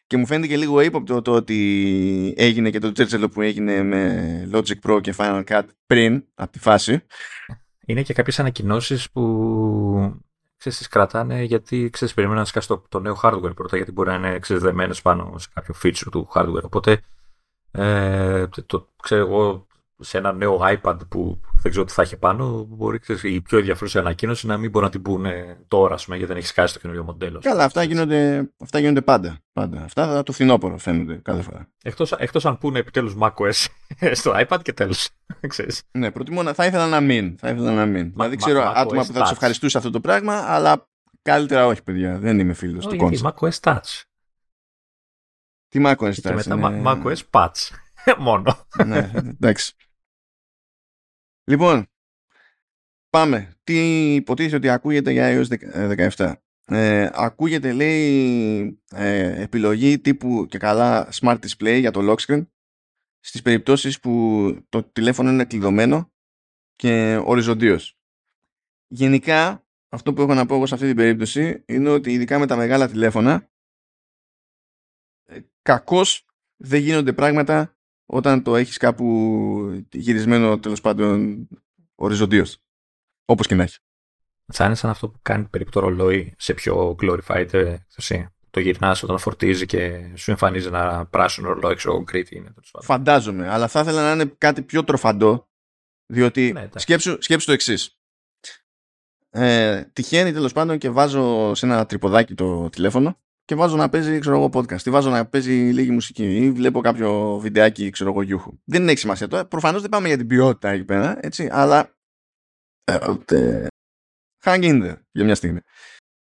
Και 0.07 0.17
μου 0.17 0.25
φαίνεται 0.25 0.47
και 0.47 0.57
λίγο 0.57 0.81
ύποπτο 0.81 1.21
το 1.21 1.31
ότι 1.31 2.33
έγινε 2.37 2.69
και 2.69 2.79
το 2.79 2.91
τσέρτσελο 2.91 3.29
που 3.29 3.41
έγινε 3.41 3.83
με 3.83 4.49
Logic 4.53 4.79
Pro 4.87 5.01
και 5.01 5.13
Final 5.17 5.43
Cut 5.43 5.63
πριν 5.85 6.25
από 6.33 6.51
τη 6.51 6.59
φάση. 6.59 7.05
Είναι 7.85 8.01
και 8.01 8.13
κάποιες 8.13 8.39
ανακοινώσεις 8.39 9.11
που 9.11 9.23
ξέρεις, 10.57 10.77
τις 10.77 10.87
κρατάνε 10.87 11.43
γιατί 11.43 11.89
ξέρεις, 11.89 12.13
περιμένουν 12.13 12.41
να 12.41 12.47
σκάσει 12.47 12.67
το, 12.67 12.83
το 12.89 12.99
νέο 12.99 13.19
hardware 13.23 13.55
πρώτα 13.55 13.75
γιατί 13.75 13.91
μπορεί 13.91 14.09
να 14.09 14.15
είναι 14.15 14.39
ξεσδεμένες 14.39 15.01
πάνω 15.01 15.37
σε 15.37 15.47
κάποιο 15.53 15.75
feature 15.83 16.07
του 16.11 16.29
hardware. 16.33 16.63
Οπότε 16.63 17.01
ε, 17.71 18.47
το, 18.65 18.89
ξέρω 19.01 19.21
εγώ 19.21 19.67
σε 19.99 20.17
ένα 20.17 20.33
νέο 20.33 20.59
iPad 20.61 20.97
που 21.09 21.39
δεν 21.61 21.71
ξέρω 21.71 21.85
τι 21.85 21.93
θα 21.93 22.01
έχει 22.01 22.17
πάνω, 22.17 22.65
μπορεί 22.69 22.99
ξέρεις, 22.99 23.23
η 23.23 23.41
πιο 23.41 23.57
ενδιαφέρουσα 23.57 23.99
ανακοίνωση 23.99 24.47
να 24.47 24.57
μην 24.57 24.69
μπορεί 24.69 24.85
να 24.85 24.91
την 24.91 25.01
πούνε 25.01 25.57
τώρα, 25.67 25.95
πούμε, 26.03 26.17
γιατί 26.17 26.31
δεν 26.31 26.37
έχει 26.41 26.47
σκάσει 26.47 26.73
το 26.73 26.79
καινούριο 26.79 27.03
μοντέλο. 27.03 27.39
Καλά, 27.39 27.63
αυτά 27.63 27.83
γίνονται, 27.83 28.49
αυτά 28.61 28.79
γίνονται 28.79 29.01
πάντα, 29.01 29.37
πάντα. 29.53 29.81
Αυτά 29.81 30.07
θα 30.07 30.23
το 30.23 30.31
φθινόπωρο 30.31 30.77
φαίνονται 30.77 31.15
κάθε 31.15 31.41
φορά. 31.41 31.69
Εκτός, 31.83 32.11
εκτός 32.11 32.45
αν 32.45 32.57
πούνε 32.57 32.79
επιτέλους 32.79 33.15
macOS 33.19 33.65
στο 34.19 34.33
iPad 34.35 34.59
και 34.61 34.73
τέλος. 34.73 35.09
ναι, 35.97 36.11
προτιμώ 36.11 36.43
να, 36.43 36.53
θα 36.53 36.65
ήθελα 36.65 36.87
να 36.87 36.99
μην. 36.99 37.37
Θα 37.39 37.49
ήθελα 37.49 37.71
να 37.71 37.85
μην. 37.85 38.11
δηλαδή 38.11 38.35
ξέρω 38.35 38.61
άτομα 38.75 39.05
που 39.05 39.13
θα 39.13 39.21
τους 39.21 39.31
ευχαριστούσε 39.31 39.77
αυτό 39.77 39.89
το 39.89 39.99
πράγμα, 39.99 40.33
αλλά 40.33 40.87
καλύτερα 41.21 41.65
όχι, 41.65 41.83
παιδιά. 41.83 42.17
Δεν 42.19 42.39
είμαι 42.39 42.53
φίλος 42.53 42.87
του 42.87 42.95
κόμμα. 42.95 43.33
macOS 43.39 43.59
Touch. 43.59 44.01
Τι 45.67 45.81
macOS 45.85 46.09
Touch. 46.09 46.13
Και 46.21 46.33
μετά 46.33 46.55
ναι. 46.55 46.81
macOS 46.85 47.21
Patch. 47.31 47.69
Μόνο. 48.17 48.67
ναι, 48.85 49.11
εντάξει. 49.15 49.75
Λοιπόν, 51.47 51.87
πάμε. 53.09 53.55
Τι 53.63 54.13
υποτίθεται 54.15 54.55
ότι 54.55 54.69
ακούγεται 54.69 55.11
για 55.11 55.43
iOS 55.43 55.57
17. 56.17 56.33
Ε, 56.65 57.03
ε, 57.03 57.09
ακούγεται 57.13 57.73
λέει 57.73 58.81
ε, 58.91 59.41
επιλογή 59.41 59.99
τύπου 59.99 60.45
και 60.45 60.57
καλά 60.57 61.09
smart 61.13 61.39
display 61.39 61.79
για 61.79 61.91
το 61.91 62.11
lock 62.11 62.17
screen 62.17 62.47
στις 63.19 63.41
περιπτώσεις 63.41 63.99
που 63.99 64.11
το 64.69 64.83
τηλέφωνο 64.83 65.29
είναι 65.29 65.45
κλειδωμένο 65.45 66.11
και 66.75 67.21
οριζοντίως. 67.25 67.97
Γενικά 68.87 69.67
αυτό 69.89 70.13
που 70.13 70.21
έχω 70.21 70.33
να 70.33 70.45
πω 70.45 70.55
εγώ 70.55 70.65
σε 70.65 70.73
αυτή 70.73 70.87
την 70.87 70.95
περίπτωση 70.95 71.63
είναι 71.67 71.89
ότι 71.89 72.13
ειδικά 72.13 72.39
με 72.39 72.45
τα 72.45 72.55
μεγάλα 72.55 72.87
τηλέφωνα 72.87 73.49
ε, 75.25 75.39
κακώς 75.61 76.25
δεν 76.55 76.81
γίνονται 76.81 77.13
πράγματα 77.13 77.74
όταν 78.05 78.43
το 78.43 78.55
έχεις 78.55 78.77
κάπου 78.77 79.85
γυρισμένο 79.91 80.59
τέλος 80.59 80.81
πάντων 80.81 81.47
οριζοντίως. 81.95 82.57
Όπως 83.25 83.47
και 83.47 83.55
να 83.55 83.63
έχεις. 83.63 83.79
Θα 84.53 84.65
είναι 84.65 84.75
σαν 84.75 84.89
αυτό 84.89 85.09
που 85.09 85.19
κάνει 85.21 85.45
περίπου 85.45 85.71
το 85.71 85.79
ρολόι 85.79 86.33
σε 86.37 86.53
πιο 86.53 86.95
glorified 87.01 87.53
έκδοση. 87.53 88.29
Το 88.49 88.59
γυρνάς 88.59 89.03
όταν 89.03 89.19
φορτίζει 89.19 89.65
και 89.65 90.11
σου 90.15 90.31
εμφανίζει 90.31 90.67
ένα 90.67 91.05
πράσινο 91.05 91.53
ρολόι, 91.53 91.75
ξέρω 91.75 92.03
είναι. 92.29 92.53
Φαντάζομαι, 92.81 93.49
αλλά 93.49 93.67
θα 93.67 93.79
ήθελα 93.79 94.01
να 94.01 94.11
είναι 94.11 94.33
κάτι 94.37 94.61
πιο 94.61 94.83
τροφαντό, 94.83 95.49
διότι 96.05 96.51
ναι, 96.51 96.69
σκέψου, 96.75 97.17
σκέψου 97.19 97.45
το 97.45 97.51
εξής. 97.51 97.99
Ε, 99.29 99.83
τυχαίνει 99.93 100.33
τέλος 100.33 100.53
πάντων 100.53 100.77
και 100.77 100.89
βάζω 100.89 101.53
σε 101.55 101.65
ένα 101.65 101.85
τρυποδάκι 101.85 102.33
το 102.33 102.69
τηλέφωνο 102.69 103.19
και 103.45 103.55
βάζω 103.55 103.75
να 103.75 103.89
παίζει 103.89 104.19
ξέρω 104.19 104.35
εγώ 104.35 104.49
podcast 104.53 104.85
ή 104.85 104.89
βάζω 104.89 105.09
να 105.09 105.25
παίζει 105.25 105.53
λίγη 105.53 105.91
μουσική 105.91 106.35
ή 106.35 106.51
βλέπω 106.51 106.81
κάποιο 106.81 107.37
βιντεάκι 107.41 107.89
ξέρω 107.89 108.09
εγώ 108.09 108.21
γιούχου. 108.21 108.59
Δεν 108.63 108.89
έχει 108.89 108.97
σημασία 108.97 109.27
τώρα. 109.27 109.45
Προφανώς 109.45 109.81
δεν 109.81 109.89
πάμε 109.89 110.07
για 110.07 110.17
την 110.17 110.27
ποιότητα 110.27 110.69
εκεί 110.69 110.85
πέρα, 110.85 111.17
έτσι, 111.21 111.49
αλλά 111.51 111.95
ε, 112.83 112.97
ε, 113.25 113.67
hang 114.43 114.63
in 114.63 114.83
there 114.83 114.97
για 115.11 115.23
μια 115.23 115.35
στιγμή. 115.35 115.59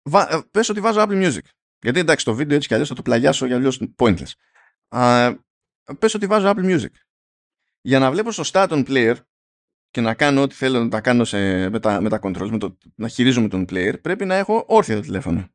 Βα, 0.10 0.34
ε, 0.34 0.42
πες 0.52 0.70
ότι 0.70 0.80
βάζω 0.80 1.02
Apple 1.02 1.28
Music. 1.28 1.46
Γιατί 1.82 2.00
εντάξει 2.00 2.26
το 2.26 2.34
βίντεο 2.34 2.56
έτσι 2.56 2.68
κι 2.68 2.74
αλλιώς 2.74 2.90
θα 2.90 2.96
το 2.96 3.02
πλαγιάσω 3.02 3.46
για 3.46 3.56
αλλιώς 3.56 3.82
pointless. 3.98 4.32
Α, 4.88 5.34
πες 6.00 6.14
ότι 6.14 6.26
βάζω 6.26 6.52
Apple 6.56 6.66
Music. 6.66 6.92
Για 7.82 8.00
να 8.00 8.12
βλέπω 8.12 8.32
σωστά 8.32 8.68
τον 8.68 8.84
player 8.88 9.16
και 9.90 10.02
να 10.02 10.14
κάνω 10.14 10.42
ό,τι 10.42 10.56
θέλω 10.56 10.84
να 10.84 10.90
τα 10.90 11.02
κάνω 11.02 11.24
σε, 11.24 11.70
με, 11.70 11.80
τα, 11.80 12.02
με 12.02 12.10
τα 12.10 12.20
controls, 12.24 12.50
με 12.50 12.58
το, 12.58 12.78
να 12.96 13.08
χειρίζομαι 13.08 13.48
τον 13.48 13.66
player, 13.70 14.02
πρέπει 14.02 14.26
να 14.26 14.36
έχω 14.36 14.66
όρθιο 14.68 14.96
το 14.96 15.02
τηλέφωνο. 15.02 15.50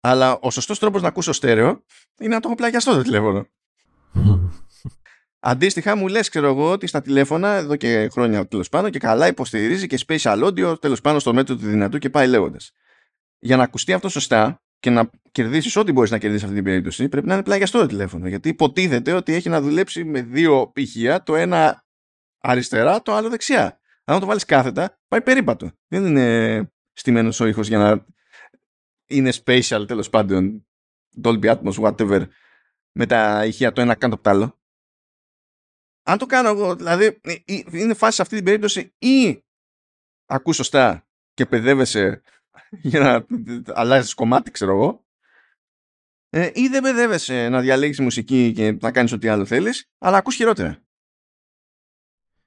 Αλλά 0.00 0.38
ο 0.40 0.50
σωστός 0.50 0.78
τρόπος 0.78 1.02
να 1.02 1.08
ακούσω 1.08 1.32
στέρεο 1.32 1.84
είναι 2.20 2.34
να 2.34 2.40
το 2.40 2.48
έχω 2.48 2.56
πλαγιαστό 2.56 2.92
το 2.94 3.02
τηλέφωνο. 3.02 3.46
Αντίστοιχα, 5.42 5.96
μου 5.96 6.08
λες, 6.08 6.28
ξέρω 6.28 6.46
εγώ, 6.46 6.70
ότι 6.70 6.86
στα 6.86 7.00
τηλέφωνα 7.00 7.48
εδώ 7.48 7.76
και 7.76 8.08
χρόνια 8.12 8.46
τέλος 8.48 8.68
πάντων 8.68 8.90
και 8.90 8.98
καλά 8.98 9.26
υποστηρίζει 9.26 9.86
και 9.86 9.98
spatial 10.06 10.44
audio 10.44 10.80
τέλος 10.80 11.00
πάντων 11.00 11.20
στο 11.20 11.34
μέτρο 11.34 11.56
του 11.56 11.66
δυνατού 11.66 11.98
και 11.98 12.10
πάει 12.10 12.26
λέγοντας. 12.26 12.72
Για 13.38 13.56
να 13.56 13.62
ακουστεί 13.62 13.92
αυτό 13.92 14.08
σωστά 14.08 14.62
και 14.78 14.90
να 14.90 15.10
κερδίσεις 15.30 15.76
ό,τι 15.76 15.92
μπορείς 15.92 16.10
να 16.10 16.18
κερδίσεις 16.18 16.42
αυτή 16.42 16.54
την 16.54 16.64
περίπτωση, 16.64 17.08
πρέπει 17.08 17.26
να 17.26 17.34
είναι 17.34 17.42
πλαγιαστό 17.42 17.78
το 17.78 17.86
τηλέφωνο. 17.86 18.28
Γιατί 18.28 18.48
υποτίθεται 18.48 19.12
ότι 19.12 19.34
έχει 19.34 19.48
να 19.48 19.60
δουλέψει 19.60 20.04
με 20.04 20.22
δύο 20.22 20.70
πηχεία, 20.72 21.22
το 21.22 21.36
ένα 21.36 21.84
αριστερά, 22.38 23.02
το 23.02 23.14
άλλο 23.14 23.28
δεξιά. 23.28 23.80
Αν 24.04 24.20
το 24.20 24.26
βάλεις 24.26 24.44
κάθετα, 24.44 24.98
πάει 25.08 25.22
περίπατο. 25.22 25.70
Δεν 25.88 26.04
είναι 26.04 26.70
στημένος 26.92 27.40
ο 27.40 27.46
ήχος 27.46 27.68
για 27.68 27.78
να 27.78 28.04
είναι 29.10 29.32
spatial 29.44 29.84
τέλος 29.86 30.10
πάντων. 30.10 30.66
Dolby 31.22 31.44
Atmos, 31.44 31.74
whatever. 31.74 32.26
Με 32.92 33.06
τα 33.06 33.44
ηχεία 33.46 33.72
το 33.72 33.80
ένα 33.80 33.94
κάτω 33.94 34.14
από 34.14 34.22
το 34.22 34.30
άλλο. 34.30 34.58
Αν 36.02 36.18
το 36.18 36.26
κάνω 36.26 36.48
εγώ 36.48 36.76
δηλαδή 36.76 37.20
είναι 37.70 37.94
φάση 37.94 38.14
σε 38.14 38.22
αυτή 38.22 38.34
την 38.34 38.44
περίπτωση 38.44 38.94
ή 38.98 39.44
ακούς 40.26 40.56
σωστά 40.56 41.08
και 41.34 41.46
παιδεύεσαι 41.46 42.22
για 42.90 43.00
να 43.00 43.26
αλλάζεις 43.74 44.14
κομμάτι 44.14 44.50
ξέρω 44.50 44.72
εγώ 44.72 45.04
ε, 46.28 46.50
ή 46.54 46.68
δεν 46.68 46.82
παιδεύεσαι 46.82 47.48
να 47.48 47.60
διαλέγεις 47.60 48.00
μουσική 48.00 48.52
και 48.52 48.72
να 48.72 48.92
κάνεις 48.92 49.12
ό,τι 49.12 49.28
άλλο 49.28 49.44
θέλεις 49.44 49.90
αλλά 49.98 50.16
ακούς 50.16 50.34
χειρότερα. 50.34 50.82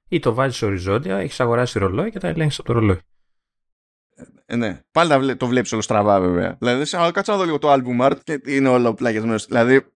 Ή 0.08 0.18
το 0.18 0.34
βάζεις 0.34 0.62
οριζόντια, 0.62 1.16
έχεις 1.16 1.40
αγοράσει 1.40 1.78
ρολόι 1.78 2.10
και 2.10 2.18
τα 2.18 2.28
ελέγχεις 2.28 2.58
από 2.58 2.68
το 2.68 2.74
ρολόι 2.74 3.00
ε, 4.46 4.56
ναι. 4.56 4.80
Πάλι 4.90 5.36
το 5.36 5.46
βλέπεις 5.46 5.72
όλο 5.72 5.82
στραβά, 5.82 6.20
βέβαια. 6.20 6.56
Δηλαδή, 6.58 6.96
α, 6.96 7.10
κάτσε 7.10 7.30
να 7.30 7.36
δω 7.36 7.44
λίγο 7.44 7.58
το 7.58 7.72
album 7.72 8.10
art 8.10 8.18
και 8.24 8.40
είναι 8.46 8.68
όλο 8.68 8.94
πλάγιασμένο. 8.94 9.38
Δηλαδή, 9.38 9.86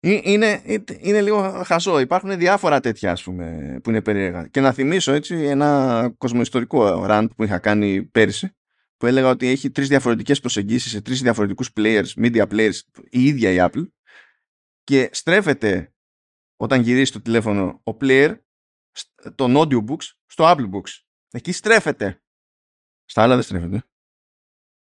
είναι, 0.00 0.62
είναι 1.00 1.20
λίγο 1.20 1.62
χασό. 1.64 2.00
Υπάρχουν 2.00 2.38
διάφορα 2.38 2.80
τέτοια 2.80 3.10
ας 3.10 3.22
πούμε, 3.22 3.78
που 3.82 3.90
είναι 3.90 4.02
περίεργα. 4.02 4.46
Και 4.46 4.60
να 4.60 4.72
θυμίσω 4.72 5.12
έτσι 5.12 5.34
ένα 5.34 6.14
κοσμοϊστορικό 6.18 7.06
rant 7.08 7.26
που 7.36 7.44
είχα 7.44 7.58
κάνει 7.58 8.02
πέρυσι 8.02 8.56
που 8.96 9.06
έλεγα 9.06 9.28
ότι 9.28 9.46
έχει 9.46 9.70
τρεις 9.70 9.88
διαφορετικές 9.88 10.40
προσεγγίσεις 10.40 10.90
σε 10.90 11.00
τρεις 11.00 11.22
διαφορετικούς 11.22 11.70
players, 11.76 12.08
media 12.16 12.46
players, 12.48 12.78
η 13.08 13.24
ίδια 13.24 13.50
η 13.50 13.56
Apple 13.60 13.86
και 14.84 15.08
στρέφεται 15.12 15.94
όταν 16.56 16.80
γυρίσει 16.80 17.12
το 17.12 17.20
τηλέφωνο 17.20 17.80
ο 17.84 17.96
player 18.00 18.36
των 19.34 19.54
audiobooks 19.56 20.04
στο 20.26 20.44
Apple 20.44 20.70
Books. 20.70 20.90
Εκεί 21.30 21.52
στρέφεται. 21.52 22.20
Στα 23.06 23.22
άλλα 23.22 23.34
δεν 23.34 23.42
στρέφεται. 23.42 23.84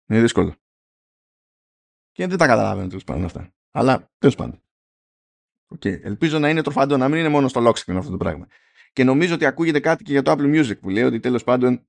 Είναι 0.07 0.21
δύσκολο. 0.21 0.55
Και 2.11 2.27
δεν 2.27 2.37
τα 2.37 2.47
καταλαβαίνω 2.47 2.87
τέλος 2.87 3.03
πάντων 3.03 3.25
αυτά. 3.25 3.53
Αλλά 3.71 4.11
τέλος 4.17 4.35
πάντων. 4.35 4.63
Okay. 5.75 6.03
Ελπίζω 6.03 6.39
να 6.39 6.49
είναι 6.49 6.61
τροφαντό, 6.61 6.97
να 6.97 7.09
μην 7.09 7.19
είναι 7.19 7.29
μόνο 7.29 7.47
στο 7.47 7.61
lock 7.67 7.73
screen 7.73 7.95
αυτό 7.95 8.11
το 8.11 8.17
πράγμα. 8.17 8.47
Και 8.93 9.03
νομίζω 9.03 9.33
ότι 9.33 9.45
ακούγεται 9.45 9.79
κάτι 9.79 10.03
και 10.03 10.11
για 10.11 10.21
το 10.21 10.31
Apple 10.31 10.55
Music 10.55 10.79
που 10.79 10.89
λέει 10.89 11.03
ότι 11.03 11.19
τέλος 11.19 11.43
πάντων. 11.43 11.85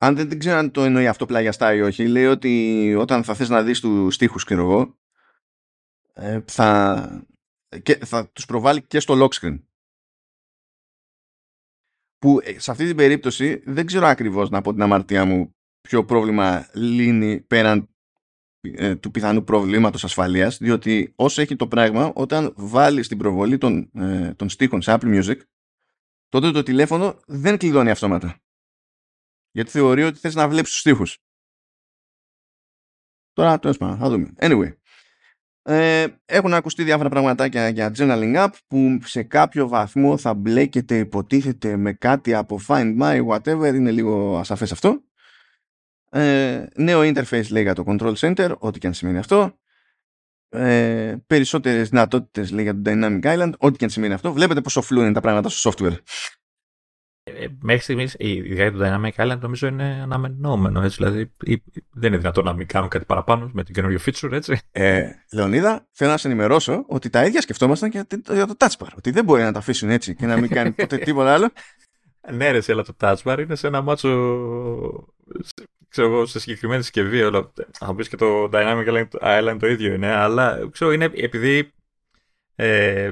Αν 0.00 0.16
δεν, 0.16 0.28
δεν 0.28 0.38
ξέρω 0.38 0.56
αν 0.56 0.70
το 0.70 0.84
εννοεί 0.84 1.06
αυτό 1.06 1.26
πλαγιαστά 1.26 1.74
ή 1.74 1.80
όχι, 1.80 2.08
λέει 2.08 2.26
ότι 2.26 2.94
όταν 2.94 3.24
θα 3.24 3.34
θες 3.34 3.48
να 3.48 3.62
δεις 3.62 3.80
τους 3.80 4.14
στίχους, 4.14 4.44
ξέρω 4.44 4.60
εγώ, 4.60 4.98
ε, 6.12 6.40
θα, 6.46 7.26
και 7.82 8.04
θα 8.04 8.28
τους 8.28 8.44
προβάλλει 8.44 8.82
και 8.82 9.00
στο 9.00 9.14
lock 9.24 9.34
screen. 9.40 9.62
Που 12.18 12.40
ε, 12.42 12.58
σε 12.58 12.70
αυτή 12.70 12.86
την 12.86 12.96
περίπτωση 12.96 13.62
δεν 13.64 13.86
ξέρω 13.86 14.06
ακριβώς 14.06 14.50
να 14.50 14.60
πω 14.60 14.72
την 14.72 14.82
αμαρτία 14.82 15.24
μου 15.24 15.56
ποιο 15.80 16.04
πρόβλημα 16.04 16.68
λύνει 16.74 17.40
πέραν 17.40 17.88
ε, 18.60 18.96
του 18.96 19.10
πιθανού 19.10 19.44
προβλήματος 19.44 20.04
ασφαλείας 20.04 20.58
διότι 20.58 21.12
όσο 21.16 21.40
έχει 21.40 21.56
το 21.56 21.68
πράγμα 21.68 22.12
όταν 22.14 22.52
βάλεις 22.56 23.08
την 23.08 23.18
προβολή 23.18 23.58
των, 23.58 23.90
ε, 23.94 24.34
των 24.34 24.48
στίχων 24.48 24.82
σε 24.82 24.96
Apple 24.98 25.22
Music 25.22 25.40
τότε 26.28 26.50
το 26.50 26.62
τηλέφωνο 26.62 27.20
δεν 27.26 27.58
κλειδώνει 27.58 27.90
αυτόματα. 27.90 28.40
Γιατί 29.50 29.70
θεωρεί 29.70 30.02
ότι 30.02 30.18
θες 30.18 30.34
να 30.34 30.48
βλέπεις 30.48 30.70
τους 30.70 30.80
στίχους. 30.80 31.18
Τώρα 33.32 33.58
το 33.58 33.68
έσπανα, 33.68 33.96
θα 33.96 34.08
δούμε. 34.08 34.32
Anyway 34.36 34.72
ε, 35.68 36.06
έχουν 36.26 36.54
ακουστεί 36.54 36.82
διάφορα 36.82 37.08
πραγματάκια 37.08 37.68
για 37.68 37.92
journaling 37.96 38.36
app 38.36 38.50
που 38.66 38.98
σε 39.04 39.22
κάποιο 39.22 39.68
βαθμό 39.68 40.16
θα 40.16 40.34
μπλέκεται 40.34 40.98
υποτίθεται 40.98 41.76
με 41.76 41.92
κάτι 41.92 42.34
από 42.34 42.60
Find 42.66 42.98
My 43.00 43.26
whatever 43.26 43.74
είναι 43.74 43.90
λίγο 43.90 44.38
ασαφές 44.38 44.72
αυτό 44.72 45.02
ε, 46.10 46.66
νέο 46.74 47.00
interface 47.00 47.48
λέει 47.50 47.62
για 47.62 47.74
το 47.74 47.84
Control 47.86 48.14
Center, 48.14 48.54
ό,τι 48.58 48.78
και 48.78 48.86
αν 48.86 48.94
σημαίνει 48.94 49.18
αυτό. 49.18 49.58
Ε, 50.48 51.16
περισσότερες 51.26 51.88
δυνατότητες 51.88 52.50
λέει 52.50 52.62
για 52.62 52.74
το 52.74 52.82
Dynamic 52.84 53.22
Island, 53.22 53.52
ό,τι 53.58 53.76
και 53.76 53.84
αν 53.84 53.90
σημαίνει 53.90 54.14
αυτό. 54.14 54.32
Βλέπετε 54.32 54.60
πόσο 54.60 54.82
φλού 54.82 55.00
είναι 55.00 55.12
τα 55.12 55.20
πράγματα 55.20 55.48
στο 55.48 55.70
software. 55.70 55.96
Ε, 57.36 57.46
μέχρι 57.60 57.82
στιγμής 57.82 58.14
η 58.18 58.32
ιδέα 58.32 58.72
του 58.72 58.78
Dynamic 58.82 59.24
Island 59.24 59.38
νομίζω 59.40 59.66
είναι 59.66 60.00
αναμενόμενο. 60.02 60.82
Έτσι, 60.82 60.96
δηλαδή 60.96 61.32
δεν 61.90 62.08
είναι 62.12 62.16
δυνατόν 62.16 62.44
να 62.44 62.52
μην 62.52 62.66
κάνουν 62.66 62.88
κάτι 62.88 63.04
παραπάνω 63.04 63.50
με 63.52 63.64
την 63.64 63.74
καινούριο 63.74 63.98
feature, 64.06 64.32
έτσι. 64.32 64.60
Ε, 64.72 65.10
Λεωνίδα, 65.32 65.86
θέλω 65.92 66.10
να 66.10 66.16
σε 66.16 66.28
ενημερώσω 66.28 66.84
ότι 66.88 67.10
τα 67.10 67.24
ίδια 67.24 67.40
σκεφτόμασταν 67.40 67.90
και 67.90 68.06
για 68.32 68.46
το 68.46 68.54
Touch 68.58 68.76
Bar. 68.78 68.88
Ότι 68.96 69.10
δεν 69.10 69.24
μπορεί 69.24 69.42
να 69.42 69.52
τα 69.52 69.58
αφήσουν 69.58 69.90
έτσι 69.90 70.14
και 70.14 70.26
να 70.26 70.36
μην 70.36 70.50
κάνει 70.50 70.70
ποτέ 70.82 70.96
τίποτα 70.96 71.32
άλλο. 71.32 71.48
Ναι, 72.32 72.50
ρε, 72.50 72.60
αλλά 72.68 72.82
το 72.82 72.96
Touch 73.00 73.22
Bar 73.24 73.38
είναι 73.38 73.54
σε 73.54 73.66
ένα 73.66 73.80
μάτσο 73.80 74.08
ξέρω 75.88 76.06
εγώ, 76.06 76.26
σε 76.26 76.40
συγκεκριμένη 76.40 76.82
συσκευή. 76.82 77.22
Όλα, 77.22 77.52
θα 77.70 77.94
πεις 77.94 78.08
και 78.08 78.16
το 78.16 78.48
Dynamic 78.52 79.04
Island 79.20 79.56
το 79.58 79.66
ίδιο 79.66 79.94
είναι, 79.94 80.12
αλλά 80.12 80.68
ξέρω, 80.70 80.92
είναι 80.92 81.10
επειδή 81.14 81.72
ε, 82.54 83.10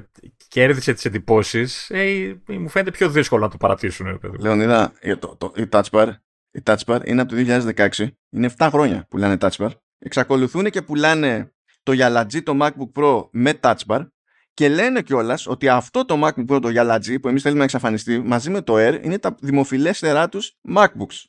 κέρδισε 0.48 0.92
τις 0.92 1.04
εντυπώσεις, 1.04 1.90
ε, 1.90 2.36
μου 2.46 2.68
φαίνεται 2.68 2.90
πιο 2.90 3.10
δύσκολο 3.10 3.44
να 3.44 3.50
το 3.50 3.56
παρατήσουν. 3.56 4.20
Λεωνίδα, 4.38 4.92
το, 5.18 5.36
το, 5.38 5.52
η, 5.56 5.68
touch 5.70 5.90
bar, 5.90 6.12
η 6.56 6.62
Touch 6.64 6.84
Bar 6.86 7.00
είναι 7.04 7.20
από 7.20 7.34
το 7.34 7.36
2016. 7.76 8.08
Είναι 8.30 8.54
7 8.58 8.68
χρόνια 8.70 9.00
που 9.00 9.06
πουλάνε 9.08 9.36
Touch 9.40 9.56
Bar. 9.56 9.70
Εξακολουθούν 9.98 10.70
και 10.70 10.82
πουλάνε 10.82 11.52
το 11.82 11.92
γυαλατζή 11.92 12.42
το 12.42 12.58
MacBook 12.60 13.02
Pro 13.02 13.28
με 13.30 13.58
Touch 13.60 13.80
Bar 13.86 14.06
και 14.54 14.68
λένε 14.68 15.02
κιόλας 15.02 15.46
ότι 15.46 15.68
αυτό 15.68 16.04
το 16.04 16.20
MacBook 16.24 16.54
Pro 16.54 16.58
το 16.62 16.68
γυαλατζή 16.68 17.20
που 17.20 17.28
εμείς 17.28 17.42
θέλουμε 17.42 17.58
να 17.58 17.64
εξαφανιστεί 17.64 18.18
μαζί 18.18 18.50
με 18.50 18.62
το 18.62 18.74
Air 18.76 19.00
είναι 19.02 19.18
τα 19.18 19.36
δημοφιλέστερά 19.40 20.28
τους 20.28 20.52
MacBooks. 20.76 21.24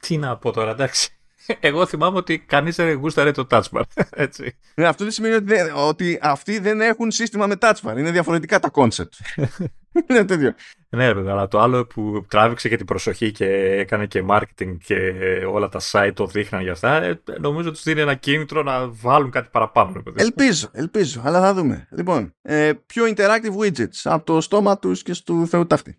Τι 0.00 0.16
να 0.16 0.36
πω 0.36 0.50
τώρα, 0.50 0.70
εντάξει. 0.70 1.19
Εγώ 1.60 1.86
θυμάμαι 1.86 2.16
ότι 2.16 2.38
κανείς 2.38 2.76
δεν 2.76 2.96
γούσταρε 2.96 3.30
το 3.30 3.46
touch 3.50 3.62
bar. 3.70 3.82
Έτσι. 4.10 4.56
Ναι, 4.74 4.86
αυτό 4.86 5.04
δεν 5.04 5.12
σημαίνει 5.12 5.34
ότι, 5.34 5.54
ότι 5.74 6.18
αυτοί 6.22 6.58
δεν 6.58 6.80
έχουν 6.80 7.10
σύστημα 7.10 7.46
με 7.46 7.54
touch 7.60 7.80
bar. 7.82 7.98
Είναι 7.98 8.10
διαφορετικά 8.10 8.58
τα 8.58 8.70
concept. 8.74 9.36
Είναι 10.08 10.24
τέτοιο. 10.24 10.54
Ναι, 10.88 11.06
αλλά 11.06 11.48
το 11.48 11.60
άλλο 11.60 11.86
που 11.86 12.24
τράβηξε 12.28 12.68
και 12.68 12.76
την 12.76 12.86
προσοχή 12.86 13.30
και 13.30 13.46
έκανε 13.78 14.06
και 14.06 14.24
marketing 14.28 14.76
και 14.84 15.12
όλα 15.52 15.68
τα 15.68 15.80
site 15.90 16.12
το 16.14 16.26
δείχναν 16.26 16.62
για 16.62 16.72
αυτά, 16.72 17.02
ε, 17.02 17.22
νομίζω 17.40 17.70
τους 17.70 17.82
δίνει 17.82 18.00
ένα 18.00 18.14
κίνητρο 18.14 18.62
να 18.62 18.88
βάλουν 18.88 19.30
κάτι 19.30 19.48
παραπάνω. 19.52 20.02
Ελπίζω, 20.14 20.68
ελπίζω, 20.72 21.20
αλλά 21.24 21.40
θα 21.40 21.54
δούμε. 21.54 21.88
Λοιπόν, 21.90 22.34
ε, 22.42 22.72
πιο 22.86 23.04
interactive 23.06 23.56
widgets 23.62 24.00
από 24.04 24.24
το 24.24 24.40
στόμα 24.40 24.78
τους 24.78 25.02
και 25.02 25.12
στο 25.12 25.46
Θεού 25.46 25.66
ταύτη. 25.66 25.98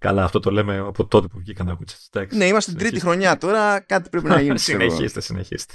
Καλά, 0.00 0.24
αυτό 0.24 0.40
το 0.40 0.50
λέμε 0.50 0.78
από 0.78 1.06
τότε 1.06 1.26
που 1.26 1.38
βγήκαν 1.38 1.66
τα 1.66 1.78
widgets. 1.78 2.26
Ναι, 2.30 2.46
είμαστε 2.46 2.70
στην 2.70 2.82
τρίτη 2.82 3.00
χρονιά 3.00 3.38
τώρα, 3.38 3.80
κάτι 3.80 4.08
πρέπει 4.08 4.26
να 4.26 4.40
γίνει. 4.40 4.58
συνεχίστε, 4.58 5.20
συνεχίστε. 5.20 5.74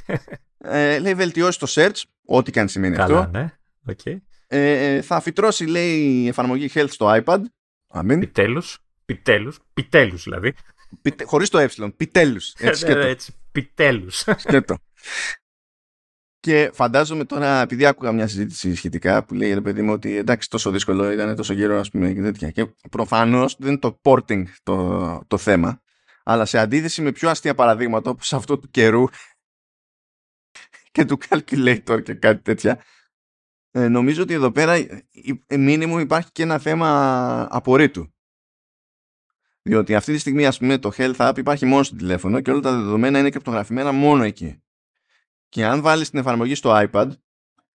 Ε, 0.58 1.00
λέει 1.00 1.14
βελτιώσει 1.14 1.60
το 1.60 1.68
search, 1.70 2.02
ό,τι 2.26 2.52
και 2.52 2.60
αν 2.60 2.68
σημαίνει 2.68 2.96
Καλά, 2.96 3.20
αυτό. 3.20 3.32
ναι. 3.32 3.54
Okay. 3.88 4.18
Ε, 4.48 5.02
θα 5.02 5.20
φυτρώσει, 5.20 5.66
λέει, 5.66 6.00
η 6.00 6.28
εφαρμογή 6.28 6.70
Health 6.74 6.90
στο 6.90 7.22
iPad. 7.24 7.40
Αμήν. 7.88 8.22
Επιτέλους, 8.22 8.80
επιτέλους, 9.06 9.60
επιτέλους 9.74 10.24
δηλαδή. 10.24 10.54
Πιτε, 11.02 11.24
χωρίς 11.24 11.50
το 11.50 11.58
ε, 11.58 11.70
επιτέλους. 11.80 12.54
Έτσι, 12.58 12.82
σκέτο. 12.86 13.00
έτσι, 13.00 13.34
επιτέλους. 13.48 14.24
σκέτο. 14.38 14.78
Και 16.46 16.72
φαντάζομαι 16.74 17.26
τώρα, 17.26 17.62
επειδή 17.62 17.86
άκουγα 17.86 18.12
μια 18.12 18.28
συζήτηση 18.28 18.76
σχετικά 18.76 19.26
που 19.26 19.34
λέει 19.34 19.54
ρε 19.54 19.62
παιδί 19.62 19.82
μου 19.82 19.94
ότι 19.94 20.18
εντάξει 20.18 20.50
τόσο 20.50 20.72
δύσκολο 20.72 21.12
ήταν 21.12 21.36
τόσο 21.36 21.54
γύρω 21.54 21.80
ας 21.80 21.90
πούμε 21.90 22.14
και 22.14 22.22
τέτοια. 22.22 22.52
Και 22.52 22.66
προφανώς 22.92 23.56
δεν 23.60 23.70
είναι 23.70 23.80
το 23.80 24.00
porting 24.02 24.44
το, 24.64 25.24
το 25.28 25.38
θέμα, 25.38 25.82
αλλά 26.24 26.46
σε 26.46 26.58
αντίθεση 26.58 27.02
με 27.02 27.12
πιο 27.12 27.30
αστεία 27.30 27.56
παραδείγματα 27.56 28.10
όπως 28.10 28.34
αυτό 28.34 28.60
του 28.60 28.70
καιρού 28.72 29.04
και 30.92 31.06
του 31.06 31.18
calculator 31.30 32.04
και 32.04 32.14
κάτι 32.14 32.42
τέτοια, 32.42 32.84
ε, 33.72 33.88
νομίζω 33.88 34.22
ότι 34.22 34.34
εδώ 34.34 34.52
πέρα 34.52 34.76
μήνυμου 35.50 36.00
υπάρχει 36.00 36.32
και 36.32 36.44
ένα 36.44 36.58
θέμα 36.60 37.48
απορρίτου. 37.52 38.14
Διότι 39.62 39.96
αυτή 39.96 40.14
τη 40.14 40.20
στιγμή 40.20 40.46
ας 40.46 40.58
πούμε 40.58 40.78
το 40.78 40.92
Health 40.98 41.16
App 41.16 41.34
υπάρχει 41.38 41.66
μόνο 41.66 41.84
στο 41.84 41.96
τηλέφωνο 41.96 42.42
και 42.42 42.52
όλα 42.52 42.60
τα 42.60 42.72
δεδομένα 42.72 43.20
είναι 43.20 43.30
κρυπτογραφημένα 43.30 43.92
μόνο 43.92 44.24
εκεί. 44.24 44.60
Και 45.56 45.66
αν 45.66 45.82
βάλεις 45.82 46.10
την 46.10 46.20
εφαρμογή 46.20 46.56
στο 46.56 46.72
iPad, 46.74 47.10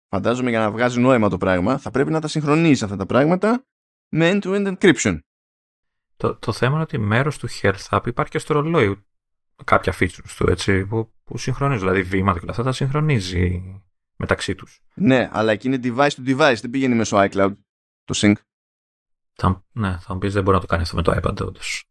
φαντάζομαι 0.07 0.49
για 0.49 0.59
να 0.59 0.71
βγάζει 0.71 0.99
νόημα 0.99 1.29
το 1.29 1.37
πράγμα, 1.37 1.77
θα 1.77 1.91
πρέπει 1.91 2.11
να 2.11 2.21
τα 2.21 2.27
συγχρονίσεις 2.27 2.83
αυτά 2.83 2.95
τα 2.95 3.05
πράγματα 3.05 3.65
με 4.09 4.31
end-to-end 4.33 4.77
encryption. 4.77 5.19
Το, 6.17 6.35
το 6.35 6.51
θέμα 6.51 6.73
είναι 6.73 6.81
ότι 6.81 6.97
μέρος 6.97 7.37
του 7.37 7.47
Health 7.61 7.87
App 7.89 8.07
υπάρχει 8.07 8.31
και 8.31 8.39
στο 8.39 8.53
ρολόι 8.53 9.05
κάποια 9.63 9.93
features 9.99 10.31
του, 10.37 10.49
έτσι, 10.49 10.85
που, 10.85 11.13
που 11.23 11.37
συγχρονίζει, 11.37 11.79
δηλαδή 11.79 12.03
βήματα 12.03 12.39
και 12.39 12.45
αυτά 12.49 12.63
τα 12.63 12.71
συγχρονίζει 12.71 13.63
μεταξύ 14.15 14.55
τους. 14.55 14.81
Ναι, 14.93 15.29
αλλά 15.31 15.51
εκεί 15.51 15.67
είναι 15.67 15.79
device 15.83 16.09
to 16.09 16.27
device, 16.27 16.57
δεν 16.61 16.69
πηγαίνει 16.69 16.95
μέσω 16.95 17.17
iCloud 17.17 17.55
το 18.03 18.13
sync. 18.17 18.35
Θα, 19.33 19.65
ναι, 19.71 19.97
θα 19.99 20.13
μου 20.13 20.19
πεις 20.19 20.33
δεν 20.33 20.43
μπορεί 20.43 20.55
να 20.55 20.61
το 20.61 20.67
κάνει 20.67 20.81
αυτό 20.81 20.95
με 20.95 21.01
το 21.01 21.19
iPad, 21.21 21.41
όντως. 21.41 21.83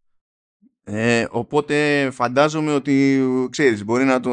Ε, 0.88 1.26
οπότε 1.30 2.08
φαντάζομαι 2.10 2.74
ότι 2.74 3.24
ξέρεις 3.50 3.84
μπορεί 3.84 4.04
να, 4.04 4.20
το, 4.20 4.30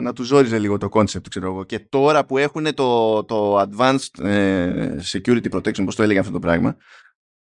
να 0.00 0.12
του 0.12 0.22
ζόριζε 0.22 0.58
λίγο 0.58 0.78
το 0.78 0.88
concept 0.92 1.28
ξέρω 1.30 1.46
εγώ. 1.46 1.64
και 1.64 1.78
τώρα 1.78 2.24
που 2.24 2.38
έχουν 2.38 2.74
το, 2.74 3.24
το 3.24 3.60
advanced 3.60 4.24
ε, 4.24 4.96
security 5.12 5.50
protection 5.50 5.84
πώς 5.84 5.94
το 5.94 6.02
έλεγε 6.02 6.18
αυτό 6.18 6.32
το 6.32 6.38
πράγμα 6.38 6.76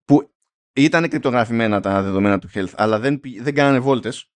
που 0.04 0.30
ήταν 0.72 1.08
κρυπτογραφημένα 1.08 1.80
τα 1.80 2.02
δεδομένα 2.02 2.38
του 2.38 2.48
health 2.54 2.72
αλλά 2.74 2.98
δεν, 2.98 3.20
δεν 3.40 3.54
κάνανε 3.54 3.78
βόλτες 3.78 4.30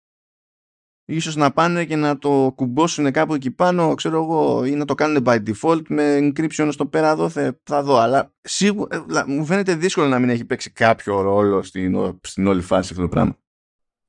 ίσως 1.05 1.37
να 1.37 1.53
πάνε 1.53 1.85
και 1.85 1.97
να 1.97 2.19
το 2.19 2.53
κουμπώσουν 2.55 3.11
κάπου 3.11 3.35
εκεί 3.35 3.51
πάνω 3.51 3.95
ξέρω 3.95 4.23
εγώ 4.23 4.65
ή 4.65 4.75
να 4.75 4.85
το 4.85 4.95
κάνουν 4.95 5.25
by 5.27 5.43
default 5.47 5.83
με 5.89 6.19
encryption 6.19 6.69
στο 6.71 6.87
πέρα 6.87 7.11
εδώ 7.11 7.29
θα 7.63 7.83
δω 7.83 7.97
αλλά 7.97 8.33
σίγουρα, 8.41 8.97
ε, 8.97 9.25
μου 9.27 9.45
φαίνεται 9.45 9.75
δύσκολο 9.75 10.09
να 10.09 10.19
μην 10.19 10.29
έχει 10.29 10.45
παίξει 10.45 10.71
κάποιο 10.71 11.21
ρόλο 11.21 11.63
στην, 11.63 12.19
στην 12.21 12.47
όλη 12.47 12.63
φάση 12.63 12.89
αυτό 12.91 13.03
το 13.03 13.09
πράγμα 13.09 13.39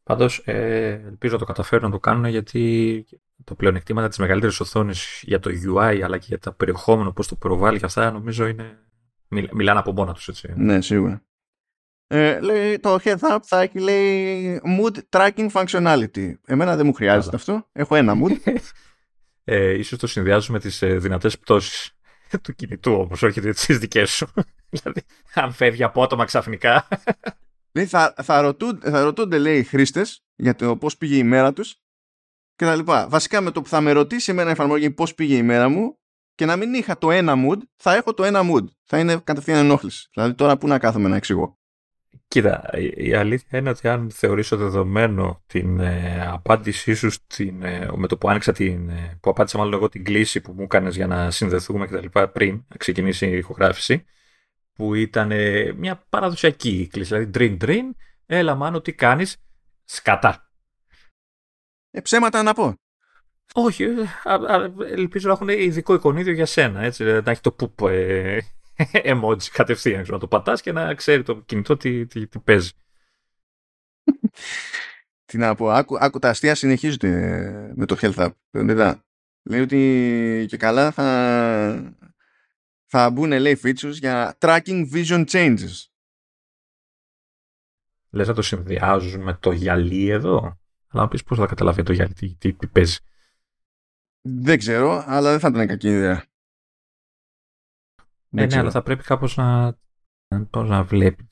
Πάντως, 0.10 0.42
ε, 0.46 0.90
ελπίζω 0.90 1.34
να 1.34 1.40
το 1.40 1.46
καταφέρουν 1.46 1.86
να 1.86 1.92
το 1.92 2.00
κάνουν 2.00 2.26
γιατί 2.26 3.06
το 3.44 3.56
πλεονεκτήματα 3.56 4.08
της 4.08 4.18
μεγαλύτερης 4.18 4.60
οθόνης 4.60 5.22
για 5.24 5.40
το 5.40 5.50
UI 5.68 6.02
αλλά 6.04 6.18
και 6.18 6.26
για 6.28 6.40
τα 6.40 6.54
περιεχόμενο, 6.54 7.12
πώς 7.12 7.28
το 7.28 7.36
προβάλλει 7.36 7.80
και 7.80 7.86
αυτά, 7.86 8.12
νομίζω 8.12 8.48
είναι. 8.48 8.80
μιλάνε 9.28 9.80
από 9.80 9.92
μόνα 9.92 10.14
τους, 10.14 10.28
έτσι. 10.28 10.54
Ναι, 10.56 10.82
σίγουρα. 10.82 11.24
Ε, 12.08 12.40
λέει, 12.40 12.80
το 12.80 12.98
heads 13.04 13.20
up 13.20 13.38
θα 13.44 13.62
έχει 13.62 13.80
λέει 13.80 14.62
mood 14.80 14.98
tracking 15.10 15.50
functionality. 15.52 16.34
Εμένα 16.46 16.76
δεν 16.76 16.86
μου 16.86 16.94
χρειάζεται 16.94 17.36
αυτό. 17.36 17.68
Έχω 17.72 17.96
ένα 17.96 18.14
mood. 18.24 18.38
ε, 19.44 19.78
ίσως 19.78 20.00
το 20.00 20.08
συνδυάζουμε 20.08 20.58
με 20.58 20.64
τις 20.64 20.82
ε, 20.82 20.98
δυνατές 20.98 21.40
πτώσεις. 21.40 21.92
του 22.42 22.54
κινητού 22.54 22.92
όμως, 22.92 23.24
όχι 23.24 23.42
τις 23.42 23.80
δικές 23.80 24.12
σου. 24.12 24.28
δηλαδή, 24.70 25.02
αν 25.34 25.52
φεύγει 25.52 25.84
απότομα 25.84 26.26
ξαφνικά. 26.26 26.88
Δηλαδή 27.76 27.92
θα, 27.92 28.14
θα, 28.24 28.42
ρωτούνται, 28.42 28.90
θα 28.90 29.04
ρωτούνται, 29.04 29.38
λέει, 29.38 29.58
οι 29.58 29.64
χρήστες 29.64 30.24
για 30.36 30.56
το 30.56 30.78
πώς 30.78 30.98
πήγε 30.98 31.16
η 31.16 31.24
μέρα 31.24 31.54
τους 31.54 31.76
και 32.56 32.66
τα 32.66 32.76
λοιπά. 32.76 33.08
Βασικά 33.10 33.42
με 33.42 33.52
το 33.52 33.62
που 33.62 33.68
θα 33.68 33.82
με 33.82 33.92
ρωτήσει 33.92 34.32
εμένα 34.32 34.50
η 34.50 34.52
εφαρμογή 34.52 34.92
πώς 34.92 35.16
πήγε 35.16 35.36
η 35.36 35.44
μέρα 35.44 35.70
μου 35.70 35.98
και 36.36 36.46
να 36.46 36.56
μην 36.56 36.74
είχα 36.74 36.98
το 36.98 37.12
ένα 37.12 37.34
mood, 37.36 37.58
θα 37.76 37.96
έχω 37.96 38.14
το 38.14 38.24
ένα 38.24 38.42
mood. 38.44 38.64
Θα 38.84 39.00
είναι 39.00 39.22
κατευθείαν 39.24 39.58
ενόχληση. 39.58 40.10
Δηλαδή 40.14 40.34
τώρα 40.34 40.58
που 40.58 40.68
να 40.68 40.80
κάθομαι 40.80 41.10
να 41.10 41.16
εξηγώ. 41.16 41.60
Κοίτα, 42.28 42.70
η 42.96 43.14
αλήθεια 43.14 43.60
είναι 43.60 43.70
ότι 43.70 43.88
αν 43.88 44.12
θεωρήσω 44.12 44.58
δεδομένο 44.58 45.44
την 45.48 45.80
ε, 45.80 46.28
απάντησή 46.32 46.94
σου 46.94 47.10
στην, 47.10 47.64
ε, 47.64 47.90
με 47.96 48.08
το 48.08 48.18
που 48.18 48.30
άνοιξα 48.30 48.52
την, 48.52 48.90
ε, 48.90 49.18
που 49.22 49.30
απάντησα 49.30 49.58
μάλλον 49.58 49.74
εγώ 49.74 49.90
την 49.90 50.04
κλίση 50.04 50.42
που 50.42 50.52
μου 50.52 50.64
έκανες 50.64 50.96
για 50.96 51.08
να 51.08 51.32
συνδεθούμε 51.32 51.86
και 51.86 51.94
τα 51.94 52.02
λοιπά 52.02 52.30
πριν 52.30 52.64
ξεκινήσει 52.78 53.28
η 53.28 53.38
ηχογράφηση, 53.38 54.06
που 54.76 54.94
ήταν 54.94 55.32
ε, 55.32 55.74
μια 55.74 56.06
παραδοσιακή 56.10 56.88
κλίση, 56.92 57.16
δηλαδή 57.16 57.32
dream 57.34 57.66
dream, 57.66 57.90
έλα 58.26 58.56
μάνο 58.56 58.82
τι 58.82 58.94
κάνεις, 58.94 59.38
σκατά. 59.84 60.50
Ε, 61.92 62.02
ψέματα 62.02 62.44
να 62.44 62.54
πω. 62.54 62.74
Όχι, 63.54 63.84
ε, 63.84 63.94
ελπίζω 64.92 65.28
να 65.28 65.34
έχουν 65.34 65.50
ειδικό 65.50 65.94
εικονίδιο 65.94 66.34
για 66.34 66.46
σένα, 66.46 66.82
έτσι, 66.82 67.04
να 67.04 67.32
έχει 67.32 67.42
το 67.42 67.52
πουπ 67.52 67.82
ε, 67.82 68.40
emoji 69.12 69.44
κατευθείαν, 69.52 70.06
να 70.08 70.20
το 70.20 70.28
πατάς 70.28 70.62
και 70.62 70.72
να 70.72 70.94
ξέρει 70.94 71.24
το 71.24 71.36
κινητό 71.36 71.78
τι, 71.78 72.06
τι, 72.06 72.28
τι 72.28 72.40
παίζει. 72.40 72.72
Τι 75.28 75.38
να 75.38 75.56
πω, 75.56 75.70
άκου, 75.70 75.98
άκου 76.00 76.20
τα 76.20 76.30
αστεία 76.30 76.56
συνεχίζονται 76.56 77.10
με 77.76 77.86
το 77.86 77.98
Health 78.02 78.32
App. 78.54 78.96
Λέει 79.44 79.62
ότι 79.62 80.46
και 80.48 80.58
καλά 80.58 80.92
θα, 80.92 81.96
θα 82.86 83.10
μπουν 83.10 83.40
λέει 83.40 83.60
features 83.64 83.94
για 83.94 84.38
tracking 84.40 84.92
vision 84.94 85.26
changes. 85.26 85.86
Λες 88.10 88.28
να 88.28 88.34
το 88.34 88.42
συνδυάζουν 88.42 89.22
με 89.22 89.34
το 89.34 89.52
γυαλί 89.52 90.10
εδώ; 90.10 90.38
Αλλά 90.88 91.02
να 91.02 91.08
πεις 91.08 91.24
πώς 91.24 91.38
θα 91.38 91.46
καταλάβει 91.46 91.84
το 91.84 91.94
γυαλί 91.94 92.14
τι, 92.14 92.36
τι, 92.36 92.54
τι 92.54 92.68
παίζει. 92.68 92.98
Δεν 94.22 94.58
ξέρω, 94.58 95.04
αλλά 95.08 95.30
δεν 95.30 95.40
θα 95.40 95.48
ήταν 95.48 95.68
κακή 95.68 95.88
ιδέα. 95.88 96.26
Ναι, 98.30 98.46
ναι, 98.46 98.58
αλλά 98.58 98.72
θα 98.72 98.84
πρέπει 98.84 99.04
κάπως 99.04 99.36
να, 99.36 99.78
πώς 100.50 100.70
να 100.70 100.84
βλέπει 100.84 101.30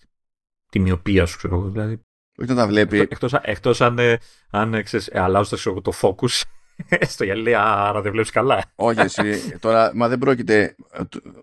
τη 0.69 0.79
μοιοπία 0.79 1.25
σου, 1.25 1.37
ξέρω 1.37 1.69
δηλαδή. 1.69 2.01
Όχι 2.37 2.49
να 2.49 2.55
τα 2.55 2.67
βλέπει. 2.67 2.99
Εκτός, 2.99 3.33
εκτός 3.33 3.81
αν, 3.81 3.99
ε, 3.99 4.19
αν 4.49 4.83
ξέρεις, 4.83 5.07
ε, 5.07 5.19
αλλάζω 5.19 5.81
το 5.81 5.91
focus 6.01 6.41
στο 7.01 7.23
γυαλί, 7.23 7.55
άρα 7.55 8.01
δεν 8.01 8.11
βλέπεις 8.11 8.31
καλά. 8.31 8.63
Όχι 8.75 8.99
εσύ, 8.99 9.57
τώρα, 9.59 9.91
μα 9.95 10.07
δεν 10.07 10.17
πρόκειται 10.17 10.75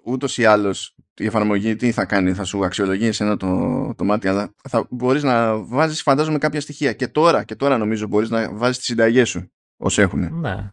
ούτως 0.04 0.38
ή 0.38 0.44
άλλως 0.44 0.94
η 1.16 1.26
εφαρμογή 1.26 1.76
τι 1.76 1.92
θα 1.92 2.04
κάνει, 2.04 2.34
θα 2.34 2.44
σου 2.44 2.64
αξιολογεί 2.64 3.06
εσένα 3.06 3.36
το, 3.36 3.94
το 3.96 4.04
μάτι, 4.04 4.28
αλλά 4.28 4.54
θα 4.68 4.86
μπορείς 4.90 5.22
να 5.22 5.56
βάζεις 5.56 6.02
φαντάζομαι 6.02 6.38
κάποια 6.38 6.60
στοιχεία 6.60 6.92
και 6.92 7.08
τώρα, 7.08 7.44
και 7.44 7.54
τώρα 7.54 7.78
νομίζω 7.78 8.06
μπορείς 8.06 8.30
να 8.30 8.54
βάζεις 8.54 8.76
τις 8.76 8.86
συνταγές 8.86 9.28
σου 9.28 9.52
όσοι 9.76 10.02
έχουν. 10.02 10.40
Ναι. 10.40 10.70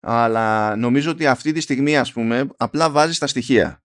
Αλλά 0.00 0.76
νομίζω 0.76 1.10
ότι 1.10 1.26
αυτή 1.26 1.52
τη 1.52 1.60
στιγμή 1.60 1.98
ας 1.98 2.12
πούμε 2.12 2.46
απλά 2.56 2.90
βάζεις 2.90 3.18
τα 3.18 3.26
στοιχεία. 3.26 3.82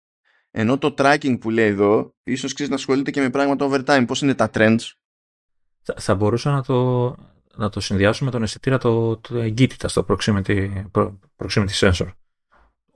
Ενώ 0.51 0.77
το 0.77 0.93
tracking 0.97 1.39
που 1.39 1.49
λέει 1.49 1.67
εδώ, 1.67 2.15
ίσως 2.23 2.53
ξέρεις 2.53 2.69
να 2.69 2.77
ασχολείται 2.77 3.11
και 3.11 3.21
με 3.21 3.29
πράγματα 3.29 3.69
overtime. 3.69 4.03
Πώς 4.07 4.21
είναι 4.21 4.33
τα 4.33 4.49
trends; 4.53 4.79
Θα, 5.81 5.93
θα 5.97 6.15
μπορούσα 6.15 6.51
να 6.51 6.63
το, 6.63 7.15
να 7.57 7.69
το 7.69 7.79
συνδυάσουμε 7.79 8.29
με 8.29 8.35
τον 8.35 8.43
αισθητήρα 8.43 8.77
το, 8.77 9.17
το 9.17 9.37
εγκύτητα 9.37 9.87
στο 9.87 10.05
proximity, 10.09 10.83
proximity 11.37 11.79
sensor. 11.79 12.07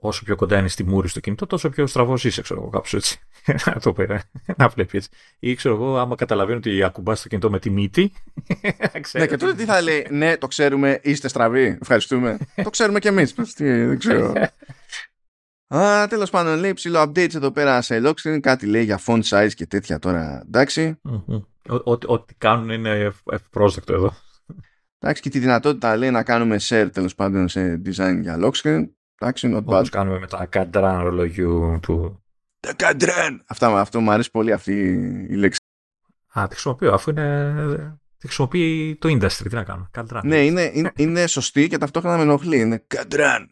Όσο 0.02 0.24
πιο 0.24 0.36
κοντά 0.36 0.58
είναι 0.58 0.68
στη 0.68 0.84
μούρη 0.84 1.08
στο 1.08 1.20
κινητό, 1.20 1.46
τόσο 1.46 1.68
πιο 1.68 1.86
στραβός 1.86 2.24
είσαι, 2.24 2.42
ξέρω 2.42 2.60
εγώ, 2.60 2.70
κάπως 2.70 2.94
έτσι. 2.94 3.18
να 3.66 3.80
το 3.80 3.92
πέρα, 3.92 4.22
να 4.56 4.68
βλέπει 4.68 4.96
έτσι. 4.96 5.08
Ή 5.38 5.54
ξέρω 5.54 5.74
εγώ, 5.74 5.98
άμα 5.98 6.14
καταλαβαίνω 6.14 6.58
ότι 6.58 6.82
ακουμπάς 6.82 7.22
το 7.22 7.28
κινητό 7.28 7.50
με 7.50 7.58
τη 7.58 7.70
μύτη. 7.70 8.12
ναι, 9.12 9.26
και 9.26 9.36
τότε 9.36 9.54
τι 9.54 9.64
θα 9.64 9.80
λέει, 9.80 10.06
Ναι, 10.10 10.36
το 10.36 10.46
ξέρουμε, 10.46 11.00
είστε 11.02 11.28
στραβοί. 11.28 11.78
Ευχαριστούμε. 11.80 12.38
το 12.62 12.70
ξέρουμε 12.70 12.98
κι 12.98 13.08
εμείς. 13.08 13.34
δεν 13.56 13.98
ξέρω. 13.98 14.32
Α, 15.74 16.06
τέλος 16.06 16.30
πάντων, 16.30 16.58
λέει 16.58 16.72
ψηλό 16.72 17.02
updates 17.02 17.34
εδώ 17.34 17.50
πέρα 17.50 17.82
σε 17.82 18.00
lock 18.04 18.40
Κάτι 18.40 18.66
λέει 18.66 18.84
για 18.84 19.00
font 19.06 19.22
size 19.22 19.50
και 19.54 19.66
τέτοια 19.66 19.98
τώρα. 19.98 20.42
Εντάξει. 20.46 21.00
Ό,τι 21.84 22.34
κάνουν 22.34 22.70
είναι 22.70 23.12
ευπρόσδεκτο 23.30 23.92
εδώ. 23.92 24.14
Εντάξει, 25.02 25.22
και 25.22 25.30
τη 25.30 25.38
δυνατότητα 25.38 25.96
λέει 25.96 26.10
να 26.10 26.22
κάνουμε 26.22 26.56
share 26.60 26.88
τέλος 26.92 27.14
πάντων 27.14 27.48
σε 27.48 27.82
design 27.84 28.18
για 28.20 28.38
lock 28.40 28.52
screen. 28.52 28.88
Εντάξει, 29.18 29.50
not 29.54 29.64
bad. 29.64 29.88
κάνουμε 29.90 30.18
με 30.18 30.26
τα 30.26 30.46
καντράν 30.46 31.02
ρολογιού 31.02 31.78
του. 31.82 32.24
Τα 32.60 32.74
καντράν! 32.74 33.42
Αυτά, 33.46 33.80
αυτό 33.80 34.00
μου 34.00 34.10
αρέσει 34.10 34.30
πολύ 34.30 34.52
αυτή 34.52 34.72
η 35.28 35.34
λέξη. 35.34 35.58
Α, 36.32 36.42
τη 36.42 36.54
χρησιμοποιώ 36.54 36.92
αφού 36.92 37.10
είναι. 37.10 37.98
Τη 38.18 38.26
χρησιμοποιεί 38.26 38.96
το 39.00 39.08
industry. 39.08 39.48
Τι 39.48 39.54
να 39.54 39.64
κάνω. 39.64 39.88
Καντράν. 39.90 40.22
Ναι, 40.26 40.44
είναι, 40.44 40.70
είναι, 40.74 40.92
είναι 40.96 41.26
σωστή 41.26 41.68
και 41.68 41.78
ταυτόχρονα 41.78 42.16
με 42.16 42.22
ενοχλεί. 42.22 42.60
Είναι 42.60 42.84
καντράν. 42.86 43.48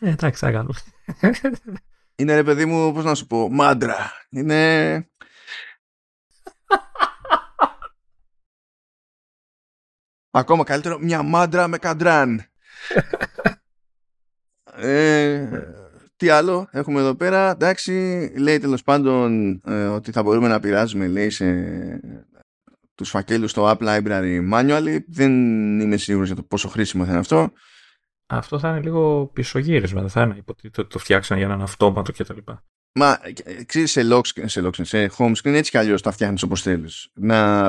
Ε, 0.00 0.10
εντάξει, 0.10 0.44
θα 0.44 0.50
κάνω. 0.50 0.70
είναι 2.16 2.34
ρε 2.34 2.42
παιδί 2.42 2.64
μου, 2.64 2.92
πώς 2.92 3.04
να 3.04 3.14
σου 3.14 3.26
πω, 3.26 3.48
μάντρα. 3.50 4.12
Είναι. 4.30 5.10
Ακόμα 10.38 10.64
καλύτερο, 10.64 10.98
μια 10.98 11.22
μάντρα 11.22 11.68
με 11.68 11.78
καντράν. 11.78 12.42
ε, 14.76 15.48
τι 16.16 16.28
άλλο 16.28 16.68
έχουμε 16.70 17.00
εδώ 17.00 17.14
πέρα; 17.14 17.50
Εντάξει, 17.50 17.92
λέει 18.38 18.58
τέλος 18.58 18.82
πάντων 18.82 19.52
ε, 19.66 19.86
ότι 19.86 20.12
θα 20.12 20.22
μπορούμε 20.22 20.48
να 20.48 20.60
πειράζουμε 20.60 21.06
λέει, 21.06 21.30
σε 21.30 21.46
τους 22.94 23.10
φακέλους 23.10 23.50
στο 23.50 23.70
App 23.70 23.78
Library 23.78 24.52
manually. 24.52 24.98
Δεν 25.08 25.30
είμαι 25.80 25.96
σίγουρος 25.96 26.26
για 26.26 26.36
το 26.36 26.42
πόσο 26.42 26.68
χρήσιμο 26.68 27.04
θα 27.04 27.10
είναι 27.10 27.18
αυτό. 27.18 27.52
Αυτό 28.26 28.58
θα 28.58 28.68
είναι 28.68 28.80
λίγο 28.80 29.30
πισωγύρισμα, 29.32 30.00
δεν 30.00 30.10
θα 30.10 30.22
είναι 30.22 30.34
υποτίθεται 30.36 30.80
ότι 30.80 30.90
το 30.90 30.98
φτιάξαν 30.98 31.36
για 31.36 31.46
έναν 31.46 31.62
αυτόματο 31.62 32.12
κτλ. 32.12 32.38
Μα 32.92 33.18
ξέρεις 33.66 33.90
σε 33.90 34.02
lock 34.10 34.20
screen, 34.20 34.44
σε, 34.44 34.62
lock 34.64 34.70
screen, 34.70 34.86
σε 34.86 35.10
home 35.18 35.32
screen 35.32 35.54
έτσι 35.54 35.70
κι 35.70 35.78
αλλιώς 35.78 36.02
τα 36.02 36.10
φτιάχνεις 36.10 36.42
όπως 36.42 36.62
θέλεις. 36.62 37.10
Να 37.14 37.64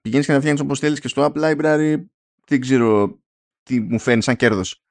πηγαίνεις 0.00 0.26
και 0.26 0.32
να 0.32 0.38
φτιάχνεις 0.38 0.62
όπως 0.62 0.78
θέλεις 0.78 1.00
και 1.00 1.08
στο 1.08 1.32
App 1.32 1.38
Library 1.42 2.04
δεν 2.46 2.60
ξέρω 2.60 3.18
τι 3.62 3.80
μου 3.80 3.98
φαίνει 3.98 4.22
σαν 4.22 4.36
κέρδος. 4.36 4.82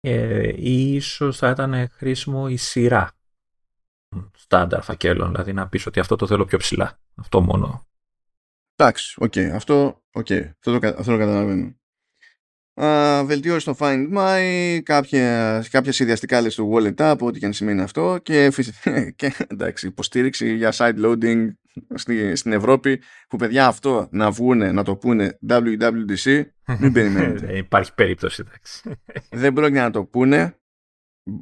Ε, 0.00 0.52
ίσως 0.56 1.38
θα 1.38 1.50
ήταν 1.50 1.88
χρήσιμο 1.90 2.46
η 2.50 2.56
σειρά 2.56 3.16
στάνταρ 4.32 4.82
φακέλων, 4.82 5.30
δηλαδή 5.30 5.52
να 5.52 5.68
πεις 5.68 5.86
ότι 5.86 6.00
αυτό 6.00 6.16
το 6.16 6.26
θέλω 6.26 6.44
πιο 6.44 6.58
ψηλά. 6.58 7.00
Αυτό 7.14 7.40
μόνο. 7.40 7.86
Εντάξει, 8.76 9.16
OK. 9.18 9.32
Okay. 9.34 9.50
Αυτό, 9.54 10.02
okay. 10.12 10.44
αυτό, 10.44 10.78
το, 10.78 10.86
αυτό 10.86 11.12
το 11.12 11.18
καταλαβαίνω 11.18 11.74
uh, 12.76 13.22
βελτιώσεις 13.26 13.60
στο 13.60 13.76
Find 13.78 14.12
My, 14.16 14.78
κάποια, 14.82 15.64
κάποια 15.70 15.92
συνδυαστικά 15.92 16.40
λες 16.40 16.52
στο 16.52 16.70
Wallet 16.72 16.94
App, 16.96 17.18
ό,τι 17.20 17.38
και 17.38 17.46
αν 17.46 17.52
σημαίνει 17.52 17.80
αυτό 17.80 18.18
και, 18.22 18.52
και 19.16 19.32
εντάξει, 19.46 19.86
υποστήριξη 19.86 20.54
για 20.54 20.72
side 20.76 21.04
loading 21.04 21.46
στη, 21.94 22.36
στην 22.36 22.52
Ευρώπη 22.52 23.02
που 23.28 23.36
παιδιά 23.36 23.66
αυτό 23.66 24.08
να 24.10 24.30
βγούνε, 24.30 24.72
να 24.72 24.82
το 24.82 24.96
πούνε 24.96 25.38
WWDC, 25.48 26.42
μην 26.78 26.92
περιμένετε. 26.92 27.46
Δεν 27.46 27.56
υπάρχει 27.56 27.94
περίπτωση, 27.94 28.44
εντάξει. 28.46 28.82
δεν 29.30 29.52
πρόκειται 29.52 29.80
να 29.80 29.90
το 29.90 30.04
πούνε. 30.04 30.56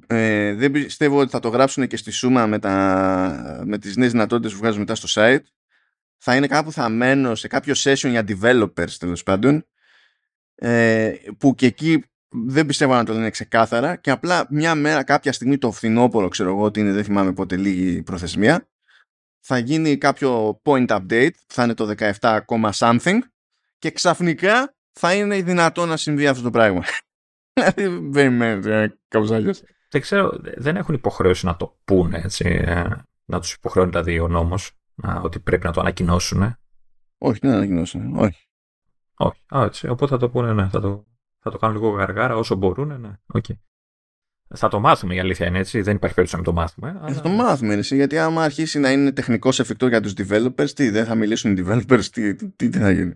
Ε, 0.06 0.54
δεν 0.54 0.70
πιστεύω 0.70 1.20
ότι 1.20 1.30
θα 1.30 1.40
το 1.40 1.48
γράψουν 1.48 1.86
και 1.86 1.96
στη 1.96 2.10
σούμα 2.10 2.46
με, 2.46 2.58
τα, 2.58 3.62
με 3.66 3.78
τις 3.78 3.96
νέες 3.96 4.10
δυνατότητες 4.10 4.52
που 4.52 4.58
βγάζουν 4.58 4.78
μετά 4.78 4.94
στο 4.94 5.08
site. 5.10 5.42
Θα 6.18 6.36
είναι 6.36 6.46
κάπου 6.46 6.72
θα 6.72 6.88
μένω 6.88 7.34
σε 7.34 7.48
κάποιο 7.48 7.74
session 7.76 8.08
για 8.08 8.24
developers 8.28 8.90
τέλος 8.98 9.22
πάντων 9.22 9.56
ε, 9.56 9.64
που 11.38 11.54
και 11.54 11.66
εκεί 11.66 12.04
δεν 12.28 12.66
πιστεύω 12.66 12.94
να 12.94 13.04
το 13.04 13.12
λένε 13.12 13.30
ξεκάθαρα 13.30 13.96
και 13.96 14.10
απλά 14.10 14.46
μια 14.50 14.74
μέρα 14.74 15.02
κάποια 15.02 15.32
στιγμή 15.32 15.58
το 15.58 15.70
φθινόπωρο 15.70 16.28
ξέρω 16.28 16.50
εγώ 16.50 16.62
ότι 16.62 16.80
είναι 16.80 16.92
δεν 16.92 17.04
θυμάμαι 17.04 17.32
πότε 17.32 17.56
λίγη 17.56 18.02
προθεσμία 18.02 18.68
θα 19.46 19.58
γίνει 19.58 19.98
κάποιο 19.98 20.60
point 20.64 20.86
update 20.86 21.30
θα 21.46 21.64
είναι 21.64 21.74
το 21.74 21.94
17, 22.20 22.40
something 22.72 23.18
και 23.78 23.90
ξαφνικά 23.90 24.74
θα 24.92 25.14
είναι 25.14 25.42
δυνατό 25.42 25.86
να 25.86 25.96
συμβεί 25.96 26.26
αυτό 26.26 26.42
το 26.42 26.50
πράγμα. 26.50 26.82
Δηλαδή 27.54 28.08
δεν 28.10 28.32
είναι 28.32 28.98
κάπως 29.08 29.30
αλλιώς. 29.30 29.62
Δεν 29.90 30.00
ξέρω, 30.00 30.40
δεν 30.56 30.76
έχουν 30.76 30.94
υποχρέωση 30.94 31.46
να 31.46 31.56
το 31.56 31.78
πούνε 31.84 32.20
έτσι, 32.24 32.62
ε, 32.64 32.84
να 33.24 33.40
τους 33.40 33.52
υποχρεώνει 33.52 33.90
δηλαδή 33.90 34.18
ο 34.18 34.28
νόμος 34.28 34.70
ότι 35.22 35.38
πρέπει 35.38 35.64
να 35.64 35.72
το 35.72 35.80
ανακοινώσουν. 35.80 36.56
Όχι, 37.18 37.38
δεν 37.42 37.50
ανακοινώσουν, 37.50 38.16
όχι. 38.16 38.43
Όχι. 39.16 39.40
Α, 39.54 39.64
έτσι. 39.64 39.88
Οπότε 39.88 40.12
θα 40.12 40.18
το 40.18 40.28
πούνε, 40.30 40.52
ναι. 40.52 40.68
Θα 40.68 40.80
το, 40.80 41.06
θα 41.38 41.50
το 41.50 41.58
κάνουν 41.58 41.76
λίγο 41.76 41.88
γαργάρα 41.88 42.36
όσο 42.36 42.54
μπορούν, 42.54 43.00
ναι. 43.00 43.12
Okay. 43.34 43.54
Θα 44.56 44.68
το 44.68 44.80
μάθουμε 44.80 45.14
η 45.14 45.18
αλήθεια 45.18 45.46
είναι 45.46 45.58
έτσι. 45.58 45.80
Δεν 45.80 45.96
υπάρχει 45.96 46.14
περίπτωση 46.14 46.42
να 46.42 46.52
το 46.52 46.60
μάθουμε. 46.60 46.88
Ε, 46.88 46.98
αλλά... 47.02 47.14
Θα 47.14 47.20
το 47.20 47.28
μάθουμε 47.28 47.74
έτσι, 47.74 47.94
γιατί 47.94 48.18
άμα 48.18 48.42
αρχίσει 48.42 48.78
να 48.78 48.92
είναι 48.92 49.12
τεχνικός 49.12 49.60
εφικτός 49.60 49.88
για 49.88 50.00
τους 50.00 50.12
developers, 50.16 50.70
τι 50.70 50.90
δεν 50.90 51.04
θα 51.04 51.14
μιλήσουν 51.14 51.56
οι 51.56 51.64
developers, 51.66 52.04
τι, 52.04 52.34
τι, 52.34 52.70
τι 52.70 52.78
θα 52.78 52.90
γίνει. 52.90 53.14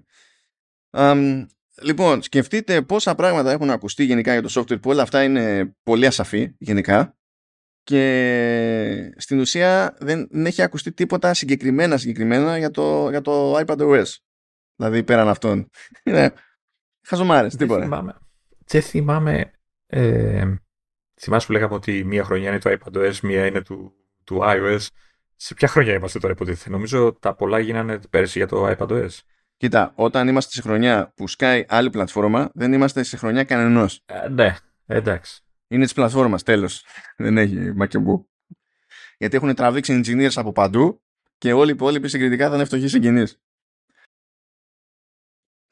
Um, 0.90 1.46
λοιπόν, 1.82 2.22
σκεφτείτε 2.22 2.82
πόσα 2.82 3.14
πράγματα 3.14 3.50
έχουν 3.50 3.70
ακουστεί 3.70 4.04
γενικά 4.04 4.32
για 4.32 4.42
το 4.42 4.48
software 4.54 4.80
που 4.80 4.90
όλα 4.90 5.02
αυτά 5.02 5.22
είναι 5.22 5.74
πολύ 5.82 6.06
ασαφή 6.06 6.54
γενικά 6.58 7.16
και 7.82 9.14
στην 9.16 9.38
ουσία 9.38 9.96
δεν, 9.98 10.28
δεν 10.30 10.46
έχει 10.46 10.62
ακουστεί 10.62 10.92
τίποτα 10.92 11.34
συγκεκριμένα 11.34 11.96
συγκεκριμένα 11.96 12.58
για 12.58 12.70
το, 12.70 13.10
για 13.10 13.20
το 13.20 13.58
iPadOS. 13.58 14.04
Δηλαδή 14.78 15.02
πέραν 15.02 15.28
αυτών. 15.28 15.70
Είναι 16.02 16.32
χαζομάρες, 17.06 17.56
τίποτα. 17.56 17.82
Θυμάμαι. 17.82 18.14
Δεν 18.66 18.82
θυμάμαι... 18.82 19.52
Ε, 19.86 20.54
θυμάσαι 21.20 21.46
που 21.46 21.52
λέγαμε 21.52 21.74
ότι 21.74 22.04
μία 22.04 22.24
χρονιά 22.24 22.48
είναι 22.48 22.58
το 22.58 22.70
iPadOS, 22.70 23.14
μία 23.22 23.46
είναι 23.46 23.62
του, 23.62 23.92
του 24.24 24.40
iOS. 24.42 24.86
Σε 25.36 25.54
ποια 25.54 25.68
χρονιά 25.68 25.94
είμαστε 25.94 26.18
τώρα 26.18 26.32
υποτίθεται; 26.32 26.70
Νομίζω 26.70 27.12
τα 27.12 27.34
πολλά 27.34 27.58
γίνανε 27.58 27.98
πέρσι 28.10 28.38
για 28.38 28.46
το 28.46 28.74
iPadOS. 28.78 29.08
Κοίτα, 29.56 29.92
όταν 29.94 30.28
είμαστε 30.28 30.52
σε 30.52 30.62
χρονιά 30.62 31.12
που 31.16 31.28
σκάει 31.28 31.64
άλλη 31.68 31.90
πλατφόρμα, 31.90 32.50
δεν 32.54 32.72
είμαστε 32.72 33.02
σε 33.02 33.16
χρονιά 33.16 33.44
κανενός. 33.44 34.02
Ε, 34.06 34.28
ναι, 34.28 34.56
εντάξει. 34.86 35.42
Είναι 35.68 35.84
της 35.84 35.92
πλατφόρμας, 35.92 36.42
τέλος. 36.42 36.84
δεν 37.16 37.38
έχει 37.38 37.72
μακεμπού. 37.74 38.28
Γιατί 39.18 39.36
έχουν 39.36 39.54
τραβήξει 39.54 40.00
engineers 40.04 40.32
από 40.34 40.52
παντού 40.52 41.02
και 41.38 41.52
όλοι 41.52 41.70
οι 41.70 41.74
υπόλοιποι 41.74 42.08
συγκριτικά 42.08 42.48
θα 42.48 42.54
είναι 42.54 42.64
φτωχοί 42.64 42.88
συγγενείς. 42.88 43.40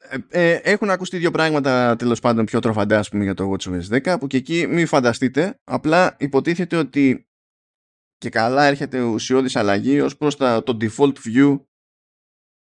Ε, 0.09 0.17
ε, 0.29 0.59
έχουν 0.63 0.89
ακουστεί 0.89 1.17
δύο 1.17 1.31
πράγματα 1.31 1.95
τέλος 1.95 2.19
πάντων 2.19 2.45
πιο 2.45 2.59
τροφαντά 2.59 3.03
πούμε, 3.11 3.23
για 3.23 3.33
το 3.33 3.51
WatchOS 3.51 4.01
10 4.01 4.15
που 4.19 4.27
και 4.27 4.37
εκεί 4.37 4.67
μην 4.67 4.87
φανταστείτε 4.87 5.59
απλά 5.63 6.15
υποτίθεται 6.19 6.75
ότι 6.75 7.27
και 8.17 8.29
καλά 8.29 8.65
έρχεται 8.65 9.01
ουσιώδης 9.01 9.55
αλλαγή 9.55 10.01
ως 10.01 10.17
προς 10.17 10.35
τα, 10.37 10.63
το 10.63 10.77
default 10.81 11.13
view 11.25 11.59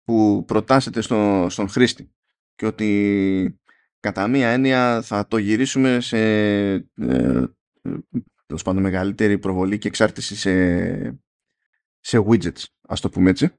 που 0.05 0.45
προτάσετε 0.47 1.01
στο, 1.01 1.47
στον 1.51 1.69
χρήστη 1.69 2.11
και 2.55 2.67
ότι 2.67 3.61
κατά 4.01 4.29
μία 4.29 4.49
έννοια 4.49 5.03
θα 5.03 5.27
το 5.27 5.37
γυρίσουμε 5.37 6.01
σε 6.01 6.19
ε, 6.73 7.45
τέλος 8.47 8.63
πάντων 8.63 8.83
μεγαλύτερη 8.83 9.39
προβολή 9.39 9.79
και 9.79 9.89
εξάρτηση 9.89 10.37
σε, 10.37 11.21
σε 12.01 12.25
widgets, 12.29 12.65
ας 12.89 13.01
το 13.01 13.09
πούμε 13.09 13.31
έτσι. 13.31 13.53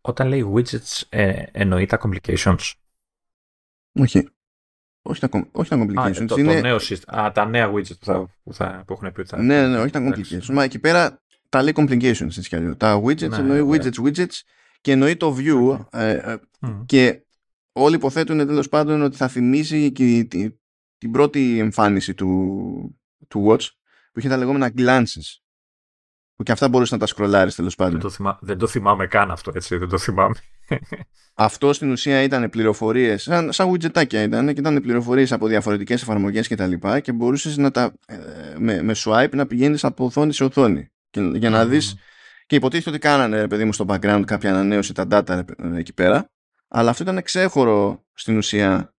Όταν 0.00 0.28
λέει 0.28 0.52
widgets 0.54 1.02
ε, 1.08 1.42
εννοεί 1.52 1.86
τα 1.86 2.00
complications. 2.02 2.72
Όχι. 3.98 4.28
Όχι 5.02 5.20
τα, 5.20 5.48
όχι 5.52 5.68
τα 5.68 5.76
complications. 5.76 6.22
Α, 6.22 6.24
το, 6.24 6.34
είναι... 6.38 6.54
το 6.54 6.60
νέο 6.60 6.78
Α, 7.06 7.32
τα 7.32 7.46
νέα 7.46 7.72
widgets 7.72 7.98
που, 7.98 8.04
θα, 8.04 8.34
που, 8.42 8.54
θα, 8.54 8.82
που 8.86 8.92
έχουν 8.92 9.12
πει 9.12 9.20
ότι 9.20 9.28
θα... 9.28 9.42
Ναι, 9.42 9.68
ναι, 9.68 9.78
όχι 9.78 9.90
τα 9.90 10.00
complications. 10.00 10.44
Μα 10.44 10.62
εκεί 10.62 10.78
πέρα 10.78 11.22
τα 11.48 11.62
λέει 11.62 11.72
complications 11.76 12.20
έτσι 12.20 12.48
κι 12.48 12.56
αλλιώς. 12.56 12.76
Τα 12.76 13.02
widgets 13.02 13.28
ναι, 13.28 13.36
εννοεί 13.36 13.62
ναι. 13.62 13.76
widgets, 13.76 14.04
widgets 14.04 14.40
και 14.80 14.92
εννοεί 14.92 15.16
το 15.16 15.36
view 15.38 15.86
ε, 15.90 16.12
ε, 16.12 16.36
και 16.86 17.24
όλοι 17.72 17.94
υποθέτουν 17.94 18.46
τέλος 18.46 18.68
πάντων 18.68 19.02
ότι 19.02 19.16
θα 19.16 19.28
θυμίσει 19.28 19.92
και 19.92 20.26
την, 20.30 20.58
την 20.98 21.10
πρώτη 21.10 21.58
εμφάνιση 21.58 22.14
του, 22.14 23.00
του 23.28 23.46
Watch 23.48 23.66
που 24.12 24.18
είχε 24.18 24.28
τα 24.28 24.36
λεγόμενα 24.36 24.72
glances 24.76 25.40
που 26.34 26.42
και 26.42 26.52
αυτά 26.52 26.68
μπορούσε 26.68 26.94
να 26.94 27.00
τα 27.00 27.06
σκρολάρεις 27.06 27.54
τέλος 27.54 27.74
πάντων. 27.74 27.92
Δεν 27.92 28.00
το, 28.00 28.10
θυμά... 28.10 28.38
δεν 28.40 28.58
το 28.58 28.66
θυμάμαι 28.66 29.06
καν 29.06 29.30
αυτό, 29.30 29.52
έτσι. 29.54 29.76
Δεν 29.76 29.88
το 29.88 29.98
θυμάμαι. 29.98 30.34
Αυτό 31.38 31.72
στην 31.72 31.90
ουσία 31.90 32.22
ήταν 32.22 32.50
πληροφορίες, 32.50 33.22
σαν, 33.22 33.52
σαν 33.52 33.70
widgetάκια 33.70 34.22
ήταν, 34.24 34.46
και 34.46 34.60
ήταν 34.60 34.80
πληροφορίες 34.80 35.32
από 35.32 35.46
διαφορετικές 35.46 36.02
εφαρμογές 36.02 36.48
κτλ. 36.48 36.70
Και, 36.70 36.78
τα 36.78 37.00
και 37.00 37.12
μπορούσες 37.12 37.56
να 37.56 37.70
τα, 37.70 37.92
ε, 38.06 38.16
με, 38.58 38.82
με 38.82 38.94
swipe 38.96 39.30
να 39.32 39.46
πηγαίνεις 39.46 39.84
από 39.84 40.04
οθόνη 40.04 40.32
σε 40.32 40.44
οθόνη. 40.44 40.90
Και, 41.10 41.20
για 41.20 41.50
να 41.50 41.62
mm. 41.62 41.66
δεις. 41.66 41.96
Και 42.46 42.56
υποτίθεται 42.56 42.90
ότι 42.90 42.98
κάνανε, 42.98 43.48
παιδί 43.48 43.64
μου, 43.64 43.72
στο 43.72 43.84
background 43.88 44.22
κάποια 44.26 44.50
ανανέωση 44.50 44.92
τα 44.92 45.06
data 45.10 45.42
εκεί 45.76 45.92
πέρα. 45.92 46.30
Αλλά 46.68 46.90
αυτό 46.90 47.02
ήταν 47.02 47.22
ξέχωρο 47.22 48.04
στην 48.14 48.36
ουσία 48.36 48.94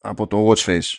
από 0.00 0.26
το 0.26 0.48
watch 0.48 0.64
face. 0.64 0.98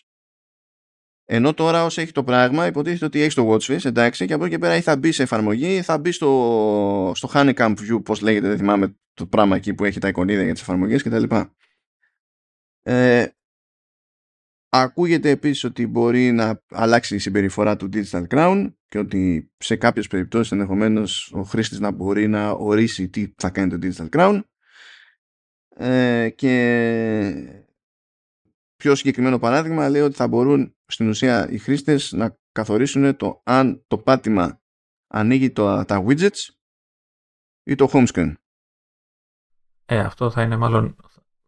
Ενώ 1.34 1.54
τώρα 1.54 1.84
όσο 1.84 2.02
έχει 2.02 2.12
το 2.12 2.24
πράγμα 2.24 2.66
υποτίθεται 2.66 3.06
ότι 3.06 3.22
έχει 3.22 3.36
το 3.36 3.52
watch 3.52 3.62
face 3.62 3.86
εντάξει 3.86 4.26
και 4.26 4.34
από 4.34 4.44
εκεί 4.44 4.54
και 4.54 4.60
πέρα 4.60 4.76
ή 4.76 4.82
θα 4.82 4.98
μπει 4.98 5.12
σε 5.12 5.24
εφαρμογή 5.24 5.82
θα 5.82 5.98
μπει 5.98 6.12
στο, 6.12 7.12
στο 7.16 7.30
honeycomb 7.34 7.76
view 7.78 8.04
πώς 8.04 8.22
λέγεται 8.22 8.48
δεν 8.48 8.58
θυμάμαι 8.58 8.96
το 9.14 9.26
πράγμα 9.26 9.56
εκεί 9.56 9.74
που 9.74 9.86
έχει 9.86 10.00
τα 10.00 10.08
εικονίδια 10.08 10.44
για 10.44 10.54
τις 10.54 10.62
εφαρμογές 10.62 11.04
κτλ. 11.04 11.24
Ε, 12.82 13.28
ακούγεται 14.70 15.30
επίσης 15.30 15.64
ότι 15.64 15.88
μπορεί 15.88 16.32
να 16.32 16.62
αλλάξει 16.70 17.16
η 17.16 17.20
συμπεριφορά 17.20 17.76
του 17.76 17.90
Digital 17.94 18.28
Crown 18.28 18.74
και 18.88 18.98
ότι 18.98 19.52
σε 19.58 19.76
κάποιες 19.76 20.08
περιπτώσεις 20.08 20.52
ενδεχομένως 20.52 21.32
ο 21.34 21.42
χρήστης 21.42 21.80
να 21.80 21.92
μπορεί 21.92 22.28
να 22.28 22.50
ορίσει 22.50 23.10
τι 23.10 23.34
θα 23.38 23.50
κάνει 23.50 23.78
το 23.78 23.78
Digital 23.82 24.10
Crown 24.18 24.42
ε, 25.76 26.30
και 26.30 27.61
πιο 28.82 28.96
συγκεκριμένο 28.96 29.40
παράδειγμα 29.40 29.90
λέει 29.90 30.02
ότι 30.02 30.16
θα 30.16 30.28
μπορούν 30.28 30.76
στην 30.86 31.10
ουσία 31.10 31.50
οι 31.50 31.58
χρήστες 31.58 32.12
να 32.12 32.38
καθορίσουν 32.52 33.16
το 33.16 33.42
αν 33.44 33.84
το 33.88 33.98
πάτημα 33.98 34.62
ανοίγει 35.08 35.52
το, 35.52 35.86
τα 35.86 36.04
widgets 36.08 36.50
ή 37.64 37.76
το 37.76 37.90
home 37.92 38.08
screen. 38.08 38.34
Ε, 39.86 40.00
αυτό 40.00 40.32
θα 40.32 40.42
είναι 40.42 40.58
μάλλον 40.58 40.96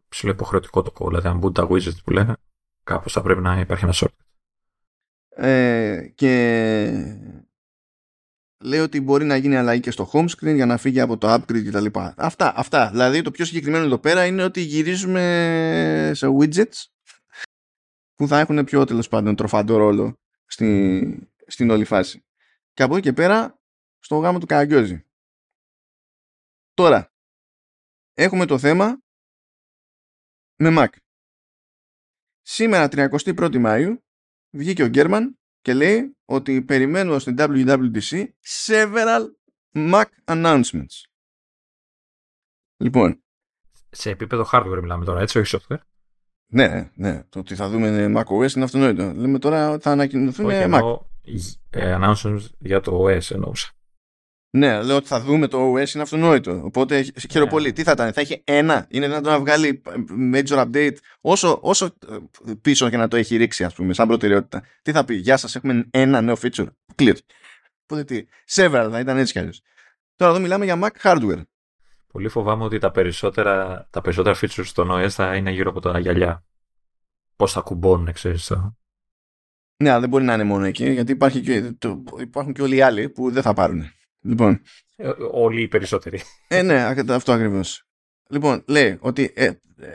ψηλοϊποχρεωτικό 0.10 0.82
το 0.82 0.92
κόμμα. 0.92 1.10
Δηλαδή, 1.10 1.28
αν 1.28 1.38
μπουν 1.38 1.54
τα 1.54 1.68
widgets 1.70 2.04
που 2.04 2.12
λένε, 2.12 2.36
κάπως 2.84 3.14
θα 3.14 3.22
πρέπει 3.22 3.42
να 3.42 3.60
υπάρχει 3.60 3.84
ένα 3.84 3.94
shortcut. 3.96 4.26
Ε, 5.36 6.08
και 6.16 6.34
λέει 8.64 8.80
ότι 8.80 9.02
μπορεί 9.02 9.26
να 9.26 9.36
γίνει 9.36 9.56
αλλαγή 9.56 9.80
και 9.80 9.92
στο 9.92 10.10
home 10.14 10.28
screen 10.28 10.54
για 10.54 10.66
να 10.66 10.78
φύγει 10.78 11.00
από 11.00 11.18
το 11.18 11.34
upgrade 11.34 11.64
κτλ. 11.66 11.86
Αυτά, 12.16 12.54
αυτά. 12.56 12.90
Δηλαδή 12.90 13.22
το 13.22 13.32
πιο 13.32 13.46
συγκεκριμένο 13.46 13.84
εδώ 13.84 13.98
πέρα 13.98 14.26
είναι 14.26 14.44
ότι 14.44 14.62
γυρίζουμε 14.62 16.12
σε 16.14 16.28
widgets 16.40 16.94
που 18.15 18.27
θα 18.27 18.40
έχουν 18.40 18.64
πιο 18.64 18.85
τέλος 18.85 19.07
πάντων 19.07 19.35
τροφαντό 19.35 19.77
ρόλο 19.77 20.19
στη, 20.45 21.31
στην 21.48 21.69
όλη 21.69 21.85
φάση. 21.85 22.26
Και 22.73 22.84
από 22.84 22.95
εκεί 22.95 23.03
και 23.07 23.14
πέρα 23.14 23.60
στο 23.99 24.18
γάμο 24.18 24.40
του 24.40 24.45
Καραγκιόζη. 24.45 25.06
Τώρα, 26.73 27.14
έχουμε 28.14 28.45
το 28.45 28.60
θέμα 28.60 29.02
με 30.56 30.69
Mac. 30.77 30.98
Σήμερα 32.41 32.88
31η 32.91 33.57
Μάιου 33.57 34.03
βγήκε 34.49 34.84
ο 34.84 34.88
Γκέρμαν 34.88 35.40
και 35.61 35.73
λέει 35.73 36.18
ότι 36.26 36.61
περιμένω 36.61 37.19
στην 37.19 37.35
WWDC 37.38 38.27
several 38.65 39.22
Mac 39.73 40.06
announcements. 40.26 41.03
Λοιπόν. 42.77 43.23
Σε 43.90 44.10
επίπεδο 44.10 44.49
hardware 44.52 44.80
μιλάμε 44.81 45.06
τώρα, 45.06 45.22
έτσι, 45.22 45.40
όχι 45.40 45.57
software. 45.57 45.81
Ναι, 46.54 46.90
ναι. 46.96 47.24
Το 47.30 47.40
ότι 47.40 47.56
θα 47.56 47.70
δούμε 47.70 48.12
macOS 48.18 48.56
είναι 48.56 48.64
αυτονόητο. 48.64 49.14
Λέμε 49.16 49.40
τώρα 49.40 49.70
ότι 49.70 49.84
θα 49.84 49.92
ανακοινωθούν 49.92 50.46
Όχι, 50.46 50.66
Mac. 50.70 50.98
Ε, 51.70 51.98
announcements 52.00 52.46
για 52.60 52.80
το 52.80 53.06
OS 53.06 53.32
εννοούσα. 53.32 53.72
Ναι, 54.58 54.82
λέω 54.82 54.96
ότι 54.96 55.08
θα 55.08 55.22
δούμε 55.22 55.48
το 55.48 55.74
OS 55.74 55.94
είναι 55.94 56.04
αυτονόητο. 56.04 56.62
Οπότε 56.64 57.02
χαίρομαι 57.02 57.46
ναι. 57.46 57.50
πολύ. 57.50 57.72
Τι 57.72 57.84
θα 57.84 57.92
ήταν, 57.92 58.14
θα 58.14 58.22
έχει 58.22 58.42
ένα, 58.44 58.88
είναι 58.90 59.08
δυνατόν 59.08 59.32
να 59.32 59.40
βγάλει 59.40 59.82
major 60.34 60.66
update 60.66 60.96
όσο, 61.22 61.60
όσο 61.62 61.86
ε, 61.86 62.52
πίσω 62.62 62.90
και 62.90 62.98
να 62.98 63.08
το 63.08 63.18
έχει 63.18 63.36
ρίξει, 63.36 63.64
ας 63.64 63.74
πούμε, 63.74 63.94
σαν 63.94 64.08
προτεραιότητα. 64.08 64.64
Τι 64.82 64.92
θα 64.92 65.06
πει, 65.06 65.16
Γεια 65.16 65.38
σας, 65.38 65.56
έχουμε 65.56 65.88
ένα 65.90 66.22
νέο 66.22 66.36
feature. 66.42 66.68
Clear. 66.96 67.16
Οπότε 67.84 68.04
τι, 68.04 68.26
several 68.50 68.88
θα 68.92 69.00
ήταν 69.00 69.18
έτσι 69.18 69.34
κι 69.34 69.40
αλλιώς. 69.40 69.62
Τώρα 70.16 70.32
εδώ 70.32 70.42
μιλάμε 70.42 70.66
για 70.66 70.80
Mac 70.82 70.92
hardware. 71.02 71.42
Πολύ 72.14 72.30
φοβάμαι 72.30 72.64
ότι 72.64 72.77
τα 72.77 72.91
περισσότερα, 72.91 73.88
τα 73.90 74.02
περισσότερα 74.02 74.35
features 74.41 74.65
στον 74.65 74.90
OS 74.91 75.10
θα 75.10 75.35
είναι 75.35 75.52
γύρω 75.52 75.69
από 75.69 75.80
τα 75.80 75.99
γυαλιά. 75.99 76.44
Πώς 77.35 77.52
θα 77.52 77.61
κουμπώνουν, 77.61 78.14
ξέρεις. 78.14 78.48
Το... 78.48 78.77
Ναι, 79.84 79.90
αλλά 79.90 79.99
δεν 79.99 80.10
μπορεί 80.10 80.23
να 80.23 80.34
είναι 80.34 80.44
μόνο 80.44 80.65
εκεί, 80.65 80.91
γιατί 80.91 81.11
υπάρχει 81.11 81.41
και, 81.41 81.76
το, 81.77 82.03
υπάρχουν 82.19 82.53
και 82.53 82.61
όλοι 82.61 82.76
οι 82.76 82.81
άλλοι 82.81 83.10
που 83.10 83.31
δεν 83.31 83.41
θα 83.41 83.53
πάρουν. 83.53 83.84
Λοιπόν. 84.22 84.61
Ε, 84.95 85.11
όλοι 85.31 85.61
οι 85.61 85.68
περισσότεροι. 85.68 86.22
Ε, 86.48 86.61
ναι, 86.61 86.81
αυτό 87.10 87.31
ακριβώς. 87.31 87.84
Λοιπόν, 88.30 88.64
λέει 88.68 88.98
ότι 88.99 89.31
ε, 89.35 89.52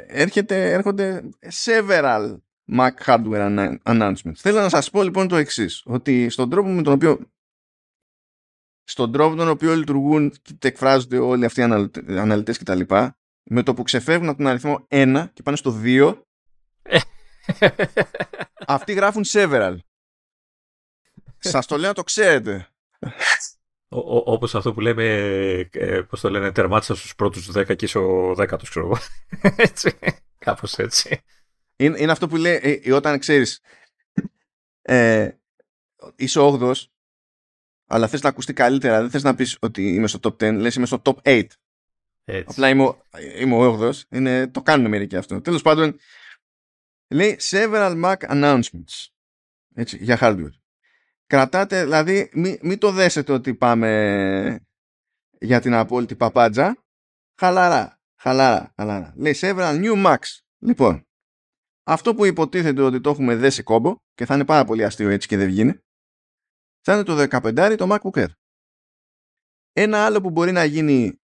έρχεται, 0.07 0.73
έρχονται 0.73 1.29
several 1.65 2.37
Mac 2.73 2.91
hardware 3.07 3.77
announcements. 3.83 4.35
Θέλω 4.35 4.61
να 4.61 4.69
σας 4.69 4.91
πω 4.91 5.03
λοιπόν 5.03 5.29
το 5.29 5.37
εξής 5.37 5.83
ότι 5.85 6.29
στον 6.29 6.51
τρόπο 6.51 6.69
με 6.69 6.83
τον 6.83 6.93
οποίο 6.93 7.19
στον 8.89 9.13
τρόπο 9.13 9.37
τον 9.37 9.49
οποίο 9.49 9.75
λειτουργούν 9.75 10.33
και 10.59 10.69
εκφράζονται 10.69 11.19
όλοι 11.19 11.45
αυτοί 11.45 11.61
οι 11.61 12.19
αναλυτές 12.19 12.59
και 12.59 12.65
τα 12.65 12.75
λοιπά, 12.75 13.19
με 13.43 13.63
το 13.63 13.75
που 13.75 13.83
ξεφεύγουν 13.83 14.29
από 14.29 14.39
τον 14.39 14.47
αριθμό 14.47 14.87
1 14.89 15.27
και 15.33 15.43
πάνε 15.43 15.57
στο 15.57 15.81
2, 15.83 16.23
αυτοί 18.67 18.93
γράφουν 18.93 19.25
several. 19.27 19.77
Σας 21.39 21.67
το 21.67 21.79
λέω 21.79 21.89
να 21.89 21.95
το 21.95 22.03
ξέρετε. 22.03 22.69
Όπως 24.25 24.55
αυτό 24.55 24.73
που 24.73 24.81
λέμε, 24.81 25.05
ε, 25.73 26.01
πώς 26.01 26.21
το 26.21 26.31
λένε, 26.31 26.53
τερμάτισα 26.53 26.95
στους 26.95 27.15
πρώτους 27.15 27.51
10 27.55 27.77
και 27.77 27.85
είσαι 27.85 27.99
ο 27.99 28.35
δέκατος, 28.35 28.69
ξέρω 28.69 28.87
εγώ. 28.87 28.99
έτσι. 29.57 29.99
Κάπως 30.39 30.79
έτσι. 30.79 31.21
Είναι, 31.77 32.01
είναι 32.01 32.13
αυτό 32.13 32.29
που 32.29 32.37
λέει 32.37 32.61
ε, 32.63 32.71
ε 32.71 32.93
όταν 32.93 33.19
ξέρεις. 33.19 33.61
Ε, 34.83 35.31
είσαι 36.17 36.41
8 36.41 36.73
αλλά 37.89 38.09
θες 38.09 38.23
να 38.23 38.29
ακουστεί 38.29 38.53
καλύτερα. 38.53 39.01
Δεν 39.01 39.11
θες 39.11 39.23
να 39.23 39.35
πεις 39.35 39.57
ότι 39.61 39.95
είμαι 39.95 40.07
στο 40.07 40.19
top 40.23 40.43
10, 40.43 40.55
λες 40.55 40.75
είμαι 40.75 40.87
στο 40.87 41.03
top 41.05 41.15
8. 41.23 41.43
Έτσι. 42.25 42.47
Απλά 42.51 42.69
είμαι, 42.69 42.95
είμαι 43.39 43.55
ο 43.55 43.89
8 43.89 43.93
είναι, 44.09 44.47
το 44.47 44.63
κάνουν 44.63 44.89
μερικοί 44.91 45.17
αυτό. 45.17 45.41
Τέλος 45.41 45.63
πάντων, 45.63 45.99
λέει 47.09 47.37
several 47.41 48.05
Mac 48.05 48.17
announcements 48.17 49.07
έτσι, 49.75 49.99
για 50.01 50.19
hardware. 50.21 50.53
κρατάτε, 51.27 51.83
δηλαδή 51.83 52.31
μην 52.33 52.59
μη 52.63 52.77
το 52.77 52.91
δέσετε 52.91 53.33
ότι 53.33 53.55
πάμε 53.55 54.61
για 55.41 55.61
την 55.61 55.75
απόλυτη 55.75 56.17
παπάντζα. 56.17 56.85
Χαλαρά, 57.41 58.01
χαλαρά, 58.17 58.73
χαλαρά. 58.77 59.15
Λέει 59.17 59.37
several 59.41 59.85
new 59.85 60.07
Max. 60.07 60.19
Λοιπόν, 60.59 61.07
αυτό 61.85 62.15
που 62.15 62.25
υποτίθεται 62.25 62.83
ότι 62.83 63.01
το 63.01 63.11
έχουμε 63.11 63.37
δέσει 63.37 63.63
κόμπο 63.63 63.97
και 64.15 64.27
θα 64.27 64.35
είναι 64.35 64.45
πάρα 64.45 64.65
πολύ 64.65 64.85
αστείο 64.85 65.09
έτσι 65.09 65.29
και 65.29 65.37
δεν 65.37 65.47
βγαίνει, 65.47 65.81
θα 66.89 66.95
είναι 66.95 67.03
το 67.03 67.27
15 67.31 67.75
το 67.79 67.87
MacBook 67.91 68.25
Air. 68.25 68.29
Ένα 69.73 70.05
άλλο 70.05 70.21
που 70.21 70.31
μπορεί 70.31 70.53
να 70.53 70.65
γίνει 70.65 71.21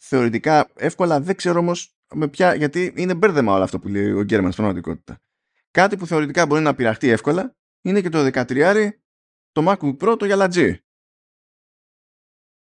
θεωρητικά 0.00 0.70
εύκολα, 0.74 1.20
δεν 1.20 1.36
ξέρω 1.36 1.58
όμως 1.58 1.96
με 2.14 2.28
ποια, 2.28 2.54
γιατί 2.54 2.92
είναι 2.96 3.14
μπέρδεμα 3.14 3.54
όλο 3.54 3.62
αυτό 3.62 3.78
που 3.78 3.88
λέει 3.88 4.10
ο 4.10 4.22
Γκέρμανς 4.22 4.54
στην 4.54 4.64
πραγματικότητα. 4.64 5.20
Κάτι 5.70 5.96
που 5.96 6.06
θεωρητικά 6.06 6.46
μπορεί 6.46 6.62
να 6.62 6.74
πειραχτεί 6.74 7.08
εύκολα 7.08 7.56
είναι 7.80 8.00
και 8.00 8.08
το 8.08 8.30
13 8.32 8.90
το 9.52 9.62
MacBook 9.66 9.96
Pro 9.96 10.18
το 10.18 10.24
γυαλατζή. 10.24 10.80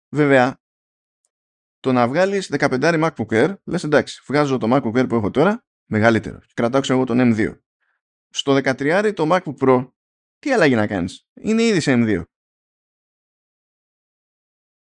Βέβαια, 0.09 0.61
το 1.81 1.93
να 1.93 2.09
βγάλεις 2.09 2.49
15 2.59 2.69
MacBook 2.81 3.27
Air, 3.29 3.55
λες 3.65 3.85
εντάξει, 3.85 4.23
βγάζω 4.27 4.59
το 4.59 4.67
MacBook 4.71 5.03
Air 5.03 5.09
που 5.09 5.15
έχω 5.15 5.31
τώρα 5.31 5.65
μεγαλύτερο. 5.85 6.39
Και 6.39 6.53
κρατάω 6.55 6.81
εγώ 6.89 7.05
τον 7.05 7.19
M2. 7.21 7.59
Στο 8.29 8.55
13 8.55 9.13
το 9.15 9.29
MacBook 9.31 9.57
Pro, 9.57 9.93
τι 10.45 10.53
αλλαγή 10.53 10.75
να 10.75 10.87
κάνεις; 10.87 11.27
Είναι 11.35 11.63
ήδη 11.63 11.81
σε 11.81 11.93
M2. 11.97 12.23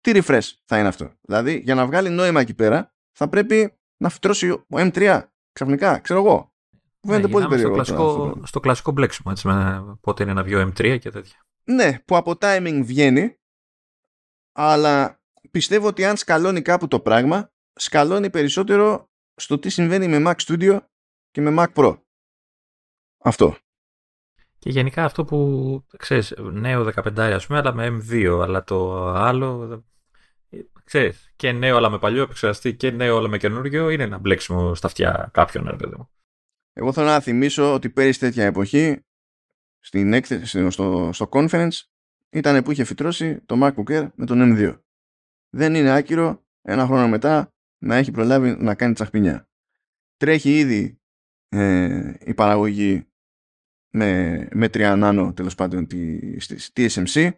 Τι 0.01 0.11
refresh 0.13 0.51
θα 0.65 0.79
είναι 0.79 0.87
αυτό; 0.87 1.13
Δηλαδή, 1.21 1.57
για 1.57 1.75
να 1.75 1.85
βγάλει 1.85 2.09
νόημα 2.09 2.41
εκεί 2.41 2.53
πέρα, 2.53 2.95
θα 3.11 3.29
πρέπει 3.29 3.77
να 3.97 4.09
φυτρώσει 4.09 4.49
ο 4.49 4.65
M3 4.69 5.23
ξαφνικά, 5.51 5.99
ξέρω 5.99 6.19
εγώ. 6.19 6.53
Φαίνεται 7.07 7.27
ναι, 7.27 7.33
πολύ 7.33 7.47
περίεργο. 7.47 7.83
Στο 7.83 7.93
κλασικό, 7.95 8.45
στο 8.45 8.59
κλασικό 8.59 8.91
μπλέξιμο, 8.91 9.31
έτσι, 9.31 9.47
με 9.47 9.97
πότε 10.01 10.23
είναι 10.23 10.33
να 10.33 10.43
βγει 10.43 10.55
ο 10.55 10.61
M3 10.61 10.99
και 10.99 11.09
τέτοια. 11.09 11.45
Ναι, 11.63 11.99
που 11.99 12.15
από 12.15 12.31
timing 12.39 12.81
βγαίνει, 12.83 13.37
αλλά 14.51 15.21
πιστεύω 15.51 15.87
ότι 15.87 16.05
αν 16.05 16.17
σκαλώνει 16.17 16.61
κάπου 16.61 16.87
το 16.87 16.99
πράγμα, 16.99 17.51
σκαλώνει 17.73 18.29
περισσότερο 18.29 19.09
στο 19.35 19.59
τι 19.59 19.69
συμβαίνει 19.69 20.07
με 20.07 20.23
Mac 20.25 20.35
Studio 20.35 20.79
και 21.31 21.41
με 21.41 21.55
Mac 21.57 21.73
Pro. 21.73 22.01
Αυτό. 23.17 23.57
Και 24.67 24.73
γενικά 24.73 25.03
αυτό 25.03 25.25
που, 25.25 25.85
ξέρεις, 25.97 26.33
νέο 26.51 26.83
15 26.95 27.19
ας 27.19 27.47
πούμε, 27.47 27.59
αλλά 27.59 27.73
με 27.73 27.87
M2, 27.87 28.39
αλλά 28.43 28.63
το 28.63 29.07
άλλο, 29.07 29.83
ξέρεις, 30.83 31.31
και 31.35 31.51
νέο 31.51 31.77
αλλά 31.77 31.89
με 31.89 31.99
παλιό 31.99 32.21
επεξεργαστή 32.21 32.75
και 32.75 32.91
νέο 32.91 33.17
αλλά 33.17 33.27
με 33.27 33.37
καινούργιο, 33.37 33.89
είναι 33.89 34.03
ένα 34.03 34.17
μπλέξιμο 34.17 34.75
στα 34.75 34.87
αυτιά 34.87 35.29
κάποιον, 35.33 35.67
ρε 35.69 35.75
παιδί 35.75 35.95
μου. 35.97 36.09
Εγώ 36.73 36.93
θέλω 36.93 37.07
να 37.07 37.19
θυμίσω 37.19 37.73
ότι 37.73 37.89
πέρυσι 37.89 38.19
τέτοια 38.19 38.45
εποχή, 38.45 39.05
στην 39.79 40.13
έκθεση, 40.13 40.69
στο, 40.69 41.09
στο 41.13 41.29
conference, 41.31 41.79
ήταν 42.29 42.63
που 42.63 42.71
είχε 42.71 42.83
φυτρώσει 42.83 43.41
το 43.45 43.55
MacBook 43.61 43.89
Air 43.91 44.09
με 44.15 44.25
τον 44.25 44.39
M2. 44.41 44.79
Δεν 45.49 45.75
είναι 45.75 45.91
άκυρο 45.91 46.45
ένα 46.61 46.85
χρόνο 46.85 47.07
μετά 47.07 47.53
να 47.77 47.95
έχει 47.95 48.11
προλάβει 48.11 48.55
να 48.59 48.75
κάνει 48.75 48.93
τσαχπινιά. 48.93 49.49
Τρέχει 50.17 50.57
ήδη 50.57 50.99
ε, 51.49 52.13
η 52.19 52.33
παραγωγή 52.33 53.07
με, 53.89 54.37
με 54.51 54.65
3 54.65 54.95
νάνο 54.97 55.33
τέλος 55.33 55.55
πάντων 55.55 55.87
τη, 55.87 56.19
TSMC. 56.73 57.31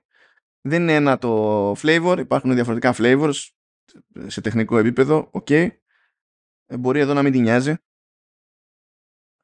Δεν 0.61 0.81
είναι 0.81 0.95
ένα 0.95 1.17
το 1.17 1.71
flavor, 1.71 2.15
υπάρχουν 2.19 2.53
διαφορετικά 2.53 2.95
flavors 2.97 3.47
σε 4.27 4.41
τεχνικό 4.41 4.77
επίπεδο, 4.77 5.27
OK. 5.31 5.47
Okay. 5.49 5.69
Ε, 6.65 6.77
μπορεί 6.77 6.99
εδώ 6.99 7.13
να 7.13 7.23
μην 7.23 7.31
την 7.31 7.41
νοιάζει. 7.41 7.73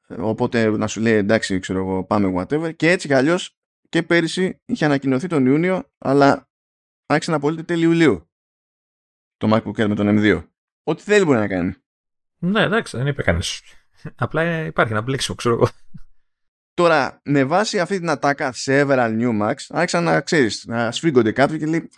Οπότε 0.08 0.70
να 0.70 0.88
σου 0.88 1.02
λέει 1.02 1.14
εντάξει, 1.14 1.60
ξέρω 1.60 1.80
εγώ, 1.80 2.04
πάμε 2.04 2.34
whatever. 2.36 2.76
Και 2.76 2.90
έτσι 2.90 3.08
κι 3.08 3.14
αλλιώς 3.14 3.58
και 3.90 4.04
πέρυσι 4.04 4.62
είχε 4.66 4.86
ανακοινωθεί 4.86 5.28
τον 5.28 5.46
Ιούνιο, 5.46 5.92
αλλά 5.98 6.50
άρχισε 7.06 7.32
να 7.32 7.38
απολύτω 7.38 7.66
τέλη 7.66 7.84
Ιουλίου 7.84 8.30
το 9.38 9.50
MacBook 9.52 9.84
Air 9.84 9.88
με 9.88 9.96
τον 9.96 10.08
M2. 10.10 10.44
Ό,τι 10.84 11.04
θέλει 11.04 11.26
μπορεί 11.26 11.38
να 11.38 11.48
κάνει. 11.48 11.74
Ναι, 12.38 12.62
εντάξει, 12.62 12.98
δεν 12.98 13.08
είπε 13.08 13.24
κανείς. 13.24 13.62
Απλά 14.16 14.66
υπάρχει 14.66 14.92
ένα 14.92 15.02
μπλέξιμο, 15.02 15.38
ξέρω 15.38 15.56
εγώ. 15.56 15.68
Τώρα, 16.76 17.22
με 17.24 17.44
βάση 17.44 17.80
αυτή 17.80 18.00
την 18.00 18.10
ατάκα 18.10 18.54
several 18.66 19.20
new 19.20 19.42
Macs, 19.42 19.66
άρχισαν 19.70 20.04
να 20.04 20.22
ξέρεις, 20.22 20.66
να 20.66 20.92
σφίγγονται 20.92 21.32
κάποιοι 21.32 21.60
και 21.60 21.66
λέει 21.66 21.90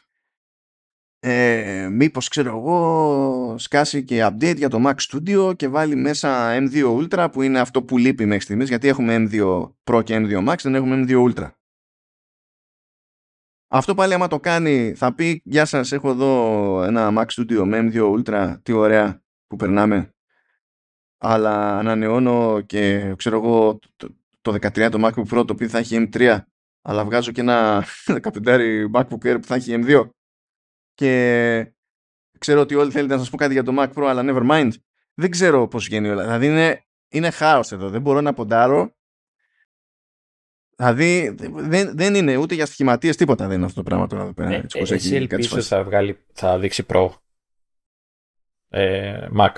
ε, 1.19 1.89
μήπως 1.91 2.27
ξέρω 2.27 2.49
εγώ 2.49 3.55
σκάσει 3.57 4.03
και 4.03 4.25
update 4.25 4.55
για 4.57 4.69
το 4.69 4.83
Mac 4.85 4.95
Studio 4.95 5.55
και 5.55 5.67
βάλει 5.67 5.95
μέσα 5.95 6.57
M2 6.57 6.97
Ultra 6.97 7.27
που 7.31 7.41
είναι 7.41 7.59
αυτό 7.59 7.83
που 7.83 7.97
λείπει 7.97 8.25
μέχρι 8.25 8.43
στιγμής 8.43 8.67
γιατί 8.67 8.87
έχουμε 8.87 9.27
M2 9.31 9.69
Pro 9.83 10.03
και 10.03 10.15
M2 10.15 10.47
Max 10.49 10.55
δεν 10.61 10.75
έχουμε 10.75 11.05
M2 11.07 11.29
Ultra 11.29 11.51
αυτό 13.67 13.95
πάλι 13.95 14.13
άμα 14.13 14.27
το 14.27 14.39
κάνει 14.39 14.93
θα 14.95 15.13
πει 15.13 15.41
γεια 15.45 15.65
σας 15.65 15.91
έχω 15.91 16.09
εδώ 16.09 16.83
ένα 16.83 17.11
Mac 17.17 17.25
Studio 17.25 17.63
με 17.65 17.89
M2 17.91 18.17
Ultra 18.17 18.55
τι 18.63 18.71
ωραία 18.71 19.23
που 19.47 19.55
περνάμε 19.55 20.13
αλλά 21.17 21.77
ανανεώνω 21.77 22.61
και 22.61 23.13
ξέρω 23.15 23.37
εγώ 23.37 23.79
το, 24.51 24.59
το 24.59 24.67
13 24.67 24.89
το 24.91 25.07
MacBook 25.07 25.37
Pro 25.37 25.47
το 25.47 25.53
οποίο 25.53 25.69
θα 25.69 25.77
έχει 25.77 26.09
M3 26.11 26.39
αλλά 26.81 27.05
βγάζω 27.05 27.31
και 27.31 27.41
ένα 27.41 27.85
15 28.45 28.85
MacBook 28.93 29.23
Air 29.23 29.37
που 29.41 29.45
θα 29.45 29.55
έχει 29.55 29.79
M2 29.83 30.09
και 30.93 31.73
ξέρω 32.37 32.61
ότι 32.61 32.75
όλοι 32.75 32.91
θέλετε 32.91 33.13
να 33.13 33.19
σας 33.19 33.29
πω 33.29 33.37
κάτι 33.37 33.53
για 33.53 33.63
το 33.63 33.75
Mac 33.77 33.93
Pro 33.93 34.03
αλλά 34.07 34.21
never 34.25 34.51
mind 34.51 34.71
δεν 35.13 35.31
ξέρω 35.31 35.67
πώς 35.67 35.87
γίνει 35.87 36.09
όλα 36.09 36.23
δηλαδή 36.23 36.45
είναι, 36.45 36.85
είναι 37.07 37.29
χάος 37.29 37.71
εδώ 37.71 37.89
δεν 37.89 38.01
μπορώ 38.01 38.21
να 38.21 38.33
ποντάρω 38.33 38.97
Δηλαδή 40.77 41.35
δεν, 41.49 41.97
δεν 41.97 42.15
είναι 42.15 42.35
ούτε 42.35 42.55
για 42.55 42.65
σχηματίε 42.65 43.15
τίποτα 43.15 43.47
δεν 43.47 43.57
είναι 43.57 43.65
αυτό 43.65 43.83
το 43.83 43.83
πράγμα 43.83 44.07
τώρα 44.07 44.23
εδώ 44.23 44.33
πέρα. 44.33 44.49
Ε, 44.49 44.55
έτσι, 44.55 44.93
εσύ 44.93 45.15
ελπίζω 45.15 45.61
θα, 45.61 45.83
βγάλει, 45.83 46.17
θα 46.33 46.59
δείξει 46.59 46.85
Pro. 46.87 47.09
Ε, 48.69 49.27
Mac. 49.37 49.55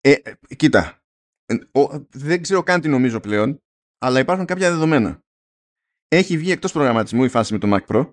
Ε, 0.00 0.14
κοίτα. 0.56 1.01
Ε, 1.72 1.98
δεν 2.10 2.42
ξέρω 2.42 2.62
καν 2.62 2.80
τι 2.80 2.88
νομίζω 2.88 3.20
πλέον, 3.20 3.62
αλλά 3.98 4.18
υπάρχουν 4.18 4.46
κάποια 4.46 4.70
δεδομένα. 4.70 5.20
Έχει 6.08 6.38
βγει 6.38 6.50
εκτός 6.50 6.72
προγραμματισμού 6.72 7.24
η 7.24 7.28
φάση 7.28 7.52
με 7.52 7.58
το 7.58 7.68
Mac 7.72 7.94
Pro. 7.94 8.10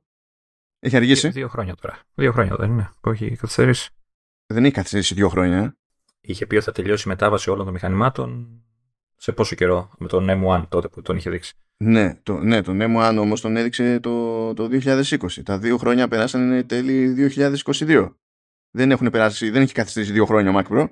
Έχει 0.79 0.95
αργήσει. 0.95 1.29
Δύο, 1.29 1.47
χρόνια 1.47 1.75
τώρα. 1.75 1.99
Δύο 2.13 2.31
χρόνια 2.31 2.55
δεν 2.55 2.71
είναι. 2.71 2.89
Που 3.01 3.09
έχει 3.09 3.35
καθυστερήσει. 3.35 3.89
Δεν 4.45 4.63
έχει 4.63 4.73
καθυστερήσει 4.73 5.13
δύο 5.13 5.29
χρόνια. 5.29 5.77
Είχε 6.21 6.45
πει 6.45 6.55
ότι 6.55 6.65
θα 6.65 6.71
τελειώσει 6.71 7.03
η 7.05 7.09
μετάβαση 7.09 7.49
όλων 7.49 7.63
των 7.65 7.73
μηχανημάτων 7.73 8.61
σε 9.15 9.31
πόσο 9.31 9.55
καιρό 9.55 9.91
με 9.97 10.07
τον 10.07 10.27
M1 10.29 10.65
τότε 10.69 10.87
που 10.87 11.01
τον 11.01 11.17
είχε 11.17 11.29
δείξει. 11.29 11.53
Ναι, 11.77 12.15
το, 12.23 12.33
ναι, 12.33 12.61
τον 12.61 12.79
M1 12.81 13.17
όμως 13.19 13.41
τον 13.41 13.57
έδειξε 13.57 13.99
το, 13.99 14.53
το 14.53 14.69
2020. 14.71 15.43
Τα 15.43 15.57
δύο 15.57 15.77
χρόνια 15.77 16.07
περάσαν 16.07 16.65
τέλη 16.67 17.31
2022. 17.63 18.13
Δεν 18.71 18.91
έχουν 18.91 19.09
περάσει, 19.09 19.49
δεν 19.49 19.61
έχει 19.61 19.73
καθυστερήσει 19.73 20.11
δύο 20.11 20.25
χρόνια 20.25 20.51
ο 20.51 20.59
Mac 20.59 20.73
Pro. 20.73 20.87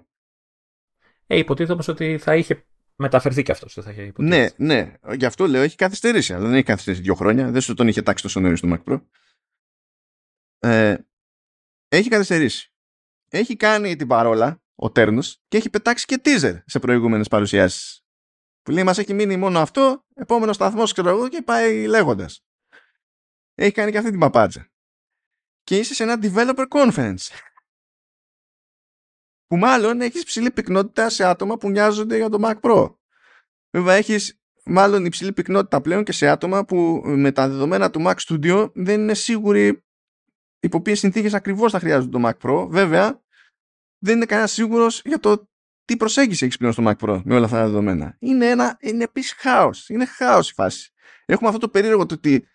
Ε, 1.28 1.38
υποτίθεται 1.38 1.74
όμως 1.74 1.88
ότι 1.88 2.18
θα 2.18 2.36
είχε 2.36 2.66
μεταφερθεί 2.95 3.44
και 3.44 3.52
αυτός. 3.52 3.74
Θα 3.74 3.91
είχε 3.91 4.14
ναι, 4.18 4.48
ναι. 4.58 4.94
Γι' 5.16 5.26
αυτό 5.26 5.48
λέω 5.48 5.62
έχει 5.62 5.76
καθυστερήσει. 5.76 6.34
Αλλά 6.34 6.45
δεν 6.45 6.54
έχει 6.54 6.64
καθυστερήσει 6.64 7.04
δύο 7.04 7.16
χρόνια. 7.16 7.52
Δεν 7.52 7.62
σου 7.62 7.74
τον 7.74 7.88
είχε 7.88 8.02
τάξει 8.02 8.24
τόσο 8.24 8.40
νωρίς 8.40 8.62
του 8.62 8.70
Mac 8.74 8.84
Pro. 8.91 9.02
Ε, 10.60 10.95
έχει 11.88 12.10
καθυστερήσει. 12.10 12.72
Έχει 13.30 13.56
κάνει 13.56 13.95
την 13.95 14.08
παρόλα 14.08 14.62
ο 14.76 14.91
Τέρνος 14.91 15.41
και 15.48 15.58
έχει 15.58 15.70
πετάξει 15.70 16.06
και 16.06 16.22
teaser 16.24 16.62
σε 16.66 16.80
προηγούμενες 16.80 17.28
παρουσιάσεις 17.28 18.02
που 18.68 18.74
λέει 18.74 18.84
μας 18.84 18.98
έχει 18.98 19.14
μείνει 19.14 19.38
μόνο 19.38 19.60
αυτό, 19.60 20.06
επόμενος 20.14 20.56
σταθμός 20.56 20.94
ξέρω 20.94 21.10
εγώ 21.10 21.30
και 21.30 21.41
πάει 21.41 21.88
λέγοντας. 21.88 22.45
Έχει 23.56 23.72
κάνει 23.72 23.91
και 23.91 23.98
αυτή 23.98 24.10
την 24.10 24.20
παπάτσα. 24.20 24.72
Και 25.64 25.78
είσαι 25.78 25.94
σε 25.94 26.04
ένα 26.04 26.20
developer 26.22 26.66
conference. 26.68 27.28
Που 29.48 29.57
μάλλον 29.57 30.02
έχεις 30.02 30.24
ψηλή 30.24 30.52
πυκνότητα 30.52 31.10
σε 31.10 31.24
άτομα 31.24 31.57
που 31.57 31.69
νοιάζονται 31.69 32.18
για 32.18 32.30
το 32.30 32.40
Mac 32.41 32.60
Pro. 32.60 32.95
Βέβαια 33.72 33.95
έχεις 33.95 34.41
μάλλον 34.65 35.06
υψηλή 35.06 35.34
πυκνότητα 35.34 35.82
πλέον 35.82 36.03
και 36.03 36.11
σε 36.11 36.28
άτομα 36.28 36.65
που 36.65 37.02
με 37.06 37.32
τα 37.32 37.49
δεδομένα 37.49 37.90
του 37.90 38.03
Mac 38.06 38.15
Studio 38.15 38.72
δεν 38.74 39.02
είναι 39.02 39.14
σίγουροι 39.14 39.86
υπό 40.60 40.82
ποιες 40.82 40.99
συνθήκες 40.99 41.34
ακριβώς 41.34 41.72
θα 41.72 41.80
χρειάζονται 41.80 42.19
το 42.19 42.28
Mac 42.28 42.48
Pro. 42.48 42.68
Βέβαια 42.69 43.22
δεν 43.98 44.15
είναι 44.15 44.26
κανένας 44.26 44.52
σίγουρος 44.52 45.02
για 45.06 45.19
το 45.19 45.49
τι 45.86 45.98
προσέγγιση 45.98 46.45
έχεις 46.45 46.57
πλέον 46.57 46.74
στο 46.74 46.84
Mac 46.86 46.95
Pro 47.06 47.22
με 47.24 47.36
όλα 47.36 47.45
αυτά 47.45 47.57
τα 47.57 47.65
δεδομένα. 47.65 48.15
Είναι, 48.19 48.49
ένα, 48.49 48.78
είναι 48.80 49.03
επίσης 49.03 49.34
χάος. 49.34 49.90
Είναι 49.90 50.06
χάος 50.06 50.49
η 50.49 50.53
φάση. 50.53 50.91
Έχουμε 51.26 51.48
αυτό 51.48 51.60
το 51.60 51.69
περίεργο 51.69 52.06
το 52.06 52.14
ότι 52.14 52.48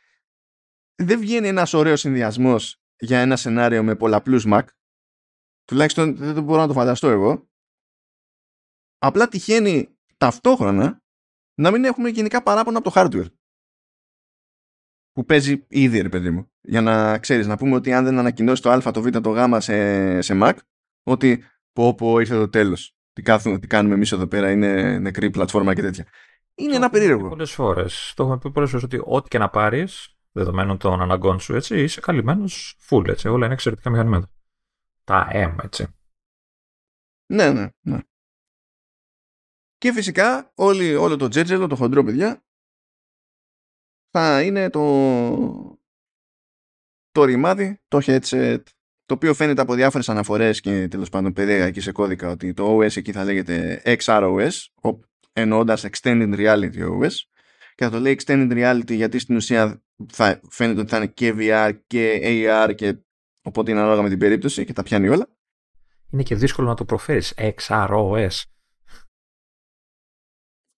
δεν 0.95 1.19
βγαίνει 1.19 1.49
ένας 1.49 1.73
ωραίος 1.73 2.01
συνδυασμός 2.01 2.83
για 2.97 3.21
ένα 3.21 3.37
σενάριο 3.37 3.83
με 3.83 3.97
πολλαπλούς 3.97 4.45
Mac. 4.49 4.63
Τουλάχιστον 5.65 6.17
δεν 6.17 6.35
το 6.35 6.41
μπορώ 6.41 6.61
να 6.61 6.67
το 6.67 6.73
φανταστώ 6.73 7.09
εγώ. 7.09 7.49
Απλά 8.99 9.29
τυχαίνει 9.29 9.99
ταυτόχρονα 10.17 11.03
να 11.55 11.71
μην 11.71 11.85
έχουμε 11.85 12.09
γενικά 12.09 12.43
παράπονα 12.43 12.79
από 12.79 12.91
το 12.91 13.01
hardware. 13.01 13.31
Που 15.13 15.25
παίζει 15.25 15.65
ήδη, 15.69 16.01
ρε 16.01 16.09
παιδί 16.09 16.31
μου. 16.31 16.51
Για 16.61 16.81
να 16.81 17.19
ξέρεις, 17.19 17.47
να 17.47 17.57
πούμε 17.57 17.75
ότι 17.75 17.93
αν 17.93 18.05
δεν 18.05 18.19
ανακοινώσει 18.19 18.63
το 18.63 18.71
Α, 18.71 18.91
το 18.91 19.03
Β, 19.03 19.09
το 19.09 19.31
Γ 19.31 19.61
σε, 19.61 20.21
σε 20.21 20.39
Mac, 20.43 20.55
ότι 21.03 21.45
πω 21.73 21.95
πω 21.95 22.19
ήρθε 22.19 22.35
το 22.35 22.49
τέλος. 22.49 22.97
Τι, 23.13 23.23
τι 23.59 23.67
κάνουμε 23.67 23.95
εμείς 23.95 24.13
εδώ 24.13 24.27
πέρα, 24.27 24.51
είναι 24.51 24.99
νεκρή 24.99 25.31
πλατφόρμα 25.31 25.75
και 25.75 25.81
τέτοια. 25.81 26.07
Είναι 26.55 26.71
το 26.71 26.77
ένα 26.77 26.91
περίεργο. 26.91 27.29
Πολλές 27.29 27.53
φορές. 27.53 28.13
Το 28.17 28.23
έχουμε 28.23 28.39
πει 28.39 28.51
πολλές 28.51 28.71
φορές 28.71 28.85
ότι 28.85 29.01
ό,τι 29.05 29.29
και 29.29 29.39
να 29.39 29.49
πάρεις, 29.51 30.17
δεδομένων 30.33 30.79
των 30.79 31.01
αναγκών 31.01 31.41
σου, 31.41 31.55
έτσι, 31.55 31.83
είσαι 31.83 32.01
καλυμμένος 32.01 32.79
full. 32.89 33.09
Έτσι, 33.09 33.29
όλα 33.29 33.45
είναι 33.45 33.55
εξαιρετικά 33.55 33.91
μηχανήματα. 33.91 34.32
Α 35.13 35.29
M, 35.33 35.57
έτσι. 35.63 35.87
Ναι, 37.33 37.53
ναι. 37.53 37.69
ναι. 37.81 37.99
Και 39.77 39.93
φυσικά 39.93 40.53
όλο 40.55 41.17
το 41.17 41.29
τζέτζελο, 41.29 41.67
το 41.67 41.77
χοντρό 41.77 42.05
παιδιά, 42.05 42.45
θα 44.11 44.43
είναι 44.43 44.71
το, 44.71 45.81
το 47.11 47.25
ρημάδι, 47.25 47.81
το 47.89 47.99
headset, 48.03 48.63
το 49.05 49.15
οποίο 49.15 49.35
φαίνεται 49.35 49.61
από 49.61 49.75
διάφορες 49.75 50.09
αναφορές 50.09 50.61
και 50.61 50.89
τέλος 50.89 51.09
πάντων 51.09 51.33
περίεργα 51.33 51.65
εκεί 51.65 51.81
σε 51.81 51.93
κώδικα 51.93 52.31
ότι 52.31 52.53
το 52.55 52.77
OS 52.77 52.97
εκεί 52.97 53.13
θα 53.13 53.25
λέγεται 53.25 53.83
XROS, 53.85 54.51
εννοώντας 55.33 55.85
Extended 55.91 56.35
Reality 56.37 57.01
OS 57.01 57.13
και 57.75 57.85
θα 57.85 57.91
το 57.91 58.01
λέει 58.01 58.19
Extended 58.21 58.53
Reality 58.53 58.95
γιατί 58.95 59.19
στην 59.19 59.37
ουσία 59.37 59.83
θα 60.13 60.41
φαίνεται 60.51 60.81
ότι 60.81 60.91
θα 60.91 60.97
είναι 60.97 61.07
και 61.07 61.35
VR 61.37 61.79
και 61.87 62.21
AR 62.23 62.75
και 62.75 62.97
οπότε 63.43 63.71
είναι 63.71 63.81
ανάλογα 63.81 64.03
με 64.03 64.09
την 64.09 64.19
περίπτωση 64.19 64.65
και 64.65 64.73
τα 64.73 64.83
πιάνει 64.83 65.09
όλα. 65.09 65.29
Είναι 66.11 66.23
και 66.23 66.35
δύσκολο 66.35 66.69
να 66.69 66.75
το 66.75 66.85
προφέρεις 66.85 67.35
XROS. 67.37 68.43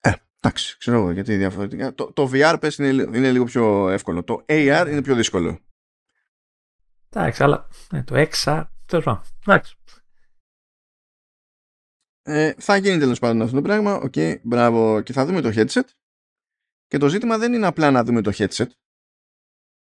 Ε, 0.00 0.12
εντάξει, 0.40 0.78
ξέρω 0.78 0.96
εγώ 0.96 1.10
γιατί 1.10 1.36
διαφορετικά. 1.36 1.94
Το, 1.94 2.12
το 2.12 2.30
VR 2.32 2.56
πες 2.60 2.76
είναι, 2.76 2.88
είναι 2.88 3.32
λίγο 3.32 3.44
πιο 3.44 3.88
εύκολο. 3.88 4.24
Το 4.24 4.44
AR 4.48 4.86
είναι 4.88 5.02
πιο 5.02 5.14
δύσκολο. 5.14 5.60
Εντάξει, 7.08 7.42
αλλά 7.42 7.68
ναι, 7.90 8.04
το 8.04 8.28
XR, 8.30 8.64
τέλος 8.86 9.04
πάντων. 9.04 9.22
Εντάξει. 9.40 9.76
Ε, 12.22 12.54
θα 12.58 12.76
γίνει 12.76 12.98
τέλος 12.98 13.18
πάντων 13.18 13.42
αυτό 13.42 13.56
το 13.56 13.62
πράγμα. 13.62 13.94
OK, 13.94 14.12
okay, 14.14 14.36
μπράβο. 14.42 15.00
Και 15.00 15.12
θα 15.12 15.26
δούμε 15.26 15.40
το 15.40 15.50
headset. 15.54 15.88
Και 16.86 16.98
το 16.98 17.08
ζήτημα 17.08 17.38
δεν 17.38 17.52
είναι 17.52 17.66
απλά 17.66 17.90
να 17.90 18.04
δούμε 18.04 18.22
το 18.22 18.32
headset. 18.34 18.66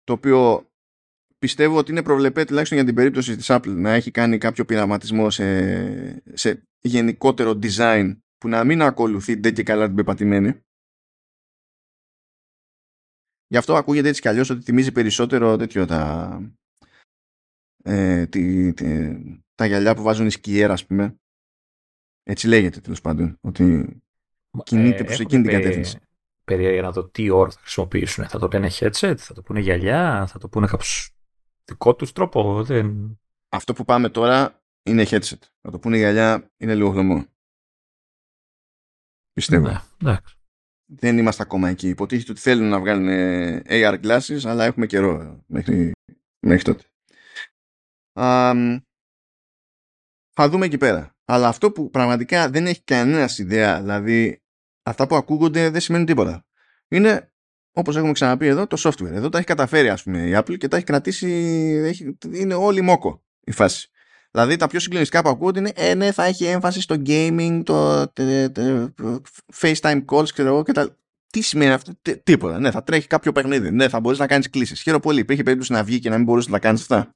Το 0.03 0.13
οποίο 0.13 0.68
πιστεύω 1.39 1.77
ότι 1.77 1.91
είναι 1.91 2.03
προβλεπέ 2.03 2.43
τουλάχιστον 2.43 2.77
για 2.77 2.87
την 2.87 2.95
περίπτωση 2.95 3.35
της 3.35 3.47
Apple 3.49 3.75
να 3.75 3.93
έχει 3.93 4.11
κάνει 4.11 4.37
κάποιο 4.37 4.65
πειραματισμό 4.65 5.29
σε, 5.29 6.37
σε 6.37 6.63
γενικότερο 6.79 7.59
design 7.63 8.17
που 8.37 8.47
να 8.47 8.63
μην 8.63 8.81
ακολουθεί 8.81 9.35
ντε 9.35 9.51
και 9.51 9.63
καλά 9.63 9.85
την 9.85 9.95
πεπατημένη. 9.95 10.61
Γι' 13.47 13.57
αυτό 13.57 13.75
ακούγεται 13.75 14.07
έτσι 14.07 14.21
κι 14.21 14.27
αλλιώς 14.27 14.49
ότι 14.49 14.61
θυμίζει 14.61 14.91
περισσότερο 14.91 15.57
τέτοιο 15.57 15.85
τα, 15.85 16.41
ε, 17.83 18.27
τη, 18.27 18.73
τη, 18.73 19.15
τα 19.55 19.65
γυαλιά 19.65 19.95
που 19.95 20.01
βάζουν 20.01 20.25
οι 20.25 20.31
σκιέρα 20.31 20.73
ας 20.73 20.85
πούμε. 20.85 21.15
Έτσι 22.23 22.47
λέγεται 22.47 22.79
τέλος 22.79 23.01
πάντων 23.01 23.37
ότι 23.41 23.97
κινείται 24.63 25.01
ε, 25.01 25.03
προς 25.03 25.19
εκείνη 25.19 25.43
την 25.43 25.51
κατεύθυνση. 25.51 25.99
Περίεργα 26.43 26.81
να 26.81 26.91
δω 26.91 27.09
τι 27.09 27.29
ώρα 27.29 27.51
θα 27.51 27.59
χρησιμοποιήσουν. 27.59 28.25
Θα 28.25 28.39
το 28.39 28.49
λένε 28.53 28.69
headset, 28.71 29.15
θα 29.17 29.33
το 29.33 29.41
πούνε 29.41 29.59
γυαλιά, 29.59 30.27
θα 30.27 30.39
το 30.39 30.49
πούνε 30.49 30.67
κάποιο 30.67 30.87
δικό 31.69 31.95
τους 31.95 32.11
τρόπο. 32.11 32.63
Δεν... 32.63 33.19
Αυτό 33.49 33.73
που 33.73 33.85
πάμε 33.85 34.09
τώρα 34.09 34.61
είναι 34.83 35.05
headset. 35.09 35.39
Θα 35.61 35.71
το 35.71 35.79
πούνε 35.79 35.97
γυαλιά 35.97 36.51
είναι 36.57 36.75
λίγο 36.75 36.91
χλωμό. 36.91 37.25
Πιστεύω. 39.33 39.67
Ναι, 39.67 39.81
εντάξει. 40.01 40.35
Δεν 40.91 41.17
είμαστε 41.17 41.43
ακόμα 41.43 41.69
εκεί. 41.69 41.87
Υποτίθεται 41.87 42.31
ότι 42.31 42.41
θέλουν 42.41 42.69
να 42.69 42.79
βγάλουν 42.79 43.07
AR 43.67 43.99
glasses, 44.03 44.39
αλλά 44.43 44.65
έχουμε 44.65 44.85
καιρό 44.85 45.43
μέχρι, 45.47 45.91
μέχρι 46.39 46.63
τότε. 46.63 46.83
Um, 48.13 48.79
θα 50.33 50.49
δούμε 50.49 50.65
εκεί 50.65 50.77
πέρα. 50.77 51.15
Αλλά 51.25 51.47
αυτό 51.47 51.71
που 51.71 51.89
πραγματικά 51.89 52.49
δεν 52.49 52.65
έχει 52.65 52.81
κανένας 52.83 53.37
ιδέα, 53.37 53.79
δηλαδή 53.81 54.41
αυτά 54.83 55.07
που 55.07 55.15
ακούγονται 55.15 55.69
δεν 55.69 55.81
σημαίνουν 55.81 56.05
τίποτα. 56.05 56.45
Είναι, 56.87 57.28
όπως 57.73 57.95
έχουμε 57.95 58.11
ξαναπεί 58.11 58.47
εδώ, 58.47 58.67
το 58.67 58.77
software. 58.79 59.11
Εδώ 59.11 59.29
τα 59.29 59.37
έχει 59.37 59.47
καταφέρει 59.47 59.89
ας 59.89 60.03
πούμε 60.03 60.17
η 60.17 60.31
Apple 60.35 60.57
και 60.57 60.67
τα 60.67 60.77
έχει 60.77 60.85
κρατήσει, 60.85 61.27
έχει, 61.85 62.17
είναι 62.31 62.53
όλη 62.53 62.81
μόκο 62.81 63.23
η 63.43 63.51
φάση. 63.51 63.89
Δηλαδή 64.31 64.55
τα 64.55 64.67
πιο 64.67 64.79
συγκλονιστικά 64.79 65.21
που 65.21 65.29
ακούγονται 65.29 65.59
είναι 65.59 65.71
ε, 65.75 65.93
ναι, 65.93 66.11
θα 66.11 66.23
έχει 66.23 66.45
έμφαση 66.45 66.81
στο 66.81 66.95
gaming, 67.05 67.61
το, 67.63 68.01
FaceTime 69.59 70.05
calls 70.05 70.29
και 70.29 70.41
εγώ 70.41 70.63
και 70.63 70.71
τα... 70.71 70.97
Τι 71.31 71.41
σημαίνει 71.41 71.71
αυτό, 71.71 71.91
τίποτα. 72.23 72.59
Ναι, 72.59 72.71
θα 72.71 72.83
τρέχει 72.83 73.07
κάποιο 73.07 73.31
παιχνίδι. 73.31 73.71
Ναι, 73.71 73.89
θα 73.89 73.99
μπορείς 73.99 74.19
να 74.19 74.27
κάνεις 74.27 74.49
κλήσεις. 74.49 74.81
Χαίρομαι 74.81 75.01
πολύ. 75.01 75.19
Υπήρχε 75.19 75.43
περίπτωση 75.43 75.71
να 75.71 75.83
βγει 75.83 75.99
και 75.99 76.09
να 76.09 76.15
μην 76.15 76.25
μπορούσες 76.25 76.51
να 76.51 76.59
τα 76.59 76.59
κάνεις 76.59 76.81
αυτά. 76.81 77.15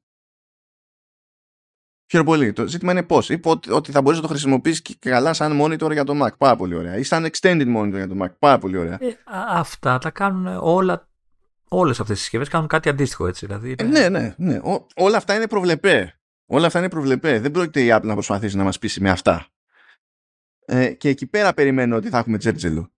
Χαίρομαι 2.14 2.32
πολύ. 2.32 2.54
Το 2.54 2.68
ζήτημα 2.68 2.92
είναι 2.92 3.04
πώς. 3.04 3.30
Είπε 3.30 3.50
ότι 3.70 3.92
θα 3.92 4.02
μπορείς 4.02 4.20
να 4.20 4.24
το 4.24 4.30
χρησιμοποιήσει 4.30 4.82
και 4.82 4.96
καλά 5.00 5.34
σαν 5.34 5.62
monitor 5.62 5.92
για 5.92 6.04
το 6.04 6.24
Mac. 6.24 6.38
Πάρα 6.38 6.56
πολύ 6.56 6.76
ωραία. 6.76 6.98
Ή 6.98 7.04
σαν 7.04 7.26
extended 7.32 7.76
monitor 7.78 7.94
για 7.94 8.08
το 8.08 8.16
Mac. 8.22 8.28
Πάρα 8.40 8.58
πολύ 8.58 8.78
ωραία. 8.78 8.98
Ε, 9.02 9.18
αυτά 9.50 9.98
τα 9.98 10.10
κάνουν 10.10 10.58
όλα. 10.62 11.08
Όλες 11.68 12.00
αυτές 12.00 12.16
τις 12.16 12.22
συσκευές 12.24 12.48
κάνουν 12.50 12.68
κάτι 12.68 12.90
αντίστοιχο 12.90 13.28
έτσι. 13.28 13.46
Δηλαδή, 13.46 13.76
ε, 13.78 13.84
ναι, 13.84 14.10
ναι. 14.10 14.34
ναι. 14.38 14.56
Ό, 14.56 14.86
όλα 14.96 15.18
αυτά 15.18 15.36
είναι 15.36 15.48
προβλεπέ. 15.48 16.20
Όλα 16.46 16.66
αυτά 16.66 16.80
είναι 16.80 16.90
προβλεπέ. 16.90 17.40
Δεν 17.40 17.52
πρόκειται 17.52 17.82
η 17.82 17.90
Apple 17.92 18.04
να 18.04 18.14
προσπαθήσει 18.14 18.58
να 18.58 18.64
μας 18.64 18.80
πείσει 18.80 19.02
με 19.02 19.10
αυτά. 19.10 19.48
Ε, 20.66 20.92
και 20.94 21.10
εκεί 21.10 21.26
πέρα 21.26 21.54
περιμένω 21.54 21.96
ότι 21.96 22.10
θα 22.10 22.18
έχουμε 22.18 22.38
τζέρτζελο. 22.38 22.92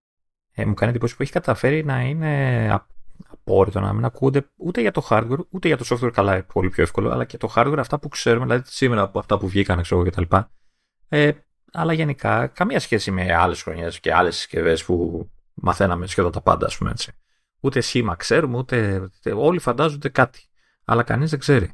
Ε, 0.54 0.66
μου 0.66 0.74
κάνει 0.74 0.92
εντύπωση 0.92 1.16
που 1.16 1.22
έχει 1.22 1.32
καταφέρει 1.32 1.86
να 1.86 2.02
είναι 2.02 2.72
απόρριτο 3.46 3.80
να 3.80 3.94
μην 3.94 4.06
ακούγονται 4.06 4.50
ούτε 4.56 4.82
για 4.82 4.92
το 4.92 5.08
hardware, 5.10 5.40
ούτε 5.50 5.68
για 5.68 5.78
το 5.78 5.86
software 5.90 6.12
καλά, 6.14 6.44
πολύ 6.44 6.70
πιο 6.70 6.84
εύκολο, 6.84 7.12
αλλά 7.12 7.26
και 7.26 7.38
το 7.38 7.54
hardware 7.56 7.78
αυτά 7.78 8.00
που 8.00 8.08
ξέρουμε, 8.08 8.46
δηλαδή 8.46 8.64
σήμερα 8.66 9.02
από 9.02 9.20
αυτά 9.20 9.38
που 9.38 9.48
βγήκαν, 9.48 9.82
ξέρω 9.82 10.04
κτλ. 10.04 10.36
Ε, 11.10 11.32
αλλά 11.72 11.94
γενικά 11.94 12.48
καμία 12.48 12.80
σχέση 12.80 13.12
με 13.12 13.34
άλλες 13.34 13.62
χρονιές 13.62 14.00
και 14.00 14.14
άλλες 14.14 14.36
συσκευές 14.36 14.84
που 14.84 15.28
μαθαίναμε 15.54 16.08
σχεδόν 16.08 16.32
τα 16.32 16.42
πάντα, 16.42 16.66
ας 16.66 16.78
πούμε 16.78 16.90
έτσι. 16.90 17.12
Ούτε 17.60 17.82
σχήμα 17.82 18.16
ξέρουμε, 18.16 18.58
ούτε. 18.58 19.10
Όλοι 19.36 19.60
φαντάζονται 19.60 20.10
κάτι. 20.10 20.40
Αλλά 20.86 21.04
κανείς 21.04 21.30
δεν 21.30 21.40
ξέρει. 21.40 21.72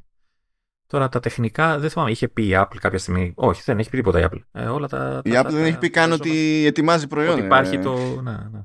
Τώρα 0.88 1.10
τα 1.10 1.20
τεχνικά, 1.20 1.80
δεν 1.80 1.90
θυμάμαι, 1.90 2.12
είχε 2.12 2.28
πει 2.28 2.48
η 2.48 2.52
Apple 2.54 2.78
κάποια 2.80 2.98
στιγμή. 2.98 3.34
Όχι, 3.36 3.62
δεν 3.66 3.80
έχει 3.80 3.90
πει 3.90 3.98
τίποτα 3.98 4.20
η 4.20 4.26
Apple. 4.30 4.40
Ε, 4.52 4.66
όλα 4.66 4.88
τα, 4.88 5.22
η 5.24 5.32
Apple 5.34 5.50
δεν 5.50 5.66
έχει 5.66 5.78
πει 5.78 5.90
καν 5.90 6.12
ότι 6.12 6.64
ετοιμάζει 6.66 7.08
προϊόν. 7.08 7.34
Ότι 7.34 7.46
υπάρχει 7.46 7.80
το. 7.80 8.22
Ναι, 8.22 8.38
ναι. 8.52 8.62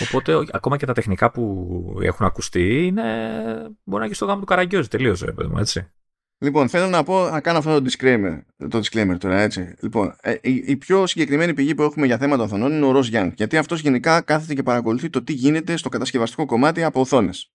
Οπότε 0.00 0.46
ακόμα 0.52 0.76
και 0.76 0.86
τα 0.86 0.92
τεχνικά 0.92 1.30
που 1.30 1.98
έχουν 2.02 2.26
ακουστεί 2.26 2.86
είναι, 2.86 3.02
μπορεί 3.84 3.98
να 4.00 4.04
έχεις 4.04 4.16
στο 4.16 4.26
γάμο 4.26 4.40
του 4.40 4.46
Καραγκιόζη 4.46 4.88
τελείωσε, 4.88 5.34
έτσι. 5.58 5.88
Λοιπόν, 6.38 6.68
θέλω 6.68 6.88
να 6.88 7.02
πω, 7.02 7.28
να 7.28 7.40
κάνω 7.40 7.58
αυτό 7.58 7.82
το 7.82 7.90
disclaimer, 7.90 8.40
το 8.68 8.78
disclaimer 8.78 9.16
τώρα, 9.18 9.40
έτσι. 9.40 9.74
Λοιπόν, 9.80 10.16
ε, 10.20 10.36
η, 10.42 10.54
η, 10.66 10.76
πιο 10.76 11.06
συγκεκριμένη 11.06 11.54
πηγή 11.54 11.74
που 11.74 11.82
έχουμε 11.82 12.06
για 12.06 12.18
θέματα 12.18 12.42
οθονών 12.42 12.72
είναι 12.72 12.86
ο 12.86 12.90
Ροζ 12.90 13.08
Γιάνγκ, 13.08 13.32
γιατί 13.36 13.56
αυτός 13.56 13.80
γενικά 13.80 14.20
κάθεται 14.20 14.54
και 14.54 14.62
παρακολουθεί 14.62 15.10
το 15.10 15.22
τι 15.22 15.32
γίνεται 15.32 15.76
στο 15.76 15.88
κατασκευαστικό 15.88 16.46
κομμάτι 16.46 16.82
από 16.82 17.00
οθόνες. 17.00 17.52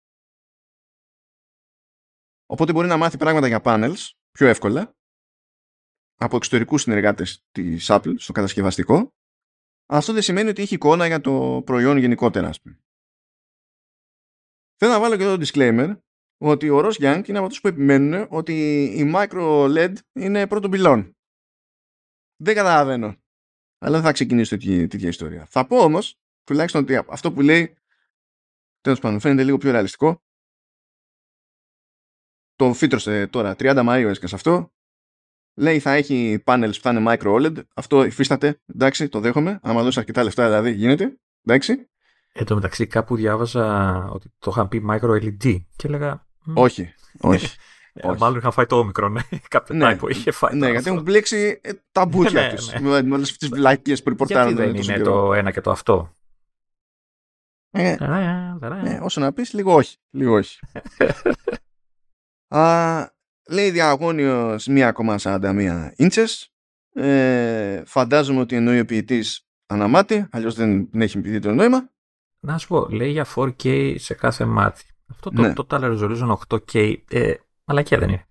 Οπότε 2.46 2.72
μπορεί 2.72 2.88
να 2.88 2.98
μάθει 2.98 3.18
πράγματα 3.18 3.48
για 3.48 3.62
panels 3.64 4.10
πιο 4.32 4.48
εύκολα 4.48 4.96
από 6.16 6.36
εξωτερικούς 6.36 6.82
συνεργάτες 6.82 7.46
της 7.52 7.88
Apple 7.90 8.14
στο 8.18 8.32
κατασκευαστικό 8.32 9.14
αυτό 9.92 10.14
δεν 10.14 10.22
σημαίνει 10.22 10.50
ότι 10.50 10.62
έχει 10.62 10.74
εικόνα 10.74 11.08
για 11.08 11.22
το 11.22 11.62
προϊόν 11.66 11.98
γενικότερα, 11.98 12.48
ας 12.48 12.62
πούμε. 12.62 12.80
Θέλω 14.76 14.92
να 14.92 15.00
βάλω 15.00 15.18
και 15.18 15.24
εδώ 15.24 15.38
το 15.38 15.46
disclaimer 15.46 16.00
ότι 16.38 16.70
ο 16.70 16.80
Ross 16.80 16.94
Young 16.94 17.24
είναι 17.28 17.38
από 17.38 17.46
αυτούς 17.46 17.62
που 17.62 17.68
επιμένουν 17.68 18.28
ότι 18.30 18.84
η 18.84 19.12
micro 19.16 19.76
LED 19.78 19.96
είναι 20.14 20.48
πρώτο 20.48 20.70
πυλόν. 20.70 21.18
Δεν 22.42 22.56
καταλαβαίνω. 22.56 23.08
Αλλά 23.78 23.96
δεν 23.96 24.02
θα 24.02 24.12
ξεκινήσω 24.12 24.58
τέτοια, 24.58 24.88
τέτοια 24.88 25.08
ιστορία. 25.08 25.46
Θα 25.46 25.68
πω 25.68 25.84
όμως, 25.84 26.20
τουλάχιστον 26.44 26.82
ότι 26.82 26.96
αυτό 26.96 27.34
που 27.34 27.42
λέει, 27.42 27.78
τέλος 28.82 29.00
πάντων, 29.00 29.20
φαίνεται 29.20 29.44
λίγο 29.44 29.58
πιο 29.58 29.72
ρεαλιστικό. 29.72 30.24
Το 32.56 32.74
φύτρωσε 32.74 33.28
τώρα, 33.28 33.56
30 33.58 33.86
Μαΐου 33.88 34.08
έσκασε 34.10 34.36
αυτό. 34.36 34.74
Λέει 35.60 35.80
θα 35.80 35.92
έχει 35.92 36.44
panels 36.46 36.72
που 36.74 36.82
θα 36.82 36.90
είναι 36.90 37.04
micro 37.08 37.36
OLED. 37.36 37.54
Αυτό 37.74 38.04
υφίσταται. 38.04 38.62
Εντάξει, 38.68 39.10
το 39.10 39.20
δέχομαι. 39.20 39.60
Άμα 39.62 39.84
δώσει 39.84 40.00
αρκετά 40.00 40.24
λεφτά, 40.24 40.46
δηλαδή 40.46 40.72
γίνεται. 40.72 41.20
Εντάξει. 41.46 41.90
Εν 42.32 42.46
τω 42.46 42.56
μεταξύ, 42.56 42.88
κάπου 42.88 43.16
διάβαζα 43.16 43.96
ότι 44.12 44.34
το 44.40 44.52
είχαν 44.52 44.68
πει 44.68 44.86
micro 44.90 45.10
LED 45.10 45.58
και 45.76 45.88
έλεγα. 45.88 46.28
Όχι, 46.54 46.94
όχι. 47.20 47.58
Ε, 47.94 48.12
μάλλον 48.18 48.38
είχαν 48.38 48.52
φάει 48.52 48.66
το 48.66 48.78
όμικρο, 48.78 49.10
ναι. 49.10 49.22
Κάποιο 49.48 49.76
ναι, 49.76 49.98
typo 50.00 50.10
είχε 50.10 50.32
φάει. 50.32 50.56
Ναι, 50.56 50.70
γιατί 50.70 50.90
έχουν 50.90 51.02
μπλέξει 51.02 51.60
ε, 51.64 51.72
τα 51.92 52.06
μπούτια 52.06 52.42
ναι, 52.42 52.54
τους. 52.56 52.74
Ναι. 52.74 53.02
Με 53.02 53.16
όλες 53.16 53.32
αυτέ 53.32 53.48
τις 53.48 53.50
βλάκίε 53.50 53.96
που 53.96 54.10
ρηπορτάρουν. 54.10 54.56
Γιατί 54.56 54.82
δεν 54.82 54.96
είναι 54.96 55.04
το 55.04 55.34
ένα 55.34 55.52
και 55.52 55.62
το 55.62 55.72
αυτό; 55.72 56.10
Ε, 57.72 57.96
ε, 58.84 59.00
όσο 59.02 59.22
να 59.22 59.34
πεις, 59.34 59.54
λίγο 59.54 59.74
όχι. 59.74 59.98
Λίγο 60.10 60.34
όχι. 60.34 60.60
Α, 62.56 63.18
Λέει 63.50 63.72
διαγώνιος 63.72 64.68
1,41 64.70 65.92
ίντσες. 65.96 66.54
Ε, 66.94 67.82
φαντάζομαι 67.86 68.40
ότι 68.40 68.56
εννοεί 68.56 68.80
ο 68.80 68.86
ποιητής 68.86 69.48
αναμάτι, 69.66 70.28
αλλιώς 70.32 70.56
δεν 70.56 70.90
έχει 70.94 71.18
επειδή 71.18 71.40
το 71.40 71.52
νόημα. 71.52 71.90
Να 72.40 72.58
σου 72.58 72.68
πω, 72.68 72.88
λέει 72.90 73.12
για 73.12 73.26
4K 73.36 73.96
σε 73.98 74.14
κάθε 74.14 74.46
μάτι. 74.46 74.84
Αυτό 75.10 75.30
το 75.30 75.42
ναι. 75.42 75.54
total 75.56 75.82
resolution 75.82 76.38
8K, 76.48 76.96
ε, 77.10 77.34
μαλακία 77.66 77.98
δεν 78.00 78.10
είναι. 78.10 78.28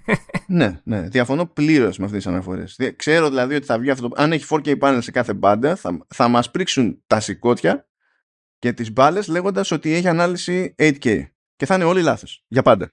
ναι, 0.46 0.80
ναι. 0.84 1.00
Διαφωνώ 1.00 1.46
πλήρως 1.46 1.98
με 1.98 2.04
αυτές 2.04 2.22
τις 2.22 2.32
αναφορές. 2.32 2.78
Ξέρω 2.96 3.28
δηλαδή 3.28 3.54
ότι 3.54 3.66
θα 3.66 3.78
βγει 3.78 3.90
αυτό. 3.90 4.08
Αν 4.14 4.32
έχει 4.32 4.46
4K 4.48 4.78
panel 4.80 4.98
σε 5.00 5.10
κάθε 5.10 5.34
μπάντα, 5.34 5.76
θα, 5.76 6.06
θα 6.08 6.28
μας 6.28 6.50
πρίξουν 6.50 7.02
τα 7.06 7.20
σηκώτια 7.20 7.88
και 8.58 8.72
τις 8.72 8.92
μπάλες 8.92 9.28
λέγοντας 9.28 9.70
ότι 9.70 9.92
έχει 9.92 10.08
ανάλυση 10.08 10.74
8K. 10.78 11.22
Και 11.56 11.66
θα 11.66 11.74
είναι 11.74 11.84
όλοι 11.84 12.02
λάθος. 12.02 12.44
Για 12.48 12.62
πάντα. 12.62 12.92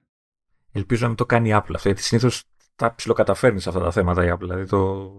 Ελπίζω 0.71 1.01
να 1.01 1.07
μην 1.07 1.17
το 1.17 1.25
κάνει 1.25 1.49
η 1.49 1.53
Apple 1.55 1.73
αυτό, 1.75 1.87
γιατί 1.87 2.03
συνήθως 2.03 2.43
τα 2.75 2.95
ψιλοκαταφέρνει 2.95 3.61
σε 3.61 3.69
αυτά 3.69 3.81
τα 3.81 3.91
θέματα 3.91 4.25
η 4.25 4.29
Apple. 4.31 4.39
Δηλαδή 4.39 4.65
το... 4.65 5.11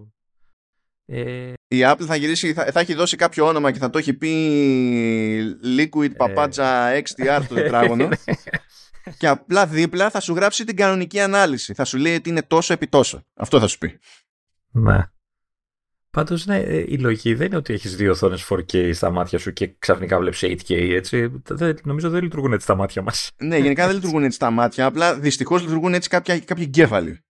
Ε... 1.07 1.53
Η 1.69 1.81
Apple 1.85 2.05
θα 2.07 2.17
γυρίσει, 2.17 2.53
θα, 2.53 2.65
θα, 2.65 2.81
έχει 2.81 2.95
δώσει 2.95 3.17
κάποιο 3.17 3.47
όνομα 3.47 3.71
και 3.71 3.79
θα 3.79 3.91
το 3.91 3.99
έχει 3.99 4.15
πει 4.15 4.31
Liquid 5.77 6.11
Papaja 6.17 7.01
XDR 7.03 7.41
στο 7.45 7.55
τετράγωνο 7.55 8.07
ναι. 8.09 8.17
και 9.19 9.27
απλά 9.27 9.67
δίπλα 9.67 10.11
θα 10.11 10.21
σου 10.21 10.35
γράψει 10.35 10.65
την 10.65 10.77
κανονική 10.77 11.21
ανάλυση. 11.21 11.75
Θα 11.75 11.85
σου 11.85 11.99
λέει 11.99 12.15
ότι 12.15 12.29
είναι 12.29 12.43
τόσο 12.43 12.73
επί 12.73 12.87
τόσο. 12.87 13.25
Αυτό 13.35 13.61
θα 13.61 13.67
σου 13.67 13.79
πει. 13.79 13.99
Ναι. 14.71 15.11
Πάντως, 16.11 16.47
ναι, 16.47 16.59
ε, 16.59 16.85
η 16.89 16.99
λογική 16.99 17.35
δεν 17.35 17.47
είναι 17.47 17.57
ότι 17.57 17.73
έχεις 17.73 17.97
δύο 17.97 18.11
οθόνες 18.11 18.49
4K 18.51 18.95
στα 18.95 19.11
μάτια 19.11 19.39
σου 19.39 19.53
και 19.53 19.75
ξαφνικά 19.79 20.19
βλέπεις 20.19 20.43
8K, 20.43 20.75
έτσι. 20.75 21.43
Δεν, 21.49 21.77
νομίζω 21.85 22.11
δεν 22.11 22.23
λειτουργούν 22.23 22.53
έτσι 22.53 22.67
τα 22.67 22.75
μάτια 22.75 23.03
μας. 23.03 23.31
Ναι, 23.37 23.57
γενικά 23.57 23.87
δεν 23.87 23.95
λειτουργούν 23.95 24.25
έτσι 24.25 24.39
τα 24.39 24.51
μάτια. 24.51 24.87
Απλά 24.87 25.19
δυστυχώς 25.19 25.63
λειτουργούν 25.63 25.95
έτσι 25.95 26.09
κάποιοι 26.09 26.45
εγκέφαλοι. 26.57 27.21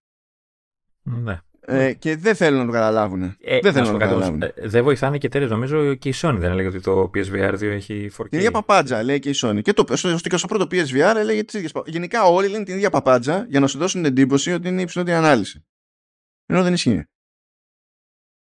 Ναι. 1.02 1.40
Ε, 1.61 1.93
και 1.93 2.16
δεν 2.16 2.35
θέλουν 2.35 2.59
να 2.59 2.66
το 2.66 2.73
καταλάβουν. 2.73 3.23
Ε, 3.23 3.61
δεν 3.61 3.73
θέλουν 3.73 3.86
να, 3.86 3.93
το 3.93 3.98
καταλάβουν. 3.98 4.43
Ε, 4.43 4.52
δεν 4.57 4.85
βοηθάνε 4.85 5.19
και 5.19 5.28
τέλο, 5.28 5.47
νομίζω 5.47 5.94
και 5.94 6.09
η 6.09 6.15
Sony 6.16 6.36
δεν 6.39 6.51
έλεγε 6.51 6.69
ότι 6.69 6.81
το 6.81 7.11
PSVR 7.15 7.52
2 7.52 7.62
έχει 7.62 8.11
4K. 8.19 8.28
Την 8.28 8.39
ίδια 8.39 8.51
παπάντζα 8.51 9.02
λέει 9.02 9.19
και 9.19 9.28
η 9.28 9.35
Sony. 9.36 9.62
Και, 9.62 9.73
το, 9.73 9.97
στο, 9.97 10.19
στο, 10.19 10.39
στο 10.39 10.47
πρώτο 10.47 10.65
PSVR 10.70 11.15
έλεγε 11.16 11.44
τις 11.44 11.55
ίδιες 11.55 11.73
Γενικά 11.86 12.23
όλοι 12.23 12.48
λένε 12.48 12.65
την 12.65 12.74
ίδια 12.74 12.90
παπάντζα 12.90 13.47
για 13.48 13.61
να 13.61 13.66
σου 13.66 13.78
δώσουν 13.78 14.02
την 14.02 14.11
εντύπωση 14.11 14.52
ότι 14.52 14.69
είναι 14.69 14.82
υψηλότερη 14.82 15.16
ανάλυση. 15.16 15.65
Ενώ 16.47 16.62
δεν 16.62 16.73
ισχύει. 16.73 17.05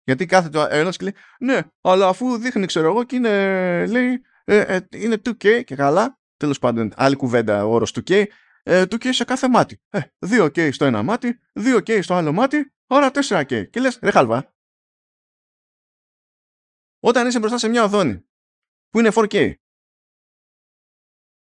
Γιατί 0.05 0.27
κάθεται 0.27 0.67
ένας 0.71 0.97
και 0.97 1.05
λέει, 1.05 1.15
Ναι, 1.41 1.61
αλλά 1.81 2.09
αφού 2.09 2.37
δείχνει, 2.37 2.67
ξέρω 2.67 2.87
εγώ, 2.87 3.05
και 3.05 3.17
είναι, 3.17 3.87
λέει, 3.87 4.23
ε, 4.45 4.77
ε, 4.77 4.87
είναι 4.91 5.21
2K 5.25 5.65
και 5.65 5.75
καλά. 5.75 6.19
Τέλος 6.37 6.59
πάντων, 6.59 6.93
άλλη 6.97 7.17
κουβέντα 7.17 7.65
ο 7.65 7.73
όρος 7.73 7.93
2K. 7.95 8.25
Ε, 8.63 8.83
2K 8.83 9.13
σε 9.13 9.25
κάθε 9.25 9.49
μάτι. 9.49 9.81
Ε, 9.91 10.01
2K 10.27 10.73
στο 10.73 10.85
ένα 10.85 11.03
μάτι, 11.03 11.41
2K 11.55 12.03
στο 12.03 12.15
άλλο 12.15 12.33
μάτι, 12.33 12.73
ώρα 12.87 13.11
4K. 13.15 13.71
Και 13.71 13.81
λες, 13.81 13.99
ρε 14.03 14.11
χαλβά. 14.11 14.55
Όταν 17.01 17.27
είσαι 17.27 17.39
μπροστά 17.39 17.59
σε 17.59 17.69
μια 17.69 17.85
οθόνη 17.85 18.25
που 18.89 18.99
είναι 18.99 19.11
4K, 19.15 19.55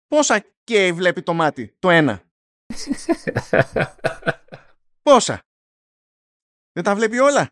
πόσα 0.07 0.45
K 0.71 0.91
βλέπει 0.93 1.21
το 1.21 1.33
μάτι, 1.33 1.75
το 1.79 1.89
ένα; 1.89 2.23
πόσα; 5.09 5.41
Δεν 6.71 6.83
τα 6.83 6.95
βλέπει 6.95 7.19
όλα; 7.19 7.49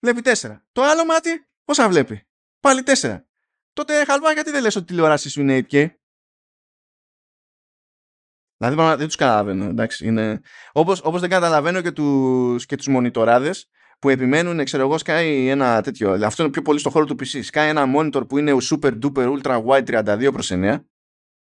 Βλέπει 0.00 0.20
4. 0.24 0.60
Το 0.72 0.82
άλλο 0.82 1.04
μάτι 1.04 1.46
πόσα 1.64 1.88
βλέπει; 1.88 2.26
Πάλι 2.60 2.82
4. 3.00 3.20
Τότε 3.72 4.04
χαλβά 4.04 4.32
γιατί 4.32 4.50
δεν 4.50 4.62
λες 4.62 4.76
ότι 4.76 4.86
τηλεοράσει 4.86 5.30
σου 5.30 5.40
είναι 5.40 5.66
8K. 5.70 5.88
Δηλαδή 8.56 8.96
δεν 8.96 9.06
τους 9.06 9.16
καταλαβαίνω. 9.16 9.64
Εντάξει, 9.64 10.06
είναι... 10.06 10.40
όπως, 10.72 11.00
όπως 11.04 11.20
δεν 11.20 11.30
καταλαβαίνω 11.30 11.80
και 11.80 11.92
τους, 11.92 12.66
και 12.66 12.76
τους 12.76 12.86
μονιτοράδες 12.86 13.70
που 13.98 14.08
επιμένουν, 14.08 14.64
ξέρω 14.64 14.82
εγώ, 14.82 14.98
σκάει 14.98 15.48
ένα 15.48 15.82
τέτοιο. 15.82 16.12
Αυτό 16.12 16.42
είναι 16.42 16.52
πιο 16.52 16.62
πολύ 16.62 16.78
στο 16.78 16.90
χώρο 16.90 17.04
του 17.04 17.14
PC. 17.14 17.42
Σκάει 17.42 17.68
ένα 17.68 17.84
monitor 17.96 18.28
που 18.28 18.38
είναι 18.38 18.56
super 18.70 18.98
duper 19.02 19.38
ultra 19.38 19.64
wide 19.64 20.02
32 20.02 20.30
προς 20.32 20.50
9 20.52 20.80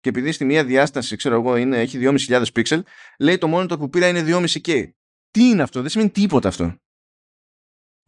και 0.00 0.08
επειδή 0.08 0.32
στη 0.32 0.44
μία 0.44 0.64
διάσταση, 0.64 1.16
ξέρω 1.16 1.34
εγώ, 1.34 1.56
είναι, 1.56 1.80
έχει 1.80 1.98
2.500 2.02 2.44
pixel, 2.54 2.80
λέει 3.18 3.38
το 3.38 3.58
monitor 3.58 3.78
που 3.78 3.88
πήρα 3.88 4.08
είναι 4.08 4.24
2.5K. 4.26 4.90
Τι 5.30 5.48
είναι 5.48 5.62
αυτό, 5.62 5.80
δεν 5.80 5.90
σημαίνει 5.90 6.10
τίποτα 6.10 6.48
αυτό. 6.48 6.76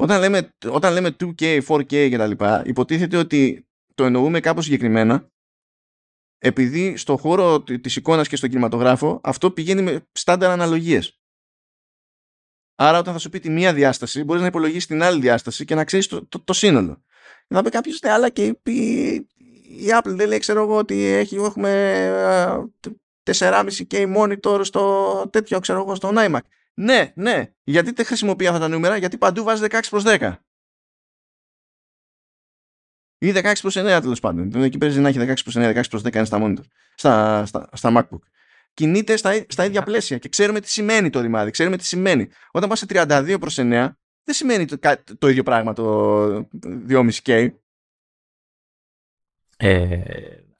Όταν 0.02 0.20
λέμε, 0.20 0.54
όταν 0.68 0.92
λέμε 0.92 1.16
2K, 1.20 1.60
4K 1.66 1.84
και 1.86 2.16
τα 2.16 2.26
λοιπά, 2.26 2.62
υποτίθεται 2.66 3.16
ότι 3.16 3.66
το 3.94 4.04
εννοούμε 4.04 4.40
κάπως 4.40 4.64
συγκεκριμένα 4.64 5.28
επειδή 6.38 6.96
στο 6.96 7.16
χώρο 7.16 7.62
της 7.62 7.96
εικόνας 7.96 8.28
και 8.28 8.36
στον 8.36 8.48
κινηματογράφο 8.48 9.20
αυτό 9.22 9.50
πηγαίνει 9.50 9.82
με 9.82 10.06
στάνταρ 10.12 10.50
αναλογίες. 10.50 11.20
Άρα 12.74 12.98
όταν 12.98 13.12
θα 13.12 13.18
σου 13.18 13.28
πει 13.28 13.40
τη 13.40 13.50
μία 13.50 13.74
διάσταση 13.74 14.24
μπορείς 14.24 14.42
να 14.42 14.48
υπολογίσεις 14.48 14.86
την 14.86 15.02
άλλη 15.02 15.20
διάσταση 15.20 15.64
και 15.64 15.74
να 15.74 15.84
ξέρεις 15.84 16.06
το, 16.06 16.26
το, 16.26 16.40
το 16.40 16.52
σύνολο. 16.52 17.02
Θα 17.48 17.62
πει 17.62 17.70
κάποιος 17.70 18.00
ναι 18.00 18.10
αλλά 18.10 18.28
και 18.28 18.44
η 19.78 19.86
Apple 20.00 20.14
δεν 20.14 20.28
λέει 20.28 20.38
ξέρω 20.38 20.62
εγώ 20.62 20.76
ότι 20.76 21.04
έχει, 21.04 21.36
έχουμε 21.36 22.72
4,5K 23.30 24.16
monitor 24.16 24.60
στο 24.64 25.26
τέτοιο 25.32 25.60
ξέρω 25.60 25.80
εγώ 25.80 25.94
στο 25.94 26.12
iMac. 26.14 26.40
Ναι, 26.74 27.12
ναι. 27.16 27.52
Γιατί 27.64 27.90
δεν 27.90 28.04
χρησιμοποιεί 28.04 28.46
αυτά 28.46 28.58
τα 28.58 28.68
νούμερα, 28.68 28.96
γιατί 28.96 29.18
παντού 29.18 29.42
βάζει 29.42 29.66
16 29.70 29.80
προς 29.90 30.02
10. 30.06 30.34
Ή 33.18 33.32
16 33.34 33.52
προς 33.60 33.76
9 33.76 33.98
τέλος 34.02 34.20
πάντων. 34.20 34.62
Εκεί 34.62 34.78
παίζει 34.78 35.00
να 35.00 35.08
έχει 35.08 35.18
16 35.20 35.34
προς 35.42 35.54
9, 35.56 35.74
16 35.74 35.82
προς 35.90 36.02
10 36.02 36.14
είναι 36.14 36.24
στα 36.24 36.38
monitor. 36.40 36.64
Στα, 36.94 37.46
στα, 37.46 37.68
στα 37.72 37.92
MacBook. 37.96 38.20
Κινείται 38.74 39.16
στα, 39.16 39.44
στα 39.48 39.64
ίδια 39.64 39.82
πλαίσια 39.82 40.18
και 40.18 40.28
ξέρουμε 40.28 40.60
τι 40.60 40.70
σημαίνει 40.70 41.10
το 41.10 41.20
ρημάδι. 41.20 41.50
Ξέρουμε 41.50 41.76
τι 41.76 41.84
σημαίνει. 41.86 42.28
Όταν 42.50 42.68
πας 42.68 42.78
σε 42.78 42.86
32 42.88 43.36
προς 43.40 43.56
9, 43.58 43.60
δεν 44.24 44.34
σημαίνει 44.34 44.64
το, 44.64 44.78
το 45.18 45.28
ίδιο 45.28 45.42
πράγμα 45.42 45.72
το 45.72 46.48
2,5K. 46.88 47.48
Ε, 49.56 50.00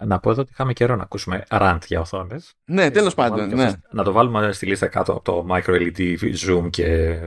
να 0.06 0.18
πω 0.18 0.30
εδώ 0.30 0.40
ότι 0.40 0.50
είχαμε 0.52 0.72
καιρό 0.72 0.96
να 0.96 1.02
ακούσουμε 1.02 1.44
rant 1.48 1.78
για 1.86 2.00
οθόνες. 2.00 2.54
Ναι, 2.64 2.90
τέλος 2.90 3.12
ε, 3.12 3.16
πάντων. 3.16 3.48
Ναι. 3.54 3.72
Να 3.90 4.04
το 4.04 4.12
βάλουμε 4.12 4.52
στη 4.52 4.66
λίστα 4.66 4.86
κάτω 4.86 5.12
από 5.12 5.22
το 5.22 5.46
micro 5.50 5.70
LED 5.70 6.16
zoom 6.46 6.70
και 6.70 7.18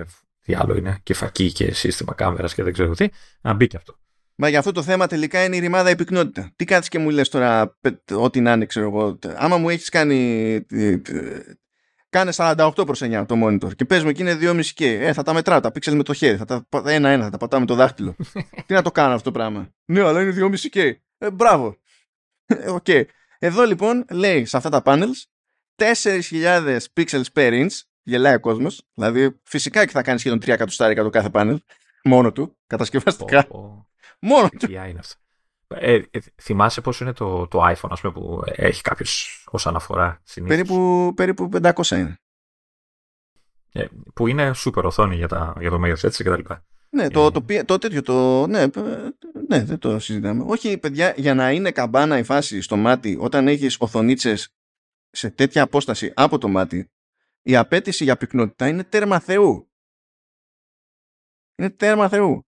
τι 0.42 0.56
άλλο 0.56 0.76
είναι, 0.76 1.00
και 1.04 1.14
φακή 1.14 1.52
και 1.52 1.74
σύστημα 1.74 2.14
κάμερας 2.14 2.54
και 2.54 2.64
δεν 2.64 2.74
ξέρω 2.74 2.94
τι. 2.94 3.08
Να 3.42 3.54
μπει 3.54 3.68
και 3.68 3.78
αυτό. 3.78 3.98
Μα 4.36 4.50
για 4.50 4.60
αυτό 4.60 4.72
το 4.72 4.82
θέμα 4.82 5.08
τελικά 5.08 5.44
είναι 5.44 5.56
η 5.56 5.60
ρημάδα 5.60 5.90
η 5.90 5.96
πυκνότητα. 5.96 6.52
Τι 6.56 6.66
κάτσει 6.66 6.90
και 6.90 7.00
μου 7.00 7.10
λες 7.10 7.30
τώρα, 7.30 7.78
ό,τι 8.16 8.40
να 8.40 8.54
είναι, 8.54 8.66
ξέρω 8.66 8.86
εγώ. 8.86 9.20
Άμα 9.36 9.58
μου 9.58 9.70
έχεις 9.70 9.90
κάνει. 9.90 10.66
Κάνε 12.10 12.32
48 12.36 12.72
προς 12.86 13.02
9 13.04 13.26
το 13.28 13.36
monitor 13.44 13.76
και 13.76 13.86
πες 13.86 14.04
μου 14.04 14.10
εκεί 14.10 14.22
είναι 14.22 14.38
2,5K. 14.42 14.84
Ε, 14.84 15.14
θα 15.14 15.24
τα 15.24 15.34
μετράω 15.34 15.60
τα 15.60 15.70
pixel 15.70 15.94
με 15.94 16.04
το 16.04 16.14
χέρι. 16.14 16.38
Θα 16.38 16.46
τα 16.46 16.68
ένα-ένα, 16.86 17.24
θα 17.24 17.30
τα 17.30 17.38
πατάω 17.38 17.60
με 17.60 17.66
το 17.66 17.76
δάχτυλο. 17.76 18.16
Τι 18.66 18.74
να 18.74 18.82
το 18.82 18.92
κάνω 18.92 19.14
αυτό 19.14 19.32
το 19.32 19.40
πράγμα; 19.40 19.70
Ναι, 19.86 20.02
αλλά 20.02 20.22
είναι 20.22 20.34
2,5K. 20.38 20.92
Ε, 21.18 21.32
μπράβο. 21.32 21.78
Okay. 22.48 23.04
Εδώ 23.40 23.64
λοιπόν 23.64 24.06
λέει 24.12 24.46
σε 24.46 24.58
αυτά 24.58 24.70
τα 24.70 24.82
panels 24.86 25.24
4.000 25.76 26.78
pixels 26.94 27.26
per 27.34 27.52
inch 27.52 27.80
γελάει 28.04 28.36
ο 28.36 28.40
κόσμος. 28.40 28.82
Δηλαδή 28.94 29.40
φυσικά 29.44 29.86
και 29.86 29.92
θα 29.92 30.02
κάνεις 30.02 30.22
σχεδόν 30.22 30.40
3 30.40 30.48
εκατοστάρικα 30.48 31.04
το 31.04 31.10
κάθε 31.10 31.30
panel. 31.34 31.58
Μόνο 32.04 32.32
του, 32.32 32.58
κατασκευαστικά. 32.68 33.48
Μόνο 34.20 34.50
του. 34.50 34.72
είναι 34.72 35.00
αυτό. 35.00 35.16
Ε, 35.68 35.94
ε, 36.12 36.20
θυμάσαι 36.42 36.82
πόσο 36.82 37.04
είναι 37.04 37.14
το, 37.14 37.48
το 37.48 37.62
iPhone 37.64 37.90
ας 37.90 38.02
πούμε, 38.02 38.14
που 38.14 38.42
έχει 38.46 38.82
κάποιος 38.82 39.44
ως 39.52 39.68
αναφορά 39.68 40.22
συνήθως; 40.24 40.58
Περίπου, 40.58 41.14
περίπου 41.16 41.50
500 41.64 41.90
είναι. 41.90 42.20
Ε, 43.72 43.86
που 44.14 44.28
είναι 44.28 44.52
super 44.56 44.84
οθόνη 44.84 45.16
για, 45.16 45.28
τα, 45.28 45.56
για 45.60 45.70
το 45.70 45.80
μέγεθος 45.80 46.04
έτσι 46.04 46.24
και 46.24 46.30
τα 46.30 46.38
λοιπά. 46.38 46.66
Ναι, 46.90 47.10
το, 47.10 47.32
το, 47.32 47.42
το, 47.42 47.66
το 47.66 47.78
τέτοιο, 47.78 48.02
το, 48.02 48.48
ναι, 48.48 48.68
ναι, 49.48 49.64
δεν 49.64 49.80
το 49.80 50.00
συζητάμε. 50.00 50.44
Όχι, 50.48 50.78
παιδιά, 50.78 51.14
για 51.18 51.34
να 51.34 51.52
είναι 51.52 51.72
καμπάνα 51.72 52.18
η 52.18 52.24
φάση 52.24 52.62
στο 52.62 52.76
μάτι, 52.76 53.18
όταν 53.20 53.48
έχεις 53.48 53.78
οθονίτσες 53.80 54.50
σε 55.10 55.30
τέτοια 55.30 55.64
απόσταση 55.64 56.12
από 56.16 56.38
το 56.38 56.48
μάτι, 56.48 56.92
η 57.42 57.56
απέτηση 57.56 58.04
για 58.04 58.18
πυκνότητα 58.18 58.68
είναι 58.68 58.84
τέρμα 58.84 59.20
Θεού. 59.20 59.70
Είναι 61.56 61.70
τέρμα 61.70 62.10
Θεού. 62.10 62.46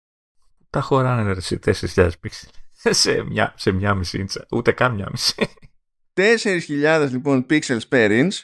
Τα 0.70 0.80
χωράνε 0.80 1.32
ρε, 1.32 1.40
σε 1.40 1.58
4.000 1.64 2.10
πίξελ. 2.20 2.50
σε, 3.02 3.22
μια, 3.22 3.54
σε 3.56 3.72
μια 3.72 3.94
μισή 3.94 4.18
ίντσα. 4.18 4.46
Ούτε 4.50 4.72
καν 4.72 4.94
μια 4.94 5.08
μισή. 5.10 5.34
4.000 6.14 7.08
λοιπόν 7.10 7.46
pixels 7.50 7.88
per 7.88 8.08
inch 8.08 8.40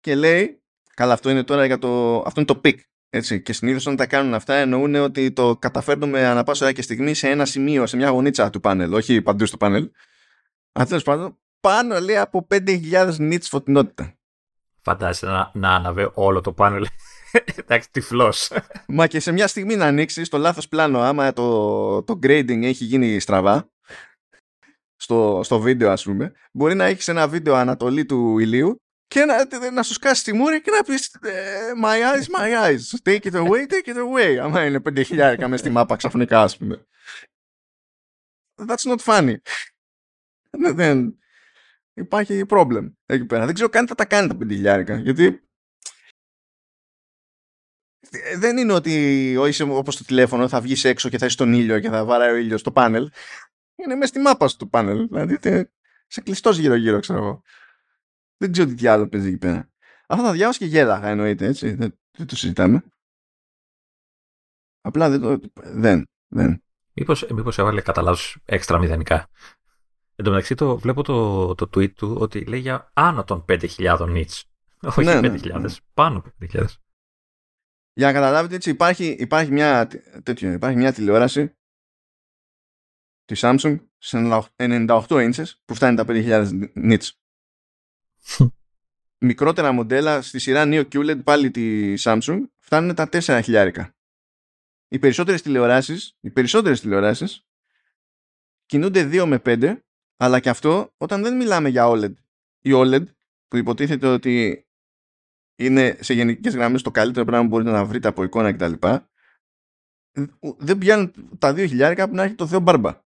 και 0.00 0.14
λέει, 0.14 0.62
καλά 0.94 1.12
αυτό 1.12 1.30
είναι 1.30 1.44
τώρα 1.44 1.66
για 1.66 1.78
το, 1.78 2.18
αυτό 2.18 2.40
είναι 2.40 2.52
το 2.54 2.60
peak 2.64 2.78
έτσι, 3.10 3.42
και 3.42 3.52
συνήθως 3.52 3.82
όταν 3.82 3.96
τα 3.96 4.06
κάνουν 4.06 4.34
αυτά 4.34 4.54
εννοούν 4.54 4.94
ότι 4.94 5.32
το 5.32 5.56
καταφέρνουμε 5.56 6.26
ανά 6.26 6.42
πάσα 6.42 6.64
ώρα 6.64 6.74
και 6.74 6.82
στιγμή 6.82 7.14
σε 7.14 7.28
ένα 7.28 7.44
σημείο, 7.44 7.86
σε 7.86 7.96
μια 7.96 8.08
γωνίτσα 8.08 8.50
του 8.50 8.60
πάνελ, 8.60 8.92
όχι 8.92 9.22
παντού 9.22 9.46
στο 9.46 9.56
πάνελ. 9.56 9.90
Αν 10.72 10.86
τέλος 10.86 11.02
πάντων, 11.02 11.38
πάνω 11.60 12.00
λέει 12.00 12.16
από 12.16 12.46
5.000 12.50 13.14
νίτ 13.18 13.44
φωτεινότητα. 13.44 14.14
Φαντάζεσαι 14.82 15.26
να, 15.26 15.50
να 15.54 15.74
αναβέ 15.74 16.10
όλο 16.14 16.40
το 16.40 16.52
πάνελ. 16.52 16.86
Εντάξει, 17.60 17.90
τυφλός. 17.90 18.52
Μα 18.86 19.06
και 19.06 19.20
σε 19.20 19.32
μια 19.32 19.46
στιγμή 19.46 19.76
να 19.76 19.86
ανοίξεις 19.86 20.28
το 20.28 20.38
λάθος 20.38 20.68
πλάνο, 20.68 21.00
άμα 21.00 21.32
το, 21.32 22.02
το 22.02 22.18
grading 22.22 22.62
έχει 22.62 22.84
γίνει 22.84 23.20
στραβά, 23.20 23.70
στο, 24.96 25.40
στο 25.44 25.60
βίντεο, 25.60 25.90
ας 25.90 26.02
πούμε, 26.02 26.32
μπορεί 26.52 26.74
να 26.74 26.84
έχεις 26.84 27.08
ένα 27.08 27.28
βίντεο 27.28 27.54
ανατολή 27.54 28.04
του 28.06 28.38
ηλίου 28.38 28.82
και 29.10 29.24
να, 29.24 29.70
να 29.70 29.82
σου 29.82 29.92
σκάσει 29.92 30.24
τη 30.24 30.32
μούρη 30.32 30.60
και 30.60 30.70
να 30.70 30.82
πεις 30.82 31.14
ε, 31.22 31.72
My 31.82 31.96
eyes, 31.96 32.38
my 32.38 32.64
eyes. 32.64 32.80
Take 33.02 33.32
it 33.32 33.34
away, 33.34 33.66
take 33.66 33.94
it 33.94 33.96
away. 33.96 34.36
Άμα 34.42 34.64
είναι 34.64 34.80
πέντε 34.80 35.02
χιλιάρικα 35.02 35.48
μέσα 35.48 35.62
στη 35.62 35.72
μάπα 35.72 35.96
ξαφνικά, 35.96 36.42
ας 36.42 36.56
πούμε. 36.56 36.86
That's 38.54 38.94
not 38.94 38.98
funny. 38.98 39.34
Δεν, 40.74 41.18
υπάρχει 41.92 42.44
problem 42.48 42.92
εκεί 43.06 43.24
πέρα. 43.24 43.44
Δεν 43.44 43.54
ξέρω 43.54 43.68
καν 43.68 43.86
θα 43.86 43.94
τα 43.94 44.04
κάνει 44.04 44.28
τα 44.28 44.36
πέντε 44.36 44.54
χιλιάρικα. 44.54 44.96
Γιατί 44.96 45.48
δεν 48.36 48.56
είναι 48.56 48.72
ότι 48.72 48.92
είσαι 49.32 49.62
όπως 49.62 49.96
το 49.96 50.04
τηλέφωνο 50.04 50.48
θα 50.48 50.60
βγεις 50.60 50.84
έξω 50.84 51.08
και 51.08 51.18
θα 51.18 51.26
είσαι 51.26 51.34
στον 51.34 51.52
ήλιο 51.52 51.80
και 51.80 51.88
θα 51.88 52.04
βάράει 52.04 52.32
ο 52.32 52.36
ήλιος 52.36 52.60
στο 52.60 52.72
πάνελ. 52.72 53.10
είναι 53.76 53.94
μέσα 53.94 54.06
στη 54.06 54.18
μάπα 54.18 54.48
στο 54.48 54.66
πάνελ. 54.66 55.08
Δηλαδή 55.08 55.38
σε 56.06 56.20
κλειστός 56.20 56.58
γύρω-γύρω, 56.58 57.00
ξέρω 57.00 57.18
εγώ. 57.18 57.42
Δεν 58.40 58.52
ξέρω 58.52 58.74
τι 58.74 58.86
άλλο 58.86 59.08
παίζει 59.08 59.28
εκεί 59.28 59.38
πέρα. 59.38 59.70
Αυτά 60.06 60.24
τα 60.24 60.32
διάβασα 60.32 60.58
και 60.58 60.64
γέλαγα 60.64 61.08
εννοείται, 61.08 61.46
έτσι. 61.46 61.74
Δεν, 61.74 61.98
δεν 62.10 62.26
το 62.26 62.36
συζητάμε. 62.36 62.84
Απλά 64.80 65.10
δεν 65.10 65.20
το. 65.20 65.40
Δεν. 65.54 66.06
δεν. 66.28 66.62
Μήπως, 66.92 67.26
μήπως 67.30 67.58
έβαλε 67.58 67.80
κατά 67.80 68.02
λάθος 68.02 68.38
έξτρα 68.44 68.78
μηδενικά. 68.78 69.28
Εν 70.16 70.24
τω 70.24 70.30
μεταξύ 70.30 70.54
το, 70.54 70.78
βλέπω 70.78 71.02
το, 71.02 71.54
το 71.54 71.64
tweet 71.74 71.92
του 71.92 72.16
ότι 72.20 72.44
λέει 72.44 72.60
για 72.60 72.90
άνω 72.92 73.24
των 73.24 73.44
5.000 73.48 73.98
nits. 73.98 74.42
Όχι 74.82 75.04
ναι, 75.04 75.18
5.000, 75.18 75.40
ναι, 75.42 75.58
ναι. 75.58 75.74
πάνω 75.94 76.18
από 76.18 76.30
5.000. 76.40 76.64
Για 77.92 78.06
να 78.06 78.12
καταλάβετε 78.12 78.54
έτσι 78.54 78.70
υπάρχει, 78.70 79.04
υπάρχει, 79.06 79.52
μια, 79.52 79.88
τέτοιο, 80.22 80.52
υπάρχει 80.52 80.76
μια 80.76 80.92
τηλεόραση 80.92 81.56
της 83.24 83.40
Samsung 83.42 83.76
σε 83.98 84.18
98 84.56 85.06
inches 85.08 85.52
που 85.64 85.74
φτάνει 85.74 85.96
τα 85.96 86.04
5.000 86.08 86.48
nits. 86.74 87.08
Μικρότερα 89.18 89.72
μοντέλα 89.72 90.22
στη 90.22 90.38
σειρά 90.38 90.64
Neo 90.66 90.88
QLED 90.92 91.24
πάλι 91.24 91.50
τη 91.50 91.94
Samsung 91.98 92.40
φτάνουν 92.58 92.94
τα 92.94 93.08
4 93.12 93.40
χιλιάρικα. 93.42 93.94
Οι 94.88 94.98
περισσότερες 94.98 95.42
τηλεοράσεις, 95.42 96.16
οι 96.20 96.30
περισσότερες 96.30 96.80
τηλεοράσεις 96.80 97.46
κινούνται 98.66 99.08
2 99.12 99.24
με 99.26 99.38
5 99.44 99.80
αλλά 100.16 100.40
και 100.40 100.48
αυτό 100.48 100.94
όταν 100.96 101.22
δεν 101.22 101.36
μιλάμε 101.36 101.68
για 101.68 101.84
OLED. 101.86 102.12
Η 102.60 102.70
OLED 102.74 103.04
που 103.48 103.56
υποτίθεται 103.56 104.06
ότι 104.06 104.64
είναι 105.56 105.98
σε 106.00 106.14
γενικές 106.14 106.54
γραμμές 106.54 106.82
το 106.82 106.90
καλύτερο 106.90 107.24
πράγμα 107.24 107.44
που 107.44 107.50
μπορείτε 107.50 107.70
να 107.70 107.84
βρείτε 107.84 108.08
από 108.08 108.22
εικόνα 108.22 108.52
κτλ. 108.52 108.72
Δεν 110.40 110.78
πιάνουν 110.78 111.36
τα 111.38 111.50
2 111.50 111.66
χιλιάρικα 111.68 112.08
που 112.08 112.14
να 112.14 112.22
έχει 112.22 112.34
το 112.34 112.46
Θεό 112.46 112.60
Μπάρμπα. 112.60 113.00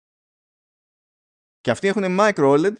Και 1.60 1.70
αυτοί 1.70 1.88
έχουν 1.88 2.04
micro 2.20 2.34
OLED 2.34 2.74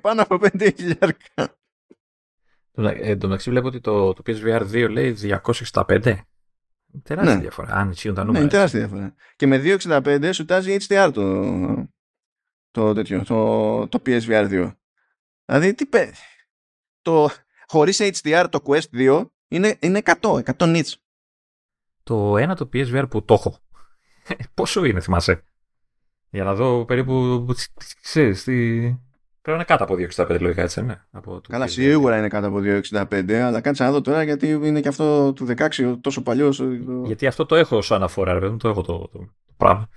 πάνω 0.00 0.22
από 0.22 0.38
5 0.40 0.72
χιλιάρικα. 0.76 1.56
Εν 2.74 3.18
τω 3.18 3.26
μεταξύ 3.26 3.50
βλέπω 3.50 3.66
ότι 3.66 3.80
το, 3.80 4.12
το 4.12 4.22
PSVR 4.26 4.60
2 4.60 4.90
λέει 4.90 5.16
265. 5.72 6.16
Τεράστια 7.02 7.34
ναι. 7.34 7.40
διαφορά. 7.40 7.74
Αν 7.74 7.90
ισχύουν 7.90 8.14
τα 8.14 8.24
νούμερα. 8.24 8.44
Ναι, 8.44 8.50
τεράστια 8.50 8.78
διαφορά. 8.78 9.14
Και 9.36 9.46
με 9.46 9.60
265 9.64 10.30
σου 10.32 10.44
τάζει 10.44 10.76
HDR 10.88 11.10
το, 11.14 11.88
το, 12.70 12.92
τέτοιο, 12.92 13.24
το, 13.24 13.88
το 13.88 14.02
PSVR 14.06 14.50
2. 14.50 14.72
Δηλαδή, 15.44 15.74
τι 15.74 15.86
πέ... 15.86 16.12
Το, 17.02 17.30
χωρίς 17.66 18.00
HDR 18.02 18.46
το 18.50 18.62
Quest 18.64 18.96
2 18.96 19.26
είναι, 19.48 19.76
είναι 19.80 20.00
100, 20.04 20.14
100 20.20 20.42
nits. 20.56 20.92
Το 22.02 22.36
ένα 22.36 22.56
το 22.56 22.68
PSVR 22.72 23.04
που 23.10 23.24
το 23.24 23.34
έχω. 23.34 23.58
Πόσο 24.54 24.84
είναι, 24.84 25.00
θυμάσαι; 25.00 25.44
Για 26.30 26.44
να 26.44 26.54
δω 26.54 26.84
περίπου, 26.84 27.46
ξέρεις, 28.00 28.42
τι... 28.44 28.86
Πρέπει 29.42 29.58
να 29.58 29.64
είναι 29.64 29.64
κάτω 29.64 29.84
από 29.84 29.94
2,65 29.94 30.40
λογικά, 30.40 30.62
έτσι, 30.62 30.82
ναι. 30.82 31.04
Από 31.10 31.40
το 31.40 31.48
Καλά, 31.48 31.66
σίγουρα 31.66 32.18
είναι 32.18 32.28
κάτω 32.28 32.46
από 32.46 32.58
2,65, 32.62 33.32
αλλά 33.32 33.60
κάτσε 33.60 33.84
να 33.84 33.90
δω 33.90 34.00
τώρα 34.00 34.22
γιατί 34.22 34.48
είναι 34.50 34.80
και 34.80 34.88
αυτό 34.88 35.32
του 35.32 35.46
16 35.48 35.98
τόσο 36.00 36.22
παλιός. 36.22 36.56
Το... 36.56 37.02
Γιατί 37.04 37.26
αυτό 37.26 37.46
το 37.46 37.54
έχω 37.54 37.82
σαν 37.82 37.96
αναφορά, 37.96 38.38
ρε, 38.38 38.56
το 38.56 38.68
έχω 38.68 38.82
το, 38.82 38.98
το, 38.98 39.18
το 39.46 39.52
πράγμα. 39.56 39.88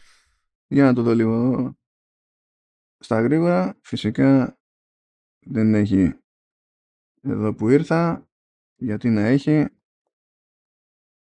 Για 0.67 0.83
να 0.83 0.93
το 0.93 1.01
δω 1.01 1.13
λίγο. 1.13 1.73
Στα 2.99 3.21
γρήγορα, 3.21 3.77
φυσικά 3.81 4.59
δεν 5.39 5.73
έχει 5.73 6.19
εδώ 7.21 7.53
που 7.55 7.69
ήρθα, 7.69 8.29
γιατί 8.75 9.09
να 9.09 9.21
έχει; 9.21 9.65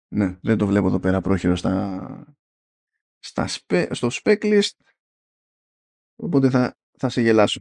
Ναι, 0.07 0.37
δεν 0.41 0.57
το 0.57 0.65
βλέπω 0.67 0.87
εδώ 0.87 0.99
πέρα 0.99 1.21
πρόχειρο 1.21 1.55
στα, 1.55 2.37
στα 3.19 3.47
στο 3.91 4.07
spec 4.11 4.37
list, 4.41 4.77
οπότε 6.15 6.49
θα, 6.49 6.77
θα 6.97 7.09
σε 7.09 7.21
γελάσω. 7.21 7.59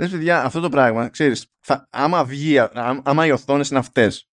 Δες 0.00 0.10
παιδιά, 0.10 0.44
αυτό 0.44 0.60
το 0.60 0.68
πράγμα, 0.68 1.08
ξέρεις, 1.08 1.46
θα, 1.60 1.88
άμα 1.90 2.24
βγει, 2.24 2.58
άμα 3.02 3.26
οι 3.26 3.30
οθόνες 3.30 3.68
είναι 3.68 3.78
αυτές 3.78 4.28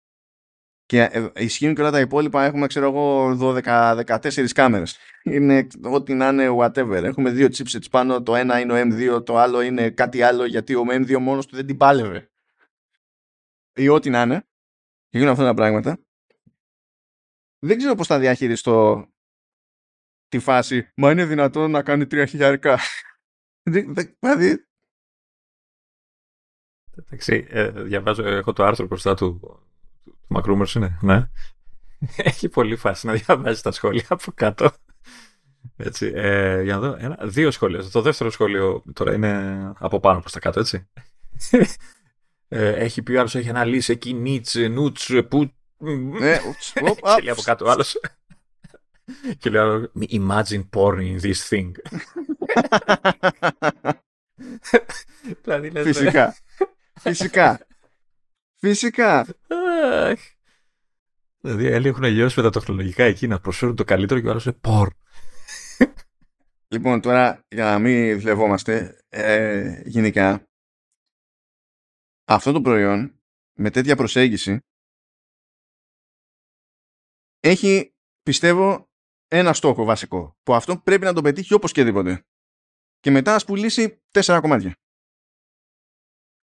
και 0.86 1.02
ε, 1.02 1.30
ισχύουν 1.36 1.74
και 1.74 1.80
όλα 1.80 1.90
τα 1.90 2.00
υπόλοιπα, 2.00 2.44
έχουμε, 2.44 2.66
ξέρω 2.66 2.86
εγώ, 2.86 3.36
12-14 3.40 4.48
κάμερες. 4.54 4.98
Είναι 5.22 5.66
ό,τι 5.82 6.14
να 6.14 6.28
είναι 6.28 6.48
whatever. 6.58 7.02
Έχουμε 7.02 7.30
δύο 7.30 7.46
chipsets 7.46 7.90
πάνω, 7.90 8.22
το 8.22 8.34
ένα 8.34 8.60
είναι 8.60 8.72
ο 8.72 8.76
M2, 8.76 9.24
το 9.24 9.38
άλλο 9.38 9.60
είναι 9.60 9.90
κάτι 9.90 10.22
άλλο, 10.22 10.44
γιατί 10.44 10.74
ο 10.74 10.84
M2 10.88 11.18
μόνος 11.18 11.46
του 11.46 11.56
δεν 11.56 11.66
την 11.66 11.76
πάλευε. 11.76 12.30
Ή 13.72 13.88
ό,τι 13.88 14.10
να 14.10 14.22
είναι. 14.22 14.40
Και 15.08 15.18
γίνουν 15.18 15.32
αυτά 15.32 15.44
τα 15.44 15.54
πράγματα. 15.54 15.98
Δεν 17.58 17.76
ξέρω 17.78 17.94
πώς 17.94 18.06
θα 18.06 18.18
διαχειριστώ 18.18 19.06
τη 20.28 20.38
φάση, 20.38 20.92
μα 20.96 21.10
είναι 21.10 21.24
δυνατόν 21.24 21.70
να 21.70 21.82
κάνει 21.82 22.06
τρία 22.06 22.26
χιλιάρικα. 22.26 22.78
Δηλαδή, 24.20 24.66
Εντάξει, 26.98 27.46
ε, 27.48 27.70
διαβάζω, 27.70 28.22
έχω 28.22 28.52
το 28.52 28.64
άρθρο 28.64 28.86
μπροστά 28.86 29.14
του, 29.14 29.40
του 30.04 30.16
Μακρούμερς 30.26 30.74
είναι, 30.74 30.98
ναι. 31.00 31.28
Έχει 32.16 32.48
πολύ 32.48 32.76
φάση 32.76 33.06
να 33.06 33.12
διαβάζει 33.12 33.62
τα 33.62 33.72
σχόλια 33.72 34.04
από 34.08 34.32
κάτω. 34.34 34.70
Έτσι, 35.76 36.12
ε, 36.14 36.62
για 36.62 36.74
να 36.74 36.80
δω, 36.80 36.96
ένα, 36.98 37.18
δύο 37.22 37.50
σχόλια. 37.50 37.90
Το 37.90 38.00
δεύτερο 38.00 38.30
σχόλιο 38.30 38.82
τώρα 38.92 39.14
είναι 39.14 39.72
από 39.78 40.00
πάνω 40.00 40.20
προς 40.20 40.32
τα 40.32 40.38
κάτω, 40.38 40.60
έτσι. 40.60 40.88
Ε, 42.48 42.72
έχει 42.72 43.02
πει 43.02 43.12
ο 43.12 43.18
άλλος, 43.18 43.34
έχει 43.34 43.48
αναλύσει 43.48 43.92
εκεί 43.92 44.12
Νίτσε, 44.12 44.68
Νούτσε, 44.68 45.22
που... 45.22 45.52
Ναι, 46.18 46.38
και 47.16 47.22
λέει 47.22 47.30
από 47.30 47.42
κάτω 47.42 47.66
ο 47.66 47.70
άλλος. 47.70 48.00
και 49.38 49.50
λέει 49.50 49.90
imagine 50.10 50.68
porn 50.70 50.98
in 50.98 51.20
this 51.20 51.48
thing. 51.48 51.70
δηλαδή, 55.44 55.82
Φυσικά. 55.82 56.36
Φυσικά. 57.02 57.66
Φυσικά. 58.58 59.26
δηλαδή 61.40 61.64
οι 61.64 61.88
έχουν 61.88 62.04
λιώσει 62.04 62.40
με 62.40 62.50
τα 62.50 62.50
τεχνολογικά 62.50 63.04
εκεί 63.04 63.26
να 63.26 63.40
προσφέρουν 63.40 63.76
το 63.76 63.84
καλύτερο 63.84 64.20
και 64.20 64.26
ο 64.26 64.30
άλλος 64.30 64.44
είναι 64.44 64.54
πορ. 64.60 64.92
Λοιπόν, 66.68 67.00
τώρα 67.00 67.44
για 67.48 67.64
να 67.64 67.78
μην 67.78 68.18
βλεβόμαστε, 68.20 69.04
ε, 69.08 69.82
γενικά, 69.84 70.48
αυτό 72.24 72.52
το 72.52 72.60
προϊόν 72.60 73.20
με 73.58 73.70
τέτοια 73.70 73.96
προσέγγιση 73.96 74.58
έχει, 77.40 77.94
πιστεύω, 78.22 78.90
ένα 79.28 79.52
στόχο 79.52 79.84
βασικό, 79.84 80.36
που 80.42 80.54
αυτό 80.54 80.78
πρέπει 80.78 81.04
να 81.04 81.12
το 81.12 81.22
πετύχει 81.22 81.54
όπως 81.54 81.72
και 81.72 81.84
δίποτε. 81.84 82.24
Και 83.00 83.10
μετά 83.10 83.34
ας 83.34 83.44
πουλήσει 83.44 84.02
τέσσερα 84.10 84.40
κομμάτια 84.40 84.81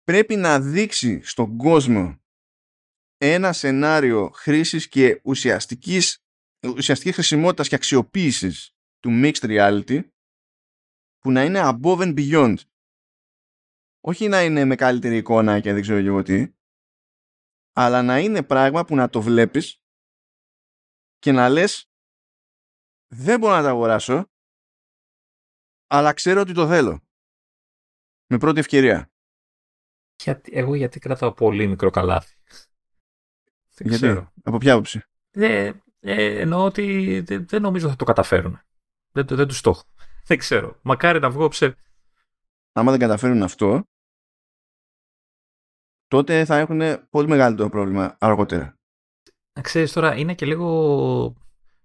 πρέπει 0.05 0.35
να 0.35 0.59
δείξει 0.59 1.21
στον 1.21 1.57
κόσμο 1.57 2.19
ένα 3.17 3.53
σενάριο 3.53 4.29
χρήσης 4.29 4.87
και 4.87 5.21
ουσιαστικής, 5.23 6.23
ουσιαστικής 6.75 7.13
χρησιμότητας 7.13 7.67
και 7.67 7.75
αξιοποίησης 7.75 8.75
του 8.99 9.09
mixed 9.23 9.43
reality 9.43 10.09
που 11.17 11.31
να 11.31 11.43
είναι 11.43 11.61
above 11.63 11.99
and 11.99 12.13
beyond. 12.17 12.55
Όχι 13.99 14.27
να 14.27 14.43
είναι 14.43 14.65
με 14.65 14.75
καλύτερη 14.75 15.17
εικόνα 15.17 15.59
και 15.59 15.73
δεν 15.73 15.81
ξέρω 15.81 15.97
εγώ 15.97 16.21
τι, 16.21 16.53
αλλά 17.75 18.01
να 18.01 18.19
είναι 18.19 18.43
πράγμα 18.43 18.85
που 18.85 18.95
να 18.95 19.09
το 19.09 19.21
βλέπεις 19.21 19.81
και 21.17 21.31
να 21.31 21.49
λες 21.49 21.89
δεν 23.07 23.39
μπορώ 23.39 23.55
να 23.55 23.61
το 23.61 23.67
αγοράσω, 23.67 24.31
αλλά 25.87 26.13
ξέρω 26.13 26.41
ότι 26.41 26.53
το 26.53 26.67
θέλω. 26.67 27.03
Με 28.29 28.37
πρώτη 28.37 28.59
ευκαιρία. 28.59 29.14
Γιατί, 30.23 30.51
εγώ 30.53 30.75
γιατί 30.75 30.99
κρατάω 30.99 31.31
πολύ 31.31 31.67
μικρό 31.67 31.89
καλάθι. 31.89 32.35
Δεν 33.75 33.87
γιατί, 33.87 34.05
ξέρω. 34.05 34.31
από 34.43 34.57
ποια 34.57 34.73
άποψη; 34.73 35.01
Ε, 35.31 35.71
ε, 35.99 36.39
εννοώ 36.39 36.63
ότι 36.65 37.19
δεν, 37.19 37.47
δεν 37.47 37.61
νομίζω 37.61 37.89
θα 37.89 37.95
το 37.95 38.05
καταφέρουν. 38.05 38.59
Δεν, 39.11 39.25
δεν 39.27 39.47
τους 39.47 39.57
στόχο. 39.57 39.83
Δεν 40.27 40.37
ξέρω. 40.37 40.79
Μακάρι 40.81 41.19
να 41.19 41.29
βγω 41.29 41.47
ψε... 41.47 41.75
Άμα 42.71 42.91
δεν 42.91 42.99
καταφέρουν 42.99 43.43
αυτό, 43.43 43.83
τότε 46.07 46.45
θα 46.45 46.57
έχουν 46.57 46.81
πολύ 47.09 47.27
μεγαλύτερο 47.27 47.69
πρόβλημα 47.69 48.15
αργότερα. 48.19 48.77
Να 49.53 49.61
ξέρεις 49.61 49.91
τώρα, 49.91 50.15
είναι 50.15 50.35
και 50.35 50.45
λίγο 50.45 51.35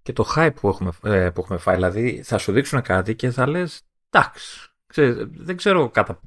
και 0.02 0.12
το 0.12 0.32
hype 0.36 0.55
που 0.55 0.69
έχουμε, 0.69 0.93
ε, 1.02 1.31
που 1.31 1.40
έχουμε 1.40 1.59
φάει. 1.59 1.74
Δηλαδή 1.74 2.23
θα 2.23 2.39
σου 2.39 2.52
δείξουν 2.52 2.82
κάτι 2.82 3.15
και 3.15 3.31
θα 3.31 3.47
λες 3.47 3.82
εντάξει. 4.11 4.70
δεν 5.31 5.57
ξέρω 5.57 5.90
κατά 5.90 6.20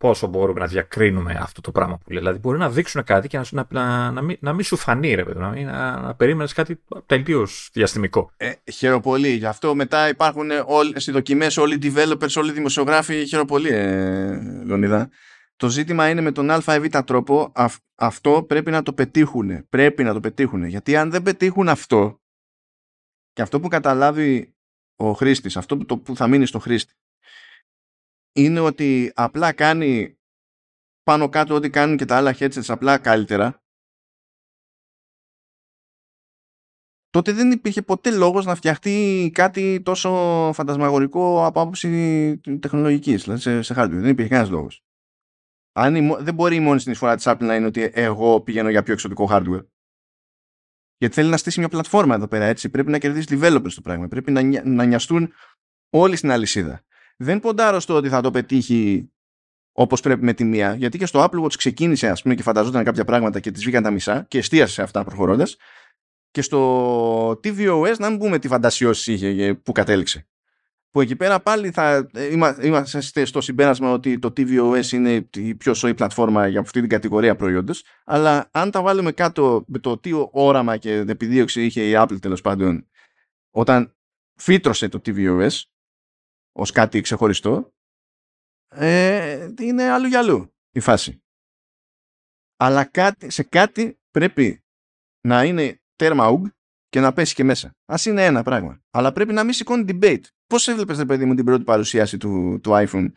πόσο 0.00 0.26
μπορούμε 0.26 0.60
να 0.60 0.66
διακρίνουμε 0.66 1.38
αυτό 1.40 1.60
το 1.60 1.70
πράγμα 1.70 1.98
που 1.98 2.10
λέει. 2.10 2.18
Δηλαδή, 2.18 2.38
μπορεί 2.38 2.58
να 2.58 2.70
δείξουν 2.70 3.04
κάτι 3.04 3.28
και 3.28 3.40
να, 3.50 3.66
να, 3.70 4.10
να, 4.10 4.22
μην, 4.22 4.36
να 4.40 4.52
μην 4.52 4.64
σου 4.64 4.76
φανεί, 4.76 5.14
ρε 5.14 5.24
παιδί, 5.24 5.38
να, 5.38 5.62
να, 5.62 6.00
να 6.00 6.14
περίμενες 6.14 6.52
κάτι 6.52 6.80
τελείως 7.06 7.70
διαστημικό. 7.72 8.30
Ε, 8.36 8.52
χαίρομαι 8.72 9.18
Γι' 9.28 9.46
αυτό 9.46 9.74
μετά 9.74 10.08
υπάρχουν 10.08 10.50
όλοι, 10.66 11.00
στις 11.00 11.12
δοκιμές 11.12 11.56
όλοι 11.56 11.74
οι 11.74 11.78
developers, 11.82 12.32
όλοι 12.36 12.50
οι 12.50 12.52
δημοσιογράφοι. 12.52 13.26
Χαίρομαι 13.26 13.48
πολύ, 13.48 13.68
ε, 13.68 14.40
Λονίδα. 14.64 15.10
Το 15.56 15.68
ζήτημα 15.68 16.08
είναι 16.08 16.20
με 16.20 16.32
τον 16.32 16.50
α 16.50 16.74
ή 16.74 16.80
β 16.80 16.98
τρόπο 17.04 17.52
αυτό 17.94 18.44
πρέπει 18.48 18.70
να 18.70 18.82
το 18.82 18.92
πετύχουν. 18.92 19.68
Πρέπει 19.68 20.04
να 20.04 20.12
το 20.12 20.20
πετύχουν. 20.20 20.64
Γιατί 20.64 20.96
αν 20.96 21.10
δεν 21.10 21.22
πετύχουν 21.22 21.68
αυτό 21.68 22.20
και 23.32 23.42
αυτό 23.42 23.60
που 23.60 23.68
καταλάβει 23.68 24.54
ο 24.96 25.12
χρήστης, 25.12 25.56
αυτό 25.56 25.76
που, 25.76 25.84
το, 25.84 25.98
που 25.98 26.16
θα 26.16 26.26
μείνει 26.26 26.46
στο 26.46 26.58
χρήστη, 26.58 26.94
είναι 28.32 28.60
ότι 28.60 29.12
απλά 29.14 29.52
κάνει 29.52 30.18
πάνω 31.02 31.28
κάτω 31.28 31.54
ό,τι 31.54 31.70
κάνουν 31.70 31.96
και 31.96 32.04
τα 32.04 32.16
άλλα 32.16 32.34
headsets 32.38 32.64
απλά 32.68 32.98
καλύτερα, 32.98 33.62
τότε 37.10 37.32
δεν 37.32 37.50
υπήρχε 37.50 37.82
ποτέ 37.82 38.10
λόγος 38.10 38.44
να 38.44 38.54
φτιαχτεί 38.54 39.30
κάτι 39.34 39.82
τόσο 39.82 40.10
φαντασμαγορικό 40.54 41.46
από 41.46 41.60
άποψη 41.60 41.88
τεχνολογικής, 42.60 43.22
δηλαδή 43.22 43.40
σε, 43.40 43.62
σε 43.62 43.74
hardware. 43.76 43.88
Δεν 43.90 44.08
υπήρχε 44.08 44.28
κανένας 44.28 44.50
λόγος. 44.50 44.84
Αν 45.72 46.24
δεν 46.24 46.34
μπορεί 46.34 46.56
η 46.56 46.60
μόνη 46.60 46.80
συνεισφορά 46.80 47.16
της 47.16 47.24
Apple 47.28 47.40
να 47.40 47.54
είναι 47.54 47.66
ότι 47.66 47.90
εγώ 47.94 48.40
πηγαίνω 48.40 48.70
για 48.70 48.82
πιο 48.82 48.92
εξωτικό 48.92 49.28
hardware. 49.30 49.66
Γιατί 50.96 51.14
θέλει 51.14 51.30
να 51.30 51.36
στήσει 51.36 51.58
μια 51.58 51.68
πλατφόρμα 51.68 52.14
εδώ 52.14 52.28
πέρα, 52.28 52.44
έτσι. 52.44 52.70
Πρέπει 52.70 52.90
να 52.90 52.98
κερδίσει 52.98 53.26
developers 53.30 53.72
το 53.74 53.80
πράγμα. 53.80 54.08
Πρέπει 54.08 54.30
να, 54.30 54.64
να 54.64 54.84
νοιαστούν 54.84 55.32
όλοι 55.90 56.16
στην 56.16 56.30
αλυσίδα. 56.30 56.84
Δεν 57.22 57.40
ποντάρω 57.40 57.80
στο 57.80 57.94
ότι 57.94 58.08
θα 58.08 58.20
το 58.20 58.30
πετύχει 58.30 59.10
όπως 59.72 60.00
πρέπει 60.00 60.24
με 60.24 60.32
τη 60.32 60.44
μία, 60.44 60.74
γιατί 60.74 60.98
και 60.98 61.06
στο 61.06 61.24
Apple 61.24 61.42
Watch 61.44 61.54
ξεκίνησε, 61.56 62.08
ας 62.08 62.22
πούμε, 62.22 62.34
και 62.34 62.42
φανταζόταν 62.42 62.84
κάποια 62.84 63.04
πράγματα 63.04 63.40
και 63.40 63.50
τη 63.50 63.60
βγήκαν 63.60 63.82
τα 63.82 63.90
μισά 63.90 64.24
και 64.28 64.38
εστίασε 64.38 64.72
σε 64.72 64.82
αυτά 64.82 65.04
προχωρώντας. 65.04 65.56
Και 66.30 66.42
στο 66.42 67.30
tvOS 67.30 67.94
να 67.98 68.10
μην 68.10 68.18
πούμε 68.18 68.38
τι 68.38 68.48
φαντασιώσεις 68.48 69.06
είχε 69.06 69.54
που 69.54 69.72
κατέληξε. 69.72 70.28
Που 70.90 71.00
εκεί 71.00 71.16
πέρα 71.16 71.40
πάλι 71.40 71.70
θα 71.70 72.10
είμαστε 72.62 73.24
στο 73.24 73.40
συμπέρασμα 73.40 73.92
ότι 73.92 74.18
το 74.18 74.32
tvOS 74.36 74.92
είναι 74.92 75.28
η 75.34 75.54
πιο 75.54 75.74
σοή 75.74 75.94
πλατφόρμα 75.94 76.46
για 76.48 76.60
αυτή 76.60 76.80
την 76.80 76.88
κατηγορία 76.88 77.36
προϊόντος 77.36 77.84
αλλά 78.04 78.48
αν 78.52 78.70
τα 78.70 78.82
βάλουμε 78.82 79.12
κάτω 79.12 79.64
με 79.66 79.78
το 79.78 79.98
τι 79.98 80.10
όραμα 80.30 80.76
και 80.76 81.04
επιδίωξη 81.08 81.64
είχε 81.64 81.88
η 81.88 81.92
Apple 81.96 82.20
τέλος 82.20 82.40
πάντων 82.40 82.86
όταν 83.50 83.96
φύτρωσε 84.34 84.88
το 84.88 85.00
tvOS 85.06 85.50
ως 86.52 86.70
κάτι 86.70 87.00
ξεχωριστό 87.00 87.72
ε, 88.68 89.52
είναι 89.58 89.90
αλλού 89.90 90.06
για 90.06 90.18
αλλού 90.18 90.54
η 90.70 90.80
φάση. 90.80 91.22
Αλλά 92.56 92.84
κάτι, 92.84 93.30
σε 93.30 93.42
κάτι 93.42 94.00
πρέπει 94.10 94.64
να 95.20 95.44
είναι 95.44 95.80
τέρμα 95.96 96.28
ουγ 96.28 96.46
και 96.88 97.00
να 97.00 97.12
πέσει 97.12 97.34
και 97.34 97.44
μέσα. 97.44 97.76
Α 97.84 97.96
είναι 98.06 98.24
ένα 98.24 98.42
πράγμα. 98.42 98.82
Αλλά 98.90 99.12
πρέπει 99.12 99.32
να 99.32 99.44
μην 99.44 99.52
σηκώνει 99.52 99.84
debate. 99.88 100.22
Πώς 100.46 100.68
έβλεπες, 100.68 100.98
ρε 100.98 101.04
παιδί 101.04 101.24
μου, 101.24 101.34
την 101.34 101.44
πρώτη 101.44 101.64
παρουσίαση 101.64 102.16
του, 102.16 102.60
του 102.62 102.70
iPhone 102.72 103.10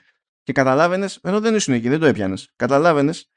και 0.43 0.53
καταλάβαινες, 0.53 1.19
ενώ 1.23 1.39
δεν 1.39 1.55
ήσουν 1.55 1.73
εκεί, 1.73 1.89
δεν 1.89 1.99
το 1.99 2.05
έπιανες, 2.05 2.53
καταλάβαινες 2.55 3.31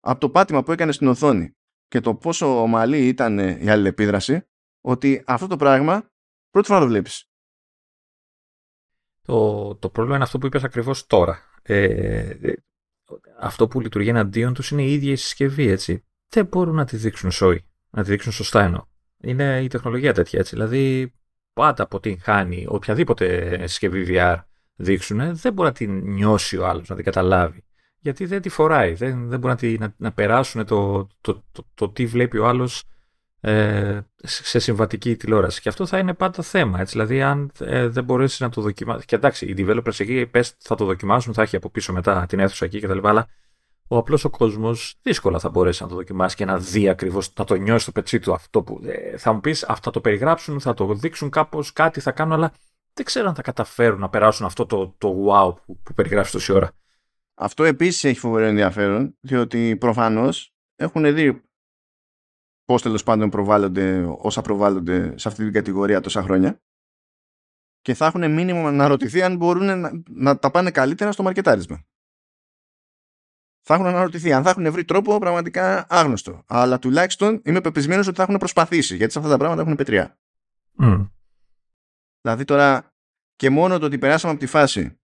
από 0.00 0.20
το 0.20 0.30
πάτημα 0.30 0.62
που 0.62 0.72
έκανες 0.72 0.94
στην 0.94 1.06
οθόνη 1.06 1.56
και 1.88 2.00
το 2.00 2.14
πόσο 2.14 2.62
ομαλή 2.62 3.08
ήταν 3.08 3.38
η 3.38 3.68
αλληλεπίδραση, 3.70 4.46
ότι 4.80 5.22
αυτό 5.26 5.46
το 5.46 5.56
πράγμα 5.56 6.10
πρώτη 6.50 6.66
φορά 6.66 6.80
το 6.80 6.86
βλέπεις. 6.86 7.27
Το, 9.28 9.74
το 9.74 9.88
πρόβλημα 9.88 10.16
είναι 10.16 10.24
αυτό 10.24 10.38
που 10.38 10.46
είπες 10.46 10.64
ακριβώς 10.64 11.06
τώρα. 11.06 11.38
Ε, 11.62 12.34
αυτό 13.38 13.68
που 13.68 13.80
λειτουργεί 13.80 14.08
εναντίον 14.08 14.54
τους 14.54 14.70
είναι 14.70 14.82
η 14.82 14.92
ίδια 14.92 15.12
η 15.12 15.16
συσκευή, 15.16 15.68
έτσι. 15.68 16.04
Δεν 16.28 16.46
μπορούν 16.46 16.74
να 16.74 16.84
τη 16.84 16.96
δείξουν 16.96 17.30
σόι, 17.30 17.64
να 17.90 18.02
τη 18.02 18.10
δείξουν 18.10 18.32
σωστά 18.32 18.62
εννοώ. 18.62 18.84
Είναι 19.20 19.60
η 19.62 19.66
τεχνολογία 19.66 20.12
τέτοια, 20.12 20.38
έτσι. 20.38 20.54
Δηλαδή, 20.54 21.14
πάντα 21.52 21.82
αποτυγχάνει 21.82 22.66
οποιαδήποτε 22.68 23.56
συσκευή 23.66 24.06
VR 24.08 24.36
δείξουν, 24.74 25.36
δεν 25.36 25.52
μπορεί 25.52 25.68
να 25.68 25.74
την 25.74 25.98
νιώσει 25.98 26.56
ο 26.56 26.66
άλλος, 26.66 26.88
να 26.88 26.94
την 26.94 27.04
καταλάβει. 27.04 27.64
Γιατί 27.98 28.24
δεν 28.24 28.42
τη 28.42 28.48
φοράει, 28.48 28.94
δεν, 28.94 29.28
δεν 29.28 29.38
μπορεί 29.38 29.54
να, 29.62 29.86
να, 29.86 29.94
να 29.96 30.12
περάσουν 30.12 30.66
το, 30.66 31.06
το, 31.20 31.44
το, 31.52 31.66
το, 31.74 31.90
τι 31.90 32.06
βλέπει 32.06 32.38
ο 32.38 32.46
άλλος 32.46 32.84
ε, 33.40 34.00
σε 34.16 34.58
συμβατική 34.58 35.16
τηλεόραση. 35.16 35.60
Και 35.60 35.68
αυτό 35.68 35.86
θα 35.86 35.98
είναι 35.98 36.14
πάντα 36.14 36.42
θέμα. 36.42 36.80
Έτσι. 36.80 36.92
Δηλαδή, 36.92 37.22
αν 37.22 37.50
ε, 37.60 37.88
δεν 37.88 38.04
μπορέσεις 38.04 38.40
να 38.40 38.48
το 38.48 38.60
δοκιμάσει. 38.60 39.06
Και 39.06 39.14
εντάξει, 39.14 39.46
οι 39.46 39.54
developers 39.58 40.00
εκεί 40.00 40.26
πες, 40.26 40.54
θα 40.58 40.74
το 40.74 40.84
δοκιμάσουν, 40.84 41.34
θα 41.34 41.42
έχει 41.42 41.56
από 41.56 41.70
πίσω 41.70 41.92
μετά 41.92 42.26
την 42.28 42.38
αίθουσα 42.38 42.64
εκεί 42.64 42.80
κτλ. 42.80 43.06
Αλλά 43.06 43.28
ο 43.88 43.96
απλός 43.96 44.24
ο 44.24 44.30
κόσμος 44.30 44.98
δύσκολα 45.02 45.38
θα 45.38 45.48
μπορέσει 45.48 45.82
να 45.82 45.88
το 45.88 45.94
δοκιμάσει 45.94 46.36
και 46.36 46.44
να 46.44 46.58
δει 46.58 46.88
ακριβώς, 46.88 47.32
να 47.34 47.44
το 47.44 47.54
νιώσει 47.54 47.82
στο 47.82 47.92
πετσί 47.92 48.18
του 48.18 48.32
αυτό 48.32 48.62
που. 48.62 48.80
Ε, 48.84 49.16
θα 49.16 49.32
μου 49.32 49.40
πεις, 49.40 49.66
θα 49.82 49.90
το 49.90 50.00
περιγράψουν, 50.00 50.60
θα 50.60 50.74
το 50.74 50.94
δείξουν 50.94 51.30
κάπως, 51.30 51.72
κάτι 51.72 52.00
θα 52.00 52.10
κάνουν, 52.10 52.32
αλλά 52.32 52.52
δεν 52.94 53.04
ξέρω 53.04 53.28
αν 53.28 53.34
θα 53.34 53.42
καταφέρουν 53.42 54.00
να 54.00 54.08
περάσουν 54.08 54.46
αυτό 54.46 54.66
το, 54.66 54.94
το 54.98 55.26
wow 55.28 55.54
που, 55.66 55.80
που 55.82 55.94
περιγράφεις 55.94 56.32
τόση 56.32 56.52
ώρα. 56.52 56.70
Αυτό 57.34 57.64
επίσης 57.64 58.04
έχει 58.04 58.18
φοβερό 58.18 58.44
ενδιαφέρον, 58.44 59.16
διότι 59.20 59.76
προφανώς 59.76 60.52
έχουν 60.76 61.14
δει 61.14 61.42
πώς 62.68 62.82
τέλος 62.82 63.02
πάντων 63.02 63.30
προβάλλονται 63.30 64.04
όσα 64.18 64.42
προβάλλονται 64.42 65.18
σε 65.18 65.28
αυτή 65.28 65.44
την 65.44 65.52
κατηγορία 65.52 66.00
τόσα 66.00 66.22
χρόνια 66.22 66.62
και 67.80 67.94
θα 67.94 68.06
έχουν 68.06 68.32
μήνυμα 68.32 68.72
να 68.72 68.88
ρωτηθεί 68.88 69.22
αν 69.22 69.36
μπορούν 69.36 69.80
να, 69.80 70.02
να 70.08 70.38
τα 70.38 70.50
πάνε 70.50 70.70
καλύτερα 70.70 71.12
στο 71.12 71.22
μαρκετάρισμα. 71.22 71.84
Θα 73.60 73.74
έχουν 73.74 73.86
αναρωτηθεί. 73.86 74.32
Αν 74.32 74.42
θα 74.42 74.50
έχουν 74.50 74.72
βρει 74.72 74.84
τρόπο, 74.84 75.18
πραγματικά 75.18 75.86
άγνωστο. 75.88 76.44
Αλλά 76.46 76.78
τουλάχιστον 76.78 77.40
είμαι 77.44 77.60
πεπισμένος 77.60 78.06
ότι 78.06 78.16
θα 78.16 78.22
έχουν 78.22 78.36
προσπαθήσει. 78.36 78.96
Γιατί 78.96 79.12
σε 79.12 79.18
αυτά 79.18 79.30
τα 79.30 79.38
πράγματα 79.38 79.62
έχουν 79.62 79.74
πετριά. 79.74 80.18
Mm. 80.78 81.10
Δηλαδή 82.20 82.44
τώρα 82.44 82.94
και 83.36 83.50
μόνο 83.50 83.78
το 83.78 83.86
ότι 83.86 83.98
περάσαμε 83.98 84.32
από 84.32 84.42
τη 84.42 84.46
φάση 84.46 85.00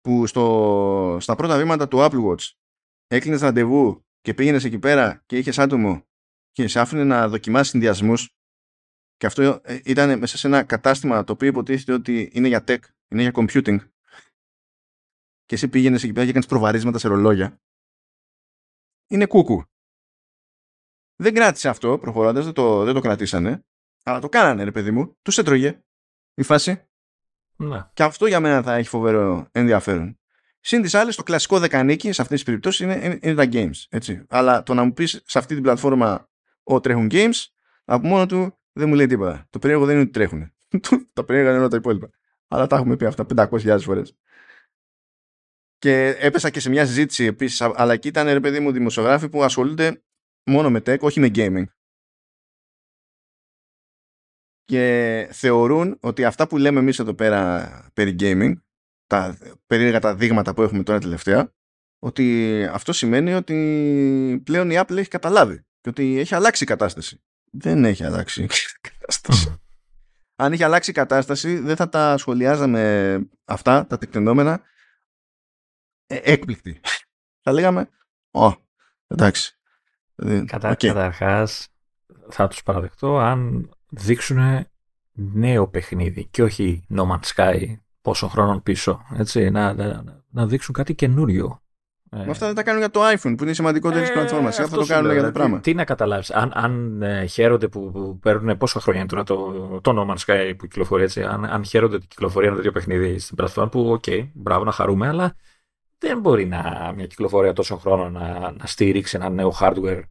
που 0.00 0.26
στο, 0.26 1.16
στα 1.20 1.34
πρώτα 1.34 1.56
βήματα 1.56 1.88
του 1.88 1.98
Apple 2.00 2.24
Watch 2.26 2.50
έκλεινες 3.06 3.40
ραντεβού 3.40 4.06
και 4.20 4.34
πήγαινες 4.34 4.64
εκεί 4.64 4.78
πέρα 4.78 5.22
και 5.26 5.38
είχες 5.38 5.58
άτομο 5.58 6.07
και 6.62 6.68
σε 6.68 6.80
άφηνε 6.80 7.04
να 7.04 7.28
δοκιμάσει 7.28 7.70
συνδυασμούς. 7.70 8.30
Και 9.16 9.26
αυτό 9.26 9.60
ε, 9.62 9.80
ήταν 9.84 10.18
μέσα 10.18 10.38
σε 10.38 10.46
ένα 10.46 10.62
κατάστημα 10.62 11.24
το 11.24 11.32
οποίο 11.32 11.48
υποτίθεται 11.48 11.92
ότι 11.92 12.30
είναι 12.32 12.48
για 12.48 12.64
tech, 12.66 12.78
είναι 13.08 13.22
για 13.22 13.32
computing 13.34 13.78
και 15.44 15.54
εσύ 15.54 15.68
πήγαινες 15.68 16.02
εκεί 16.02 16.12
πέρα 16.12 16.24
και 16.24 16.30
έκανες 16.30 16.48
προβαρίσματα 16.48 16.98
σε 16.98 17.08
ρολόγια. 17.08 17.60
Είναι 19.08 19.26
κούκου. 19.26 19.62
Δεν 21.16 21.34
κράτησε 21.34 21.68
αυτό 21.68 21.98
προχωρώντας, 21.98 22.44
δεν 22.44 22.54
το, 22.54 22.84
δεν 22.84 22.94
το 22.94 23.00
κρατήσανε. 23.00 23.64
Αλλά 24.02 24.20
το 24.20 24.28
κάνανε, 24.28 24.64
ρε 24.64 24.70
παιδί 24.70 24.90
μου. 24.90 25.16
Τους 25.22 25.38
έτρωγε 25.38 25.82
η 26.34 26.42
φάση. 26.42 26.88
Να. 27.56 27.90
Και 27.94 28.02
αυτό 28.02 28.26
για 28.26 28.40
μένα 28.40 28.62
θα 28.62 28.74
έχει 28.74 28.88
φοβερό 28.88 29.48
ενδιαφέρον. 29.52 30.18
Συν 30.60 30.82
τις 30.82 30.94
άλλες, 30.94 31.16
το 31.16 31.22
κλασικό 31.22 31.58
δεκανίκι 31.58 32.12
σε 32.12 32.22
αυτές 32.22 32.36
τις 32.36 32.46
περιπτώσεις 32.46 32.80
είναι, 32.80 32.94
είναι, 32.94 33.18
είναι, 33.22 33.34
τα 33.34 33.48
games. 33.52 33.84
Έτσι. 33.88 34.24
Αλλά 34.28 34.62
το 34.62 34.74
να 34.74 34.84
μου 34.84 34.92
πεις 34.92 35.22
σε 35.26 35.38
αυτή 35.38 35.54
την 35.54 35.62
πλατφόρμα 35.62 36.28
ο 36.68 36.80
τρέχουν 36.80 37.08
games, 37.10 37.46
από 37.84 38.06
μόνο 38.06 38.26
του 38.26 38.58
δεν 38.72 38.88
μου 38.88 38.94
λέει 38.94 39.06
τίποτα. 39.06 39.46
Το 39.50 39.58
περίεργο 39.58 39.84
δεν 39.84 39.94
είναι 39.94 40.02
ότι 40.02 40.12
τρέχουν. 40.12 40.52
τα 41.12 41.24
περίεργα 41.24 41.50
είναι 41.50 41.58
όλα 41.58 41.68
τα 41.68 41.76
υπόλοιπα. 41.76 42.10
Αλλά 42.48 42.66
τα 42.66 42.76
έχουμε 42.76 42.96
πει 42.96 43.04
αυτά 43.04 43.26
500.000 43.36 43.78
φορές. 43.80 44.16
Και 45.78 46.16
έπεσα 46.18 46.50
και 46.50 46.60
σε 46.60 46.70
μια 46.70 46.86
συζήτηση 46.86 47.24
επίσης, 47.24 47.60
αλλά 47.60 47.92
εκεί 47.92 48.08
ήταν 48.08 48.26
ρε 48.26 48.40
παιδί 48.40 48.60
μου 48.60 48.72
δημοσιογράφοι 48.72 49.28
που 49.28 49.42
ασχολούνται 49.42 50.02
μόνο 50.46 50.70
με 50.70 50.78
tech, 50.78 50.98
όχι 50.98 51.20
με 51.20 51.30
gaming. 51.34 51.64
Και 54.64 55.28
θεωρούν 55.32 55.98
ότι 56.00 56.24
αυτά 56.24 56.46
που 56.46 56.56
λέμε 56.56 56.78
εμείς 56.78 56.98
εδώ 56.98 57.14
πέρα 57.14 57.90
περί 57.94 58.16
gaming, 58.18 58.52
τα 59.06 59.38
περίεργα 59.66 60.00
τα 60.00 60.14
δείγματα 60.14 60.54
που 60.54 60.62
έχουμε 60.62 60.82
τώρα 60.82 60.98
τελευταία, 60.98 61.52
ότι 61.98 62.64
αυτό 62.64 62.92
σημαίνει 62.92 63.34
ότι 63.34 64.42
πλέον 64.44 64.70
η 64.70 64.74
Apple 64.78 64.96
έχει 64.96 65.08
καταλάβει 65.08 65.67
και 65.80 65.88
ότι 65.88 66.18
έχει 66.18 66.34
αλλάξει 66.34 66.64
η 66.64 66.66
κατάσταση. 66.66 67.22
Δεν 67.50 67.84
έχει 67.84 68.04
αλλάξει 68.04 68.42
η 68.42 68.48
κατάσταση. 68.88 69.60
Αν 70.36 70.52
είχε 70.52 70.64
αλλάξει 70.64 70.90
η 70.90 70.94
κατάσταση, 70.94 71.58
δεν 71.58 71.76
θα 71.76 71.88
τα 71.88 72.16
σχολιάζαμε 72.18 73.18
αυτά, 73.44 73.86
τα 73.86 73.98
τεκτενόμενα, 73.98 74.62
ε, 76.06 76.20
έκπληκτη. 76.22 76.80
θα 77.44 77.52
λέγαμε, 77.52 77.88
Ω, 78.30 78.52
εντάξει. 79.06 79.58
Ε, 80.14 80.44
Κατα, 80.46 80.72
okay. 80.72 80.86
Καταρχάς, 80.86 81.68
θα 82.30 82.48
τους 82.48 82.62
παραδεχτώ 82.62 83.18
αν 83.18 83.70
δείξουν 83.88 84.66
νέο 85.12 85.68
παιχνίδι 85.68 86.24
και 86.24 86.42
όχι 86.42 86.86
No 86.94 87.02
Man's 87.02 87.34
Sky 87.34 87.76
πόσο 88.00 88.28
χρόνο 88.28 88.60
πίσω. 88.60 89.06
Έτσι, 89.14 89.50
να, 89.50 89.72
να, 89.72 90.22
να 90.28 90.46
δείξουν 90.46 90.74
κάτι 90.74 90.94
καινούριο. 90.94 91.62
Ε, 92.10 92.24
Με 92.24 92.30
αυτά 92.30 92.46
δεν 92.46 92.54
τα 92.54 92.62
κάνουν 92.62 92.80
για 92.80 92.90
το 92.90 93.00
iPhone 93.08 93.34
που 93.36 93.42
είναι 93.42 93.52
σημαντικότερη 93.52 94.06
ε, 94.06 94.10
πλατφόρμας. 94.12 94.56
Θα 94.56 94.68
το 94.68 94.86
κάνουν 94.86 95.12
για 95.12 95.22
το 95.22 95.30
πράγμα. 95.30 95.60
Τι 95.60 95.74
να 95.74 95.84
καταλάβεις. 95.84 96.30
Αν, 96.30 96.52
αν 96.54 97.02
ε, 97.02 97.26
χαίρονται 97.26 97.68
που, 97.68 97.90
που 97.90 98.18
παίρνουν 98.18 98.56
πόσα 98.56 98.80
χρόνια 98.80 99.06
τώρα 99.06 99.22
το, 99.22 99.54
το 99.82 99.92
No 99.96 100.10
Man's 100.10 100.24
Sky 100.26 100.52
που 100.58 100.66
κυκλοφορεί 100.66 101.02
έτσι. 101.02 101.22
Αν, 101.22 101.44
αν 101.44 101.64
χαίρονται 101.64 101.96
ότι 101.96 102.06
κυκλοφορεί 102.06 102.46
ένα 102.46 102.56
τέτοιο 102.56 102.72
παιχνίδι 102.72 103.18
στην 103.18 103.36
πλατφόρμα 103.36 103.70
που, 103.70 103.90
OK, 103.90 104.02
okay, 104.06 104.28
μπράβο 104.32 104.64
να 104.64 104.72
χαρούμε, 104.72 105.08
αλλά 105.08 105.34
δεν 105.98 106.20
μπορεί 106.20 106.46
να, 106.46 106.92
μια 106.96 107.06
κυκλοφορία 107.06 107.52
τόσο 107.52 107.76
χρόνο 107.76 108.10
να, 108.10 108.38
να 108.38 108.66
στηρίξει 108.66 109.16
ένα 109.16 109.28
νέο 109.28 109.52
hardware 109.60 110.02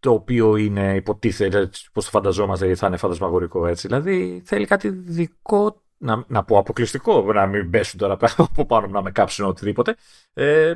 το 0.00 0.12
οποίο 0.12 0.56
είναι 0.56 0.94
υποτίθεται 0.94 1.70
πώ 1.92 2.00
το 2.00 2.08
φανταζόμαστε 2.10 2.74
θα 2.74 2.86
είναι 2.86 2.96
φαντασμαγορικό 2.96 3.66
έτσι. 3.66 3.86
Δηλαδή 3.86 4.42
θέλει 4.44 4.66
κάτι 4.66 4.88
δικό, 4.88 5.82
να, 5.98 6.24
να 6.28 6.44
πω 6.44 6.58
αποκλειστικό, 6.58 7.32
να 7.32 7.46
μην 7.46 7.70
πέσουν 7.70 7.98
τώρα 7.98 8.16
από 8.36 8.66
πάνω 8.66 8.86
να 8.86 9.02
με 9.02 9.10
κάψουν 9.10 9.46
οτιδήποτε. 9.46 9.96
Ε, 10.32 10.74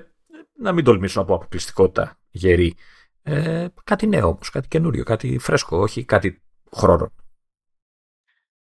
να 0.58 0.72
μην 0.72 0.84
τολμήσουν 0.84 1.22
από 1.22 1.34
αποκλειστικότητα 1.34 2.18
γερή. 2.30 2.74
Ε, 3.22 3.66
κάτι 3.84 4.06
νέο 4.06 4.28
όμως, 4.28 4.50
κάτι 4.50 4.68
καινούριο, 4.68 5.04
κάτι 5.04 5.38
φρέσκο, 5.38 5.76
όχι 5.76 6.04
κάτι 6.04 6.42
χρόνο. 6.72 7.12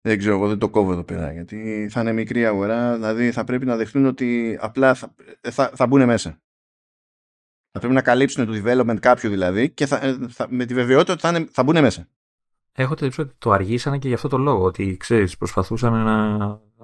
Δεν 0.01 0.17
ξέρω, 0.17 0.35
εγώ 0.35 0.47
δεν 0.47 0.57
το 0.57 0.69
κόβω 0.69 0.91
εδώ 0.91 1.03
πέρα 1.03 1.31
γιατί 1.33 1.87
θα 1.91 2.01
είναι 2.01 2.11
μικρή 2.11 2.45
αγορά. 2.45 2.93
Δηλαδή 2.93 3.31
θα 3.31 3.43
πρέπει 3.43 3.65
να 3.65 3.75
δεχτούν 3.75 4.05
ότι 4.05 4.57
απλά 4.61 4.93
θα, 4.93 5.15
θα, 5.41 5.71
θα 5.75 5.87
μπουν 5.87 6.05
μέσα. 6.05 6.41
Θα 7.71 7.79
πρέπει 7.79 7.93
να 7.93 8.01
καλύψουν 8.01 8.45
το 8.45 8.61
development 8.63 8.99
κάποιου 8.99 9.29
δηλαδή 9.29 9.69
και 9.69 9.85
θα, 9.85 10.17
θα, 10.29 10.47
με 10.49 10.65
τη 10.65 10.73
βεβαιότητα 10.73 11.13
ότι 11.13 11.21
θα, 11.21 11.29
είναι, 11.29 11.47
θα 11.51 11.63
μπουν 11.63 11.81
μέσα. 11.81 12.07
Έχω 12.79 12.93
την 12.93 13.11
ότι 13.17 13.33
το 13.37 13.51
αργήσανε 13.51 13.97
και 13.97 14.07
γι' 14.07 14.13
αυτό 14.13 14.27
το 14.27 14.37
λόγο. 14.37 14.63
Ότι 14.63 14.97
ξέρεις, 14.97 15.37
προσπαθούσαν 15.37 15.93
να, 15.93 16.37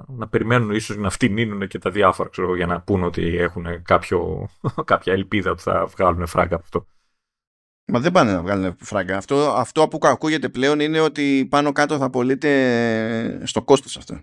να 0.08 0.28
περιμένουν 0.28 0.72
ίσως 0.72 0.98
να 0.98 1.10
φτηνίνουν 1.10 1.68
και 1.68 1.80
τα 1.80 1.90
διάφορα 1.90 2.30
ξέρω, 2.30 2.56
για 2.56 2.66
να 2.66 2.82
πούν 2.82 3.04
ότι 3.04 3.38
έχουν 3.38 3.82
κάποιο, 3.84 4.50
κάποια 4.86 5.14
ελπίδα 5.14 5.56
που 5.56 5.62
θα 5.62 5.86
βγάλουν 5.86 6.28
φράγκα 6.28 6.56
από 6.56 6.64
αυτό. 6.64 6.88
Μα 7.92 8.00
δεν 8.00 8.12
πάνε 8.12 8.32
να 8.32 8.42
βγάλουν 8.42 8.76
φράγκα. 8.80 9.18
Αυτό, 9.18 9.52
αυτό 9.52 9.88
που 9.88 10.00
ακούγεται 10.02 10.50
πλέον 10.50 10.80
είναι 10.80 11.00
ότι 11.00 11.48
πάνω 11.50 11.72
κάτω 11.72 11.98
θα 11.98 12.10
πωλείται 12.10 13.42
στο 13.46 13.62
κόστος 13.62 13.98
αυτό. 13.98 14.14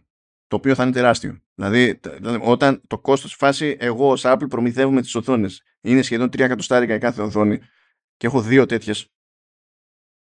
Το 0.47 0.57
οποίο 0.57 0.75
θα 0.75 0.83
είναι 0.83 0.93
τεράστιο. 0.93 1.39
Δηλαδή, 1.55 2.01
δηλαδή 2.19 2.39
όταν 2.43 2.83
το 2.87 2.99
κόστος 2.99 3.35
φάση, 3.35 3.77
εγώ 3.81 4.11
ως 4.11 4.23
Apple 4.25 4.49
προμηθεύουμε 4.49 5.01
τις 5.01 5.15
οθόνες. 5.15 5.63
Είναι 5.81 6.03
σχεδόν 6.03 6.29
3 6.29 6.39
εκατοστάρικα 6.39 6.95
η 6.95 6.99
κάθε 6.99 7.23
οθόνη 7.23 7.59
και 8.17 8.27
έχω 8.27 8.41
δύο 8.41 8.67
τέτοιες. 8.67 9.12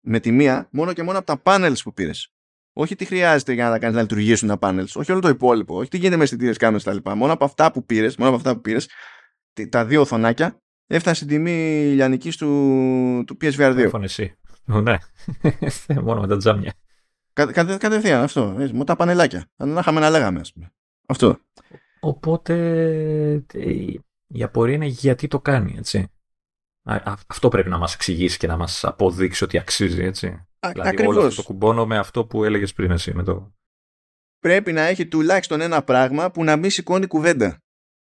Με 0.09 0.21
τη 0.21 0.33
μία, 0.33 0.69
μόνο 0.71 0.93
και 0.93 1.03
μόνο 1.03 1.19
από 1.19 1.27
τα 1.27 1.43
panels 1.43 1.83
που 1.83 1.93
πήρες. 1.93 2.33
Όχι 2.73 2.97
τι 2.97 3.05
χρειάζεται 3.05 3.53
για 3.53 3.65
να 3.65 3.71
τα 3.71 3.79
κάνεις 3.79 3.97
να 3.97 4.03
λειτουργήσουν 4.03 4.49
τα 4.49 4.59
panels. 4.61 4.93
Όχι 4.95 5.13
όλο 5.13 5.21
το 5.21 5.29
υπόλοιπο. 5.29 5.77
Όχι 5.77 5.89
τι 5.89 5.97
γίνεται 5.97 6.17
με 6.17 6.23
αισθητήρες 6.23 6.57
κάμερες 6.57 6.85
κτλ. 6.85 7.11
Μόνο 7.11 7.33
από 7.33 7.45
αυτά 7.45 7.73
που 7.73 7.85
πήρες, 7.85 8.17
μόνο 8.17 8.29
από 8.31 8.39
αυτά 8.39 8.55
που 8.55 8.61
πήρες, 8.61 8.89
τα 9.69 9.85
δύο 9.85 10.01
οθονάκια 10.01 10.61
έφτασε 10.87 11.15
στην 11.15 11.29
τιμή 11.29 11.91
λιανική 11.95 12.31
του, 12.31 13.25
του 13.27 13.37
PSVR 13.41 13.73
2. 13.73 13.77
Έφωνε 13.77 14.05
εσύ. 14.05 14.35
Ναι. 14.65 14.97
Μόνο 16.03 16.21
με 16.21 16.27
τα 16.27 16.37
τζάμια. 16.37 16.75
Κα, 17.33 17.53
κα, 17.53 17.77
κατευθείαν 17.77 18.23
αυτό. 18.23 18.55
Με 18.73 18.85
τα 18.85 18.97
πανελάκια. 18.97 19.47
Αν 19.57 19.69
να 19.69 19.81
είχαμε 19.81 20.01
να 20.01 20.11
λέγαμε, 20.11 20.41
ας 20.41 20.53
πούμε. 20.53 20.73
Αυτό. 21.07 21.39
Οπότε 22.01 22.55
η 24.27 24.43
απορία 24.43 24.75
είναι 24.75 24.87
γιατί 24.87 25.29
το 25.29 25.41
κάνει, 25.41 25.75
έτσι. 25.79 26.11
Αυτό 27.27 27.49
πρέπει 27.49 27.69
να 27.69 27.79
μας 27.79 27.95
εξηγήσει 27.95 28.39
και 28.39 28.47
να 28.47 28.57
μας 28.57 28.85
αποδείξει 28.85 29.45
ότι 29.45 29.59
αξίζει, 29.59 30.03
έτσι. 30.03 30.27
Α, 30.27 30.71
δηλαδή 30.71 30.89
ακριβώς. 30.89 31.17
όλο 31.17 31.27
αυτό 31.27 31.43
το 31.43 31.49
κουμπώνω 31.49 31.87
με 31.87 31.99
αυτό 31.99 32.27
που 32.27 32.45
έλεγες 32.45 32.73
πριν 32.73 32.91
εσύ. 32.91 33.15
Με 33.15 33.23
το... 33.23 33.55
Πρέπει 34.39 34.73
να 34.73 34.81
έχει 34.81 35.07
τουλάχιστον 35.07 35.61
ένα 35.61 35.83
πράγμα 35.83 36.31
που 36.31 36.45
να 36.45 36.57
μην 36.57 36.71
σηκώνει 36.71 37.07
κουβέντα. 37.07 37.61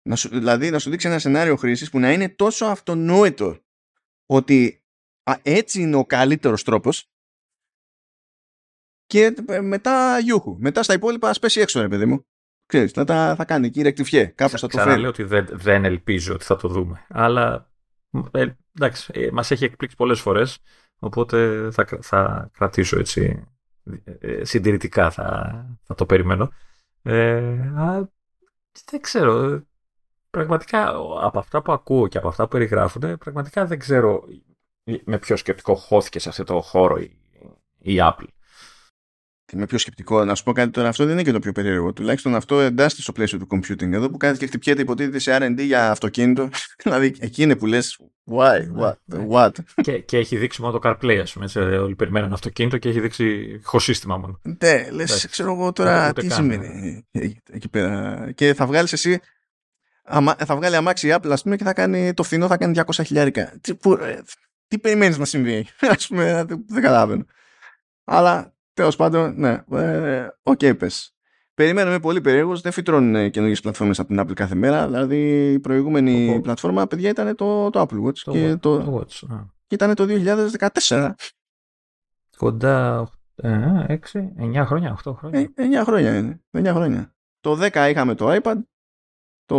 Να 0.10 0.16
σου, 0.16 0.30
δηλαδή 0.30 0.70
να 0.70 0.80
σου 0.80 0.90
δείξει 0.90 1.08
ένα 1.08 1.20
σενάριο 1.20 1.56
χρήσης 1.56 1.90
που 1.90 2.00
να 2.00 2.12
είναι 2.12 2.30
τόσο 2.30 2.66
αυτονόητο 2.66 3.60
ότι 4.26 4.84
α, 5.24 5.34
έτσι 5.42 5.82
είναι 5.82 5.96
ο 5.96 6.06
καλύτερος 6.06 6.64
τρόπος 6.64 7.10
και 9.06 9.36
μετά 9.62 10.20
γιούχου. 10.20 10.58
Μετά 10.60 10.84
στα 10.84 10.94
υπόλοιπα 10.94 11.30
ας 11.30 11.40
πέσει 11.40 11.60
έξω 11.60 11.82
ρε 11.82 11.88
παιδί 11.88 12.06
μου. 12.06 12.26
Ξέρεις, 12.66 12.92
θα, 12.92 13.04
τα, 13.04 13.36
θα 13.36 13.46
κάνει 13.46 13.68
εκεί 13.68 13.82
ρεκτιφιέ. 13.82 14.26
Κάπως 14.26 14.62
θα 14.62 14.68
το 14.68 14.78
φέρει. 14.78 15.00
λέω 15.00 15.10
ότι 15.10 15.24
δεν, 15.24 15.48
δεν 15.52 15.86
ελπίζω 15.86 16.34
ότι 16.34 16.44
θα 16.44 16.56
το 16.56 16.68
δούμε. 16.68 17.06
Αλλά 17.10 17.67
ε, 18.32 18.46
εντάξει, 18.76 19.12
ε, 19.16 19.32
μας 19.32 19.52
έχει 19.52 19.64
εκπλήξει 19.64 19.96
πολλές 19.96 20.20
φορές. 20.20 20.60
Οπότε 21.00 21.70
θα, 21.72 21.88
θα 22.02 22.50
κρατήσω 22.54 23.00
έτσι 23.00 23.48
ε, 24.20 24.44
συντηρητικά 24.46 25.12
θα, 25.12 25.66
θα 25.84 25.96
το 25.96 26.06
περιμένω. 26.06 26.52
Ε, 27.02 27.38
α, 27.78 28.10
δεν 28.90 29.02
ξέρω. 29.02 29.62
Πραγματικά 30.30 30.88
από 31.22 31.40
αυτά 31.40 31.62
που 31.62 31.72
ακούω 31.72 32.08
και 32.08 32.18
από 32.18 32.28
αυτά 32.28 32.44
που 32.44 32.50
περιγράφουν, 32.50 33.18
πραγματικά 33.18 33.66
δεν 33.66 33.80
ξέρω 33.80 34.24
με 35.04 35.20
ποιο 35.20 35.36
σκεπτικό 35.36 35.76
χώθηκε 35.76 36.20
σε 36.20 36.30
αυτό 36.30 36.44
το 36.44 36.62
χώρο 36.62 36.98
η, 36.98 37.18
η 37.78 37.96
Apple. 38.00 38.28
Με 39.54 39.66
πιο 39.66 39.78
σκεπτικό. 39.78 40.26
Να 40.26 40.36
σου 40.36 40.44
πω 40.44 40.52
κάτι 40.52 40.72
τώρα, 40.72 40.88
αυτό 40.88 41.04
δεν 41.04 41.14
είναι 41.14 41.24
και 41.24 41.32
το 41.32 41.40
πιο 41.40 41.52
περίεργο. 41.52 41.94
Τουλάχιστον 41.94 42.36
αυτό 42.36 42.60
εντάσσεται 42.60 43.02
στο 43.02 43.12
πλαίσιο 43.12 43.40
του 43.40 43.48
computing. 43.50 43.92
Εδώ 43.92 44.10
που 44.10 44.18
κάθεται 44.18 44.40
και 44.40 44.46
χτυπιέται 44.46 44.82
υποτίθεται 44.82 45.20
σε 45.20 45.38
RD 45.42 45.58
για 45.58 45.92
αυτοκίνητο. 45.92 46.50
δηλαδή 46.84 47.16
εκεί 47.20 47.44
είναι 47.44 47.56
που 47.56 47.66
λες. 47.66 48.00
Why, 48.32 48.60
what, 48.80 48.94
what; 49.32 49.52
και, 49.82 50.00
και 50.00 50.18
έχει 50.18 50.38
δείξει 50.38 50.62
μόνο 50.62 50.80
το 50.80 50.90
CarPlay, 50.90 51.20
ας 51.22 51.34
πούμε. 51.34 51.46
Έτσι, 51.46 51.60
όλοι 51.60 51.96
περιμένουν 51.96 52.34
αυτοκίνητο 52.34 52.78
και 52.78 52.90
έχει 52.90 53.00
δείξει 53.00 53.60
σύστημα 53.78 54.18
μόνο. 54.18 54.40
Ναι, 54.64 54.90
λες, 54.92 55.28
ξέρω 55.30 55.54
εγώ 55.54 55.72
τώρα 55.72 56.14
τι 56.14 56.30
σημαίνει 56.30 57.06
εκεί 57.52 57.70
πέρα. 57.70 58.32
Και 58.36 58.54
θα 58.54 58.66
βγάλεις 58.66 58.94
εσύ. 58.94 59.20
Θα 60.38 60.56
βγάλει 60.56 60.76
αμάξι 60.76 61.16
Apple, 61.16 61.30
ας 61.30 61.42
πούμε, 61.42 61.56
και 61.56 61.64
θα 61.64 61.74
κάνει 61.74 62.14
το 62.14 62.24
φθηνό 62.24 62.48
θα 62.48 62.58
κάνει 62.58 62.80
200 62.86 63.04
χιλιάρικα. 63.06 63.54
Τι, 63.62 63.74
τι 64.68 64.80
περιμένεις 64.80 65.18
να 65.18 65.26
συμβεί, 65.26 65.68
ας 65.96 66.08
πούμε, 66.08 66.46
δεν 66.68 66.82
καταλαβαίνω. 66.82 67.26
Αλλά 68.04 68.57
Τέλος 68.78 68.96
πάντων, 68.96 69.34
ναι. 69.38 69.64
Ε, 69.72 70.28
OK, 70.44 70.60
okay, 70.60 70.78
πες. 70.78 71.16
Περιμένουμε 71.54 72.00
πολύ 72.00 72.22
περίεργο. 72.22 72.56
Δεν 72.56 72.72
φυτρώνουν 72.72 73.30
καινούργιες 73.30 73.62
πλατφόρμες 73.62 74.00
από 74.00 74.08
την 74.08 74.20
Apple 74.20 74.34
κάθε 74.34 74.56
μέρα. 74.56 74.86
Δηλαδή, 74.86 75.52
η 75.54 75.60
προηγούμενη 75.60 76.34
το... 76.34 76.42
πλατφόρμα, 76.42 76.88
παιδιά, 76.88 77.10
ήταν 77.10 77.36
το, 77.36 77.70
το 77.70 77.82
Apple 77.82 78.06
Watch. 78.06 78.18
Το, 78.24 78.32
και 78.32 78.56
το, 78.56 78.78
το 78.78 78.98
Watch, 78.98 79.28
ναι. 79.28 79.44
και 79.68 79.76
ήταν 79.76 79.96
το 79.96 80.06
2014. 80.88 81.10
Κοντά 82.38 83.10
6, 83.44 83.44
9 83.44 84.64
χρόνια, 84.66 85.00
8 85.06 85.14
χρόνια. 85.16 85.52
9 85.56 85.62
ε, 85.74 85.84
χρόνια 85.84 86.18
είναι. 86.18 86.42
9 86.52 86.72
χρόνια. 86.74 87.16
Το 87.40 87.58
10 87.62 87.88
είχαμε 87.90 88.16
το 88.16 88.40
iPad. 88.42 88.58
Το, 89.46 89.58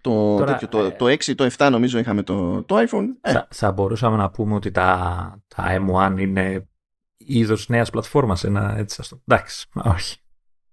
το, 0.00 0.36
Τώρα, 0.36 0.52
τέτοιο, 0.52 0.68
το, 0.68 0.84
ε, 0.84 0.90
το 0.90 1.06
6 1.06 1.34
το 1.34 1.50
7 1.56 1.68
νομίζω 1.70 1.98
είχαμε 1.98 2.22
το, 2.22 2.62
το 2.62 2.76
iPhone. 2.78 3.06
Ε. 3.20 3.32
Θα, 3.32 3.48
θα, 3.50 3.72
μπορούσαμε 3.72 4.16
να 4.16 4.30
πούμε 4.30 4.54
ότι 4.54 4.70
τα, 4.70 5.42
τα 5.46 5.86
M1 5.86 6.18
είναι 6.18 6.68
είδος 7.16 7.68
νέας 7.68 7.90
πλατφόρμας. 7.90 8.44
Ένα 8.44 8.76
έτσι 8.76 8.96
αυτό. 9.00 9.22
Εντάξει, 9.26 9.66
όχι. 9.74 10.16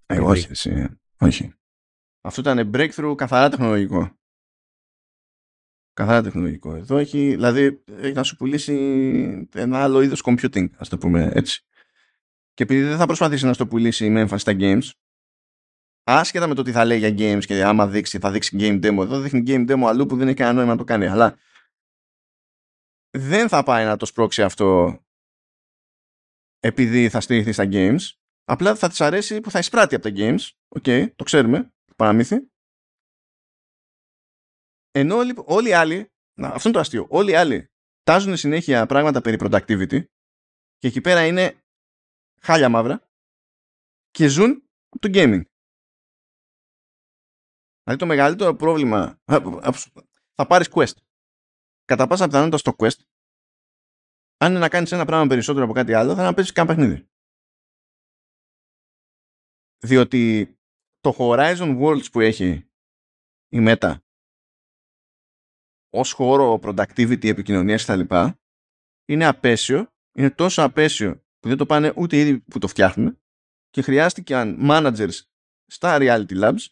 Ε, 0.05 0.19
όχι, 0.19 0.47
εσύ, 0.51 0.99
όχι. 1.19 1.53
Αυτό 2.21 2.41
ήταν 2.41 2.71
breakthrough 2.73 3.13
καθαρά 3.15 3.49
τεχνολογικό. 3.49 4.11
Καθαρά 5.93 6.21
τεχνολογικό. 6.21 6.75
Εδώ 6.75 6.97
έχει, 6.97 7.29
δηλαδή, 7.29 7.83
έχει 7.97 8.13
να 8.13 8.23
σου 8.23 8.35
πουλήσει 8.35 9.49
ένα 9.53 9.83
άλλο 9.83 10.01
είδος 10.01 10.21
computing, 10.25 10.67
ας 10.77 10.89
το 10.89 10.97
πούμε 10.97 11.31
έτσι. 11.33 11.65
Και 12.53 12.63
επειδή 12.63 12.83
δεν 12.83 12.97
θα 12.97 13.05
προσπαθήσει 13.05 13.45
να 13.45 13.53
στο 13.53 13.67
πουλήσει 13.67 14.09
με 14.09 14.19
έμφαση 14.19 14.41
στα 14.41 14.53
games, 14.59 14.89
άσχετα 16.05 16.47
με 16.47 16.53
το 16.53 16.61
τι 16.61 16.71
θα 16.71 16.85
λέει 16.85 16.97
για 16.97 17.09
games 17.09 17.45
και 17.45 17.63
άμα 17.63 17.87
δείξει, 17.87 18.19
θα 18.19 18.31
δείξει 18.31 18.57
game 18.59 18.85
demo. 18.85 19.01
Εδώ 19.01 19.19
δείχνει 19.19 19.43
game 19.47 19.69
demo 19.69 19.83
αλλού 19.87 20.05
που 20.05 20.15
δεν 20.15 20.27
έχει 20.27 20.37
κανένα 20.37 20.55
νόημα 20.55 20.71
να 20.71 20.77
το 20.77 20.83
κάνει. 20.83 21.05
Αλλά 21.05 21.37
δεν 23.17 23.49
θα 23.49 23.63
πάει 23.63 23.85
να 23.85 23.97
το 23.97 24.05
σπρώξει 24.05 24.41
αυτό 24.43 24.99
επειδή 26.59 27.09
θα 27.09 27.21
στηριχθεί 27.21 27.51
στα 27.51 27.67
games. 27.71 27.99
Απλά 28.43 28.75
θα 28.75 28.89
της 28.89 29.01
αρέσει 29.01 29.41
που 29.41 29.51
θα 29.51 29.59
εισπράττει 29.59 29.95
από 29.95 30.03
τα 30.03 30.11
games. 30.15 30.49
OK, 30.67 30.83
okay, 30.85 31.07
το 31.15 31.23
ξέρουμε. 31.23 31.73
Παραμύθι. 31.95 32.49
Ενώ 34.91 35.15
όλοι, 35.15 35.33
όλοι 35.45 35.69
οι 35.69 35.73
άλλοι, 35.73 36.11
να, 36.39 36.47
αυτό 36.47 36.67
είναι 36.67 36.77
το 36.77 36.79
αστείο, 36.79 37.07
όλοι 37.09 37.31
οι 37.31 37.35
άλλοι 37.35 37.69
τάζουν 38.03 38.37
συνέχεια 38.37 38.85
πράγματα 38.85 39.21
περί 39.21 39.37
productivity 39.39 40.05
και 40.77 40.87
εκεί 40.87 41.01
πέρα 41.01 41.25
είναι 41.25 41.57
χάλια 42.41 42.69
μαύρα 42.69 43.09
και 44.11 44.27
ζουν 44.27 44.69
από 44.89 44.99
το 44.99 45.09
gaming. 45.13 45.41
Δηλαδή 47.85 48.01
το 48.01 48.05
μεγαλύτερο 48.05 48.55
πρόβλημα 48.55 49.21
θα 50.35 50.47
πάρεις 50.47 50.69
Quest. 50.71 50.95
Κατά 51.85 52.07
πάσα 52.07 52.25
πιθανότητα 52.25 52.57
στο 52.57 52.75
quest 52.77 53.03
αν 54.37 54.51
είναι 54.51 54.59
να 54.59 54.69
κάνεις 54.69 54.91
ένα 54.91 55.05
πράγμα 55.05 55.27
περισσότερο 55.27 55.63
από 55.65 55.73
κάτι 55.73 55.93
άλλο 55.93 56.09
θα 56.09 56.15
είναι 56.15 56.29
να 56.29 56.33
παίζεις 56.33 56.53
κάνα 56.53 56.67
παιχνίδι. 56.67 57.09
Διότι 59.77 60.55
το 60.99 61.15
Horizon 61.17 61.81
Worlds 61.81 62.11
που 62.11 62.19
έχει 62.19 62.69
η 63.47 63.57
Meta 63.59 63.97
ως 65.89 66.11
χώρο 66.11 66.59
productivity, 66.63 67.27
επικοινωνίας 67.27 67.85
κτλ. 67.85 68.15
είναι 69.05 69.25
απέσιο, 69.25 69.93
είναι 70.17 70.31
τόσο 70.31 70.63
απέσιο 70.63 71.15
που 71.39 71.47
δεν 71.47 71.57
το 71.57 71.65
πάνε 71.65 71.93
ούτε 71.95 72.17
ήδη 72.17 72.39
που 72.39 72.59
το 72.59 72.67
φτιάχνουν 72.67 73.21
και 73.69 73.81
χρειάστηκαν 73.81 74.57
managers 74.61 75.19
στα 75.65 75.97
reality 75.99 76.41
labs 76.41 76.65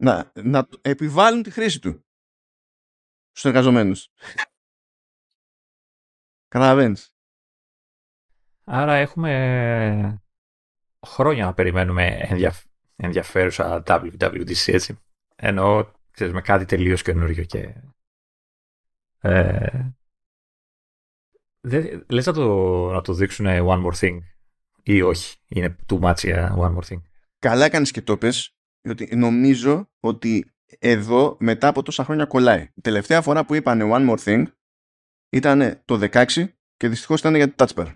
να, 0.00 0.32
να 0.34 0.68
επιβάλλουν 0.80 1.42
τη 1.42 1.50
χρήση 1.50 1.80
του 1.80 2.04
στους 3.30 3.44
εργαζομένους. 3.44 4.12
Καταλαβαίνεις. 6.48 7.14
Άρα 8.64 8.94
έχουμε 8.94 10.22
χρόνια 11.06 11.44
να 11.44 11.54
περιμένουμε 11.54 12.06
ενδιαφ... 12.06 12.64
ενδιαφέρουσα 12.96 13.82
WWDC, 13.86 14.72
έτσι. 14.72 14.98
Ενώ, 15.36 15.92
ξέρεις, 16.10 16.32
με 16.32 16.40
κάτι 16.40 16.64
τελείως 16.64 17.02
καινούριο 17.02 17.44
και... 17.44 17.74
Ε... 19.20 19.90
Δε, 21.60 22.00
λες 22.08 22.26
να 22.26 22.32
το, 22.32 22.46
να 22.92 23.00
το 23.00 23.12
δείξουν 23.12 23.46
One 23.48 23.84
More 23.84 23.98
Thing 23.98 24.18
ή 24.82 25.02
όχι. 25.02 25.38
Είναι 25.48 25.76
too 25.88 26.00
much 26.00 26.18
για 26.18 26.56
One 26.58 26.76
More 26.76 26.88
Thing. 26.88 27.02
Καλά 27.38 27.64
έκανες 27.64 27.90
και 27.90 28.02
το 28.02 28.18
πες, 28.18 28.56
διότι 28.80 29.16
νομίζω 29.16 29.90
ότι 30.00 30.52
εδώ 30.78 31.36
μετά 31.40 31.68
από 31.68 31.82
τόσα 31.82 32.04
χρόνια 32.04 32.26
κολλάει. 32.26 32.62
Η 32.74 32.80
τελευταία 32.80 33.22
φορά 33.22 33.44
που 33.44 33.54
είπανε 33.54 33.88
One 33.92 34.10
More 34.10 34.24
Thing 34.24 34.44
ήταν 35.30 35.82
το 35.84 36.08
16 36.12 36.26
και 36.76 36.88
δυστυχώς 36.88 37.20
ήταν 37.20 37.34
για 37.34 37.54
το 37.54 37.64
Touch 37.64 37.74
Bar. 37.74 37.94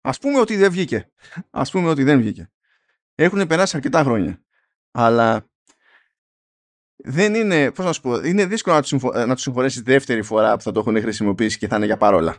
Ας 0.00 0.18
πούμε 0.18 0.38
ότι 0.38 0.56
δεν 0.56 0.70
βγήκε. 0.70 1.12
Ας 1.50 1.70
πούμε 1.70 1.88
ότι 1.88 2.02
δεν 2.02 2.18
βγήκε. 2.18 2.50
Έχουν 3.14 3.46
περάσει 3.46 3.76
αρκετά 3.76 4.02
χρόνια. 4.02 4.42
Αλλά 4.90 5.50
δεν 6.96 7.34
είναι, 7.34 7.72
πώς 7.72 7.84
να 7.84 7.92
σου 7.92 8.00
πω, 8.00 8.14
είναι 8.14 8.46
δύσκολο 8.46 8.76
να 8.76 8.82
τους, 8.82 8.92
να 9.02 9.34
τους 9.34 9.42
συγχωρέσει 9.42 9.82
δεύτερη 9.82 10.22
φορά 10.22 10.56
που 10.56 10.62
θα 10.62 10.72
το 10.72 10.80
έχουν 10.80 11.00
χρησιμοποιήσει 11.00 11.58
και 11.58 11.68
θα 11.68 11.76
είναι 11.76 11.86
για 11.86 11.96
παρόλα. 11.96 12.36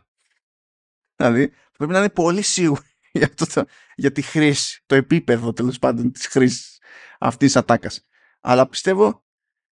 Δηλαδή, 1.15 1.53
πρέπει 1.77 1.91
να 1.91 1.99
είναι 1.99 2.09
πολύ 2.09 2.41
σίγουροι 2.41 2.88
για, 3.19 3.33
το, 3.33 3.65
για 3.95 4.11
τη 4.11 4.21
χρήση, 4.21 4.83
το 4.85 4.95
επίπεδο 4.95 5.53
τέλος 5.53 5.79
πάντων 5.79 6.11
της 6.11 6.27
χρήσης 6.27 6.79
αυτής 7.19 7.51
της 7.51 7.61
ατάκας. 7.61 8.07
Αλλά 8.41 8.67
πιστεύω 8.67 9.23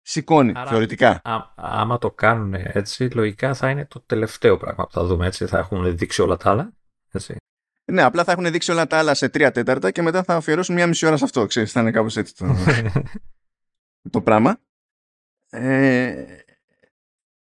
σηκώνει 0.03 0.53
Άρα, 0.57 0.71
θεωρητικά. 0.71 1.21
Α, 1.25 1.53
άμα 1.55 1.99
το 1.99 2.11
κάνουν 2.11 2.55
έτσι, 2.55 3.11
λογικά 3.11 3.55
θα 3.55 3.71
είναι 3.71 3.87
το 3.87 4.01
τελευταίο 4.01 4.57
πράγμα 4.57 4.85
που 4.85 4.93
θα 4.93 5.05
δούμε 5.05 5.27
έτσι. 5.27 5.47
Θα 5.47 5.59
έχουν 5.59 5.97
δείξει 5.97 6.23
όλα 6.23 6.37
τα 6.37 6.51
άλλα. 6.51 6.73
Έτσι. 7.11 7.37
Ναι, 7.85 8.03
απλά 8.03 8.25
θα 8.25 8.33
έχουν 8.33 8.51
δείξει 8.51 8.71
όλα 8.71 8.87
τα 8.87 8.99
άλλα 8.99 9.15
σε 9.15 9.29
τρία 9.29 9.51
τέταρτα 9.51 9.91
και 9.91 10.03
μετά 10.03 10.23
θα 10.23 10.35
αφιερώσουν 10.35 10.75
μία 10.75 10.87
μισή 10.87 11.07
ώρα 11.07 11.17
σε 11.17 11.25
αυτό. 11.25 11.47
Ξέρεις, 11.47 11.73
θα 11.73 11.81
είναι 11.81 11.91
κάπως 11.91 12.17
έτσι 12.17 12.35
το, 12.35 12.57
το 14.11 14.23
πράγμα. 14.23 14.61
Ε, 15.51 16.25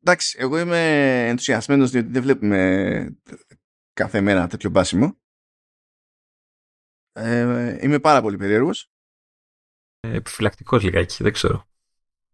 εντάξει, 0.01 0.37
εγώ 0.41 0.59
είμαι 0.59 0.81
ενθουσιασμένος 1.29 1.91
διότι 1.91 2.09
δεν 2.09 2.23
βλέπουμε 2.23 3.19
κάθε 3.93 4.21
μέρα 4.21 4.47
τέτοιο 4.47 4.71
μπάσιμο. 4.71 5.17
Ε, 7.19 7.79
είμαι 7.81 7.99
πάρα 7.99 8.21
πολύ 8.21 8.37
περίεργος. 8.37 8.91
Ε, 10.01 10.15
επιφυλακτικός 10.15 10.83
λιγάκι, 10.83 11.23
δεν 11.23 11.33
ξέρω. 11.33 11.69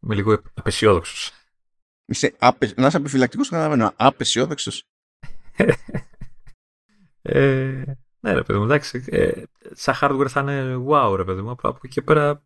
Είμαι 0.01 0.15
λίγο 0.15 0.43
απεσιόδοξος. 0.55 1.32
Είσαι 2.05 2.35
απε... 2.39 2.73
Να 2.77 2.86
είσαι 2.86 2.97
επιφυλακτικός, 2.97 3.48
καταλαβαίνω. 3.48 3.93
Απεσιόδοξος. 3.97 4.86
ε, 7.23 7.82
ναι, 8.20 8.32
ρε 8.32 8.43
παιδί 8.43 8.59
μου, 8.59 8.65
εντάξει. 8.65 9.05
Ε, 9.09 9.43
σαν 9.73 9.94
hardware 10.01 10.28
θα 10.28 10.40
είναι 10.40 10.85
wow, 10.89 11.15
ρε 11.16 11.24
παιδί 11.24 11.43
μου. 11.43 11.51
Από 11.51 11.78
εκεί 11.82 11.89
και 11.89 12.02
πέρα 12.02 12.44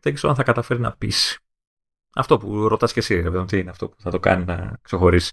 δεν 0.00 0.14
ξέρω 0.14 0.30
αν 0.30 0.38
θα 0.38 0.42
καταφέρει 0.42 0.80
να 0.80 0.96
πείσει. 0.96 1.38
Αυτό 2.14 2.38
που 2.38 2.68
ρωτάς 2.68 2.92
και 2.92 2.98
εσύ, 2.98 3.14
ρε 3.14 3.22
παιδί 3.22 3.38
μου, 3.38 3.44
τι 3.44 3.58
είναι 3.58 3.70
αυτό 3.70 3.88
που 3.88 4.00
θα 4.00 4.10
το 4.10 4.18
κάνει 4.18 4.44
να 4.44 4.78
ξεχωρίσει. 4.82 5.32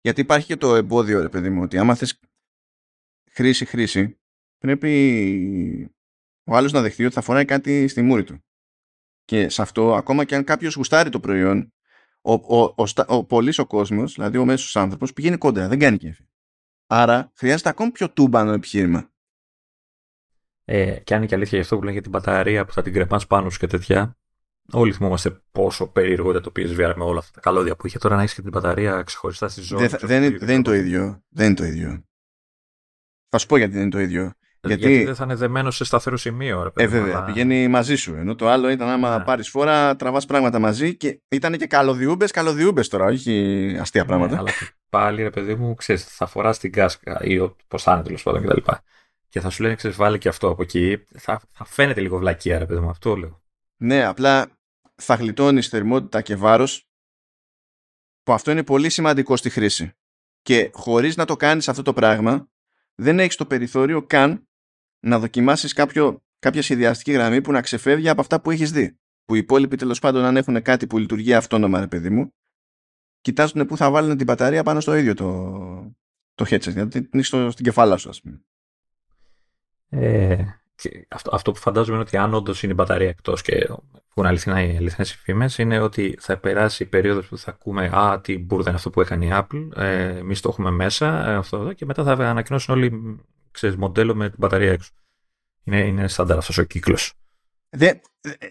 Γιατί 0.00 0.20
υπάρχει 0.20 0.46
και 0.46 0.56
το 0.56 0.74
εμπόδιο, 0.74 1.20
ρε 1.20 1.28
παιδί 1.28 1.50
μου, 1.50 1.62
ότι 1.62 1.78
άμα 1.78 1.94
θες 1.94 2.20
χρήση-χρήση, 3.30 4.18
πρέπει 4.66 5.90
ο 6.44 6.56
άλλος 6.56 6.72
να 6.72 6.80
δεχτεί 6.80 7.04
ότι 7.04 7.14
θα 7.14 7.20
φοράει 7.20 7.44
κάτι 7.44 7.88
στη 7.88 8.02
μούρη 8.02 8.24
του. 8.24 8.44
Και 9.24 9.48
σε 9.48 9.62
αυτό, 9.62 9.94
ακόμα 9.94 10.24
και 10.24 10.34
αν 10.34 10.44
κάποιος 10.44 10.74
γουστάρει 10.74 11.10
το 11.10 11.20
προϊόν, 11.20 11.72
ο, 12.20 12.32
ο, 12.32 12.74
ο, 12.76 12.84
ο 13.06 13.24
πολύς 13.24 13.58
ο 13.58 13.66
κόσμος, 13.66 14.14
δηλαδή 14.14 14.38
ο 14.38 14.44
μέσος 14.44 14.76
άνθρωπος, 14.76 15.12
πηγαίνει 15.12 15.36
κόντρα, 15.36 15.68
δεν 15.68 15.78
κάνει 15.78 15.96
κέφι. 15.96 16.24
Άρα 16.86 17.32
χρειάζεται 17.34 17.68
ακόμη 17.68 17.90
πιο 17.90 18.10
τούμπανο 18.10 18.52
επιχείρημα. 18.52 19.12
Ε, 20.64 21.00
και 21.00 21.14
αν 21.14 21.18
είναι 21.18 21.28
και 21.28 21.34
αλήθεια 21.34 21.52
για 21.52 21.60
αυτό 21.60 21.76
που 21.76 21.82
λένε 21.82 21.92
για 21.92 22.02
την 22.02 22.10
μπαταρία 22.10 22.64
που 22.64 22.72
θα 22.72 22.82
την 22.82 22.92
κρεμάς 22.92 23.26
πάνω 23.26 23.50
σου 23.50 23.58
και 23.58 23.66
τέτοια, 23.66 24.18
όλοι 24.72 24.92
θυμόμαστε 24.92 25.42
πόσο 25.52 25.86
περίεργο 25.86 26.30
ήταν 26.30 26.42
το 26.42 26.52
PSVR 26.56 26.94
με 26.96 27.04
όλα 27.04 27.18
αυτά 27.18 27.32
τα 27.32 27.40
καλώδια 27.40 27.76
που 27.76 27.86
είχε. 27.86 27.98
Τώρα 27.98 28.16
να 28.16 28.22
έχεις 28.22 28.34
και 28.34 28.42
την 28.42 28.50
μπαταρία 28.50 29.02
ξεχωριστά 29.02 29.48
στη 29.48 29.60
ζώνη. 29.60 29.86
Δεν, 29.86 29.98
δεν, 30.00 30.38
δεν 30.38 30.54
είναι 30.54 30.62
το 30.62 30.74
ίδιο. 30.74 31.22
Δεν 31.28 31.46
είναι 31.46 31.54
το 31.54 31.64
ίδιο. 31.64 32.04
Θα 33.28 33.38
σου 33.38 33.46
πω 33.46 33.56
γιατί 33.56 33.72
δεν 33.72 33.82
είναι 33.82 33.90
το 33.90 34.00
ίδιο. 34.00 34.32
Γιατί, 34.64 34.88
γιατί 34.88 35.04
δεν 35.04 35.14
θα 35.14 35.24
είναι 35.24 35.34
δεμένο 35.34 35.70
σε 35.70 35.84
σταθερό 35.84 36.16
σημείο. 36.16 36.62
Ρε, 36.62 36.70
παιδί, 36.70 36.96
ε, 36.96 37.00
βέβαια, 37.00 37.16
αλλά... 37.16 37.24
πηγαίνει 37.24 37.68
μαζί 37.68 37.96
σου. 37.96 38.14
Ενώ 38.14 38.34
το 38.34 38.48
άλλο 38.48 38.68
ήταν 38.68 38.88
άμα 38.88 39.18
ναι. 39.18 39.24
πάρεις 39.24 39.48
φορά, 39.48 39.96
τραβάς 39.96 40.26
πράγματα 40.26 40.58
μαζί 40.58 40.96
και 40.96 41.20
ήταν 41.28 41.56
και 41.56 41.66
καλωδιούμπες, 41.66 42.30
καλωδιούμπες 42.30 42.88
τώρα, 42.88 43.04
όχι 43.04 43.76
αστεία 43.80 44.02
ναι, 44.02 44.08
πράγματα. 44.08 44.38
αλλά 44.38 44.50
πάλι, 44.88 45.22
ρε 45.22 45.30
παιδί 45.30 45.54
μου, 45.54 45.74
ξέρεις, 45.74 46.04
θα 46.04 46.26
φοράς 46.26 46.58
την 46.58 46.72
κάσκα 46.72 47.20
ή 47.22 47.54
πώς 47.68 47.82
θα 47.82 47.92
είναι 47.92 48.02
τέλος 48.02 48.22
πάντων 48.22 48.42
κτλ. 48.42 48.60
Και, 48.60 48.72
και 49.28 49.40
θα 49.40 49.50
σου 49.50 49.62
λένε, 49.62 49.74
ξέρεις, 49.74 49.96
βάλει 49.96 50.18
και 50.18 50.28
αυτό 50.28 50.48
από 50.48 50.62
εκεί. 50.62 51.04
Θα, 51.18 51.40
θα 51.52 51.64
φαίνεται 51.64 52.00
λίγο 52.00 52.18
βλακία, 52.18 52.58
ρε 52.58 52.66
παιδί 52.66 52.80
μου, 52.80 52.88
αυτό 52.88 53.16
λέω. 53.16 53.42
Ναι, 53.76 54.04
απλά 54.04 54.50
θα 54.94 55.14
γλιτώνεις 55.14 55.68
θερμότητα 55.68 56.20
και 56.20 56.36
βάρος 56.36 56.88
που 58.22 58.32
αυτό 58.32 58.50
είναι 58.50 58.62
πολύ 58.62 58.90
σημαντικό 58.90 59.36
στη 59.36 59.50
χρήση. 59.50 59.92
Και 60.42 60.70
χωρίς 60.72 61.16
να 61.16 61.24
το 61.24 61.36
κάνεις 61.36 61.68
αυτό 61.68 61.82
το 61.82 61.92
πράγμα, 61.92 62.48
δεν 62.94 63.18
έχεις 63.18 63.36
το 63.36 63.46
περιθώριο 63.46 64.02
καν 64.02 64.48
να 65.04 65.18
δοκιμάσεις 65.18 65.72
κάποιο, 65.72 66.22
κάποια 66.38 66.62
σχεδιαστική 66.62 67.12
γραμμή 67.12 67.40
που 67.40 67.52
να 67.52 67.60
ξεφεύγει 67.60 68.08
από 68.08 68.20
αυτά 68.20 68.40
που 68.40 68.50
έχεις 68.50 68.72
δει. 68.72 68.98
Που 69.24 69.34
οι 69.34 69.38
υπόλοιποι 69.38 69.76
τέλος 69.76 69.98
πάντων 69.98 70.24
αν 70.24 70.36
έχουν 70.36 70.62
κάτι 70.62 70.86
που 70.86 70.98
λειτουργεί 70.98 71.34
αυτόνομα 71.34 71.80
ρε 71.80 71.86
παιδί 71.86 72.10
μου 72.10 72.32
κοιτάζουν 73.20 73.66
πού 73.66 73.76
θα 73.76 73.90
βάλουν 73.90 74.16
την 74.16 74.26
μπαταρία 74.26 74.62
πάνω 74.62 74.80
στο 74.80 74.94
ίδιο 74.94 75.14
το, 75.14 75.50
το 76.34 76.44
headset. 76.48 76.60
Δηλαδή 76.60 77.08
την 77.08 77.22
στο, 77.22 77.50
στην 77.50 77.64
κεφάλα 77.64 77.96
σου 77.96 78.08
ας 78.08 78.20
πούμε. 78.20 78.40
Ε, 79.88 80.44
αυτό, 81.08 81.30
αυτό 81.34 81.52
που 81.52 81.58
φαντάζομαι 81.58 81.96
είναι 81.96 82.04
ότι 82.06 82.16
αν 82.16 82.34
όντως 82.34 82.62
είναι 82.62 82.72
η 82.72 82.74
μπαταρία 82.78 83.08
εκτός 83.08 83.42
και 83.42 83.68
βγουν 84.14 84.26
αληθινά 84.26 84.62
οι 84.62 84.76
αληθινές 84.76 85.14
φήμες, 85.14 85.58
είναι 85.58 85.80
ότι 85.80 86.16
θα 86.20 86.38
περάσει 86.38 86.82
η 86.82 86.86
περίοδος 86.86 87.28
που 87.28 87.38
θα 87.38 87.50
ακούμε 87.50 87.90
Α, 87.92 88.20
τι 88.20 88.38
μπουρδα 88.38 88.68
είναι 88.68 88.78
αυτό 88.78 88.90
που 88.90 89.00
έκανε 89.00 89.26
η 89.26 89.30
Apple. 89.32 89.68
Ε, 89.76 90.16
Εμείς 90.16 90.40
το 90.40 90.48
έχουμε 90.48 90.70
μέσα 90.70 91.28
ε, 91.28 91.34
αυτό 91.34 91.56
εδώ 91.56 91.72
και 91.72 91.84
μετά 91.84 92.04
θα 92.04 92.12
ανακοινώσουν 92.12 92.74
όλοι 92.74 93.20
ξέρεις, 93.54 93.76
μοντέλο 93.76 94.14
με 94.14 94.28
την 94.28 94.36
μπαταρία 94.38 94.72
έξω. 94.72 94.90
Είναι, 95.64 95.80
είναι 95.80 96.08
στάνταρ 96.08 96.38
αυτός 96.38 96.58
ο 96.58 96.62
κύκλος. 96.62 97.12
Δεν, 97.70 98.00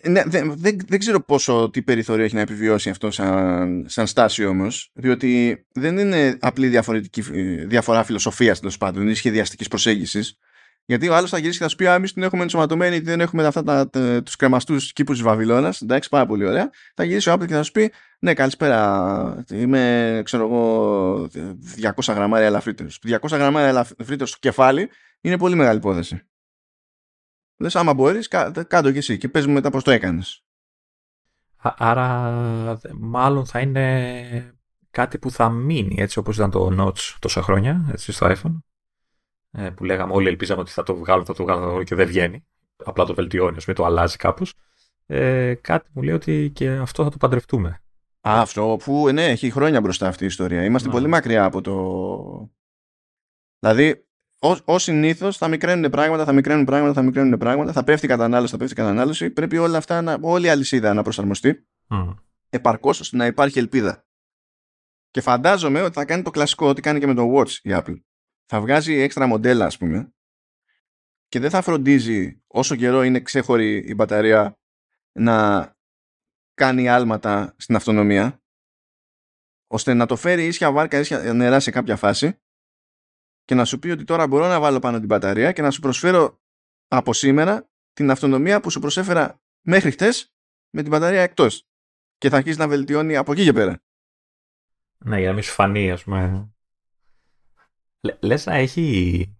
ναι, 0.07 0.23
δεν, 0.25 0.53
δεν, 0.57 0.77
δεν 0.87 0.99
ξέρω 0.99 1.21
πόσο 1.21 1.69
τι 1.69 1.81
περιθώριο 1.81 2.25
έχει 2.25 2.35
να 2.35 2.41
επιβιώσει 2.41 2.89
αυτό 2.89 3.11
σαν, 3.11 3.85
σαν 3.87 4.07
στάση 4.07 4.45
όμως, 4.45 4.91
διότι 4.93 5.65
δεν 5.73 5.97
είναι 5.97 6.37
απλή 6.41 6.67
διαφορετική, 6.67 7.21
διαφορά 7.65 8.03
φιλοσοφίας 8.03 8.59
τέλος 8.59 8.77
πάντων 8.77 9.07
ή 9.07 9.13
σχεδιαστικής 9.13 9.67
προσέγγισης. 9.67 10.37
Γιατί 10.85 11.09
ο 11.09 11.15
άλλος 11.15 11.29
θα 11.29 11.37
γυρίσει 11.37 11.57
και 11.57 11.63
θα 11.63 11.69
σου 11.69 11.75
πει: 11.75 11.85
εμείς 11.85 12.13
την 12.13 12.23
έχουμε 12.23 12.41
ενσωματωμένη, 12.41 12.99
δεν 12.99 13.21
έχουμε 13.21 13.45
αυτά 13.45 13.63
τα, 13.63 13.89
τους 14.21 14.35
κρεμαστούς 14.35 14.93
κήπους 14.93 15.15
της 15.15 15.25
Βαβυλώνας. 15.25 15.81
Εντάξει, 15.81 16.09
πάρα 16.09 16.25
πολύ 16.25 16.45
ωραία. 16.45 16.69
Θα 16.95 17.03
γυρίσει 17.03 17.29
ο 17.29 17.33
Apple 17.33 17.47
και 17.47 17.53
θα 17.53 17.63
σου 17.63 17.71
πει: 17.71 17.91
Ναι, 18.19 18.33
καλησπέρα. 18.33 19.45
Είμαι, 19.51 20.21
ξέρω 20.25 20.43
εγώ, 20.43 21.29
200 21.81 22.13
γραμμάρια 22.13 22.47
ελαφρύτερος. 22.47 22.99
200 23.07 23.17
γραμμάρια 23.29 23.67
ελαφρύτερος 23.69 24.29
στο 24.29 24.37
κεφάλι 24.39 24.89
είναι 25.21 25.37
πολύ 25.37 25.55
μεγάλη 25.55 25.77
υπόθεση. 25.77 26.21
Λες, 27.57 27.75
άμα 27.75 27.93
μπορείς, 27.93 28.27
κάτω 28.67 28.91
κι 28.91 28.97
εσύ 28.97 29.17
και 29.17 29.29
πες 29.29 29.45
μου 29.45 29.53
μετά 29.53 29.69
πώς 29.69 29.83
το 29.83 29.91
έκανες. 29.91 30.43
Άρα, 31.57 32.79
μάλλον 32.93 33.45
θα 33.45 33.59
είναι 33.59 34.55
κάτι 34.91 35.17
που 35.17 35.31
θα 35.31 35.49
μείνει 35.49 35.95
έτσι 35.99 36.19
όπως 36.19 36.35
ήταν 36.35 36.51
το 36.51 36.75
Notch 36.79 37.15
τόσα 37.19 37.41
χρόνια 37.41 37.85
έτσι, 37.91 38.11
στο 38.11 38.27
iPhone 38.27 38.55
ε, 38.55 38.72
που 39.75 39.83
λέγαμε 39.83 40.13
όλοι 40.13 40.27
ελπίζαμε 40.27 40.61
ότι 40.61 40.71
θα 40.71 40.83
το 40.83 40.95
βγάλουν, 40.95 41.25
θα 41.25 41.33
το 41.33 41.43
βγάλουν 41.43 41.83
και 41.83 41.95
δεν 41.95 42.07
βγαίνει. 42.07 42.45
Απλά 42.85 43.05
το 43.05 43.13
βελτιώνει, 43.13 43.57
ας 43.57 43.65
το 43.65 43.85
αλλάζει 43.85 44.17
κάπως. 44.17 44.53
Ε, 45.05 45.53
κάτι 45.53 45.89
μου 45.93 46.01
λέει 46.01 46.13
ότι 46.13 46.51
και 46.55 46.69
αυτό 46.69 47.03
θα 47.03 47.09
το 47.09 47.17
παντρευτούμε. 47.17 47.69
Α, 48.27 48.41
αυτό 48.41 48.77
που 48.83 49.09
ναι, 49.11 49.25
έχει 49.25 49.51
χρόνια 49.51 49.81
μπροστά 49.81 50.07
αυτή 50.07 50.23
η 50.23 50.27
ιστορία. 50.27 50.63
Είμαστε 50.63 50.87
ναι. 50.87 50.93
πολύ 50.93 51.07
μακριά 51.07 51.43
από 51.43 51.61
το. 51.61 52.51
Δηλαδή, 53.59 54.05
ως 54.65 54.83
συνήθως 54.83 55.37
θα 55.37 55.47
μικραίνουν 55.47 55.91
πράγματα, 55.91 56.25
θα 56.25 56.31
μικραίνουν 56.31 56.65
πράγματα, 56.65 56.93
θα 56.93 57.01
μικραίνουν 57.01 57.37
πράγματα, 57.37 57.71
θα 57.71 57.83
πέφτει 57.83 58.05
η 58.05 58.09
κατανάλωση, 58.09 58.51
θα 58.51 58.57
πέφτει 58.57 58.73
η 58.73 58.75
κατανάλωση. 58.75 59.29
Πρέπει 59.29 59.57
όλα 59.57 59.77
αυτά, 59.77 60.01
να, 60.01 60.17
όλη 60.21 60.45
η 60.45 60.49
αλυσίδα 60.49 60.93
να 60.93 61.01
προσαρμοστεί 61.01 61.67
mm. 61.89 62.15
επαρκώς 62.49 62.99
ώστε 62.99 63.17
να 63.17 63.25
υπάρχει 63.25 63.59
ελπίδα. 63.59 64.05
Και 65.11 65.21
φαντάζομαι 65.21 65.81
ότι 65.81 65.93
θα 65.93 66.05
κάνει 66.05 66.21
το 66.21 66.29
κλασικό 66.29 66.67
ότι 66.67 66.81
κάνει 66.81 66.99
και 66.99 67.07
με 67.07 67.13
το 67.13 67.33
Watch 67.35 67.51
η 67.61 67.69
Apple 67.73 67.95
θα 68.45 68.61
βγάζει 68.61 68.93
έξτρα 68.93 69.27
μοντέλα 69.27 69.65
ας 69.65 69.77
πούμε 69.77 70.13
και 71.27 71.39
δεν 71.39 71.49
θα 71.49 71.61
φροντίζει 71.61 72.41
όσο 72.47 72.75
καιρό 72.75 73.03
είναι 73.03 73.19
ξέχωρη 73.19 73.77
η 73.77 73.93
μπαταρία 73.93 74.59
να 75.11 75.67
κάνει 76.53 76.89
άλματα 76.89 77.55
στην 77.57 77.75
αυτονομία 77.75 78.43
ώστε 79.67 79.93
να 79.93 80.05
το 80.05 80.15
φέρει 80.15 80.45
ίσια 80.45 80.71
βάρκα, 80.71 80.99
ίσια 80.99 81.33
νερά 81.33 81.59
σε 81.59 81.71
κάποια 81.71 81.95
φάση 81.95 82.39
και 83.45 83.55
να 83.55 83.65
σου 83.65 83.79
πει 83.79 83.89
ότι 83.89 84.03
τώρα 84.03 84.27
μπορώ 84.27 84.47
να 84.47 84.59
βάλω 84.59 84.79
πάνω 84.79 84.97
την 84.97 85.07
μπαταρία 85.07 85.51
και 85.51 85.61
να 85.61 85.71
σου 85.71 85.79
προσφέρω 85.79 86.41
από 86.87 87.13
σήμερα 87.13 87.69
την 87.93 88.09
αυτονομία 88.09 88.59
που 88.61 88.69
σου 88.69 88.79
προσέφερα 88.79 89.41
μέχρι 89.61 89.91
χτες 89.91 90.33
με 90.69 90.81
την 90.81 90.91
μπαταρία 90.91 91.21
εκτός 91.21 91.67
και 92.17 92.29
θα 92.29 92.37
αρχίσει 92.37 92.57
να 92.57 92.67
βελτιώνει 92.67 93.15
από 93.15 93.31
εκεί 93.31 93.43
και 93.43 93.53
πέρα. 93.53 93.83
Ναι, 94.97 95.19
για 95.19 95.27
να 95.27 95.33
μην 95.33 95.43
σου 95.43 95.51
φανεί, 95.51 95.91
ας 95.91 96.03
πούμε, 96.03 96.52
Λε 98.19 98.35
να 98.45 98.53
έχει 98.53 99.37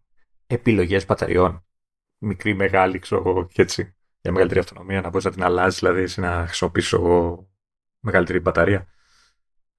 επιλογές 0.48 1.06
μπαταριών. 1.06 1.66
Μικρή, 2.18 2.54
μεγάλη, 2.54 3.00
ξέρω 3.00 3.24
εγώ 3.26 3.48
και 3.48 3.62
έτσι. 3.62 3.96
Για 4.22 4.32
μεγαλύτερη 4.32 4.60
αυτονομία, 4.60 5.02
να 5.02 5.10
μπορείς 5.10 5.26
να 5.26 5.32
την 5.32 5.44
αλλάζεις, 5.44 5.80
δηλαδή 5.80 6.22
να 6.22 6.44
χρησιμοποιήσω 6.46 6.98
εγώ 6.98 7.50
μεγαλύτερη 8.00 8.40
μπαταρία. 8.40 8.88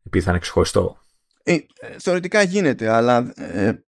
Επειδή 0.04 0.24
θα 0.24 0.30
είναι 0.30 0.40
ξεχωριστό. 0.40 0.98
Ε, 1.42 1.58
θεωρητικά 1.98 2.42
γίνεται, 2.42 2.88
αλλά. 2.88 3.32
Ε, 3.36 3.84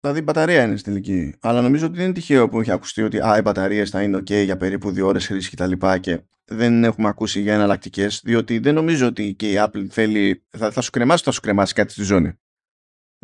δηλαδή 0.00 0.18
η 0.18 0.22
μπαταρία 0.24 0.62
είναι 0.64 0.76
στην 0.76 0.92
τελική. 0.92 1.34
Αλλά 1.40 1.60
νομίζω 1.60 1.86
ότι 1.86 1.96
δεν 1.96 2.04
είναι 2.04 2.14
τυχαίο 2.14 2.48
που 2.48 2.60
έχει 2.60 2.70
ακουστεί 2.70 3.02
ότι 3.02 3.20
α, 3.20 3.36
οι 3.38 3.40
μπαταρίες 3.40 3.90
θα 3.90 4.02
είναι 4.02 4.16
OK 4.16 4.44
για 4.44 4.56
περίπου 4.56 4.90
δύο 4.90 5.06
ώρες 5.06 5.26
χρήση 5.26 5.50
κτλ. 5.50 5.72
Και, 5.72 5.98
και 6.00 6.22
δεν 6.44 6.84
έχουμε 6.84 7.08
ακούσει 7.08 7.40
για 7.40 7.54
εναλλακτικές, 7.54 8.20
διότι 8.24 8.58
δεν 8.58 8.74
νομίζω 8.74 9.06
ότι 9.06 9.34
και 9.34 9.50
η 9.50 9.54
Apple 9.58 9.86
θέλει. 9.90 10.44
Θα, 10.48 10.70
θα 10.70 10.80
σου 10.80 10.90
κρεμάσει, 10.90 11.24
θα 11.24 11.30
σου 11.30 11.40
κρεμάσει 11.40 11.74
κάτι 11.74 11.92
στη 11.92 12.02
ζώνη. 12.02 12.32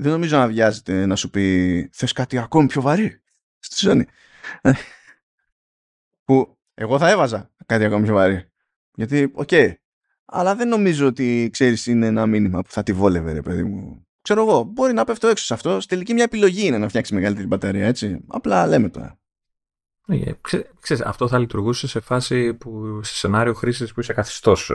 Δεν 0.00 0.12
νομίζω 0.12 0.36
να 0.36 0.46
βιάζεται 0.46 1.06
να 1.06 1.16
σου 1.16 1.30
πει 1.30 1.88
θες 1.92 2.12
κάτι 2.12 2.38
ακόμη 2.38 2.66
πιο 2.66 2.82
βαρύ 2.82 3.22
στη 3.58 3.76
ζώνη. 3.86 4.06
Που 6.24 6.58
εγώ 6.74 6.98
θα 6.98 7.10
έβαζα 7.10 7.50
κάτι 7.66 7.84
ακόμη 7.84 8.04
πιο 8.04 8.14
βαρύ. 8.14 8.50
Γιατί, 8.94 9.30
οκ, 9.34 9.50
αλλά 10.24 10.54
δεν 10.54 10.68
νομίζω 10.68 11.06
ότι 11.06 11.48
ξέρεις 11.52 11.86
είναι 11.86 12.06
ένα 12.06 12.26
μήνυμα 12.26 12.62
που 12.62 12.70
θα 12.70 12.82
τη 12.82 12.92
βόλευε 12.92 13.32
ρε 13.32 13.42
παιδί 13.42 13.62
μου. 13.62 14.06
Ξέρω 14.22 14.40
εγώ, 14.42 14.62
μπορεί 14.62 14.92
να 14.92 15.04
πέφτω 15.04 15.28
έξω 15.28 15.44
σε 15.44 15.54
αυτό. 15.54 15.80
Στη 15.80 15.88
τελική 15.88 16.12
μια 16.12 16.24
επιλογή 16.24 16.66
είναι 16.66 16.78
να 16.78 16.88
φτιάξει 16.88 17.14
μεγαλύτερη 17.14 17.46
μπαταρία, 17.46 17.86
έτσι. 17.86 18.24
Απλά 18.26 18.66
λέμε 18.66 18.88
τώρα. 18.88 19.18
Ναι, 20.06 20.20
ξέρεις, 20.80 21.02
αυτό 21.02 21.28
θα 21.28 21.38
λειτουργούσε 21.38 21.86
σε 21.88 22.00
φάση 22.00 22.54
που, 22.54 23.00
σε 23.02 23.14
σενάριο 23.14 23.54
χρήσης 23.54 23.92
που 23.92 24.00
είσαι 24.00 24.12
καθιστός, 24.12 24.72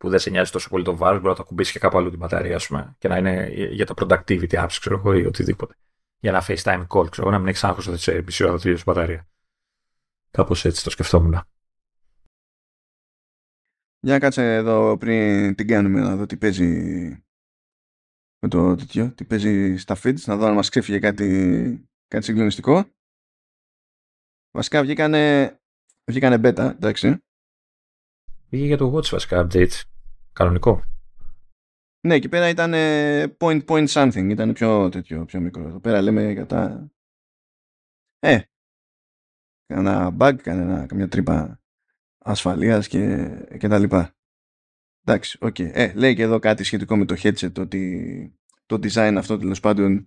που 0.00 0.08
δεν 0.08 0.18
σε 0.18 0.30
νοιάζει 0.30 0.50
τόσο 0.50 0.68
πολύ 0.68 0.84
το 0.84 0.96
βάρος, 0.96 1.16
μπορεί 1.16 1.28
να 1.28 1.34
το 1.34 1.42
ακουμπήσει 1.42 1.72
και 1.72 1.78
κάπου 1.78 1.98
αλλού 1.98 2.10
την 2.10 2.18
μπαταρία, 2.18 2.56
ας 2.56 2.66
πούμε, 2.66 2.94
και 2.98 3.08
να 3.08 3.16
είναι 3.16 3.48
για 3.52 3.86
τα 3.86 3.94
productivity 3.96 4.64
apps, 4.64 4.76
ξέρω 4.80 4.96
εγώ, 4.98 5.14
ή 5.14 5.26
οτιδήποτε. 5.26 5.74
Για 6.18 6.30
ένα 6.30 6.44
FaceTime 6.46 6.86
call, 6.86 7.10
ξέρω 7.10 7.26
εγώ, 7.26 7.30
να 7.30 7.38
μην 7.38 7.48
έχει 7.48 7.66
άγχος 7.66 7.86
ότι 7.86 7.98
σε 7.98 8.22
μισή 8.22 8.44
ώρα 8.44 8.52
θα 8.52 8.58
τελειώσει 8.58 8.82
η 8.86 8.90
μπαταρία. 8.90 9.28
Κάπως 10.30 10.64
έτσι 10.64 10.84
το 10.84 10.90
σκεφτόμουν. 10.90 11.40
Για 14.00 14.18
κάτσε 14.18 14.54
εδώ 14.54 14.96
πριν 14.96 15.54
την 15.54 15.66
κάνουμε 15.66 16.00
να 16.00 16.16
δω 16.16 16.26
τι 16.26 16.36
παίζει 16.36 16.68
με 18.38 18.48
το 18.48 18.74
τέτοιο, 18.74 19.12
τι 19.14 19.24
παίζει 19.24 19.76
στα 19.76 19.96
feeds, 20.02 20.20
να 20.24 20.36
δω 20.36 20.46
αν 20.46 20.54
μας 20.54 20.68
ξέφυγε 20.68 20.98
κάτι, 20.98 21.88
κάτι 22.08 22.24
συγκλονιστικό. 22.24 22.84
Βασικά 24.50 24.82
βγήκανε, 24.82 25.54
βγήκανε 26.04 26.36
beta, 26.36 26.72
εντάξει. 26.74 27.18
Βγήκε 28.50 28.66
για 28.66 28.76
το 28.76 28.94
Watch 28.94 29.08
βασικά 29.08 29.46
update. 29.46 29.80
Κανονικό. 30.32 30.82
Ναι, 32.06 32.14
εκεί 32.14 32.28
πέρα 32.28 32.48
ήταν 32.48 32.72
point 33.38 33.64
point 33.64 33.86
something, 33.86 34.28
ήταν 34.30 34.52
πιο 34.52 34.88
τέτοιο, 34.88 35.24
πιο 35.24 35.40
μικρό. 35.40 35.66
Εδώ 35.66 35.80
πέρα 35.80 36.00
λέμε 36.02 36.32
για 36.32 36.46
τα... 36.46 36.90
Ε, 38.18 38.40
κανένα 39.66 40.16
bug, 40.18 40.36
κανένα, 40.42 40.86
καμιά 40.86 41.08
τρύπα 41.08 41.60
ασφαλείας 42.18 42.88
και, 42.88 43.28
και 43.58 43.68
τα 43.68 43.78
λοιπά. 43.78 44.14
Εντάξει, 45.04 45.38
OK. 45.40 45.54
Okay. 45.58 45.70
Ε, 45.72 45.92
λέει 45.92 46.14
και 46.14 46.22
εδώ 46.22 46.38
κάτι 46.38 46.64
σχετικό 46.64 46.96
με 46.96 47.04
το 47.04 47.16
headset, 47.18 47.58
ότι 47.58 48.34
το 48.66 48.76
design 48.76 49.14
αυτό 49.18 49.38
τέλος 49.38 49.60
πάντων 49.60 50.06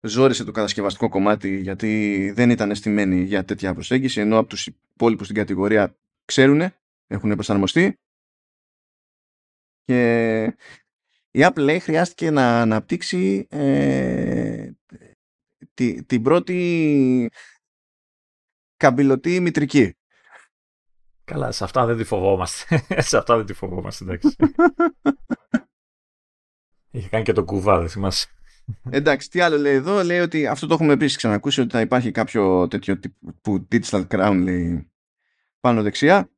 ζόρισε 0.00 0.44
το 0.44 0.50
κατασκευαστικό 0.50 1.08
κομμάτι 1.08 1.60
γιατί 1.60 2.30
δεν 2.34 2.50
ήταν 2.50 2.70
στημένοι 2.70 3.22
για 3.22 3.44
τέτοια 3.44 3.74
προσέγγιση, 3.74 4.20
ενώ 4.20 4.38
από 4.38 4.48
τους 4.48 4.66
υπόλοιπους 4.66 5.26
στην 5.26 5.38
κατηγορία 5.38 5.96
ξέρουν, 6.24 6.72
έχουν 7.06 7.34
προσαρμοστεί. 7.34 7.98
Και 9.84 10.44
η 11.30 11.40
Apple 11.42 11.58
λέει 11.58 11.78
χρειάστηκε 11.78 12.30
να 12.30 12.60
αναπτύξει 12.60 13.46
ε, 13.50 14.70
τη, 15.74 16.04
την 16.04 16.22
πρώτη 16.22 17.30
καμπυλωτή 18.76 19.40
μητρική. 19.40 19.96
Καλά, 21.24 21.52
σε 21.52 21.64
αυτά 21.64 21.86
δεν 21.86 21.96
τη 21.96 22.04
φοβόμαστε. 22.04 22.84
σε 23.08 23.16
αυτά 23.16 23.36
δεν 23.36 23.46
τη 23.46 23.52
φοβόμαστε, 23.52 24.04
εντάξει. 24.04 24.36
Είχε 26.90 27.08
κάνει 27.08 27.24
και 27.24 27.32
το 27.32 27.44
κουβά, 27.44 27.78
δεν 27.78 27.88
θυμάσαι. 27.88 28.28
Εντάξει, 28.90 29.30
τι 29.30 29.40
άλλο 29.40 29.56
λέει 29.56 29.74
εδώ. 29.74 30.02
Λέει 30.02 30.18
ότι 30.18 30.46
αυτό 30.46 30.66
το 30.66 30.74
έχουμε 30.74 30.92
επίσης 30.92 31.16
ξανακούσει 31.16 31.60
ότι 31.60 31.70
θα 31.70 31.80
υπάρχει 31.80 32.10
κάποιο 32.10 32.68
τέτοιο 32.68 32.98
τύπου 32.98 33.68
digital 33.72 34.06
crown 34.06 34.40
λέει 34.42 34.90
πάνω 35.60 35.82
δεξιά 35.82 36.30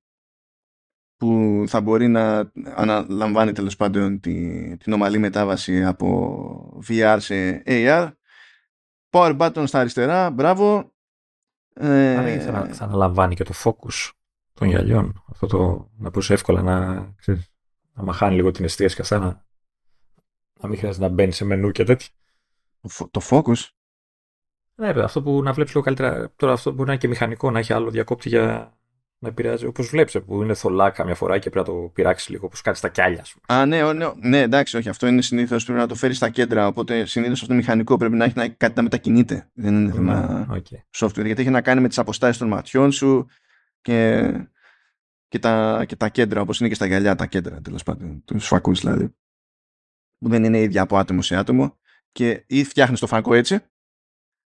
που 1.19 1.65
θα 1.67 1.81
μπορεί 1.81 2.09
να 2.09 2.53
αναλαμβάνει 2.75 3.53
τέλος 3.53 3.77
πάντων 3.77 4.21
την 4.21 4.93
ομαλή 4.93 5.19
μετάβαση 5.19 5.85
από 5.85 6.83
VR 6.89 7.17
σε 7.21 7.63
AR. 7.67 8.13
Power 9.11 9.39
button 9.39 9.65
στα 9.67 9.81
αριστερά, 9.81 10.31
μπράβο. 10.31 10.93
Ε, 11.75 12.39
θα, 12.39 12.69
θα 12.73 12.85
αναλαμβάνει 12.85 13.35
και 13.35 13.45
το 13.45 13.55
focus 13.65 14.11
των 14.55 14.69
γυαλιών. 14.69 15.25
Αυτό 15.31 15.47
το 15.47 15.91
να 15.97 16.09
μπορούσε 16.09 16.33
εύκολα 16.33 16.63
να, 16.63 17.09
ξέρεις, 17.17 17.53
να 17.93 18.03
μαχάνει 18.03 18.35
λίγο 18.35 18.51
την 18.51 18.65
εστίαση 18.65 18.95
και 18.95 19.03
αυτά 19.03 19.19
να, 19.19 19.47
να 20.61 20.69
μην 20.69 20.79
χρειάζεται 20.79 21.07
να 21.07 21.13
μπαίνει 21.13 21.33
σε 21.33 21.45
μενού 21.45 21.71
και 21.71 21.85
τέτοια. 21.85 22.09
Το 23.11 23.21
focus; 23.31 23.69
Ναι, 24.75 24.89
αυτό 24.89 25.23
που 25.23 25.43
να 25.43 25.53
βλέπεις 25.53 25.73
λίγο 25.73 25.85
καλύτερα. 25.85 26.33
Τώρα 26.37 26.53
αυτό 26.53 26.71
μπορεί 26.71 26.87
να 26.87 26.93
είναι 26.93 27.01
και 27.01 27.09
μηχανικό, 27.09 27.51
να 27.51 27.59
έχει 27.59 27.73
άλλο 27.73 27.91
διακόπτη 27.91 28.29
για 28.29 28.78
να 29.19 29.29
επηρεάζει. 29.29 29.67
Όπως 29.67 29.89
βλέπεις, 29.89 30.23
που 30.27 30.43
είναι 30.43 30.55
θολά 30.55 30.91
καμιά 30.91 31.15
φορά 31.15 31.39
και 31.39 31.51
πρέπει 31.51 31.69
να 31.69 31.75
το 31.75 31.91
πειράξεις 31.95 32.29
λίγο, 32.29 32.47
όπως 32.47 32.61
κάτι 32.61 32.79
στα 32.79 32.89
κιάλια. 32.89 33.25
Α, 33.47 33.67
ναι, 33.67 33.93
ναι, 33.93 34.13
ναι, 34.21 34.41
εντάξει, 34.41 34.77
όχι. 34.77 34.89
Αυτό 34.89 35.07
είναι 35.07 35.23
συνήθως 35.23 35.65
πρέπει 35.65 35.81
να 35.81 35.87
το 35.87 35.95
φέρεις 35.95 36.17
στα 36.17 36.29
κέντρα. 36.29 36.67
Οπότε 36.67 37.05
συνήθως 37.05 37.43
αυτό 37.43 37.55
μηχανικό 37.55 37.97
πρέπει 37.97 38.17
να 38.17 38.25
έχει 38.25 38.37
να, 38.37 38.49
κάτι 38.49 38.73
να 38.77 38.83
μετακινείται. 38.83 39.51
Δεν 39.53 39.75
είναι 39.75 39.93
θέμα 39.93 40.47
okay. 40.51 41.07
software. 41.07 41.25
Γιατί 41.25 41.41
έχει 41.41 41.51
να 41.51 41.61
κάνει 41.61 41.81
με 41.81 41.89
τις 41.89 41.99
αποστάσεις 41.99 42.39
των 42.39 42.49
ματιών 42.49 42.93
σου 42.93 43.27
και, 43.81 44.31
και, 45.29 45.39
τα, 45.39 45.85
και 45.87 45.97
τα 45.97 46.09
κέντρα, 46.09 46.41
όπως 46.41 46.61
είναι 46.61 46.69
και 46.69 46.75
στα 46.75 46.87
γυαλιά 46.87 47.15
τα 47.15 47.27
κέντρα 47.27 47.61
τέλος 47.61 47.83
πάντων. 47.83 48.23
Τους 48.25 48.47
φακούς 48.47 48.81
δηλαδή. 48.81 49.15
Που 50.19 50.29
δεν 50.29 50.45
είναι 50.45 50.61
ίδια 50.61 50.83
από 50.83 50.99
άτομο 50.99 51.23
σε 51.23 51.37
άτομο 51.37 51.79
και 52.13 52.45
ή 52.47 52.65
φτιάχνεις 52.65 53.01
το 53.01 53.07
φακό 53.07 53.35
έτσι. 53.35 53.59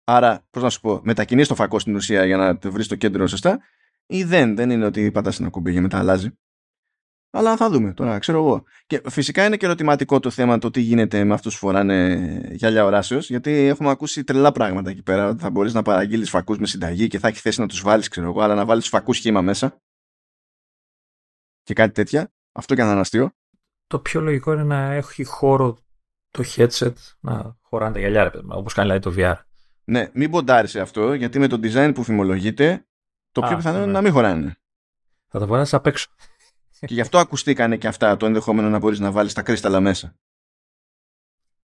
Άρα, 0.03 0.47
πώς 0.49 0.63
να 0.63 0.69
σου 0.69 0.81
πω, 0.81 1.01
μετακινείς 1.03 1.47
το 1.47 1.55
φακό 1.55 1.79
στην 1.79 1.95
ουσία 1.95 2.25
για 2.25 2.37
να 2.37 2.71
βρεις 2.71 2.87
το 2.87 2.95
κέντρο 2.95 3.27
σωστά, 3.27 3.59
ή 4.11 4.23
δεν. 4.23 4.55
Δεν 4.55 4.69
είναι 4.69 4.85
ότι 4.85 5.11
πατάς 5.11 5.39
ένα 5.39 5.49
κουμπί 5.49 5.73
και 5.73 5.81
μετά 5.81 5.97
αλλάζει. 5.97 6.29
Αλλά 7.33 7.57
θα 7.57 7.69
δούμε 7.69 7.93
τώρα, 7.93 8.19
ξέρω 8.19 8.37
εγώ. 8.37 8.63
Και 8.85 9.01
φυσικά 9.09 9.45
είναι 9.45 9.57
και 9.57 9.65
ερωτηματικό 9.65 10.19
το 10.19 10.29
θέμα 10.29 10.57
το 10.57 10.71
τι 10.71 10.81
γίνεται 10.81 11.23
με 11.23 11.33
αυτούς 11.33 11.53
που 11.53 11.59
φοράνε 11.59 12.15
γυαλιά 12.51 12.85
οράσεως, 12.85 13.29
γιατί 13.29 13.51
έχουμε 13.51 13.89
ακούσει 13.89 14.23
τρελά 14.23 14.51
πράγματα 14.51 14.89
εκεί 14.89 15.03
πέρα. 15.03 15.27
Ότι 15.27 15.41
θα 15.41 15.49
μπορείς 15.49 15.73
να 15.73 15.81
παραγγείλεις 15.81 16.29
φακούς 16.29 16.57
με 16.57 16.65
συνταγή 16.65 17.07
και 17.07 17.19
θα 17.19 17.27
έχει 17.27 17.39
θέση 17.39 17.59
να 17.59 17.67
τους 17.67 17.81
βάλεις, 17.81 18.07
ξέρω 18.07 18.27
εγώ, 18.27 18.41
αλλά 18.41 18.55
να 18.55 18.65
βάλεις 18.65 18.87
φακούς 18.87 19.17
σχήμα 19.17 19.41
μέσα. 19.41 19.81
Και 21.61 21.73
κάτι 21.73 21.93
τέτοια. 21.93 22.33
Αυτό 22.51 22.75
και 22.75 22.83
να 22.83 22.91
είναι 22.91 23.31
Το 23.87 23.99
πιο 23.99 24.21
λογικό 24.21 24.53
είναι 24.53 24.63
να 24.63 24.91
έχει 24.93 25.23
χώρο 25.23 25.77
το 26.29 26.43
headset 26.55 26.93
να 27.19 27.57
χωράνε 27.61 27.93
τα 27.93 27.99
γυαλιά, 27.99 28.23
ρε 28.23 28.39
όπως 28.47 28.73
κάνει 28.73 28.99
δηλαδή 28.99 29.09
το 29.09 29.15
VR. 29.17 29.45
Ναι, 29.83 30.09
μην 30.13 30.31
ποντάρεις 30.31 30.75
αυτό, 30.75 31.13
γιατί 31.13 31.39
με 31.39 31.47
το 31.47 31.59
design 31.63 31.91
που 31.95 32.03
φημολογείται, 32.03 32.85
το 33.31 33.41
πιο 33.41 33.55
πιθανό 33.55 33.77
είναι 33.77 33.85
ναι. 33.85 33.91
να 33.91 34.01
μην 34.01 34.11
χωράνε. 34.11 34.55
Θα 35.27 35.39
τα 35.39 35.47
φοράσει 35.47 35.75
απ' 35.75 35.87
έξω. 35.87 36.09
Και 36.79 36.93
γι' 36.93 37.01
αυτό 37.01 37.17
ακουστήκανε 37.17 37.77
και 37.77 37.87
αυτά 37.87 38.17
το 38.17 38.25
ενδεχόμενο 38.25 38.69
να 38.69 38.79
μπορείς 38.79 38.99
να 38.99 39.11
βάλεις 39.11 39.33
τα 39.33 39.41
κρύσταλλα 39.41 39.79
μέσα. 39.79 40.15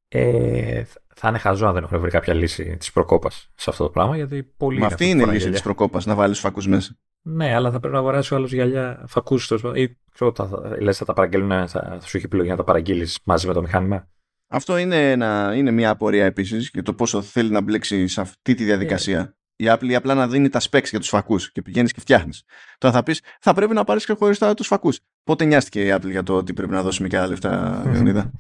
Ε, 0.08 0.84
θα 1.16 1.30
είναι 1.30 1.38
χαζό 1.38 1.68
αν 1.68 1.74
δεν 1.74 1.84
έχουν 1.84 2.00
βρει 2.00 2.10
κάποια 2.10 2.34
λύση 2.34 2.78
της 2.78 2.92
προκόπας 2.92 3.50
σε 3.56 3.70
αυτό 3.70 3.84
το 3.84 3.90
πράγμα. 3.90 4.16
Γιατί 4.16 4.44
πολύ 4.44 4.80
Μα 4.80 4.86
αυτή 4.86 5.10
είναι 5.10 5.24
η 5.24 5.26
λύση 5.26 5.50
της 5.50 5.62
προκόπας, 5.62 6.06
να 6.06 6.16
βάλεις 6.16 6.40
φακούς 6.40 6.68
μέσα. 6.68 6.98
Ναι, 7.22 7.54
αλλά 7.56 7.72
θα 7.72 7.80
πρέπει 7.80 7.94
να 7.94 8.00
αγοράσει 8.00 8.34
ο 8.34 8.38
άλλος 8.38 8.54
γυαλιά 8.54 9.04
φακούς. 9.08 9.52
Ή 9.74 9.98
ξέρω, 10.12 10.34
θα, 10.36 10.78
λες, 10.80 10.98
θα 10.98 11.06
τα 11.06 11.14
παραγγέλνουν, 11.14 11.68
θα, 11.68 11.98
θα 12.00 12.08
σου 12.08 12.18
έχει 12.18 12.26
επιλογή 12.26 12.50
να 12.50 12.56
τα 12.56 12.64
παραγγείλεις 12.64 13.20
μαζί 13.24 13.48
με 13.48 13.54
το 13.54 13.62
μηχάνημα. 13.62 14.10
Αυτό 14.48 14.78
είναι, 14.78 15.12
ένα, 15.12 15.56
είναι 15.56 15.72
μια 15.72 15.90
απορία 15.90 16.26
επίσης 16.26 16.70
για 16.74 16.84
το 16.84 16.94
πόσο 16.94 17.22
θέλει 17.22 17.50
να 17.50 17.62
μπλέξει 17.62 18.08
σε 18.08 18.22
αυτή 18.22 18.54
τη 18.54 18.64
διαδικασία. 18.64 19.37
Yeah. 19.60 19.64
Η 19.64 19.66
Apple 19.70 19.94
απλά 19.94 20.14
να 20.14 20.28
δίνει 20.28 20.50
τα 20.50 20.62
specs 20.62 20.90
για 20.90 21.00
τους 21.00 21.08
φακούς 21.10 21.52
και 21.52 21.62
πηγαίνεις 21.62 21.94
και 21.94 22.00
φτιάχνεις. 22.00 22.44
Τώρα 22.78 22.94
θα 22.94 23.04
πεις, 23.04 23.22
θα 23.40 23.54
πρέπει 23.54 23.74
να 23.74 23.84
πάρεις 23.84 24.04
ξεχωριστά 24.04 24.54
τους 24.54 24.68
φακούς. 24.68 25.00
Πότε 25.24 25.46
νοιάστηκε 25.46 25.86
η 25.86 25.94
Apple 25.94 26.10
για 26.10 26.24
το 26.24 26.36
ότι 26.36 26.54
πρέπει 26.54 26.72
να 26.72 26.84
δώσουμε 26.84 27.08
και 27.08 27.18
άλλα 27.18 27.28
λεφτά, 27.28 27.84
Λεωνίδα; 27.86 28.32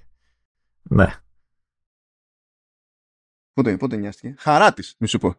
ναι. 0.82 1.14
Πότε, 3.54 3.78
πότε 3.78 3.96
νοιάστηκε; 3.96 4.36
Χαρά 4.38 4.74
της, 4.74 4.96
μη 4.98 5.08
σου 5.08 5.18
πω. 5.18 5.36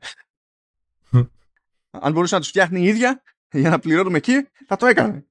Αν 1.90 2.12
μπορούσε 2.12 2.34
να 2.34 2.40
τους 2.40 2.48
φτιάχνει 2.48 2.80
η 2.80 2.86
ίδια 2.86 3.22
για 3.50 3.70
να 3.70 3.78
πληρώνουμε 3.78 4.16
εκεί, 4.16 4.48
θα 4.66 4.76
το 4.76 4.86
έκανε. 4.86 5.26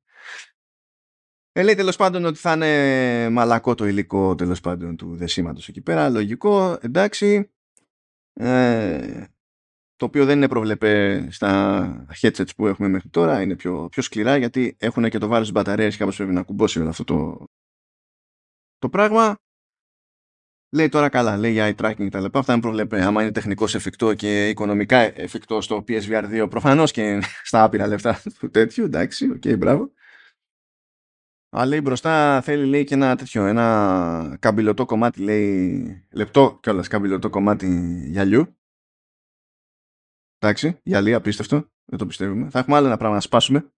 Ε, 1.51 1.63
λέει 1.63 1.75
τέλος 1.75 1.95
πάντων 1.95 2.25
ότι 2.25 2.39
θα 2.39 2.53
είναι 2.53 3.29
μαλακό 3.29 3.75
το 3.75 3.85
υλικό 3.85 4.35
τέλος 4.35 4.59
πάντων 4.59 4.97
του 4.97 5.15
δεσίματος 5.15 5.67
εκεί 5.67 5.81
πέρα. 5.81 6.09
Λογικό, 6.09 6.77
εντάξει. 6.81 7.51
Ε, 8.33 9.25
το 9.97 10.05
οποίο 10.05 10.25
δεν 10.25 10.37
είναι 10.37 10.47
προβλεπέ 10.47 11.27
στα 11.31 12.05
headsets 12.21 12.55
που 12.55 12.67
έχουμε 12.67 12.87
μέχρι 12.87 13.09
τώρα. 13.09 13.41
Είναι 13.41 13.55
πιο, 13.55 13.87
πιο 13.91 14.01
σκληρά 14.01 14.37
γιατί 14.37 14.75
έχουν 14.79 15.09
και 15.09 15.17
το 15.17 15.27
βάρος 15.27 15.45
της 15.45 15.55
μπαταρίας 15.55 15.91
και 15.93 15.99
κάπως 15.99 16.15
πρέπει 16.15 16.31
να 16.31 16.43
κουμπώσει 16.43 16.79
όλο 16.79 16.89
αυτό 16.89 17.03
το, 17.03 17.45
το 18.77 18.89
πράγμα. 18.89 19.35
Λέει 20.75 20.89
τώρα 20.89 21.09
καλά, 21.09 21.37
λέει 21.37 21.51
για 21.51 21.75
eye 21.77 21.81
tracking 21.81 21.95
και 21.95 22.09
τα 22.09 22.19
λοιπά. 22.19 22.39
Αυτά 22.39 22.53
είναι 22.53 22.61
προβλεπέ. 22.61 23.01
Άμα 23.01 23.21
είναι 23.21 23.31
τεχνικώς 23.31 23.75
εφικτό 23.75 24.13
και 24.13 24.49
οικονομικά 24.49 24.97
εφικτό 24.97 25.61
στο 25.61 25.83
PSVR 25.87 26.43
2, 26.43 26.49
προφανώς 26.49 26.91
και 26.91 27.19
στα 27.49 27.63
άπειρα 27.63 27.87
λεφτά 27.87 28.21
του 28.39 28.49
τέτοιου. 28.49 28.83
Εντάξει, 28.83 29.29
OK, 29.29 29.41
okay, 29.45 29.57
μπράβο. 29.57 29.91
Αλλά 31.49 31.65
λέει 31.65 31.81
μπροστά 31.83 32.41
θέλει 32.41 32.65
λέει 32.65 32.83
και 32.83 32.93
ένα 32.93 33.15
τέτοιο, 33.15 33.45
ένα 33.45 34.37
καμπυλωτό 34.39 34.85
κομμάτι, 34.85 35.21
λέει, 35.21 36.05
λεπτό 36.11 36.59
κιόλας 36.61 36.87
καμπυλωτό 36.87 37.29
κομμάτι 37.29 37.67
γυαλιού. 38.09 38.57
Εντάξει, 40.39 40.79
γυαλί, 40.83 41.13
απίστευτο, 41.13 41.69
δεν 41.85 41.97
το 41.99 42.05
πιστεύουμε. 42.05 42.49
Θα 42.49 42.59
έχουμε 42.59 42.75
άλλο 42.75 42.87
ένα 42.87 42.97
πράγμα 42.97 43.15
να 43.15 43.21
σπάσουμε. 43.21 43.71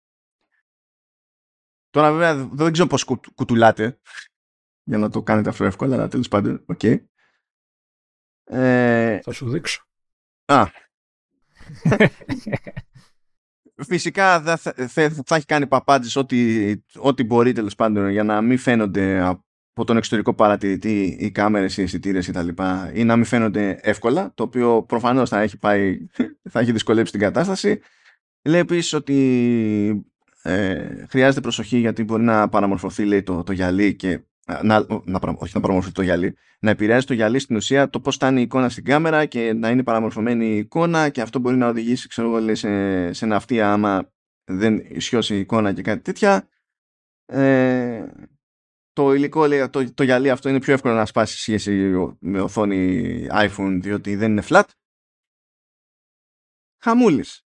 Τώρα 1.89 2.11
βέβαια 2.13 2.49
δεν 2.51 2.71
ξέρω 2.71 2.87
πώς 2.87 3.03
κουτουλάτε 3.35 3.99
για 4.83 4.97
να 4.97 5.09
το 5.09 5.23
κάνετε 5.23 5.49
αυτό 5.49 5.65
εύκολα, 5.65 5.95
αλλά 5.95 6.07
τέλος 6.07 6.27
πάντων, 6.27 6.63
OK. 6.65 6.79
Okay. 6.81 7.03
Ε, 8.43 9.19
Θα 9.21 9.31
σου 9.31 9.49
δείξω. 9.49 9.85
Α. 10.45 10.67
Φυσικά 13.87 14.41
θα, 14.41 14.57
θα, 14.87 15.09
θα 15.25 15.35
έχει 15.35 15.45
κάνει 15.45 15.67
παπάντζης 15.67 16.15
ό,τι, 16.15 16.73
ό,τι 16.95 17.23
μπορεί 17.23 17.53
τέλος 17.53 17.75
πάντων 17.75 18.09
για 18.09 18.23
να 18.23 18.41
μην 18.41 18.57
φαίνονται 18.57 19.19
από 19.79 19.87
τον 19.87 19.97
εξωτερικό 19.97 20.33
παρατηρητή 20.33 21.17
οι 21.19 21.31
κάμερες, 21.31 21.77
οι 21.77 21.81
αισθητήρες 21.81 22.27
κτλ. 22.27 22.47
ή 22.93 23.03
να 23.03 23.15
μην 23.15 23.25
φαίνονται 23.25 23.79
εύκολα, 23.81 24.31
το 24.35 24.43
οποίο 24.43 24.83
προφανώς 24.83 25.29
θα 25.29 25.39
έχει, 25.39 25.57
πάει, 25.57 25.97
θα 26.51 26.59
έχει 26.59 26.71
δυσκολέψει 26.71 27.11
την 27.11 27.21
κατάσταση. 27.21 27.79
Λέει 28.41 28.59
επίσης 28.59 28.93
ότι 28.93 30.05
ε, 30.41 31.05
χρειάζεται 31.09 31.41
προσοχή 31.41 31.77
γιατί 31.77 32.03
μπορεί 32.03 32.23
να 32.23 32.49
παραμορφωθεί 32.49 33.05
λέει, 33.05 33.23
το, 33.23 33.43
το 33.43 33.51
γυαλί 33.51 33.95
και 33.95 34.19
να, 34.45 34.85
να, 35.03 35.19
όχι 35.35 35.51
να 35.53 35.59
παραμορφωθεί 35.59 35.93
το 35.93 36.01
γυαλί, 36.01 36.35
να 36.59 36.69
επηρεάζει 36.69 37.05
το 37.05 37.13
γυαλί 37.13 37.39
στην 37.39 37.55
ουσία 37.55 37.89
το 37.89 37.99
πώς 37.99 38.15
στάνει 38.15 38.39
η 38.39 38.43
εικόνα 38.43 38.69
στην 38.69 38.83
κάμερα 38.83 39.25
και 39.25 39.53
να 39.53 39.69
είναι 39.69 39.83
παραμορφωμένη 39.83 40.45
η 40.45 40.57
εικόνα 40.57 41.09
και 41.09 41.21
αυτό 41.21 41.39
μπορεί 41.39 41.55
να 41.55 41.67
οδηγήσει 41.67 42.07
ξέρω, 42.07 42.39
λέει, 42.39 42.55
σε, 42.55 43.13
σε 43.13 43.25
ναυτία 43.25 43.73
άμα 43.73 44.11
δεν 44.45 44.83
ισιώσει 44.89 45.35
η 45.35 45.39
εικόνα 45.39 45.73
και 45.73 45.81
κάτι 45.81 46.01
τέτοια. 46.01 46.47
Ε, 47.25 48.05
το 48.93 49.13
υλικό, 49.13 49.45
λέει, 49.45 49.69
το, 49.69 49.93
το 49.93 50.03
γυαλί 50.03 50.29
αυτό 50.29 50.49
είναι 50.49 50.59
πιο 50.59 50.73
εύκολο 50.73 50.93
να 50.93 51.05
σπάσει 51.05 51.37
σχέση 51.37 51.93
με 52.19 52.41
οθόνη 52.41 53.27
iPhone 53.31 53.77
διότι 53.81 54.15
δεν 54.15 54.31
είναι 54.31 54.43
flat. 54.49 54.63
Χαμούλης. 56.77 57.45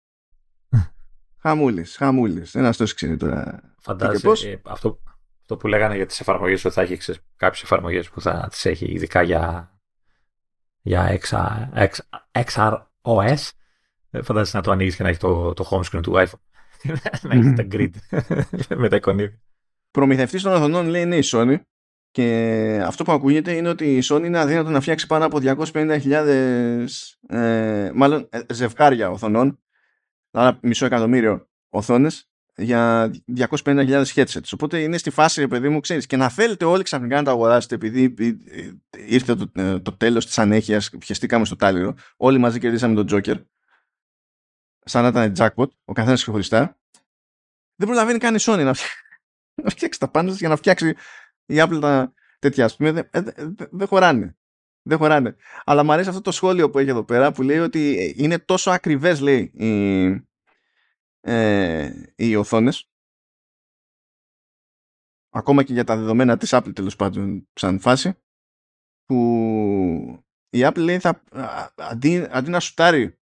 χαμούλης, 1.41 1.95
χαμούλης. 1.95 2.55
Ένας 2.55 2.77
τόσος 2.77 2.95
ξέρει 2.95 3.17
τώρα. 3.17 3.61
Φαντάζεσαι, 3.79 4.49
ε, 4.49 4.61
αυτό, 4.65 4.99
αυτό 5.39 5.57
που 5.57 5.67
λέγανε 5.67 5.95
για 5.95 6.05
τις 6.05 6.19
εφαρμογές 6.19 6.65
ότι 6.65 6.73
θα 6.73 6.81
έχει 6.81 6.97
ξέρεις, 6.97 7.21
κάποιες 7.35 7.63
εφαρμογές 7.63 8.09
που 8.09 8.21
θα 8.21 8.47
τις 8.49 8.65
έχει 8.65 8.85
ειδικά 8.85 9.21
για, 9.21 9.71
για 10.81 11.19
XROS. 12.31 13.49
Ε, 14.09 14.21
φαντάζεσαι 14.21 14.57
να 14.57 14.63
το 14.63 14.71
ανοίγεις 14.71 14.95
και 14.95 15.03
να 15.03 15.09
έχει 15.09 15.19
το, 15.19 15.53
το 15.53 15.67
home 15.69 15.83
screen 15.83 16.01
του 16.01 16.13
iPhone. 16.15 16.41
να 17.21 17.35
έχει 17.35 17.53
τα 17.53 17.67
grid 17.71 17.91
με 18.81 18.89
τα 18.89 18.95
εικονίδια. 18.95 19.41
Προμηθευτής 19.97 20.41
των 20.41 20.53
οθονών 20.53 20.87
λέει 20.87 21.01
είναι 21.01 21.15
η 21.15 21.23
Sony 21.25 21.57
και 22.11 22.81
αυτό 22.85 23.03
που 23.03 23.11
ακούγεται 23.11 23.51
είναι 23.51 23.69
ότι 23.69 23.97
η 23.97 24.03
Sony 24.03 24.23
είναι 24.25 24.39
αδύνατο 24.39 24.69
να 24.69 24.81
φτιάξει 24.81 25.07
πάνω 25.07 25.25
από 25.25 25.39
250.000 25.73 26.85
ε, 27.27 27.91
μάλλον 27.93 28.27
ε, 28.31 28.39
ζευγάρια 28.53 29.09
οθονών 29.09 29.59
άρα 30.31 30.59
μισό 30.61 30.85
εκατομμύριο 30.85 31.49
οθόνες 31.69 32.29
για 32.55 33.11
250.000 33.37 34.03
headsets. 34.03 34.49
Οπότε 34.53 34.79
είναι 34.81 34.97
στη 34.97 35.09
φάση, 35.09 35.47
παιδί 35.47 35.69
μου, 35.69 35.79
ξέρεις, 35.79 36.05
και 36.05 36.17
να 36.17 36.29
θέλετε 36.29 36.65
όλοι 36.65 36.83
ξαφνικά 36.83 37.15
να 37.15 37.23
τα 37.23 37.31
αγοράσετε 37.31 37.75
επειδή 37.75 38.13
ήρθε 39.07 39.35
το, 39.35 39.51
ε, 39.55 39.79
το 39.79 39.91
τέλος 39.91 40.25
της 40.25 40.37
ανέχειας, 40.37 40.89
πιεστήκαμε 40.89 41.45
στο 41.45 41.55
τάλιρο, 41.55 41.95
όλοι 42.17 42.37
μαζί 42.37 42.59
κερδίσαμε 42.59 43.03
τον 43.03 43.07
Joker, 43.11 43.43
σαν 44.83 45.03
να 45.03 45.07
ήταν 45.07 45.33
jackpot, 45.37 45.67
ο 45.85 45.93
καθένας 45.93 46.21
ξεχωριστά. 46.21 46.77
Δεν 47.75 47.87
προλαβαίνει 47.87 48.17
καν 48.17 48.35
η 48.35 48.39
Sony 48.41 48.63
να, 48.63 48.73
φτιάξει 49.65 49.99
τα 49.99 50.07
πάντα 50.07 50.31
για 50.31 50.49
να 50.49 50.55
φτιάξει 50.55 50.89
η 51.45 51.55
Apple 51.57 51.77
τα 51.81 52.13
τέτοια, 52.39 52.65
ας 52.65 52.75
πούμε, 52.75 52.91
δεν 52.91 53.09
δε, 53.11 53.67
δε 53.71 53.85
χωράνε. 53.85 54.37
Δεν 54.81 54.97
χωράνε. 54.97 55.35
Αλλά 55.63 55.83
μου 55.83 55.91
αρέσει 55.91 56.09
αυτό 56.09 56.21
το 56.21 56.31
σχόλιο 56.31 56.69
που 56.69 56.79
έχει 56.79 56.89
εδώ 56.89 57.03
πέρα 57.03 57.31
που 57.31 57.41
λέει 57.41 57.57
ότι 57.57 58.13
είναι 58.17 58.39
τόσο 58.39 58.71
ακριβές, 58.71 59.19
λέει, 59.19 59.51
η, 59.53 60.27
ε, 61.19 61.91
οι 62.15 62.35
οθόνες. 62.35 62.89
Ακόμα 65.29 65.63
και 65.63 65.73
για 65.73 65.83
τα 65.83 65.97
δεδομένα 65.97 66.37
της 66.37 66.49
Apple 66.53 66.75
τέλος 66.75 66.95
πάντων 66.95 67.47
σαν 67.53 67.79
φάση 67.79 68.13
που 69.05 70.23
η 70.49 70.59
Apple 70.61 70.77
λέει 70.77 70.99
θα, 70.99 71.23
αντί, 71.75 72.27
αντί 72.29 72.49
να 72.49 72.59
σουτάρει 72.59 73.19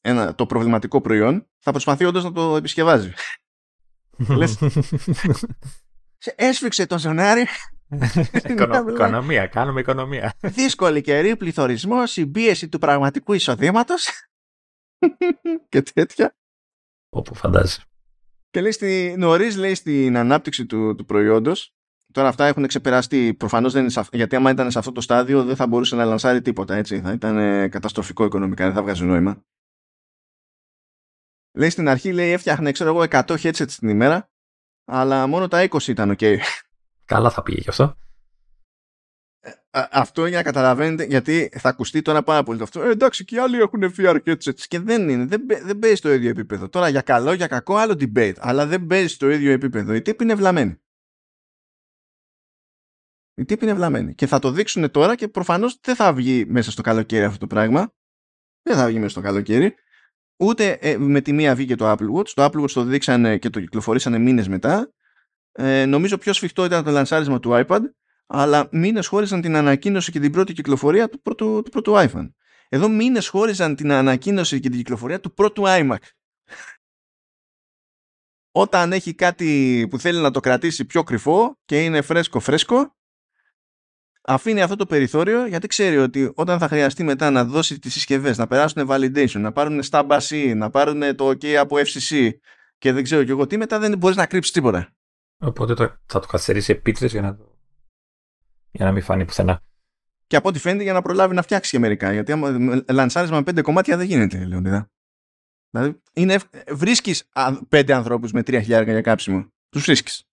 ένα, 0.00 0.34
το 0.34 0.46
προβληματικό 0.46 1.00
προϊόν 1.00 1.50
θα 1.58 1.70
προσπαθεί 1.70 2.04
όντως 2.04 2.24
να 2.24 2.32
το 2.32 2.56
επισκευάζει. 2.56 3.12
Λες, 4.16 4.58
έσφιξε 6.36 6.86
τον 6.86 6.98
ζωνάρι 6.98 7.46
Οικονομία, 8.88 9.46
κάνουμε 9.46 9.80
οικονομία. 9.80 10.34
Δύσκολη 10.40 11.00
καιρή, 11.00 11.36
πληθωρισμός, 11.36 12.10
συμπίεση 12.10 12.68
του 12.68 12.78
πραγματικού 12.78 13.32
εισοδήματος 13.32 14.08
και 15.68 15.82
τέτοια. 15.82 16.36
Όπου 17.08 17.34
φαντάζει. 17.34 17.80
Και 18.50 18.60
λέει 18.60 18.72
στη, 18.72 19.14
νωρίς 19.18 19.56
λέει 19.56 19.74
στην 19.74 20.16
ανάπτυξη 20.16 20.66
του, 20.66 20.94
του 20.94 21.04
προϊόντος 21.04 21.74
Τώρα 22.12 22.28
αυτά 22.28 22.46
έχουν 22.46 22.66
ξεπεραστεί. 22.66 23.34
Προφανώς 23.34 23.72
δεν 23.72 23.82
είναι 23.82 24.04
γιατί 24.12 24.36
άμα 24.36 24.50
ήταν 24.50 24.70
σε 24.70 24.78
αυτό 24.78 24.92
το 24.92 25.00
στάδιο 25.00 25.44
δεν 25.44 25.56
θα 25.56 25.66
μπορούσε 25.66 25.96
να 25.96 26.04
λανσάρει 26.04 26.42
τίποτα. 26.42 26.74
Έτσι. 26.74 27.00
Θα 27.00 27.12
ήταν 27.12 27.38
ε, 27.38 27.68
καταστροφικό 27.68 28.24
οικονομικά, 28.24 28.64
δεν 28.64 28.74
θα 28.74 28.82
βγάζει 28.82 29.04
νόημα. 29.04 29.44
Λέει 31.54 31.70
στην 31.70 31.88
αρχή, 31.88 32.12
λέει, 32.12 32.30
έφτιαχνε 32.30 32.72
ξέρω 32.72 32.90
εγώ 32.90 33.06
100 33.10 33.22
headsets 33.24 33.72
την 33.72 33.88
ημέρα, 33.88 34.30
αλλά 34.84 35.26
μόνο 35.26 35.48
τα 35.48 35.68
20 35.68 35.86
ήταν 35.86 36.16
ok. 36.18 36.38
Καλά 37.04 37.30
θα 37.30 37.42
πήγε 37.42 37.60
γι' 37.60 37.68
αυτό 37.68 37.96
αυτό 39.72 40.26
για 40.26 40.36
να 40.36 40.42
καταλαβαίνετε, 40.42 41.04
γιατί 41.04 41.50
θα 41.52 41.68
ακουστεί 41.68 42.02
τώρα 42.02 42.22
πάρα 42.22 42.42
πολύ 42.42 42.62
αυτό. 42.62 42.82
Ε, 42.82 42.90
εντάξει, 42.90 43.24
και 43.24 43.34
οι 43.34 43.38
άλλοι 43.38 43.58
έχουν 43.58 43.94
VR 43.96 44.18
headsets 44.24 44.60
και 44.60 44.78
δεν 44.78 45.08
είναι. 45.08 45.24
Δεν, 45.24 45.46
δεν 45.46 45.78
παίζει 45.78 45.96
στο 45.96 46.12
ίδιο 46.12 46.30
επίπεδο. 46.30 46.68
Τώρα 46.68 46.88
για 46.88 47.00
καλό, 47.00 47.32
για 47.32 47.46
κακό, 47.46 47.76
άλλο 47.76 47.92
debate. 47.92 48.34
Αλλά 48.38 48.66
δεν 48.66 48.86
παίζει 48.86 49.06
στο 49.06 49.30
ίδιο 49.30 49.52
επίπεδο. 49.52 49.94
Οι 49.94 50.02
τύποι 50.02 50.24
είναι 50.24 50.34
βλαμμένοι. 50.34 50.80
Οι 53.34 53.44
τύποι 53.44 53.64
είναι 53.64 53.74
βλαμμένοι. 53.74 54.14
Και 54.14 54.26
θα 54.26 54.38
το 54.38 54.50
δείξουν 54.50 54.90
τώρα 54.90 55.14
και 55.14 55.28
προφανώς 55.28 55.80
δεν 55.80 55.94
θα 55.94 56.12
βγει 56.12 56.44
μέσα 56.46 56.70
στο 56.70 56.82
καλοκαίρι 56.82 57.24
αυτό 57.24 57.38
το 57.38 57.46
πράγμα. 57.46 57.94
Δεν 58.62 58.76
θα 58.76 58.86
βγει 58.86 58.96
μέσα 58.96 59.08
στο 59.08 59.20
καλοκαίρι. 59.20 59.74
Ούτε 60.42 60.70
ε, 60.80 60.96
με 60.98 61.20
τη 61.20 61.32
μία 61.32 61.54
βγήκε 61.54 61.74
το 61.74 61.90
Apple 61.90 62.12
Watch. 62.16 62.28
Το 62.28 62.44
Apple 62.44 62.62
Watch 62.62 62.70
το 62.70 62.82
δείξανε 62.82 63.38
και 63.38 63.50
το 63.50 63.60
κυκλοφορήσανε 63.60 64.18
μήνες 64.18 64.48
μετά. 64.48 64.92
Ε, 65.52 65.84
νομίζω 65.84 66.18
πιο 66.18 66.32
σφιχτό 66.32 66.64
ήταν 66.64 66.84
το 66.84 66.90
λανσάρισμα 66.90 67.40
του 67.40 67.64
iPad 67.66 67.80
αλλά 68.26 68.68
μήνες 68.72 69.06
χώριζαν 69.06 69.40
την 69.40 69.56
ανακοίνωση 69.56 70.12
και 70.12 70.20
την 70.20 70.32
πρώτη 70.32 70.52
κυκλοφορία 70.52 71.08
του 71.08 71.22
πρώτου, 71.22 71.62
του 71.64 71.70
πρώτου 71.70 71.92
iPhone. 71.96 72.30
Εδώ 72.68 72.88
μήνες 72.88 73.28
χώριζαν 73.28 73.76
την 73.76 73.92
ανακοίνωση 73.92 74.60
και 74.60 74.68
την 74.68 74.78
κυκλοφορία 74.78 75.20
του 75.20 75.34
πρώτου 75.34 75.62
iMac. 75.66 75.96
Όταν 78.52 78.92
έχει 78.92 79.14
κάτι 79.14 79.86
που 79.90 79.98
θέλει 79.98 80.20
να 80.20 80.30
το 80.30 80.40
κρατήσει 80.40 80.84
πιο 80.84 81.02
κρυφό 81.02 81.58
και 81.64 81.84
είναι 81.84 82.00
φρέσκο 82.02 82.40
φρέσκο, 82.40 82.96
αφήνει 84.22 84.62
αυτό 84.62 84.76
το 84.76 84.86
περιθώριο 84.86 85.46
γιατί 85.46 85.66
ξέρει 85.66 85.98
ότι 85.98 86.32
όταν 86.34 86.58
θα 86.58 86.68
χρειαστεί 86.68 87.04
μετά 87.04 87.30
να 87.30 87.44
δώσει 87.44 87.78
τις 87.78 87.92
συσκευές, 87.92 88.38
να 88.38 88.46
περάσουν 88.46 88.86
validation, 88.90 89.40
να 89.40 89.52
πάρουν 89.52 89.80
stamp 89.90 90.06
AC, 90.06 90.52
να 90.56 90.70
πάρουν 90.70 91.16
το 91.16 91.28
OK 91.28 91.46
από 91.46 91.76
FCC 91.76 92.30
και 92.78 92.92
δεν 92.92 93.02
ξέρω 93.02 93.24
και 93.24 93.30
εγώ 93.30 93.46
τι, 93.46 93.56
μετά 93.56 93.78
δεν 93.78 93.98
μπορείς 93.98 94.16
να 94.16 94.26
κρύψεις 94.26 94.52
τίποτα. 94.52 94.92
Οπότε 95.38 95.74
θα 96.06 96.20
το 96.20 96.26
καθυστερήσει 96.26 96.72
επίτρες 96.72 97.12
για 97.12 97.20
να 97.20 97.36
το 97.36 97.52
για 98.72 98.84
να 98.84 98.92
μην 98.92 99.02
φανεί 99.02 99.24
πουθενά. 99.24 99.62
Και 100.26 100.36
από 100.36 100.48
ό,τι 100.48 100.58
φαίνεται 100.58 100.82
για 100.82 100.92
να 100.92 101.02
προλάβει 101.02 101.34
να 101.34 101.42
φτιάξει 101.42 101.70
και 101.70 101.78
μερικά. 101.78 102.12
Γιατί 102.12 102.32
άμα 102.32 102.82
λανσάρισμα 102.88 103.36
με 103.36 103.42
πέντε 103.42 103.62
κομμάτια 103.62 103.96
δεν 103.96 104.06
γίνεται, 104.06 104.44
Λεωνίδα. 104.44 104.90
Δηλαδή, 105.70 106.02
είναι, 106.12 106.38
βρίσκεις 106.68 107.28
πέντε 107.68 107.94
ανθρώπους 107.94 108.32
με 108.32 108.42
τρία 108.42 108.60
χιλιάρικα 108.62 108.92
για 108.92 109.00
κάψιμο. 109.00 109.46
Τους 109.68 109.84
βρίσκεις. 109.84 110.24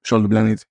Σε 0.00 0.14
όλο 0.14 0.22
τον 0.22 0.30
πλανήτη. 0.30 0.64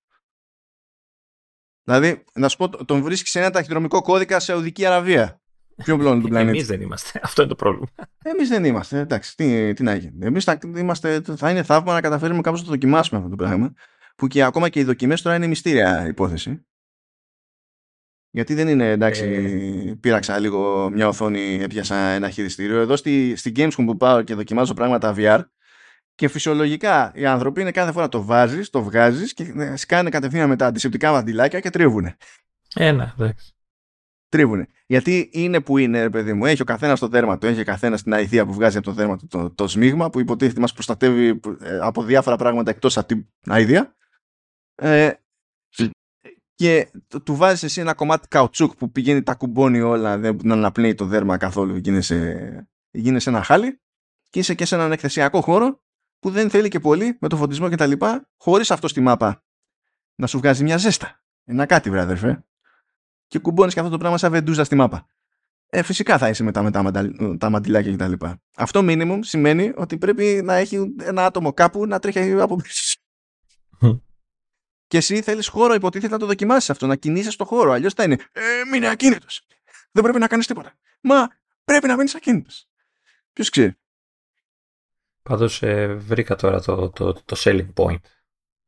Δηλαδή, 1.84 2.24
να 2.34 2.48
σου 2.48 2.56
πω, 2.56 2.84
τον 2.84 3.02
βρίσκεις 3.02 3.30
σε 3.30 3.38
ένα 3.38 3.50
ταχυδρομικό 3.50 4.02
κώδικα 4.02 4.40
σε 4.40 4.52
Οδική 4.52 4.86
Αραβία. 4.86 5.40
Πιο 5.84 5.96
πλόνο 5.96 6.20
του 6.20 6.28
πλανήτη; 6.28 6.56
Εμείς 6.56 6.66
δεν 6.66 6.80
είμαστε. 6.80 7.20
Αυτό 7.24 7.42
είναι 7.42 7.50
το 7.50 7.56
πρόβλημα. 7.56 7.88
Εμείς 8.22 8.48
δεν 8.48 8.64
είμαστε. 8.64 8.98
Εντάξει, 8.98 9.36
τι, 9.36 9.72
τι 9.72 9.82
να 9.82 9.94
γίνει. 9.94 10.26
Εμείς 10.26 10.44
θα, 10.44 10.58
είμαστε, 10.76 11.22
θα 11.36 11.50
είναι 11.50 11.62
θαύμα 11.62 11.92
να 11.92 12.00
καταφέρουμε 12.00 12.40
κάπως 12.40 12.58
να 12.60 12.64
το 12.64 12.70
δοκιμάσουμε 12.70 13.18
αυτό 13.18 13.36
το 13.36 13.44
πράγμα. 13.44 13.72
Που 14.16 14.26
και 14.26 14.42
ακόμα 14.42 14.68
και 14.68 14.80
οι 14.80 14.84
δοκιμές 14.84 15.22
τώρα 15.22 15.36
είναι 15.36 15.46
μυστήρια 15.46 16.06
υπόθεση. 16.06 16.64
Γιατί 18.30 18.54
δεν 18.54 18.68
είναι 18.68 18.90
εντάξει, 18.90 19.24
ε... 19.24 19.94
πήραξα 20.00 20.38
λίγο 20.38 20.90
μια 20.90 21.08
οθόνη, 21.08 21.58
έπιασα 21.62 21.96
ένα 21.96 22.30
χειριστήριο. 22.30 22.80
Εδώ 22.80 22.96
στη, 22.96 23.36
στη 23.36 23.52
Gamescom 23.56 23.84
που 23.86 23.96
πάω 23.96 24.22
και 24.22 24.34
δοκιμάζω 24.34 24.74
πράγματα 24.74 25.14
VR 25.16 25.40
και 26.20 26.28
φυσιολογικά 26.28 27.12
οι 27.14 27.26
άνθρωποι 27.26 27.60
είναι 27.60 27.70
κάθε 27.70 27.92
φορά 27.92 28.08
το 28.08 28.22
βάζεις, 28.22 28.70
το 28.70 28.82
βγάζεις 28.82 29.34
και 29.34 29.52
ε, 29.56 29.76
σκάνε 29.76 30.10
κατευθείαν 30.10 30.48
με 30.48 30.56
τα 30.56 30.66
αντισηπτικά 30.66 31.12
βαντιλάκια 31.12 31.60
και 31.60 31.70
τρίβουνε. 31.70 32.16
Ένα, 32.74 33.14
εντάξει. 33.18 33.54
Τρίβουνε. 34.28 34.66
Γιατί 34.86 35.30
είναι 35.32 35.60
που 35.60 35.78
είναι, 35.78 36.02
ρε 36.02 36.10
παιδί 36.10 36.32
μου. 36.32 36.46
Έχει 36.46 36.62
ο 36.62 36.64
καθένας 36.64 37.00
το 37.00 37.08
δέρμα 37.08 37.38
του, 37.38 37.46
έχει 37.46 37.60
ο 37.60 37.64
καθένας 37.64 38.02
την 38.02 38.12
αηδία 38.12 38.46
που 38.46 38.52
βγάζει 38.52 38.76
από 38.76 38.86
το 38.86 38.92
δέρμα 38.92 39.16
του 39.16 39.26
το, 39.26 39.50
το, 39.50 39.68
σμίγμα 39.68 40.10
που 40.10 40.20
υποτίθεται 40.20 40.60
μας 40.60 40.72
προστατεύει 40.72 41.40
ε, 41.60 41.78
από 41.78 42.02
διάφορα 42.02 42.36
πράγματα 42.36 42.70
εκτός 42.70 42.98
από 42.98 43.06
την 43.06 43.26
αηδία. 43.46 43.96
Ε, 44.74 45.12
και 46.54 46.90
του 47.24 47.34
βάζεις 47.34 47.62
εσύ 47.62 47.80
ένα 47.80 47.94
κομμάτι 47.94 48.28
καουτσούκ 48.28 48.74
που 48.74 48.90
πηγαίνει 48.90 49.22
τα 49.22 49.34
κουμπώνει 49.34 49.80
όλα, 49.80 50.18
δεν 50.18 50.52
αναπνέει 50.52 50.94
το 50.94 51.04
δέρμα 51.04 51.36
καθόλου, 51.36 51.76
γίνεσαι, 51.76 52.68
γίνεσαι 52.90 53.30
ένα 53.30 53.42
χάλι 53.42 53.80
και 54.30 54.38
είσαι 54.38 54.54
και 54.54 54.64
σε 54.64 54.74
έναν 54.74 54.92
εκθεσιακό 54.92 55.40
χώρο 55.40 55.80
που 56.20 56.30
δεν 56.30 56.50
θέλει 56.50 56.68
και 56.68 56.80
πολύ 56.80 57.16
με 57.20 57.28
το 57.28 57.36
φωτισμό 57.36 57.68
και 57.68 57.76
τα 57.76 57.86
λοιπά, 57.86 58.28
χωρίς 58.36 58.70
αυτό 58.70 58.88
στη 58.88 59.00
μάπα 59.00 59.44
να 60.14 60.26
σου 60.26 60.38
βγάζει 60.38 60.62
μια 60.62 60.76
ζέστα. 60.76 61.22
Ένα 61.44 61.66
κάτι 61.66 61.90
βρε 61.90 62.00
αδερφέ. 62.00 62.44
Και 63.26 63.38
κουμπώνεις 63.38 63.74
και 63.74 63.80
αυτό 63.80 63.92
το 63.92 63.98
πράγμα 63.98 64.18
σαν 64.18 64.30
βεντούζα 64.30 64.64
στη 64.64 64.74
μάπα. 64.74 65.06
ε, 65.70 65.82
φυσικά 65.82 66.18
θα 66.18 66.28
είσαι 66.28 66.42
μετά 66.42 66.62
με 66.62 66.70
τα, 66.70 66.90
τα, 66.90 67.10
τα 67.38 67.50
μαντιλάκια 67.50 67.96
κτλ. 67.96 68.26
Αυτό 68.56 68.80
minimum 68.82 69.18
σημαίνει 69.20 69.72
ότι 69.76 69.98
πρέπει 69.98 70.40
να 70.44 70.54
έχει 70.54 70.94
ένα 71.00 71.24
άτομο 71.24 71.52
κάπου 71.52 71.86
να 71.86 71.98
τρέχει 71.98 72.40
από 72.40 72.56
πίσω. 72.56 72.98
και 74.86 74.96
εσύ 74.96 75.22
θέλεις 75.22 75.48
χώρο, 75.48 75.74
υποτίθεται 75.74 76.12
να 76.12 76.18
το 76.18 76.26
δοκιμάσεις 76.26 76.70
αυτό, 76.70 76.86
να 76.86 76.96
κινείσαι 76.96 77.30
στο 77.30 77.44
χώρο. 77.44 77.72
Αλλιώς 77.72 77.94
θα 77.94 78.02
είναι 78.02 78.16
ε, 78.32 78.42
μείνε 78.70 78.88
ακίνητος. 78.88 79.46
Δεν 79.92 80.02
πρέπει 80.02 80.18
να 80.18 80.26
κάνεις 80.26 80.46
τίποτα. 80.46 80.72
Μα 81.00 81.28
πρέπει 81.64 81.86
να 81.86 81.96
μείνεις 81.96 82.14
ακίνητος. 82.14 82.68
Ποιος 83.32 83.50
ξέρει. 83.50 83.74
Πάντως 85.22 85.62
ε, 85.62 85.94
βρήκα 85.94 86.34
τώρα 86.34 86.60
το, 86.60 86.90
το, 86.90 87.12
το 87.12 87.36
selling 87.38 87.72
point. 87.74 88.00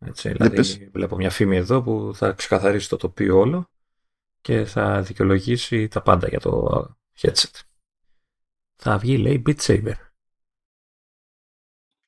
Έτσι, 0.05 0.33
δηλαδή, 0.33 0.91
βλέπω 0.93 1.17
μια 1.17 1.31
φήμη 1.31 1.57
εδώ 1.57 1.83
που 1.83 2.11
θα 2.15 2.33
ξεκαθαρίσει 2.33 2.89
το 2.89 2.97
τοπίο 2.97 3.39
όλο 3.39 3.71
και 4.41 4.65
θα 4.65 5.03
δικαιολογήσει 5.03 5.89
τα 5.89 6.03
πάντα 6.03 6.29
για 6.29 6.41
το 6.41 6.83
headset. 7.21 7.61
Θα 8.77 8.99
βγει, 8.99 9.19
λέει, 9.19 9.43
Beat 9.47 9.57
Saber. 9.57 9.95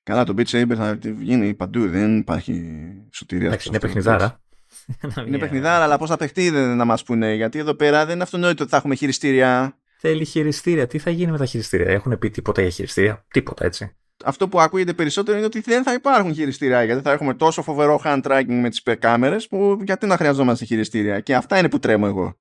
Καλά, 0.03 0.25
το 0.25 0.35
Beat 0.37 0.47
Saber 0.47 0.75
θα 0.75 0.99
γίνει 1.03 1.55
παντού, 1.55 1.89
δεν 1.89 2.19
υπάρχει 2.19 2.83
σωτηρία. 3.13 3.47
Εντάξει, 3.47 3.69
είναι 3.69 3.79
παιχνιδάρα. 3.79 4.43
είναι 5.27 5.39
παιχνιδάρα, 5.39 5.85
αλλά 5.85 5.99
πώς 5.99 6.09
θα 6.09 6.17
παιχτεί 6.17 6.51
δεν 6.51 6.77
να 6.77 6.85
μας 6.85 7.03
πούνε. 7.03 7.35
Γιατί 7.35 7.59
εδώ 7.59 7.75
πέρα 7.75 8.05
δεν 8.05 8.15
είναι 8.15 8.23
αυτονόητο 8.23 8.63
ότι 8.63 8.73
θα 8.73 8.77
έχουμε 8.79 8.95
χειριστήρια. 8.95 9.79
Θέλει 9.99 10.25
χειριστήρια. 10.25 10.87
Τι 10.87 10.99
θα 10.99 11.11
γίνει 11.11 11.31
με 11.31 11.39
τα 11.39 11.47
χειριστήρια; 11.47 11.91
Έχουν 11.91 12.19
πει 12.19 12.31
τίποτα 12.31 12.61
για 12.61 12.71
χειριστήρια; 12.71 13.25
Τίποτα 13.29 13.65
έτσι. 13.65 13.97
Αυτό 14.25 14.49
που 14.49 14.61
ακούγεται 14.61 14.93
περισσότερο 14.93 15.37
είναι 15.37 15.47
ότι 15.47 15.61
δεν 15.61 15.83
θα 15.83 15.93
υπάρχουν 15.93 16.35
χειριστήρια 16.35 16.85
γιατί 16.85 17.03
θα 17.03 17.13
έχουμε 17.13 17.35
τόσο 17.35 17.63
φοβερό 17.63 18.01
hand 18.05 18.23
tracking 18.23 18.61
με 18.61 18.69
τις 18.71 18.83
κάμερες 18.99 19.49
που 19.49 19.79
γιατί 19.85 20.07
να 20.07 20.17
χρειαζόμαστε 20.17 20.65
χειριστήρια. 20.65 21.21
Και 21.21 21.35
αυτά 21.35 21.59
είναι 21.59 21.69
που 21.69 21.79
τρέμω 21.79 22.05
εγώ. 22.09 22.39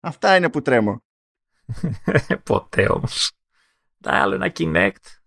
Αυτά 0.00 0.36
είναι 0.36 0.48
που 0.48 0.62
τρέμω. 0.62 1.02
Ποτέ 2.44 2.86
όμως. 2.90 3.32
Τα 4.00 4.12
άλλο 4.12 4.34
ένα 4.34 4.52
Kinect. 4.56 5.18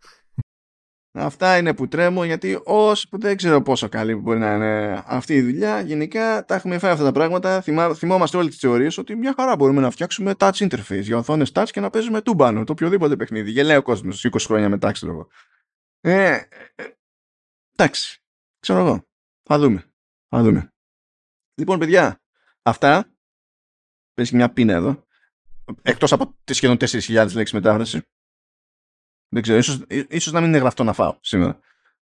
Αυτά 1.14 1.58
είναι 1.58 1.74
που 1.74 1.88
τρέμω 1.88 2.24
γιατί 2.26 2.60
όσο 2.64 3.08
που 3.10 3.20
δεν 3.20 3.38
ξέρω 3.38 3.62
πόσο 3.62 3.90
καλή 3.90 4.16
μπορεί 4.16 4.40
να 4.40 4.56
είναι 4.56 5.04
αυτή 5.06 5.34
η 5.34 5.42
δουλειά 5.42 5.82
γενικά 5.82 6.46
τα 6.46 6.56
έχουμε 6.56 6.78
φάει 6.78 6.92
αυτά 6.92 7.04
τα 7.04 7.12
πράγματα 7.12 7.62
Θυμά, 7.62 7.94
θυμόμαστε 7.94 8.38
όλες 8.38 8.50
τις 8.50 8.60
θεωρίες 8.60 8.98
ότι 8.98 9.16
μια 9.16 9.34
χαρά 9.38 9.56
μπορούμε 9.56 9.82
να 9.82 9.90
φτιάξουμε 9.90 10.34
touch 10.38 10.52
interface 10.52 11.02
για 11.02 11.18
οθόνες 11.18 11.52
touch 11.54 11.68
και 11.72 11.80
να 11.80 11.90
παίζουμε 11.90 12.22
τούμπανο 12.22 12.64
το 12.64 12.72
οποιοδήποτε 12.72 13.16
παιχνίδι 13.16 13.52
γελάει 13.52 13.78
ο 13.78 13.82
κόσμος 13.82 14.28
20 14.32 14.38
χρόνια 14.46 14.70
μετά 14.70 14.92
ξέρω 14.92 15.12
εγώ 15.12 15.28
ε, 16.02 16.42
ε, 16.76 16.90
εντάξει 17.72 18.22
ξέρω 18.60 18.80
εγώ 18.80 19.08
θα 19.44 19.60
δούμε 19.60 19.92
θα 20.28 20.44
δούμε 20.44 20.74
λοιπόν 21.54 21.80
παιδιά 21.80 22.22
αυτά 22.62 23.16
πες 24.14 24.32
μια 24.32 24.54
πίνα 24.54 24.74
εδώ 24.74 25.06
εκτός 25.82 26.12
από 26.12 26.38
τις 26.44 26.58
σχεδόν 26.58 26.78
4.000 26.80 27.32
λέξεις 27.34 27.54
μετάφραση 27.54 28.02
δεν 29.34 29.42
ξέρω, 29.42 29.58
ίσως, 29.58 29.86
ίσως 30.10 30.34
να 30.34 30.40
μην 30.40 30.50
είναι 30.50 30.58
γραφτό 30.58 30.84
να 30.84 30.94
φάω 30.94 31.18
σήμερα. 31.22 31.60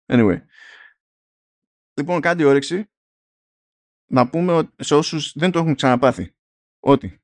Anyway. 0.07 0.43
Λοιπόν, 1.95 2.21
κάτι 2.21 2.45
όρεξη. 2.45 2.91
Να 4.11 4.29
πούμε 4.29 4.73
σε 4.77 4.95
όσους 4.95 5.33
δεν 5.33 5.51
το 5.51 5.59
έχουν 5.59 5.75
ξαναπάθει 5.75 6.37
ότι 6.81 7.23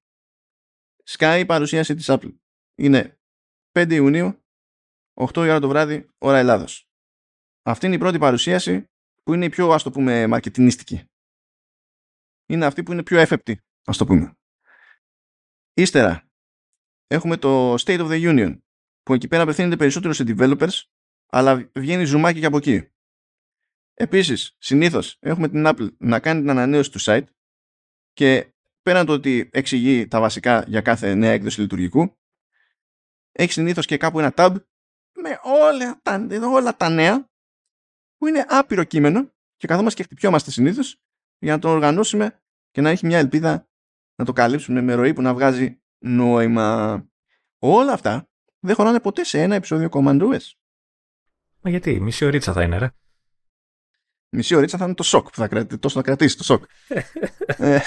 σκάει 1.03 1.40
η 1.40 1.47
παρουσίαση 1.47 1.94
της 1.94 2.07
Apple. 2.09 2.35
Είναι 2.74 3.20
5 3.73 3.90
Ιουνίου, 3.90 4.41
8 5.14 5.36
η 5.36 5.39
ώρα 5.39 5.60
το 5.60 5.68
βράδυ, 5.68 6.09
ώρα 6.18 6.39
Ελλάδος. 6.39 6.86
Αυτή 7.62 7.86
είναι 7.86 7.94
η 7.94 7.98
πρώτη 7.98 8.18
παρουσίαση 8.18 8.84
που 9.22 9.34
είναι 9.34 9.44
η 9.44 9.48
πιο, 9.48 9.70
ας 9.70 9.82
το 9.82 9.90
πούμε, 9.90 10.26
μαρκετινίστικη. 10.26 11.05
Είναι 12.47 12.66
αυτή 12.66 12.82
που 12.82 12.93
είναι 12.93 13.02
πιο 13.02 13.18
έφεπτη, 13.18 13.60
ας 13.84 13.97
το 13.97 14.06
πούμε. 14.06 14.36
Ύστερα, 15.74 16.28
έχουμε 17.06 17.36
το 17.36 17.74
State 17.74 17.98
of 17.98 18.10
the 18.10 18.30
Union, 18.30 18.59
που 19.02 19.14
εκεί 19.14 19.28
πέρα 19.28 19.43
απευθύνεται 19.43 19.76
περισσότερο 19.76 20.12
σε 20.12 20.24
developers, 20.26 20.82
αλλά 21.26 21.70
βγαίνει 21.74 22.05
ζουμάκι 22.05 22.40
και 22.40 22.47
από 22.47 22.56
εκεί. 22.56 22.89
Επίσης, 23.94 24.56
συνήθως 24.59 25.16
έχουμε 25.20 25.48
την 25.48 25.64
Apple 25.66 25.97
να 25.98 26.20
κάνει 26.20 26.40
την 26.40 26.51
ανανέωση 26.51 26.90
του 26.90 27.01
site 27.01 27.24
και 28.12 28.55
πέραν 28.82 29.06
το 29.06 29.12
ότι 29.12 29.51
εξηγεί 29.52 30.09
τα 30.09 30.20
βασικά 30.20 30.64
για 30.68 30.80
κάθε 30.80 31.14
νέα 31.14 31.32
έκδοση 31.32 31.60
λειτουργικού, 31.60 32.18
έχει 33.32 33.52
συνήθως 33.52 33.86
και 33.86 33.97
κάπου 33.97 34.18
ένα 34.18 34.32
tab 34.36 34.56
με 35.23 35.40
όλα 35.43 36.01
τα, 36.03 36.27
όλα 36.43 36.77
τα 36.77 36.89
νέα 36.89 37.31
που 38.16 38.27
είναι 38.27 38.44
άπειρο 38.49 38.85
κείμενο 38.85 39.32
και 39.57 39.66
καθόμαστε 39.66 40.03
και 40.03 40.07
χτυπιόμαστε 40.07 40.51
συνήθως 40.51 41.01
για 41.39 41.53
να 41.53 41.59
το 41.59 41.69
οργανώσουμε 41.69 42.40
και 42.70 42.81
να 42.81 42.90
έχει 42.90 43.07
μια 43.07 43.19
ελπίδα 43.19 43.69
να 44.15 44.24
το 44.24 44.32
καλύψουμε 44.32 44.81
με 44.81 44.94
ροή 44.94 45.12
που 45.12 45.23
να 45.23 45.35
βγάζει 45.35 45.81
νόημα. 45.99 47.01
Όλα 47.59 47.93
αυτά 47.93 48.28
δεν 48.61 48.74
χωράνε 48.74 49.01
ποτέ 49.01 49.24
σε 49.24 49.43
ένα 49.43 49.55
επεισόδιο 49.55 49.89
Command 49.93 50.23
OS. 50.23 50.51
Μα 51.61 51.70
γιατί, 51.70 52.01
μισή 52.01 52.24
ωρίτσα 52.24 52.53
θα 52.53 52.62
είναι, 52.62 52.78
ρε. 52.78 52.90
Μισή 54.28 54.55
ωρίτσα 54.55 54.78
θα 54.78 54.85
είναι 54.85 54.94
το 54.94 55.03
σοκ 55.03 55.31
που 55.31 55.36
θα 55.36 55.49
κρατήσει, 55.49 55.81
τόσο 55.81 55.97
θα 55.97 56.03
κρατήσει 56.03 56.36
το 56.36 56.44
σοκ. 56.44 56.65
ε, 57.47 57.81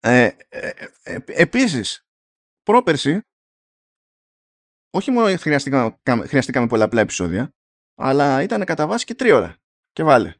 ε, 0.00 0.30
ε, 0.48 0.72
ε, 1.02 1.18
επίσης, 1.26 2.06
πρόπερση, 2.62 3.20
όχι 4.94 5.10
μόνο 5.10 5.36
χρειαστήκαμε, 5.36 5.96
χρειαστήκαμε 6.26 6.66
πολλαπλά 6.66 7.00
επεισόδια, 7.00 7.54
αλλά 7.94 8.42
ήταν 8.42 8.64
κατά 8.64 8.86
βάση 8.86 9.04
και 9.04 9.14
τρία 9.14 9.36
ώρα. 9.36 9.56
Και 9.92 10.02
βάλε. 10.02 10.34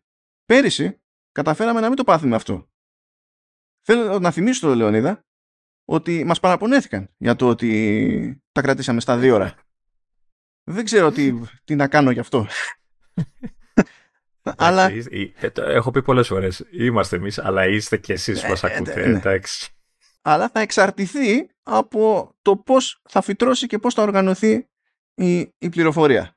Πέρυσι 0.44 1.00
καταφέραμε 1.32 1.80
να 1.80 1.86
μην 1.86 1.96
το 1.96 2.04
πάθουμε 2.04 2.36
αυτό. 2.36 2.70
Θέλω 3.84 4.18
να 4.18 4.30
θυμίσω 4.30 4.66
τον 4.66 4.76
Λεωνίδα 4.76 5.24
ότι 5.84 6.24
μας 6.24 6.40
παραπονέθηκαν 6.40 7.08
για 7.16 7.36
το 7.36 7.48
ότι 7.48 8.42
τα 8.52 8.62
κρατήσαμε 8.62 9.00
στα 9.00 9.18
δύο 9.18 9.34
ώρα. 9.34 9.54
Δεν 10.64 10.84
ξέρω 10.84 11.12
τι, 11.12 11.40
τι 11.64 11.74
να 11.74 11.88
κάνω 11.88 12.10
γι' 12.10 12.20
αυτό. 12.20 12.46
αλλά... 14.56 14.90
Ε, 14.90 15.52
έχω 15.54 15.90
πει 15.90 16.02
πολλές 16.02 16.26
φορές, 16.26 16.64
είμαστε 16.70 17.16
εμείς, 17.16 17.38
αλλά 17.38 17.66
είστε 17.66 17.96
κι 17.96 18.12
εσείς 18.12 18.42
που 18.42 18.48
μας 18.48 18.62
ε, 18.62 18.66
ε, 18.66 18.74
ακούτε, 18.74 19.06
ναι. 19.06 19.16
εντάξει. 19.16 19.70
Αλλά 20.22 20.48
θα 20.48 20.60
εξαρτηθεί 20.60 21.50
από 21.62 22.34
το 22.42 22.56
πώς 22.56 23.00
θα 23.08 23.20
φυτρώσει 23.20 23.66
και 23.66 23.78
πώς 23.78 23.94
θα 23.94 24.02
οργανωθεί 24.02 24.68
η, 25.14 25.38
η 25.58 25.68
πληροφορία. 25.70 26.36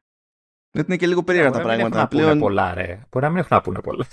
Γιατί 0.71 0.89
είναι 0.89 0.97
και 0.99 1.07
λίγο 1.07 1.23
περίεργα 1.23 1.51
τα 1.51 1.61
πράγματα. 1.61 2.07
Μπορεί 2.11 2.23
να 2.23 2.29
πούνε 2.29 2.39
πολλά, 2.39 2.73
ρε. 2.73 3.05
Μπορεί 3.09 3.25
να 3.25 3.29
μην 3.29 3.37
έχουν 3.37 3.55
να 3.55 3.61
πούνε 3.61 3.81
πολλά. 3.81 4.05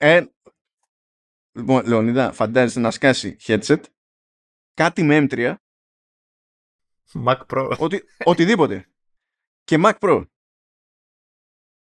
Ε, 0.00 0.24
Λοιπόν, 1.58 1.86
Λεωνίδα, 1.86 2.32
φαντάζεσαι 2.32 2.80
να 2.80 2.90
σκάσει 2.90 3.36
headset, 3.40 3.82
κάτι 4.74 5.02
με 5.02 5.26
M3. 5.30 5.54
Mac 7.24 7.46
Pro. 7.46 7.76
Οτι, 7.78 8.04
οτιδήποτε. 8.24 8.88
Και 9.64 9.76
Mac 9.84 9.98
Pro. 9.98 10.26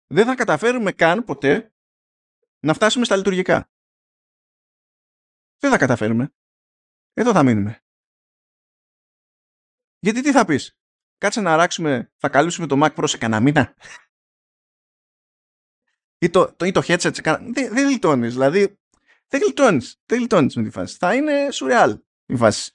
Δεν 0.07 0.25
θα 0.25 0.35
καταφέρουμε 0.35 0.91
καν 0.91 1.23
ποτέ 1.23 1.73
να 2.59 2.73
φτάσουμε 2.73 3.05
στα 3.05 3.15
λειτουργικά. 3.15 3.69
Δεν 5.63 5.71
θα 5.71 5.77
καταφέρουμε. 5.77 6.33
Εδώ 7.13 7.31
θα 7.31 7.43
μείνουμε. 7.43 7.83
Γιατί 9.99 10.21
τι 10.21 10.31
θα 10.31 10.45
πεις; 10.45 10.77
Κάτσε 11.17 11.41
να 11.41 11.53
αράξουμε, 11.53 12.11
θα 12.17 12.29
καλύψουμε 12.29 12.67
το 12.67 12.79
Mac 12.81 12.95
Pro 12.95 13.03
σε 13.07 13.17
κανένα 13.17 13.41
μήνα; 13.41 13.75
Ή 16.17 16.29
το, 16.29 16.53
το, 16.53 16.65
ή 16.65 16.71
το 16.71 16.81
headset 16.83 17.13
σε 17.13 17.21
κανένα... 17.21 17.51
Δεν, 17.53 17.73
δεν 17.73 17.89
λιτώνεις. 17.89 18.31
Δηλαδή, 18.31 18.79
δεν 19.27 19.41
γλιτώνεις. 19.41 20.01
Δεν 20.05 20.17
γλιτώνεις 20.17 20.55
με 20.55 20.63
τη 20.63 20.69
φάση. 20.69 20.97
Θα 20.97 21.15
είναι 21.15 21.51
σουρεάλ 21.51 21.99
η 22.25 22.35
φάση. 22.35 22.73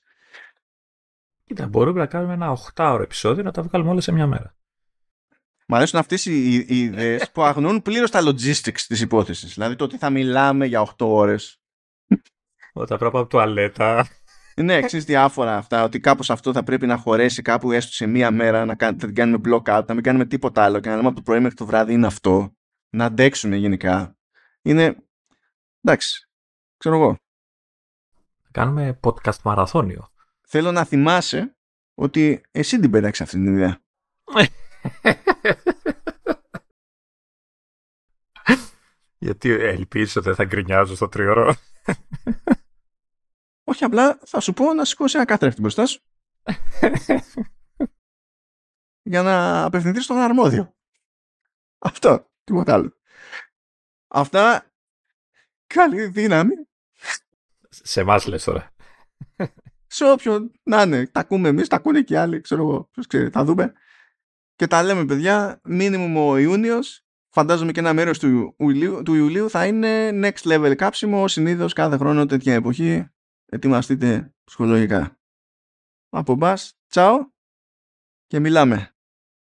Κοίτα, 1.44 1.68
μπορούμε 1.68 1.98
να 1.98 2.06
κάνουμε 2.06 2.34
ένα 2.34 2.56
8ωρο 2.74 3.00
επεισόδιο 3.02 3.42
να 3.42 3.50
τα 3.50 3.62
βγάλουμε 3.62 3.90
όλα 3.90 4.00
σε 4.00 4.12
μια 4.12 4.26
μέρα. 4.26 4.56
Μ' 5.66 5.74
αρέσουν 5.74 5.98
αυτές 5.98 6.24
οι, 6.24 6.54
οι 6.54 6.78
ιδέες 6.78 7.30
που 7.30 7.42
αγνούν 7.42 7.82
πλήρως 7.82 8.10
τα 8.10 8.20
logistics 8.22 8.80
της 8.80 9.00
υπόθεσης. 9.00 9.54
Δηλαδή 9.54 9.76
το 9.76 9.84
ότι 9.84 9.98
θα 9.98 10.10
μιλάμε 10.10 10.66
για 10.66 10.80
8 10.80 11.06
ώρες. 11.06 11.60
Όταν 12.72 12.98
πρέπει 12.98 13.16
από 13.16 13.26
τουαλέτα. 13.26 14.06
Ναι, 14.56 14.74
εξή 14.74 14.98
διάφορα 14.98 15.56
αυτά. 15.56 15.84
Ότι 15.84 16.00
κάπως 16.00 16.30
αυτό 16.30 16.52
θα 16.52 16.64
πρέπει 16.64 16.86
να 16.86 16.96
χωρέσει 16.96 17.42
κάπου 17.42 17.72
έστω 17.72 17.92
σε 17.92 18.06
μία 18.06 18.30
μέρα, 18.30 18.64
να 18.64 18.76
θα 18.78 18.94
την 18.94 19.14
κάνουμε 19.14 19.40
block 19.44 19.78
out, 19.78 19.84
να 19.86 19.94
μην 19.94 20.02
κάνουμε 20.02 20.24
τίποτα 20.24 20.64
άλλο 20.64 20.80
και 20.80 20.88
να 20.88 20.96
λέμε 20.96 21.08
από 21.08 21.16
το 21.16 21.22
πρωί 21.22 21.40
μέχρι 21.40 21.56
το 21.56 21.66
βράδυ 21.66 21.92
είναι 21.92 22.06
αυτό. 22.06 22.52
Να 22.90 23.04
αντέξουμε 23.04 23.56
γενικά. 23.56 24.16
Είναι. 24.62 24.96
Εντάξει 25.82 26.28
ξέρω 26.78 26.96
εγώ. 26.96 27.16
Κάνουμε 28.50 28.98
podcast 29.02 29.40
μαραθώνιο. 29.44 30.08
Θέλω 30.46 30.72
να 30.72 30.84
θυμάσαι 30.84 31.56
ότι 31.94 32.40
εσύ 32.50 32.80
την 32.80 32.90
πέταξες 32.90 33.26
αυτή 33.26 33.42
την 33.42 33.54
ιδέα. 33.54 33.82
Γιατί 39.20 39.50
ελπίζεις 39.50 40.16
ότι 40.16 40.26
δεν 40.26 40.34
θα 40.34 40.44
γκρινιάζω 40.44 40.96
στο 40.96 41.08
τριώρο; 41.08 41.54
Όχι 43.68 43.84
απλά 43.84 44.18
θα 44.24 44.40
σου 44.40 44.52
πω 44.52 44.74
να 44.74 44.84
σηκώσει 44.84 45.16
ένα 45.16 45.26
καθρέφτη 45.26 45.60
μπροστά 45.60 45.86
σου. 45.86 46.00
για 49.10 49.22
να 49.22 49.64
απευθυνθείς 49.64 50.04
στον 50.04 50.16
αρμόδιο. 50.16 50.74
Αυτό, 51.78 52.30
τίποτα 52.44 52.72
άλλο. 52.72 52.92
Αυτά, 54.08 54.72
καλή 55.66 56.06
δύναμη 56.06 56.54
σε 57.68 58.00
εμάς 58.00 58.26
λες 58.26 58.44
τώρα. 58.44 58.74
σε 59.86 60.10
όποιον 60.10 60.52
να 60.62 60.82
είναι. 60.82 61.06
Τα 61.06 61.20
ακούμε 61.20 61.48
εμείς, 61.48 61.68
τα 61.68 61.76
ακούνε 61.76 62.02
και 62.02 62.14
οι 62.14 62.16
άλλοι, 62.16 62.40
ξέρω 62.40 62.62
εγώ. 62.62 62.88
Ποιος 62.92 63.06
ξέρει, 63.06 63.30
θα 63.30 63.44
δούμε. 63.44 63.72
Και 64.56 64.66
τα 64.66 64.82
λέμε, 64.82 65.04
παιδιά, 65.04 65.60
μήνυμο 65.64 66.30
ο 66.30 66.38
Ιούνιος. 66.38 67.02
Φαντάζομαι 67.28 67.72
και 67.72 67.80
ένα 67.80 67.92
μέρος 67.92 68.18
του, 68.18 68.54
Ιουλίου, 68.58 69.02
του 69.02 69.14
Ιουλίου 69.14 69.50
θα 69.50 69.66
είναι 69.66 70.10
next 70.12 70.52
level 70.52 70.74
κάψιμο. 70.76 71.28
Συνήθως 71.28 71.72
κάθε 71.72 71.96
χρόνο 71.96 72.26
τέτοια 72.26 72.54
εποχή. 72.54 73.08
Ετοιμαστείτε 73.50 74.34
ψυχολογικά. 74.44 75.20
Από 76.08 76.34
μπας, 76.34 76.78
τσάω 76.86 77.30
και 78.26 78.38
μιλάμε. 78.38 78.97